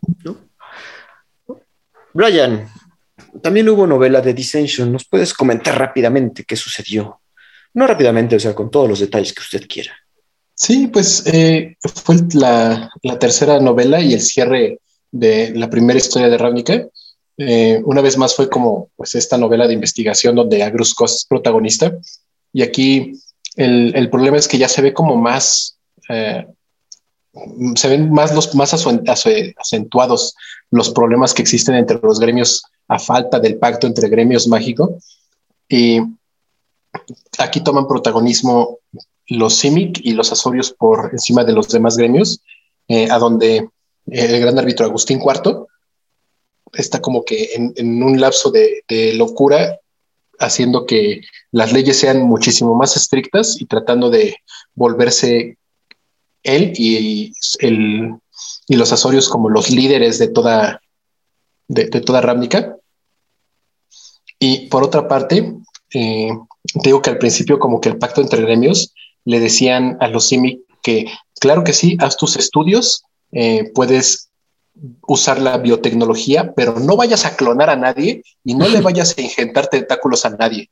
Brian, 2.14 2.68
también 3.42 3.68
hubo 3.68 3.86
novela 3.86 4.20
de 4.20 4.32
Dissension. 4.32 4.90
¿Nos 4.90 5.06
puedes 5.06 5.34
comentar 5.34 5.78
rápidamente 5.78 6.44
qué 6.44 6.56
sucedió? 6.56 7.20
No 7.74 7.86
rápidamente, 7.86 8.36
o 8.36 8.40
sea, 8.40 8.54
con 8.54 8.70
todos 8.70 8.88
los 8.88 9.00
detalles 9.00 9.32
que 9.32 9.42
usted 9.42 9.66
quiera. 9.68 9.92
Sí, 10.54 10.88
pues 10.88 11.24
eh, 11.26 11.76
fue 12.04 12.16
la, 12.34 12.90
la, 13.02 13.18
tercera 13.18 13.60
novela 13.60 14.00
y 14.00 14.14
el 14.14 14.20
cierre 14.20 14.80
de 15.10 15.54
la 15.54 15.70
primera 15.70 15.98
historia 15.98 16.28
de 16.28 16.38
Ravnica. 16.38 16.86
Eh, 17.36 17.80
una 17.84 18.00
vez 18.00 18.16
más 18.16 18.34
fue 18.34 18.48
como 18.48 18.90
pues 18.96 19.14
esta 19.14 19.38
novela 19.38 19.66
de 19.66 19.74
investigación 19.74 20.34
donde 20.34 20.62
Agrus 20.62 20.94
Kos 20.94 21.16
es 21.16 21.24
protagonista 21.24 21.96
y 22.52 22.62
aquí 22.62 23.12
el, 23.54 23.94
el, 23.94 24.10
problema 24.10 24.36
es 24.36 24.48
que 24.48 24.58
ya 24.58 24.68
se 24.68 24.82
ve 24.82 24.92
como 24.92 25.16
más 25.16 25.78
eh, 26.08 26.46
se 27.76 27.88
ven 27.88 28.10
más 28.10 28.34
los 28.34 28.52
más 28.56 28.74
acentuados 28.74 30.34
los 30.72 30.90
problemas 30.90 31.32
que 31.32 31.42
existen 31.42 31.76
entre 31.76 32.00
los 32.02 32.18
gremios 32.18 32.64
a 32.88 32.98
falta 32.98 33.38
del 33.38 33.56
pacto 33.56 33.86
entre 33.86 34.08
gremios 34.08 34.48
mágico 34.48 34.98
y 35.68 36.00
aquí 37.38 37.60
toman 37.60 37.86
protagonismo 37.86 38.78
los 39.28 39.56
Simic 39.56 40.00
y 40.02 40.12
los 40.12 40.32
Azorios 40.32 40.72
por 40.72 41.10
encima 41.12 41.44
de 41.44 41.52
los 41.52 41.68
demás 41.68 41.96
gremios, 41.96 42.40
eh, 42.88 43.10
a 43.10 43.18
donde 43.18 43.68
el 44.10 44.40
gran 44.40 44.58
árbitro 44.58 44.86
Agustín 44.86 45.20
IV 45.20 45.66
está 46.72 47.00
como 47.00 47.24
que 47.24 47.50
en, 47.54 48.02
un 48.02 48.20
lapso 48.20 48.50
de, 48.50 48.84
locura 49.14 49.78
haciendo 50.38 50.86
que 50.86 51.22
las 51.50 51.72
leyes 51.72 51.98
sean 51.98 52.22
muchísimo 52.22 52.74
más 52.74 52.96
estrictas 52.96 53.60
y 53.60 53.66
tratando 53.66 54.10
de 54.10 54.36
volverse 54.74 55.58
él 56.44 56.72
y, 56.76 57.32
el, 57.58 58.14
y 58.68 58.76
los 58.76 58.92
Azorios 58.92 59.28
como 59.28 59.48
los 59.48 59.70
líderes 59.70 60.18
de 60.18 60.28
toda, 60.28 60.80
de, 61.66 61.86
toda 61.86 62.20
Rámnica. 62.20 62.76
Y 64.38 64.68
por 64.68 64.84
otra 64.84 65.08
parte, 65.08 65.54
eh, 65.92 66.30
digo 66.74 67.02
que 67.02 67.10
al 67.10 67.18
principio 67.18 67.58
como 67.58 67.80
que 67.80 67.88
el 67.88 67.98
pacto 67.98 68.20
entre 68.20 68.42
gremios 68.42 68.94
le 69.24 69.40
decían 69.40 69.96
a 70.00 70.08
los 70.08 70.28
Simic 70.28 70.60
que 70.82 71.06
claro 71.40 71.64
que 71.64 71.72
sí, 71.72 71.96
haz 72.00 72.16
tus 72.16 72.36
estudios, 72.36 73.02
eh, 73.32 73.70
puedes 73.74 74.28
usar 75.06 75.40
la 75.40 75.58
biotecnología, 75.58 76.52
pero 76.54 76.78
no 76.78 76.96
vayas 76.96 77.24
a 77.24 77.36
clonar 77.36 77.70
a 77.70 77.76
nadie 77.76 78.22
y 78.44 78.54
no 78.54 78.68
le 78.68 78.80
vayas 78.82 79.16
a 79.16 79.20
injertar 79.20 79.68
tentáculos 79.68 80.24
a 80.24 80.30
nadie. 80.30 80.70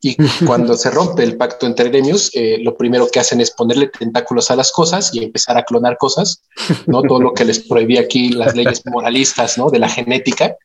Y 0.00 0.16
cuando 0.46 0.76
se 0.76 0.90
rompe 0.90 1.24
el 1.24 1.36
pacto 1.36 1.66
entre 1.66 1.88
gremios, 1.88 2.30
eh, 2.34 2.58
lo 2.60 2.76
primero 2.76 3.08
que 3.08 3.20
hacen 3.20 3.40
es 3.40 3.50
ponerle 3.50 3.88
tentáculos 3.88 4.50
a 4.50 4.56
las 4.56 4.70
cosas 4.70 5.14
y 5.14 5.24
empezar 5.24 5.58
a 5.58 5.64
clonar 5.64 5.96
cosas, 5.98 6.42
¿no? 6.86 7.02
Todo 7.02 7.20
lo 7.20 7.34
que 7.34 7.44
les 7.44 7.60
prohibía 7.60 8.02
aquí 8.02 8.30
las 8.30 8.54
leyes 8.54 8.82
moralistas, 8.86 9.58
¿no? 9.58 9.70
De 9.70 9.78
la 9.78 9.88
genética. 9.88 10.56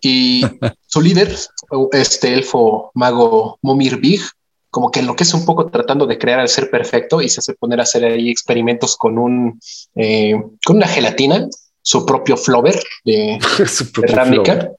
Y 0.00 0.42
su 0.86 1.00
líder, 1.00 1.36
este 1.92 2.34
elfo 2.34 2.92
mago 2.94 3.58
Momir 3.62 3.98
Big, 3.98 4.22
como 4.70 4.90
que 4.90 5.00
enloquece 5.00 5.36
un 5.36 5.44
poco 5.44 5.66
tratando 5.66 6.06
de 6.06 6.18
crear 6.18 6.40
el 6.40 6.48
ser 6.48 6.70
perfecto 6.70 7.20
y 7.20 7.28
se 7.28 7.40
hace 7.40 7.54
poner 7.54 7.80
a 7.80 7.82
hacer 7.82 8.04
ahí 8.04 8.30
experimentos 8.30 8.96
con 8.96 9.18
un 9.18 9.60
eh, 9.96 10.40
con 10.64 10.76
una 10.76 10.86
gelatina, 10.86 11.48
su 11.82 12.06
propio 12.06 12.36
flover 12.36 12.80
de, 13.04 13.38
cerámica, 13.66 14.70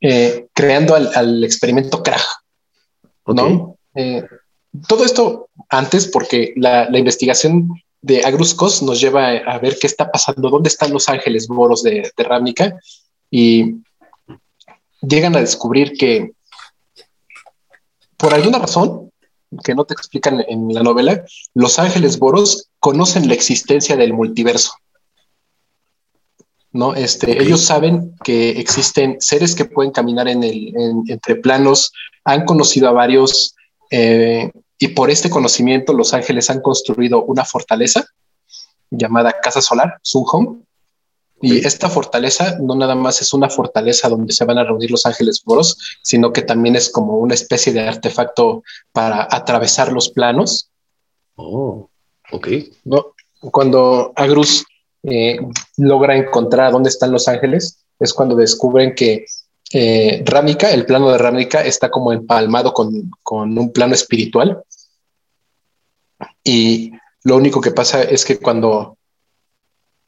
eh, 0.00 0.46
creando 0.54 0.94
al, 0.94 1.42
experimento 1.42 2.02
Krag. 2.02 2.22
¿no? 3.26 3.76
Eh, 3.94 4.24
todo 4.86 5.04
esto 5.04 5.48
antes 5.68 6.06
porque 6.06 6.52
la, 6.56 6.88
investigación 6.96 7.68
de 8.00 8.24
Agruscos 8.24 8.82
nos 8.82 9.00
lleva 9.00 9.30
a, 9.30 9.58
ver 9.58 9.76
qué 9.78 9.88
está 9.88 10.10
pasando, 10.10 10.50
dónde 10.50 10.68
están 10.68 10.92
los 10.92 11.08
ángeles 11.08 11.50
moros 11.50 11.82
de, 11.82 12.10
de 12.16 12.74
y 13.30 13.74
llegan 15.02 15.36
a 15.36 15.40
descubrir 15.40 15.92
que 15.98 16.32
por 18.18 18.34
alguna 18.34 18.58
razón 18.58 19.10
que 19.64 19.74
no 19.74 19.84
te 19.84 19.94
explican 19.94 20.44
en 20.46 20.74
la 20.74 20.82
novela, 20.82 21.24
los 21.54 21.78
ángeles 21.78 22.18
boros 22.18 22.68
conocen 22.80 23.28
la 23.28 23.34
existencia 23.34 23.96
del 23.96 24.12
multiverso. 24.12 24.72
¿no? 26.72 26.94
Este, 26.94 27.42
Ellos 27.42 27.64
saben 27.64 28.14
que 28.22 28.50
existen 28.50 29.16
seres 29.20 29.54
que 29.54 29.64
pueden 29.64 29.92
caminar 29.92 30.28
en 30.28 30.44
el, 30.44 30.74
entre 31.08 31.36
planos, 31.36 31.92
han 32.24 32.44
conocido 32.44 32.88
a 32.88 32.92
varios 32.92 33.54
eh, 33.90 34.50
y 34.78 34.88
por 34.88 35.10
este 35.10 35.30
conocimiento 35.30 35.92
los 35.92 36.12
ángeles 36.12 36.50
han 36.50 36.60
construido 36.60 37.24
una 37.24 37.44
fortaleza 37.44 38.04
llamada 38.90 39.34
Casa 39.40 39.62
Solar, 39.62 39.98
Sunhome, 40.02 40.60
y 41.40 41.64
esta 41.64 41.88
fortaleza 41.88 42.56
no 42.60 42.74
nada 42.74 42.94
más 42.94 43.22
es 43.22 43.32
una 43.32 43.48
fortaleza 43.48 44.08
donde 44.08 44.32
se 44.32 44.44
van 44.44 44.58
a 44.58 44.64
reunir 44.64 44.90
los 44.90 45.06
ángeles 45.06 45.42
boros, 45.44 45.78
sino 46.02 46.32
que 46.32 46.42
también 46.42 46.74
es 46.74 46.90
como 46.90 47.18
una 47.18 47.34
especie 47.34 47.72
de 47.72 47.80
artefacto 47.80 48.62
para 48.92 49.28
atravesar 49.30 49.92
los 49.92 50.08
planos. 50.08 50.70
Oh, 51.36 51.88
ok. 52.32 52.48
¿No? 52.84 53.14
Cuando 53.40 54.12
Agrus 54.16 54.64
eh, 55.04 55.38
logra 55.76 56.16
encontrar 56.16 56.72
dónde 56.72 56.88
están 56.88 57.12
los 57.12 57.28
ángeles, 57.28 57.84
es 58.00 58.12
cuando 58.12 58.34
descubren 58.34 58.94
que 58.96 59.24
eh, 59.72 60.22
Rámica, 60.26 60.70
el 60.72 60.86
plano 60.86 61.10
de 61.10 61.18
Rámica, 61.18 61.64
está 61.64 61.88
como 61.88 62.12
empalmado 62.12 62.72
con, 62.72 63.10
con 63.22 63.56
un 63.56 63.72
plano 63.72 63.94
espiritual. 63.94 64.62
Y 66.42 66.90
lo 67.22 67.36
único 67.36 67.60
que 67.60 67.70
pasa 67.70 68.02
es 68.02 68.24
que 68.24 68.38
cuando 68.38 68.97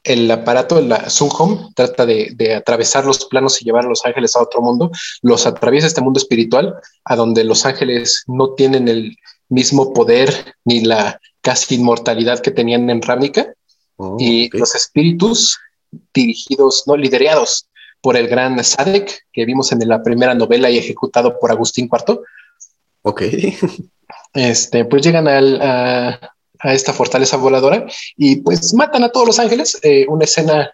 el 0.03 0.29
aparato, 0.31 0.81
la 0.81 1.09
Zoom 1.09 1.29
Home, 1.37 1.69
trata 1.75 2.05
de, 2.05 2.55
atravesar 2.55 3.05
los 3.05 3.25
planos 3.25 3.61
y 3.61 3.65
llevar 3.65 3.85
a 3.85 3.89
los 3.89 4.05
ángeles 4.05 4.35
a 4.35 4.41
otro 4.41 4.61
mundo, 4.61 4.91
los 5.21 5.45
atraviesa 5.45 5.87
este 5.87 6.01
mundo 6.01 6.19
espiritual, 6.19 6.75
a 7.05 7.15
donde 7.15 7.43
los 7.43 7.65
ángeles 7.65 8.23
no 8.27 8.53
tienen 8.53 8.87
el 8.87 9.17
mismo 9.49 9.93
poder 9.93 10.55
ni 10.65 10.81
la 10.81 11.19
casi 11.41 11.75
inmortalidad 11.75 12.39
que 12.39 12.51
tenían 12.51 12.89
en 12.89 13.01
Rámica, 13.01 13.53
oh, 13.97 14.17
y 14.19 14.49
los 14.57 14.75
espíritus 14.75 15.59
dirigidos, 16.13 16.83
no 16.87 16.95
liderados 16.97 17.67
por 18.01 18.17
el 18.17 18.27
gran 18.27 18.63
Sadek, 18.63 19.25
que 19.31 19.45
vimos 19.45 19.71
en 19.71 19.87
la 19.87 20.01
primera 20.01 20.33
novela 20.33 20.69
y 20.69 20.77
ejecutado 20.77 21.37
por 21.39 21.51
Agustín 21.51 21.89
IV. 21.91 22.21
Ok. 23.03 23.21
Este, 24.33 24.85
pues 24.85 25.01
llegan 25.01 25.27
al, 25.27 25.61
a, 25.61 26.33
a 26.63 26.73
esta 26.73 26.93
fortaleza 26.93 27.37
voladora 27.37 27.85
y 28.17 28.37
pues 28.37 28.73
matan 28.73 29.03
a 29.03 29.09
todos 29.09 29.27
los 29.27 29.39
ángeles. 29.39 29.79
Eh, 29.83 30.05
una 30.07 30.25
escena 30.25 30.71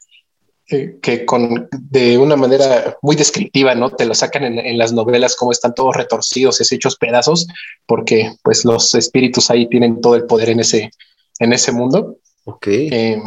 eh, 0.69 0.97
que 1.01 1.25
con 1.25 1.69
de 1.71 2.17
una 2.17 2.35
manera 2.35 2.97
muy 3.01 3.15
descriptiva, 3.15 3.73
¿no? 3.73 3.89
Te 3.89 4.05
lo 4.05 4.13
sacan 4.13 4.43
en, 4.43 4.77
las 4.77 4.91
novelas 4.91 5.35
como 5.35 5.53
están 5.53 5.73
todos 5.73 5.95
retorcidos, 5.95 6.59
es 6.59 6.71
hechos 6.73 6.97
pedazos, 6.97 7.47
porque 7.85 8.33
pues 8.43 8.65
los 8.65 8.93
espíritus 8.93 9.49
ahí 9.49 9.69
tienen 9.69 10.01
todo 10.01 10.15
el 10.15 10.25
poder 10.25 10.49
en 10.49 10.59
ese, 10.59 10.91
en 11.39 11.53
ese 11.53 11.71
mundo. 11.71 12.17
Ok. 12.43 12.67
Eh, 12.67 13.21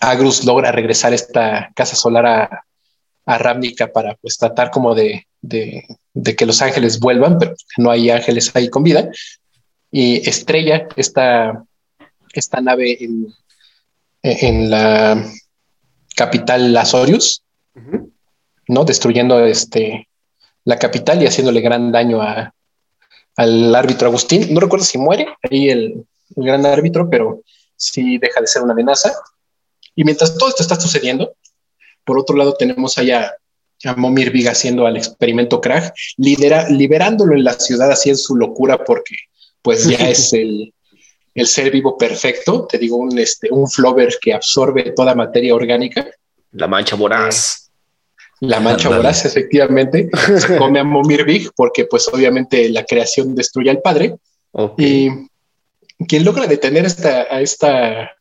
Agrus 0.00 0.44
logra 0.44 0.72
regresar 0.72 1.14
esta 1.14 1.70
casa 1.76 1.94
solar 1.94 2.26
a, 2.26 2.64
a 3.26 3.92
para 3.92 4.16
pues 4.16 4.36
tratar 4.36 4.72
como 4.72 4.94
de, 4.96 5.26
de, 5.42 6.36
que 6.36 6.46
los 6.46 6.60
ángeles 6.60 6.98
vuelvan, 6.98 7.38
pero 7.38 7.54
no 7.76 7.90
hay 7.90 8.10
ángeles 8.10 8.50
ahí 8.54 8.68
con 8.68 8.82
vida. 8.82 9.08
Y 9.96 10.28
estrella 10.28 10.88
esta, 10.96 11.64
esta 12.32 12.60
nave 12.60 12.98
en, 13.00 13.32
en 14.24 14.68
la 14.68 15.24
capital 16.16 16.76
Azorius, 16.76 17.44
¿no? 18.66 18.84
Destruyendo 18.84 19.46
este, 19.46 20.08
la 20.64 20.80
capital 20.80 21.22
y 21.22 21.28
haciéndole 21.28 21.60
gran 21.60 21.92
daño 21.92 22.20
a, 22.20 22.52
al 23.36 23.72
árbitro 23.72 24.08
Agustín. 24.08 24.52
No 24.52 24.58
recuerdo 24.58 24.84
si 24.84 24.98
muere 24.98 25.28
ahí 25.48 25.70
el, 25.70 26.04
el 26.34 26.44
gran 26.44 26.66
árbitro, 26.66 27.08
pero 27.08 27.42
sí 27.76 28.18
deja 28.18 28.40
de 28.40 28.48
ser 28.48 28.62
una 28.62 28.72
amenaza. 28.72 29.12
Y 29.94 30.02
mientras 30.02 30.36
todo 30.36 30.48
esto 30.48 30.64
está 30.64 30.74
sucediendo, 30.74 31.36
por 32.04 32.18
otro 32.18 32.34
lado 32.34 32.56
tenemos 32.56 32.98
allá 32.98 33.32
a 33.84 33.94
Momir 33.94 34.32
Vig 34.32 34.48
haciendo 34.48 34.88
al 34.88 34.96
experimento 34.96 35.60
Krag, 35.60 35.94
lidera, 36.16 36.68
liberándolo 36.68 37.36
en 37.36 37.44
la 37.44 37.52
ciudad 37.52 37.92
así 37.92 38.10
en 38.10 38.16
su 38.16 38.34
locura 38.34 38.82
porque 38.82 39.14
pues 39.64 39.88
ya 39.88 39.96
es 40.10 40.32
el, 40.32 40.72
el, 41.34 41.46
ser 41.46 41.72
vivo 41.72 41.98
perfecto, 41.98 42.66
te 42.68 42.78
digo, 42.78 42.96
un, 42.98 43.18
este, 43.18 43.48
un 43.50 43.68
flover 43.68 44.14
que 44.20 44.32
absorbe 44.32 44.92
toda 44.94 45.16
materia 45.16 45.54
orgánica. 45.54 46.06
La 46.52 46.68
mancha 46.68 46.94
voraz. 46.94 47.72
La 48.40 48.60
mancha 48.60 48.90
voraz, 48.90 49.24
efectivamente, 49.24 50.10
se 50.38 50.56
come 50.58 50.78
a 50.78 50.84
Momir 50.84 51.24
Vig 51.24 51.50
porque 51.56 51.86
pues 51.86 52.06
obviamente 52.08 52.68
la 52.68 52.84
creación 52.84 53.34
destruye 53.34 53.70
al 53.70 53.80
padre. 53.80 54.16
Y 54.76 55.08
quien 56.06 56.24
logra 56.24 56.46
detener 56.46 56.84
esta, 56.84 57.22
a 57.22 57.40
esta 57.40 58.12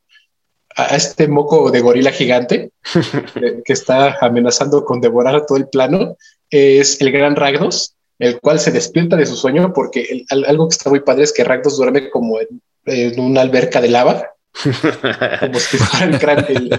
a 0.76 0.96
este 0.96 1.28
moco 1.28 1.70
de 1.70 1.82
gorila 1.82 2.12
gigante 2.12 2.72
que 3.66 3.74
está 3.74 4.18
amenazando 4.22 4.84
con 4.86 5.02
devorar 5.02 5.46
todo 5.46 5.58
el 5.58 5.68
plano 5.68 6.18
es 6.50 7.00
el 7.02 7.12
gran 7.12 7.36
Ragnos, 7.36 7.96
el 8.24 8.40
cual 8.40 8.60
se 8.60 8.72
despierta 8.72 9.16
de 9.16 9.26
su 9.26 9.36
sueño 9.36 9.74
porque 9.74 10.26
algo 10.30 10.68
que 10.68 10.74
está 10.74 10.90
muy 10.90 11.02
padre 11.02 11.24
es 11.24 11.34
que 11.34 11.44
Ragnos 11.44 11.78
duerme 11.78 12.10
como 12.10 12.40
en, 12.40 13.20
una 13.20 13.42
alberca 13.42 13.82
de 13.82 13.90
lava, 13.90 14.28
como 15.40 15.60
si 15.60 15.78
fuera 15.78 16.06
el, 16.06 16.20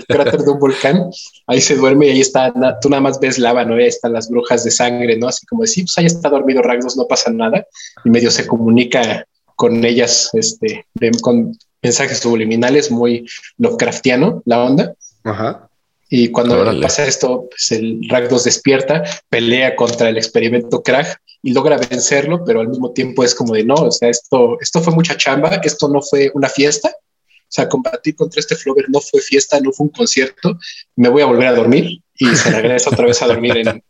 cráter 0.06 0.38
de 0.40 0.50
un 0.50 0.58
volcán. 0.58 1.10
Ahí 1.46 1.60
se 1.60 1.76
duerme 1.76 2.06
y 2.06 2.10
ahí 2.10 2.20
está, 2.20 2.52
tú 2.80 2.88
nada 2.88 3.00
más 3.00 3.18
ves 3.20 3.38
lava, 3.38 3.64
¿no? 3.64 3.76
Ahí 3.76 3.86
están 3.86 4.12
las 4.12 4.28
brujas 4.28 4.64
de 4.64 4.70
sangre, 4.70 5.16
¿no? 5.16 5.28
Así 5.28 5.46
como 5.46 5.62
decir, 5.62 5.84
pues 5.84 5.98
ahí 5.98 6.06
está 6.06 6.28
dormido 6.28 6.62
Ragnos, 6.62 6.96
no 6.96 7.06
pasa 7.06 7.30
nada. 7.30 7.66
Y 8.04 8.10
medio 8.10 8.30
se 8.30 8.46
comunica 8.46 9.26
con 9.56 9.84
ellas, 9.84 10.30
este, 10.34 10.86
con 11.20 11.56
mensajes 11.82 12.18
subliminales, 12.18 12.90
muy 12.90 13.26
Lovecraftiano, 13.58 14.42
la 14.44 14.62
onda. 14.62 14.94
Ajá. 15.24 15.68
Y 16.16 16.28
cuando 16.28 16.80
pasa 16.80 17.06
esto, 17.06 17.48
pues 17.50 17.72
el 17.72 18.08
Ragdos 18.08 18.44
despierta, 18.44 19.02
pelea 19.28 19.74
contra 19.74 20.08
el 20.08 20.16
experimento 20.16 20.82
Krag 20.82 21.18
y 21.44 21.52
logra 21.52 21.76
vencerlo, 21.76 22.42
pero 22.42 22.62
al 22.62 22.68
mismo 22.68 22.92
tiempo 22.92 23.22
es 23.22 23.34
como 23.34 23.52
de 23.52 23.64
no, 23.64 23.74
o 23.74 23.90
sea, 23.90 24.08
esto, 24.08 24.56
esto 24.62 24.80
fue 24.80 24.94
mucha 24.94 25.14
chamba, 25.14 25.60
esto 25.62 25.88
no 25.88 26.00
fue 26.00 26.30
una 26.32 26.48
fiesta. 26.48 26.88
O 26.88 27.50
sea, 27.54 27.68
combatir 27.68 28.16
contra 28.16 28.40
este 28.40 28.56
Flover 28.56 28.86
no 28.88 28.98
fue 28.98 29.20
fiesta, 29.20 29.60
no 29.60 29.70
fue 29.70 29.84
un 29.84 29.92
concierto. 29.92 30.58
Me 30.96 31.10
voy 31.10 31.20
a 31.20 31.26
volver 31.26 31.48
a 31.48 31.54
dormir 31.54 32.00
y 32.14 32.34
se 32.34 32.50
regresa 32.50 32.88
otra 32.88 33.04
vez 33.04 33.20
a 33.20 33.26
dormir 33.26 33.58
en, 33.58 33.84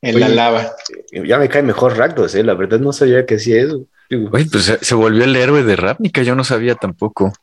en 0.00 0.20
la 0.20 0.30
lava. 0.30 0.74
Ya 1.12 1.38
me 1.38 1.50
cae 1.50 1.62
mejor 1.62 1.98
Ragdos, 1.98 2.34
¿eh? 2.34 2.42
la 2.42 2.54
verdad 2.54 2.80
no 2.80 2.94
sabía 2.94 3.26
que 3.26 3.34
hacía 3.34 3.62
eso. 3.62 3.84
Oye, 4.32 4.46
pues 4.50 4.78
se 4.80 4.94
volvió 4.94 5.24
el 5.24 5.36
héroe 5.36 5.64
de 5.64 5.76
Ravnica, 5.76 6.22
yo 6.22 6.34
no 6.34 6.42
sabía 6.42 6.74
tampoco. 6.74 7.34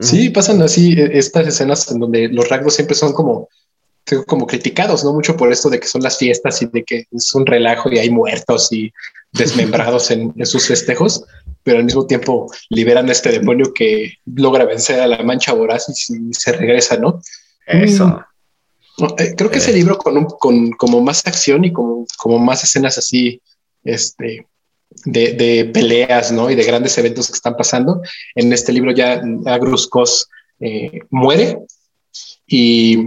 Sí, 0.00 0.28
pasan 0.28 0.60
así 0.60 0.92
e, 0.92 1.18
estas 1.18 1.46
escenas 1.46 1.90
en 1.90 1.98
donde 1.98 2.28
los 2.28 2.46
rasgos 2.50 2.74
siempre 2.74 2.94
son 2.94 3.14
como, 3.14 3.48
como 4.26 4.46
criticados, 4.46 5.04
no 5.04 5.12
mucho 5.12 5.36
por 5.36 5.50
esto 5.52 5.70
de 5.70 5.80
que 5.80 5.86
son 5.86 6.02
las 6.02 6.18
fiestas 6.18 6.60
y 6.62 6.66
de 6.66 6.84
que 6.84 7.06
es 7.10 7.34
un 7.34 7.46
relajo 7.46 7.90
y 7.90 7.98
hay 7.98 8.10
muertos 8.10 8.70
y 8.72 8.92
desmembrados 9.32 10.10
en, 10.10 10.32
sus 10.46 10.66
festejos, 10.66 11.24
pero 11.62 11.78
al 11.78 11.84
mismo 11.84 12.06
tiempo 12.06 12.50
liberan 12.70 13.08
a 13.08 13.12
este 13.12 13.30
demonio 13.30 13.72
que 13.74 14.14
logra 14.26 14.64
vencer 14.64 15.00
a 15.00 15.06
la 15.06 15.22
mancha 15.22 15.52
voraz 15.52 15.88
y, 15.88 16.32
se 16.32 16.52
regresa, 16.52 16.96
¿no? 16.96 17.20
Eso. 17.66 18.06
Mm. 18.98 19.04
Eh, 19.18 19.34
creo 19.36 19.50
que 19.50 19.58
ese 19.58 19.70
eh. 19.72 19.74
libro 19.74 19.98
con, 19.98 20.16
un, 20.16 20.26
con 20.26 20.70
como 20.72 21.00
más 21.00 21.26
acción 21.26 21.64
y 21.64 21.72
como, 21.72 22.06
como 22.18 22.38
más 22.38 22.62
escenas 22.62 22.96
así, 22.98 23.40
este, 23.82 24.46
de, 25.04 25.70
peleas 25.72 26.30
¿no? 26.30 26.50
y 26.50 26.54
de 26.54 26.64
grandes 26.64 26.96
eventos 26.98 27.28
que 27.28 27.34
están 27.34 27.56
pasando. 27.56 28.02
En 28.34 28.52
este 28.52 28.72
libro 28.72 28.92
ya 28.92 29.20
Agrus 29.46 29.88
eh, 30.60 31.00
muere 31.10 31.58
y 32.46 32.98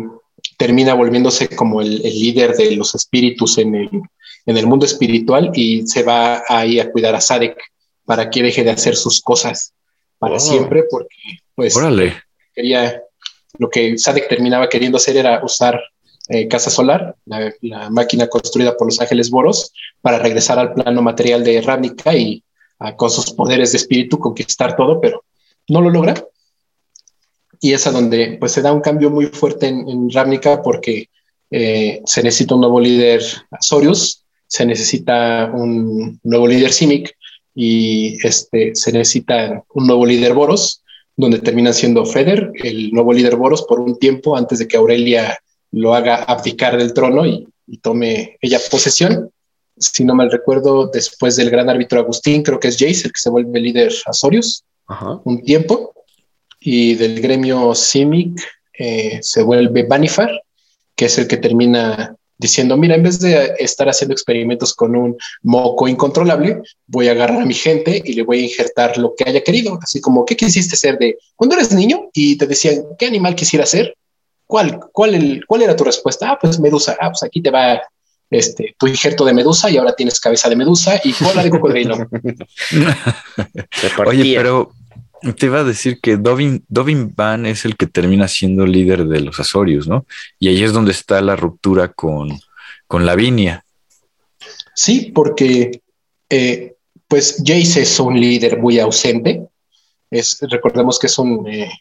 termina 0.58 0.94
volviéndose 0.94 1.50
como 1.50 1.82
el, 1.82 2.02
líder 2.02 2.56
de 2.56 2.76
los 2.76 2.96
espíritus 2.96 3.58
en 3.58 3.76
el, 3.76 3.90
en 4.46 4.58
el 4.58 4.68
mundo 4.68 4.86
espiritual 4.86 5.52
y 5.54 5.88
se 5.88 6.04
va 6.04 6.44
ahí 6.48 6.80
a 6.80 6.92
cuidar 6.92 7.16
a 7.16 7.22
Sadek 7.22 7.58
para 8.06 8.30
que 8.30 8.44
deje 8.44 8.64
de 8.64 8.72
hacer 8.72 8.96
sus 8.96 9.22
cosas 9.22 9.74
para 10.18 10.36
oh. 10.36 10.40
siempre 10.40 10.84
porque 10.90 11.16
pues 11.54 11.78
quería 12.54 13.02
lo 13.60 13.70
que 13.70 13.98
Sadek 13.98 14.28
terminaba 14.28 14.70
queriendo 14.70 14.98
hacer 14.98 15.18
era 15.18 15.44
usar 15.44 15.80
eh, 16.30 16.48
casa 16.50 16.70
solar, 16.70 17.16
la, 17.26 17.90
máquina 17.90 18.28
construida 18.28 18.76
por 18.76 18.88
los 18.88 19.00
ángeles 19.00 19.30
boros, 19.30 19.72
para 20.02 20.20
regresar 20.20 20.60
al 20.60 20.74
plano 20.74 21.02
material 21.02 21.42
de 21.42 21.62
Ravnica 21.62 22.14
y 22.14 22.44
con 22.98 23.10
sus 23.10 23.32
poderes 23.32 23.72
de 23.72 23.78
espíritu 23.78 24.20
conquistar 24.20 24.76
todo, 24.76 25.00
pero 25.00 25.24
no 25.70 25.82
lo 25.82 25.90
logra. 25.90 26.14
Y 27.60 27.74
es 27.74 27.88
a 27.88 27.92
donde 27.92 28.38
pues, 28.40 28.52
se 28.52 28.62
da 28.62 28.72
un 28.72 28.82
cambio 28.82 29.10
muy 29.10 29.28
fuerte 29.28 29.68
en, 29.68 29.88
en 29.90 30.10
Ravnica 30.12 30.62
porque 30.62 31.10
eh, 31.50 32.02
se 32.06 32.24
necesita 32.24 32.56
un 32.56 32.62
nuevo 32.62 32.80
líder 32.80 33.22
Azorius, 33.52 34.24
se 34.48 34.66
necesita 34.66 35.52
un 35.54 36.20
nuevo 36.24 36.48
líder 36.48 36.72
Simic 36.72 37.16
y 37.56 38.18
este, 38.26 38.76
se 38.76 38.92
necesita 38.92 39.64
un 39.74 39.88
nuevo 39.88 40.06
líder 40.06 40.34
Boros, 40.34 40.84
donde 41.16 41.40
termina 41.40 41.74
siendo 41.74 42.06
Feder, 42.06 42.52
el 42.64 42.92
nuevo 42.92 43.14
líder 43.14 43.36
Boros, 43.36 43.64
por 43.64 43.80
un 43.80 43.98
tiempo 43.98 44.38
antes 44.38 44.60
de 44.60 44.68
que 44.68 44.78
Aurelia 44.78 45.40
lo 45.72 45.94
haga 45.94 46.24
abdicar 46.24 46.78
del 46.78 46.94
trono 46.94 47.26
y, 47.26 47.48
tome 47.82 48.38
ella 48.42 48.60
posesión. 48.72 49.30
Si 49.78 50.06
no 50.06 50.16
mal 50.16 50.32
recuerdo, 50.32 50.88
después 50.88 51.36
del 51.36 51.50
gran 51.50 51.70
árbitro 51.70 52.00
Agustín, 52.00 52.42
creo 52.42 52.62
que 52.62 52.70
es 52.70 52.78
Jace 52.78 53.08
el 53.08 53.12
que 53.12 53.20
se 53.20 53.30
vuelve 53.30 53.60
líder 53.60 53.92
Azorius 54.06 54.64
un 55.26 55.44
tiempo. 55.44 55.94
Y 56.60 56.96
del 56.96 57.22
gremio 57.22 57.76
Simic 57.76 58.42
eh, 58.78 59.20
se 59.22 59.42
vuelve 59.42 59.84
Banifar, 59.84 60.30
que 60.96 61.06
es 61.06 61.18
el 61.18 61.28
que 61.28 61.38
termina 61.38 62.16
diciendo, 62.38 62.78
mira, 62.78 62.96
en 62.96 63.04
vez 63.04 63.20
de 63.20 63.56
estar 63.58 63.90
haciendo 63.90 64.14
experimentos 64.14 64.74
con 64.74 64.96
un 64.96 65.18
moco 65.42 65.88
incontrolable, 65.88 66.62
voy 66.86 67.08
a 67.08 67.12
agarrar 67.12 67.42
a 67.42 67.46
mi 67.46 67.54
gente 67.54 68.02
y 68.04 68.14
le 68.14 68.24
voy 68.24 68.40
a 68.40 68.44
injertar 68.44 68.98
lo 68.98 69.16
que 69.16 69.28
haya 69.28 69.44
querido, 69.44 69.80
así 69.82 70.00
como, 70.00 70.26
¿qué 70.26 70.38
quisiste 70.38 70.76
ser 70.76 70.98
de 71.00 71.18
cuando 71.36 71.56
eres 71.56 71.72
niño? 71.72 72.10
Y 72.14 72.38
te 72.38 72.46
decían, 72.46 72.84
¿qué 73.00 73.08
animal 73.08 73.36
quisiera 73.36 73.66
ser? 73.66 73.96
¿Cuál, 74.46 74.80
cuál, 74.92 75.16
el, 75.16 75.46
¿Cuál 75.46 75.64
era 75.64 75.76
tu 75.76 75.84
respuesta? 75.84 76.32
Ah, 76.32 76.38
pues 76.40 76.60
Medusa. 76.60 76.96
Ah, 77.02 77.10
pues 77.10 77.24
aquí 77.24 77.42
te 77.42 77.50
va 77.50 77.82
este, 78.30 78.76
tu 78.78 78.88
injerto 78.88 79.26
de 79.26 79.34
Medusa 79.34 79.70
y 79.70 79.78
ahora 79.78 79.96
tienes 79.96 80.20
cabeza 80.20 80.48
de 80.48 80.56
Medusa 80.56 81.02
y 81.04 81.12
cola 81.14 81.44
de 81.44 81.50
cocodrilo. 81.50 81.98
Oye, 84.06 84.36
pero 84.38 84.72
te 85.38 85.46
iba 85.48 85.60
a 85.60 85.64
decir 85.64 86.00
que 86.02 86.18
Dovin, 86.18 86.64
Dovin 86.68 87.14
Van 87.16 87.46
es 87.46 87.66
el 87.66 87.76
que 87.76 87.88
termina 87.88 88.28
siendo 88.28 88.66
líder 88.66 89.06
de 89.06 89.22
los 89.22 89.40
Azorius, 89.40 89.88
¿no? 89.88 90.06
Y 90.40 90.50
ahí 90.50 90.64
es 90.64 90.74
donde 90.74 90.92
está 90.92 91.22
la 91.22 91.36
ruptura 91.36 91.90
con, 91.90 92.40
con 92.88 93.06
Lavinia. 93.06 93.66
Sí, 94.76 95.12
porque 95.14 95.82
eh, 96.30 96.76
pues 97.08 97.42
Jace 97.46 97.82
es 97.82 98.00
un 98.00 98.20
líder 98.20 98.60
muy 98.60 98.80
ausente. 98.80 99.48
Es, 100.12 100.40
recordemos 100.50 101.00
que 101.00 101.08
es 101.08 101.18
un 101.18 101.48
eh, 101.48 101.72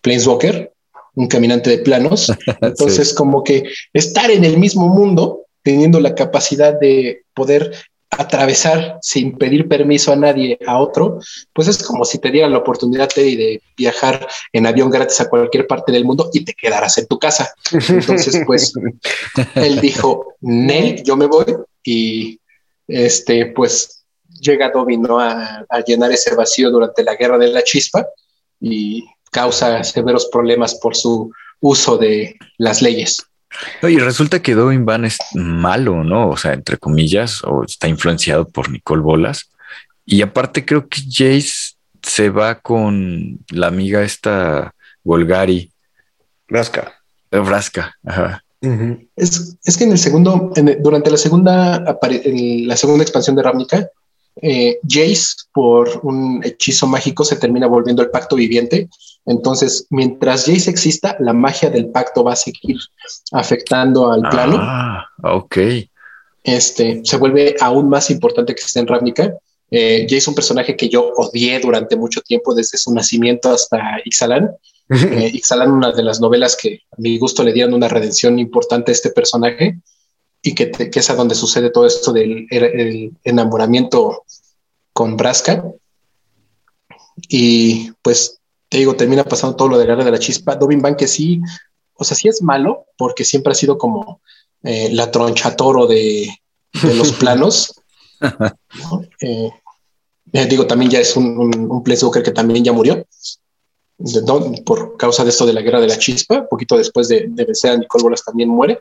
Planeswalker 0.00 0.74
un 1.14 1.28
caminante 1.28 1.70
de 1.70 1.78
planos. 1.78 2.32
Entonces, 2.60 3.14
como 3.14 3.42
que 3.44 3.64
estar 3.92 4.30
en 4.30 4.44
el 4.44 4.58
mismo 4.58 4.88
mundo, 4.88 5.46
teniendo 5.62 6.00
la 6.00 6.14
capacidad 6.14 6.78
de 6.78 7.22
poder 7.34 7.72
atravesar 8.18 8.98
sin 9.02 9.36
pedir 9.36 9.68
permiso 9.68 10.12
a 10.12 10.16
nadie 10.16 10.58
a 10.66 10.78
otro, 10.78 11.18
pues 11.52 11.68
es 11.68 11.82
como 11.82 12.04
si 12.04 12.18
te 12.18 12.30
dieran 12.30 12.52
la 12.52 12.58
oportunidad 12.58 13.08
de 13.14 13.60
viajar 13.76 14.26
en 14.52 14.66
avión 14.66 14.90
gratis 14.90 15.20
a 15.20 15.28
cualquier 15.28 15.66
parte 15.66 15.92
del 15.92 16.04
mundo 16.04 16.30
y 16.32 16.44
te 16.44 16.54
quedaras 16.54 16.98
en 16.98 17.06
tu 17.06 17.18
casa. 17.18 17.54
Entonces, 17.72 18.42
pues 18.46 18.72
él 19.54 19.80
dijo, 19.80 20.34
Nel, 20.40 21.02
yo 21.02 21.16
me 21.16 21.26
voy 21.26 21.56
y 21.82 22.40
este, 22.86 23.46
pues 23.46 24.04
llega 24.40 24.70
Dobby 24.70 25.00
a, 25.20 25.64
a 25.68 25.80
llenar 25.80 26.12
ese 26.12 26.34
vacío 26.34 26.70
durante 26.70 27.02
la 27.02 27.16
guerra 27.16 27.38
de 27.38 27.48
la 27.48 27.62
chispa 27.62 28.06
y 28.60 29.04
causa 29.30 29.82
severos 29.82 30.26
problemas 30.26 30.76
por 30.76 30.96
su 30.96 31.32
uso 31.60 31.96
de 31.96 32.36
las 32.58 32.82
leyes. 32.82 33.18
Y 33.82 33.98
resulta 33.98 34.42
que 34.42 34.54
Dovin 34.54 34.84
Van 34.84 35.04
es 35.04 35.18
malo, 35.34 36.04
¿no? 36.04 36.30
O 36.30 36.36
sea, 36.36 36.52
entre 36.52 36.78
comillas, 36.78 37.42
o 37.44 37.64
está 37.64 37.88
influenciado 37.88 38.48
por 38.48 38.70
Nicole 38.70 39.02
Bolas. 39.02 39.50
Y 40.06 40.22
aparte 40.22 40.64
creo 40.64 40.88
que 40.88 41.00
Jace 41.08 41.74
se 42.02 42.30
va 42.30 42.60
con 42.60 43.40
la 43.50 43.68
amiga 43.68 44.02
esta 44.02 44.74
Golgari. 45.02 45.70
Brasca. 46.48 46.92
Brasca, 47.30 47.94
ajá. 48.04 48.44
es, 49.16 49.56
es, 49.64 49.76
que 49.76 49.84
en 49.84 49.92
el 49.92 49.98
segundo, 49.98 50.52
durante 50.80 51.10
la 51.10 51.16
segunda, 51.16 51.80
la 51.80 52.76
segunda 52.76 53.02
expansión 53.02 53.34
de 53.34 53.42
Ravnica, 53.42 53.88
eh, 54.42 54.78
Jace, 54.86 55.36
por 55.52 56.00
un 56.02 56.42
hechizo 56.44 56.86
mágico, 56.86 57.24
se 57.24 57.36
termina 57.36 57.66
volviendo 57.66 58.02
el 58.02 58.10
pacto 58.10 58.36
viviente. 58.36 58.88
Entonces, 59.26 59.86
mientras 59.90 60.46
Jace 60.46 60.70
exista, 60.70 61.16
la 61.20 61.32
magia 61.32 61.70
del 61.70 61.90
pacto 61.90 62.24
va 62.24 62.32
a 62.32 62.36
seguir 62.36 62.78
afectando 63.32 64.10
al 64.10 64.22
plano. 64.22 64.58
Ah, 64.60 65.06
ok. 65.22 65.58
Este 66.42 67.00
se 67.04 67.16
vuelve 67.16 67.56
aún 67.60 67.88
más 67.88 68.10
importante 68.10 68.54
que 68.54 68.60
esté 68.60 68.80
en 68.80 68.86
Ravnica. 68.86 69.32
Eh, 69.70 70.02
Jace 70.02 70.16
es 70.16 70.28
un 70.28 70.34
personaje 70.34 70.76
que 70.76 70.88
yo 70.88 71.10
odié 71.16 71.58
durante 71.60 71.96
mucho 71.96 72.20
tiempo, 72.20 72.54
desde 72.54 72.76
su 72.76 72.92
nacimiento 72.92 73.50
hasta 73.50 74.00
Ixalan. 74.04 74.50
Eh, 74.90 75.30
Ixalan, 75.32 75.72
una 75.72 75.92
de 75.92 76.02
las 76.02 76.20
novelas 76.20 76.58
que 76.60 76.82
a 76.92 76.96
mi 76.98 77.16
gusto 77.16 77.42
le 77.42 77.54
dieron 77.54 77.72
una 77.72 77.88
redención 77.88 78.38
importante 78.38 78.90
a 78.90 78.92
este 78.92 79.08
personaje 79.08 79.78
y 80.44 80.54
que, 80.54 80.70
es 80.92 81.10
a 81.10 81.14
donde 81.14 81.34
sucede 81.34 81.70
todo 81.70 81.86
esto 81.86 82.12
del 82.12 82.46
enamoramiento 83.24 84.24
con 84.92 85.16
Braska. 85.16 85.64
Y 87.28 87.92
pues 88.02 88.40
te 88.68 88.76
digo, 88.76 88.94
termina 88.94 89.24
pasando 89.24 89.56
todo 89.56 89.68
lo 89.68 89.78
de 89.78 89.86
Guerra 89.86 90.04
de 90.04 90.10
la 90.10 90.18
Chispa. 90.18 90.56
Dobin 90.56 90.82
Van 90.82 90.96
que 90.96 91.08
sí, 91.08 91.40
o 91.94 92.04
sea, 92.04 92.14
sí 92.14 92.28
es 92.28 92.42
malo 92.42 92.84
porque 92.98 93.24
siempre 93.24 93.52
ha 93.52 93.54
sido 93.54 93.78
como 93.78 94.20
eh, 94.62 94.90
la 94.92 95.10
tronchatoro 95.10 95.86
de, 95.86 96.28
de 96.82 96.94
los 96.94 97.12
planos. 97.20 97.80
Eh, 99.20 99.50
eh, 100.30 100.46
digo, 100.46 100.66
también 100.66 100.90
ya 100.90 101.00
es 101.00 101.16
un, 101.16 101.38
un, 101.38 101.70
un 101.70 101.82
que 101.82 102.32
también 102.32 102.62
ya 102.62 102.72
murió 102.72 103.06
por 104.66 104.98
causa 104.98 105.24
de 105.24 105.30
esto 105.30 105.46
de 105.46 105.54
la 105.54 105.62
guerra 105.62 105.80
de 105.80 105.88
la 105.88 105.98
chispa. 105.98 106.40
Un 106.40 106.48
poquito 106.48 106.76
después 106.76 107.08
de, 107.08 107.28
de 107.28 107.44
vencer 107.46 107.70
a 107.70 107.78
Nicole 107.78 108.02
Bolas 108.02 108.22
también 108.22 108.50
muere. 108.50 108.80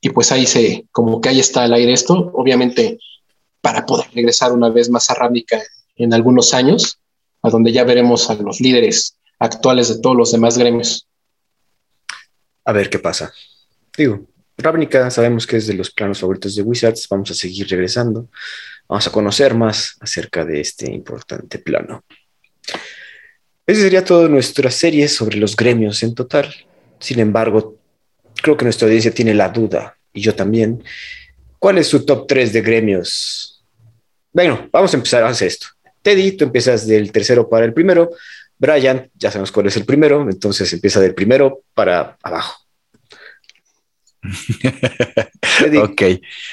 Y 0.00 0.10
pues 0.10 0.30
ahí 0.32 0.46
se, 0.46 0.86
como 0.92 1.20
que 1.20 1.30
ahí 1.30 1.40
está 1.40 1.64
al 1.64 1.74
aire 1.74 1.92
esto, 1.92 2.30
obviamente 2.34 2.98
para 3.66 3.84
poder 3.84 4.06
regresar 4.14 4.52
una 4.52 4.68
vez 4.68 4.88
más 4.88 5.10
a 5.10 5.14
Ravnica 5.14 5.60
en 5.96 6.14
algunos 6.14 6.54
años, 6.54 7.00
a 7.42 7.50
donde 7.50 7.72
ya 7.72 7.82
veremos 7.82 8.30
a 8.30 8.34
los 8.34 8.60
líderes 8.60 9.16
actuales 9.40 9.88
de 9.88 10.00
todos 10.00 10.16
los 10.16 10.30
demás 10.30 10.56
gremios. 10.56 11.08
A 12.64 12.72
ver 12.72 12.88
qué 12.88 13.00
pasa. 13.00 13.32
Digo, 13.96 14.24
Ravnica 14.56 15.10
sabemos 15.10 15.48
que 15.48 15.56
es 15.56 15.66
de 15.66 15.74
los 15.74 15.90
planos 15.90 16.20
favoritos 16.20 16.54
de 16.54 16.62
Wizards, 16.62 17.08
vamos 17.08 17.30
a 17.32 17.34
seguir 17.34 17.68
regresando, 17.68 18.28
vamos 18.88 19.06
a 19.06 19.10
conocer 19.10 19.54
más 19.54 19.96
acerca 20.00 20.44
de 20.44 20.60
este 20.60 20.88
importante 20.92 21.58
plano. 21.58 22.04
Ese 23.66 23.82
sería 23.82 24.04
toda 24.04 24.28
nuestra 24.28 24.70
serie 24.70 25.08
sobre 25.08 25.38
los 25.38 25.56
gremios 25.56 26.04
en 26.04 26.14
total. 26.14 26.54
Sin 27.00 27.18
embargo, 27.18 27.76
creo 28.46 28.56
que 28.56 28.64
nuestra 28.64 28.86
audiencia 28.86 29.10
tiene 29.10 29.34
la 29.34 29.48
duda 29.48 29.98
y 30.12 30.20
yo 30.20 30.32
también. 30.32 30.84
¿Cuál 31.58 31.78
es 31.78 31.88
su 31.88 32.06
top 32.06 32.28
3 32.28 32.52
de 32.52 32.62
gremios? 32.62 33.64
Bueno, 34.32 34.68
vamos 34.70 34.94
a 34.94 34.96
empezar 34.96 35.24
a 35.24 35.28
hacer 35.30 35.48
esto. 35.48 35.66
Teddy, 36.00 36.36
tú 36.36 36.44
empiezas 36.44 36.86
del 36.86 37.10
tercero 37.10 37.48
para 37.48 37.64
el 37.64 37.74
primero. 37.74 38.10
Brian, 38.56 39.10
ya 39.14 39.32
sabemos 39.32 39.50
cuál 39.50 39.66
es 39.66 39.76
el 39.76 39.84
primero, 39.84 40.30
entonces 40.30 40.72
empieza 40.72 41.00
del 41.00 41.12
primero 41.12 41.62
para 41.74 42.16
abajo. 42.22 42.62
Teddy, 45.58 45.78
ok. 45.82 46.02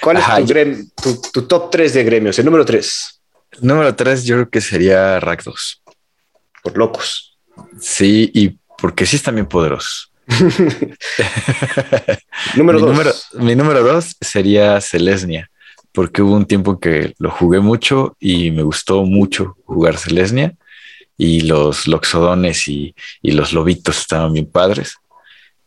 ¿Cuál 0.02 0.18
es 0.18 0.94
tu, 1.32 1.44
top 1.44 1.70
3 1.70 1.94
de 1.94 2.04
gremios? 2.04 2.40
El 2.40 2.46
número 2.46 2.66
3. 2.66 3.22
número 3.62 3.96
3 3.96 4.24
yo 4.24 4.36
creo 4.38 4.50
que 4.50 4.62
sería 4.62 5.20
Rack 5.20 5.44
2. 5.44 5.84
Por 6.64 6.76
locos. 6.76 7.38
Sí, 7.80 8.32
y 8.34 8.58
porque 8.80 9.06
sí 9.06 9.18
están 9.18 9.36
bien 9.36 9.48
poderosos. 9.48 10.13
Número 12.56 12.80
mi, 12.80 12.86
Número, 12.86 13.12
mi 13.34 13.56
número 13.56 13.84
dos 13.84 14.16
sería 14.22 14.80
Celesnia, 14.82 15.50
porque 15.92 16.22
hubo 16.22 16.36
un 16.36 16.46
tiempo 16.46 16.80
que 16.80 17.14
lo 17.20 17.30
jugué 17.32 17.60
mucho 17.60 18.16
y 18.20 18.52
me 18.52 18.64
gustó 18.64 19.04
mucho 19.04 19.58
jugar 19.66 19.98
Celesnia 19.98 20.56
y 21.18 21.42
los 21.42 21.88
loxodones 21.88 22.68
y, 22.68 22.96
y 23.22 23.32
los 23.32 23.54
lobitos 23.54 24.00
estaban 24.00 24.34
bien 24.34 24.50
padres. 24.50 24.96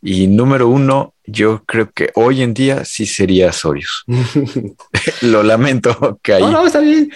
Y 0.01 0.27
número 0.27 0.67
uno, 0.67 1.15
yo 1.25 1.63
creo 1.65 1.91
que 1.91 2.11
hoy 2.15 2.43
en 2.43 2.53
día 2.53 2.85
sí 2.85 3.05
sería 3.05 3.51
Sorius. 3.51 4.05
Lo 5.23 5.41
lamento 5.43 6.19
que 6.21 6.35
ahí. 6.35 6.43
No, 6.43 6.51
no, 6.51 6.67
está 6.67 6.79
bien. 6.79 7.09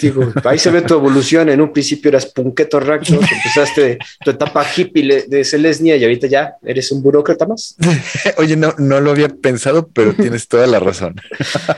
ahí 0.44 0.58
se 0.58 0.72
ve 0.72 0.82
tu 0.82 0.96
evolución. 0.96 1.50
En 1.50 1.62
un 1.62 1.72
principio 1.72 2.10
eras 2.10 2.26
punqueto 2.26 2.80
racho, 2.80 3.14
empezaste 3.14 4.00
tu 4.24 4.32
etapa 4.32 4.66
hippie 4.76 5.26
de 5.28 5.44
Celesnia 5.44 5.96
y 5.96 6.04
ahorita 6.04 6.28
ya 6.28 6.56
eres 6.64 6.92
un 6.92 7.04
burócrata 7.04 7.46
más. 7.46 7.76
Oye, 8.38 8.56
no, 8.56 8.74
no 8.78 9.00
lo 9.00 9.12
había 9.12 9.30
pensado, 9.30 9.88
pero 9.88 10.14
tienes 10.14 10.48
toda 10.48 10.66
la 10.66 10.80
razón. 10.80 11.16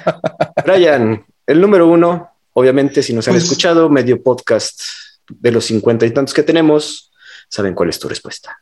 Brian, 0.65 1.23
el 1.45 1.59
número 1.61 1.87
uno, 1.87 2.29
obviamente, 2.53 3.03
si 3.03 3.13
nos 3.13 3.27
han 3.27 3.33
pues 3.33 3.43
escuchado, 3.43 3.89
medio 3.89 4.23
podcast 4.23 4.81
de 5.29 5.51
los 5.51 5.65
cincuenta 5.65 6.05
y 6.05 6.11
tantos 6.11 6.33
que 6.33 6.43
tenemos, 6.43 7.11
saben 7.49 7.73
cuál 7.73 7.89
es 7.89 7.99
tu 7.99 8.07
respuesta. 8.07 8.57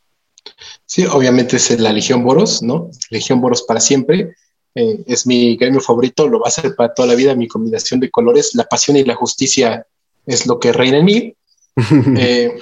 Sí, 0.91 1.05
obviamente 1.05 1.55
es 1.55 1.80
la 1.80 1.93
Legión 1.93 2.22
Boros, 2.22 2.61
¿no? 2.61 2.91
Legión 3.11 3.39
Boros 3.39 3.61
para 3.63 3.80
siempre. 3.80 4.35
Eh, 4.76 5.01
es 5.07 5.26
mi 5.26 5.55
gremio 5.55 5.80
favorito, 5.80 6.27
lo 6.27 6.41
va 6.41 6.49
a 6.49 6.51
ser 6.51 6.76
para 6.76 6.93
toda 6.93 7.07
la 7.07 7.15
vida, 7.15 7.34
mi 7.34 7.47
combinación 7.47 8.01
de 8.01 8.11
colores, 8.11 8.55
la 8.55 8.65
pasión 8.65 8.97
y 8.97 9.05
la 9.05 9.15
justicia 9.15 9.88
es 10.26 10.45
lo 10.47 10.59
que 10.59 10.73
reina 10.73 10.97
en 10.97 11.05
mí. 11.05 11.34
Eh, 12.18 12.57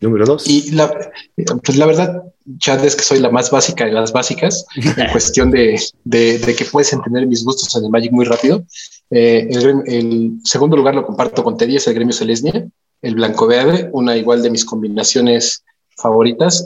Número 0.00 0.24
dos. 0.24 0.48
Y 0.48 0.70
la, 0.70 0.90
pues 1.62 1.76
la 1.76 1.84
verdad, 1.84 2.22
ya 2.46 2.76
es 2.76 2.96
que 2.96 3.02
soy 3.02 3.20
la 3.20 3.30
más 3.30 3.50
básica 3.50 3.84
de 3.84 3.92
las 3.92 4.10
básicas, 4.10 4.64
en 4.74 5.06
cuestión 5.12 5.50
de, 5.50 5.78
de, 6.04 6.56
que 6.56 6.64
puedes 6.64 6.94
entender 6.94 7.26
mis 7.26 7.44
gustos 7.44 7.76
en 7.76 7.84
el 7.84 7.90
Magic 7.90 8.10
muy 8.10 8.24
rápido. 8.24 8.64
Eh, 9.10 9.48
el, 9.50 9.82
el, 9.86 10.32
segundo 10.44 10.78
lugar 10.78 10.94
lo 10.94 11.04
comparto 11.04 11.44
con 11.44 11.58
Teddy, 11.58 11.76
es 11.76 11.86
el 11.88 11.94
gremio 11.94 12.14
Celesnia, 12.14 12.66
el 13.02 13.14
blanco 13.14 13.46
verde, 13.46 13.90
una 13.92 14.16
igual 14.16 14.42
de 14.42 14.48
mis 14.48 14.64
combinaciones 14.64 15.62
favoritas 15.94 16.64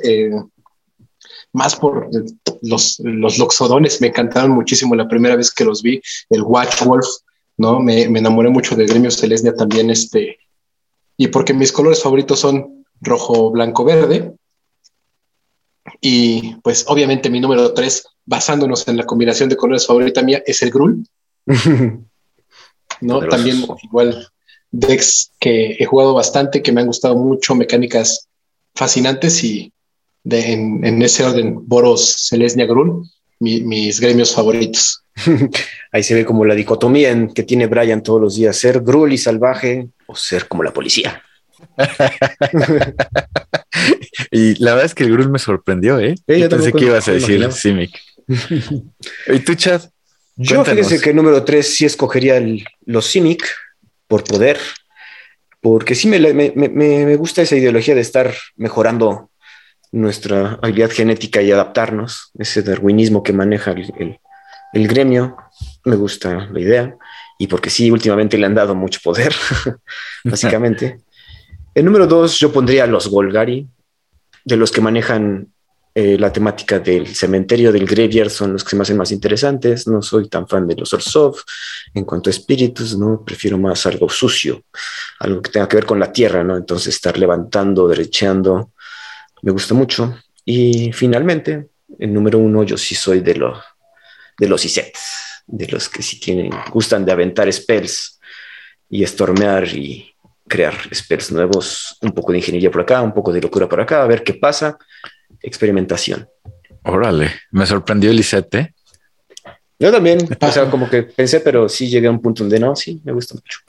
más 1.53 1.77
por 1.77 2.09
los, 2.63 2.99
los 3.01 3.39
loxodones, 3.39 4.01
me 4.01 4.09
encantaron 4.09 4.51
muchísimo 4.53 4.95
la 4.95 5.09
primera 5.09 5.37
vez 5.37 5.53
que 5.53 5.65
los 5.65 5.83
vi, 5.83 6.01
el 6.31 6.43
Watch 6.43 6.83
Wolf, 6.85 7.07
¿no? 7.57 7.81
Me, 7.81 8.03
enamoré 8.03 8.49
mucho 8.51 8.77
del 8.77 8.89
gremio 8.89 9.11
Celestia 9.11 9.55
también, 9.55 9.91
este, 9.91 10.39
y 11.17 11.29
porque 11.29 11.55
mis 11.55 11.73
colores 11.73 12.03
favoritos 12.03 12.41
son 12.41 12.85
rojo, 13.01 13.51
blanco, 13.51 13.85
verde. 13.85 14.35
Y 16.01 16.55
pues 16.57 16.85
obviamente 16.87 17.31
mi 17.31 17.41
número 17.41 17.73
tres, 17.73 18.07
basándonos 18.27 18.87
en 18.89 18.99
la 18.99 19.05
combinación 19.05 19.49
de 19.49 19.57
colores 19.57 19.87
favorita 19.87 20.23
mía, 20.23 20.43
es 20.47 20.63
el 20.63 20.71
Grul. 20.71 21.05
¿no? 23.01 23.21
También 23.29 23.65
igual 23.83 24.29
decks 24.71 25.33
que 25.41 25.77
he 25.79 25.85
jugado 25.85 26.15
bastante, 26.15 26.63
que 26.63 26.73
me 26.73 26.81
han 26.81 26.87
gustado 26.87 27.17
mucho, 27.17 27.55
mecánicas 27.55 28.29
fascinantes 28.75 29.43
y 29.45 29.73
en, 30.25 31.03
ese 31.03 31.25
orden, 31.25 31.67
Boros, 31.67 32.27
Celestia, 32.29 32.67
Grul, 32.67 33.09
mis 33.41 34.01
gremios 34.01 34.35
favoritos. 34.35 35.03
Ahí 35.93 36.03
se 36.03 36.15
ve 36.15 36.25
como 36.25 36.45
la 36.45 36.55
dicotomía 36.55 37.11
en 37.11 37.33
que 37.33 37.43
tiene 37.43 37.67
Brian 37.67 38.03
todos 38.03 38.21
los 38.21 38.37
días, 38.37 38.57
ser 38.57 38.81
Grul 38.81 39.13
y 39.13 39.19
salvaje 39.19 39.89
o 40.07 40.15
ser 40.15 40.49
como 40.49 40.63
la 40.63 40.73
policía. 40.73 41.23
y 44.31 44.55
la 44.63 44.73
verdad 44.73 44.87
es 44.87 44.95
que 44.95 45.05
el 45.05 45.13
Grul 45.13 45.31
me 45.31 45.39
sorprendió, 45.39 45.99
¿eh? 45.99 46.15
yo 46.27 46.49
pensé 46.49 46.73
que 46.73 46.85
ibas 46.85 47.09
a 47.09 47.13
decir 47.13 47.51
Simic. 47.53 47.99
¿Y 49.27 49.39
tú, 49.41 49.55
Chad? 49.55 49.83
Yo 50.37 50.65
fíjese 50.65 51.01
que 51.01 51.11
el 51.11 51.17
número 51.17 51.45
tres 51.45 51.75
sí 51.75 51.85
escogería 51.85 52.41
los 52.85 53.07
Simic 53.07 53.45
por 54.07 54.23
poder, 54.23 54.59
porque 55.61 55.97
sí 55.97 56.07
me, 56.07 56.21
me, 56.33 56.53
me, 56.53 57.17
gusta 57.17 57.43
esa 57.43 57.57
ideología 57.57 57.97
de 57.97 58.03
estar 58.03 58.33
mejorando 58.57 59.31
nuestra 59.93 60.59
habilidad 60.63 60.91
genética 60.91 61.43
y 61.43 61.51
adaptarnos, 61.51 62.31
ese 62.39 62.63
darwinismo 62.63 63.23
que 63.23 63.33
maneja 63.33 63.73
el, 63.73 64.19
gremio, 64.73 65.37
me 65.85 65.97
gusta 65.97 66.49
la 66.51 66.61
idea, 66.61 66.97
y 67.39 67.47
porque 67.47 67.71
sí, 67.71 67.91
últimamente 67.91 68.37
le 68.37 68.47
han 68.47 68.55
dado 68.55 68.75
mucho 68.75 69.01
poder, 69.03 69.35
básicamente. 70.25 71.01
El 71.75 71.85
número 71.85 72.09
dos, 72.09 72.39
yo 72.41 72.53
pondría 72.53 72.87
los 72.89 73.07
Golgari, 73.07 73.69
de 74.45 74.57
los 74.57 74.73
que 74.73 74.81
manejan 74.81 75.53
eh, 75.95 76.17
la 76.17 76.33
temática 76.33 76.79
del 76.79 77.09
cementerio 77.09 77.73
del 77.73 77.87
graveyard, 77.87 78.31
son 78.31 78.53
los 78.53 78.63
que 78.63 78.71
se 78.71 78.77
me 78.77 78.83
hacen 78.83 78.97
más 78.97 79.11
interesantes. 79.11 79.87
No 79.87 80.01
soy 80.01 80.29
tan 80.29 80.47
fan 80.47 80.67
de 80.67 80.77
los 80.77 80.93
Orsov 80.93 81.37
en 81.95 82.05
cuanto 82.05 82.31
a 82.31 82.33
espíritus, 82.33 82.97
¿no? 82.97 83.25
Prefiero 83.25 83.59
más 83.59 83.85
algo 83.87 84.09
sucio, 84.09 84.63
algo 85.21 85.43
que 85.43 85.51
tenga 85.51 85.69
que 85.69 85.77
ver 85.77 85.87
con 85.87 85.99
la 85.99 86.13
tierra, 86.13 86.45
¿no? 86.45 86.57
Entonces 86.57 86.95
estar 86.95 87.19
levantando, 87.19 87.89
derecheando, 87.89 88.73
me 89.43 89.53
gusta 89.53 89.75
mucho. 89.75 90.17
Y 90.45 90.93
finalmente, 90.93 91.69
el 91.99 92.13
número 92.13 92.39
uno, 92.39 92.63
yo 92.63 92.77
sí 92.77 92.95
soy 92.95 93.21
de 93.21 93.35
los 93.35 93.59
de 94.39 94.49
los 94.49 94.65
ISETs, 94.65 95.45
de 95.47 95.67
los 95.67 95.89
que 95.89 96.03
sí 96.03 96.21
tienen, 96.21 96.51
gustan 96.71 97.05
de 97.05 97.13
aventar 97.13 97.53
spells 97.53 98.21
y 98.89 99.05
stormear 99.05 99.67
y 99.67 100.15
crear 100.47 100.75
spells 100.95 101.33
nuevos, 101.33 101.99
un 102.01 102.13
poco 102.13 102.33
de 102.33 102.39
ingeniería 102.39 102.71
por 102.71 102.83
acá, 102.83 103.03
un 103.03 103.13
poco 103.13 103.33
de 103.33 103.41
locura 103.41 103.69
por 103.69 103.81
acá, 103.81 104.03
a 104.03 104.07
ver 104.07 104.23
qué 104.23 104.35
pasa, 104.35 104.79
experimentación. 105.43 106.29
Órale, 106.85 107.33
me 107.51 107.67
sorprendió 107.67 108.11
el 108.11 108.21
ISET, 108.21 108.73
Yo 109.79 109.93
también, 109.93 110.21
o 110.41 110.53
sea, 110.53 110.71
como 110.71 110.89
que 110.89 111.03
pensé, 111.03 111.41
pero 111.41 111.69
sí 111.69 111.89
llegué 111.89 112.07
a 112.07 112.13
un 112.13 112.23
punto 112.23 112.45
donde 112.45 112.61
no, 112.61 112.75
sí, 112.75 113.01
me 113.05 113.13
gusta 113.13 113.35
mucho. 113.35 113.61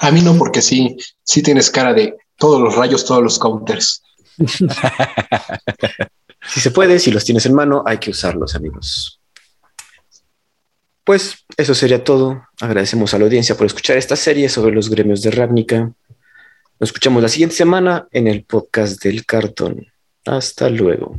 A 0.00 0.10
mí 0.10 0.22
no, 0.22 0.36
porque 0.36 0.60
sí, 0.60 0.96
sí 1.22 1.42
tienes 1.42 1.70
cara 1.70 1.92
de 1.92 2.16
todos 2.36 2.60
los 2.60 2.74
rayos, 2.74 3.04
todos 3.04 3.22
los 3.22 3.38
counters. 3.38 4.02
si 6.46 6.60
se 6.60 6.70
puede, 6.70 6.98
si 6.98 7.10
los 7.10 7.24
tienes 7.24 7.46
en 7.46 7.54
mano, 7.54 7.82
hay 7.86 7.98
que 7.98 8.10
usarlos, 8.10 8.54
amigos. 8.54 9.20
Pues 11.04 11.44
eso 11.56 11.74
sería 11.74 12.04
todo. 12.04 12.46
Agradecemos 12.60 13.12
a 13.12 13.18
la 13.18 13.24
audiencia 13.24 13.56
por 13.56 13.66
escuchar 13.66 13.96
esta 13.96 14.16
serie 14.16 14.48
sobre 14.48 14.74
los 14.74 14.88
gremios 14.88 15.22
de 15.22 15.32
Ravnica. 15.32 15.92
Nos 16.78 16.88
escuchamos 16.88 17.22
la 17.22 17.28
siguiente 17.28 17.56
semana 17.56 18.06
en 18.12 18.28
el 18.28 18.44
podcast 18.44 19.02
del 19.02 19.26
cartón. 19.26 19.86
Hasta 20.24 20.68
luego. 20.68 21.18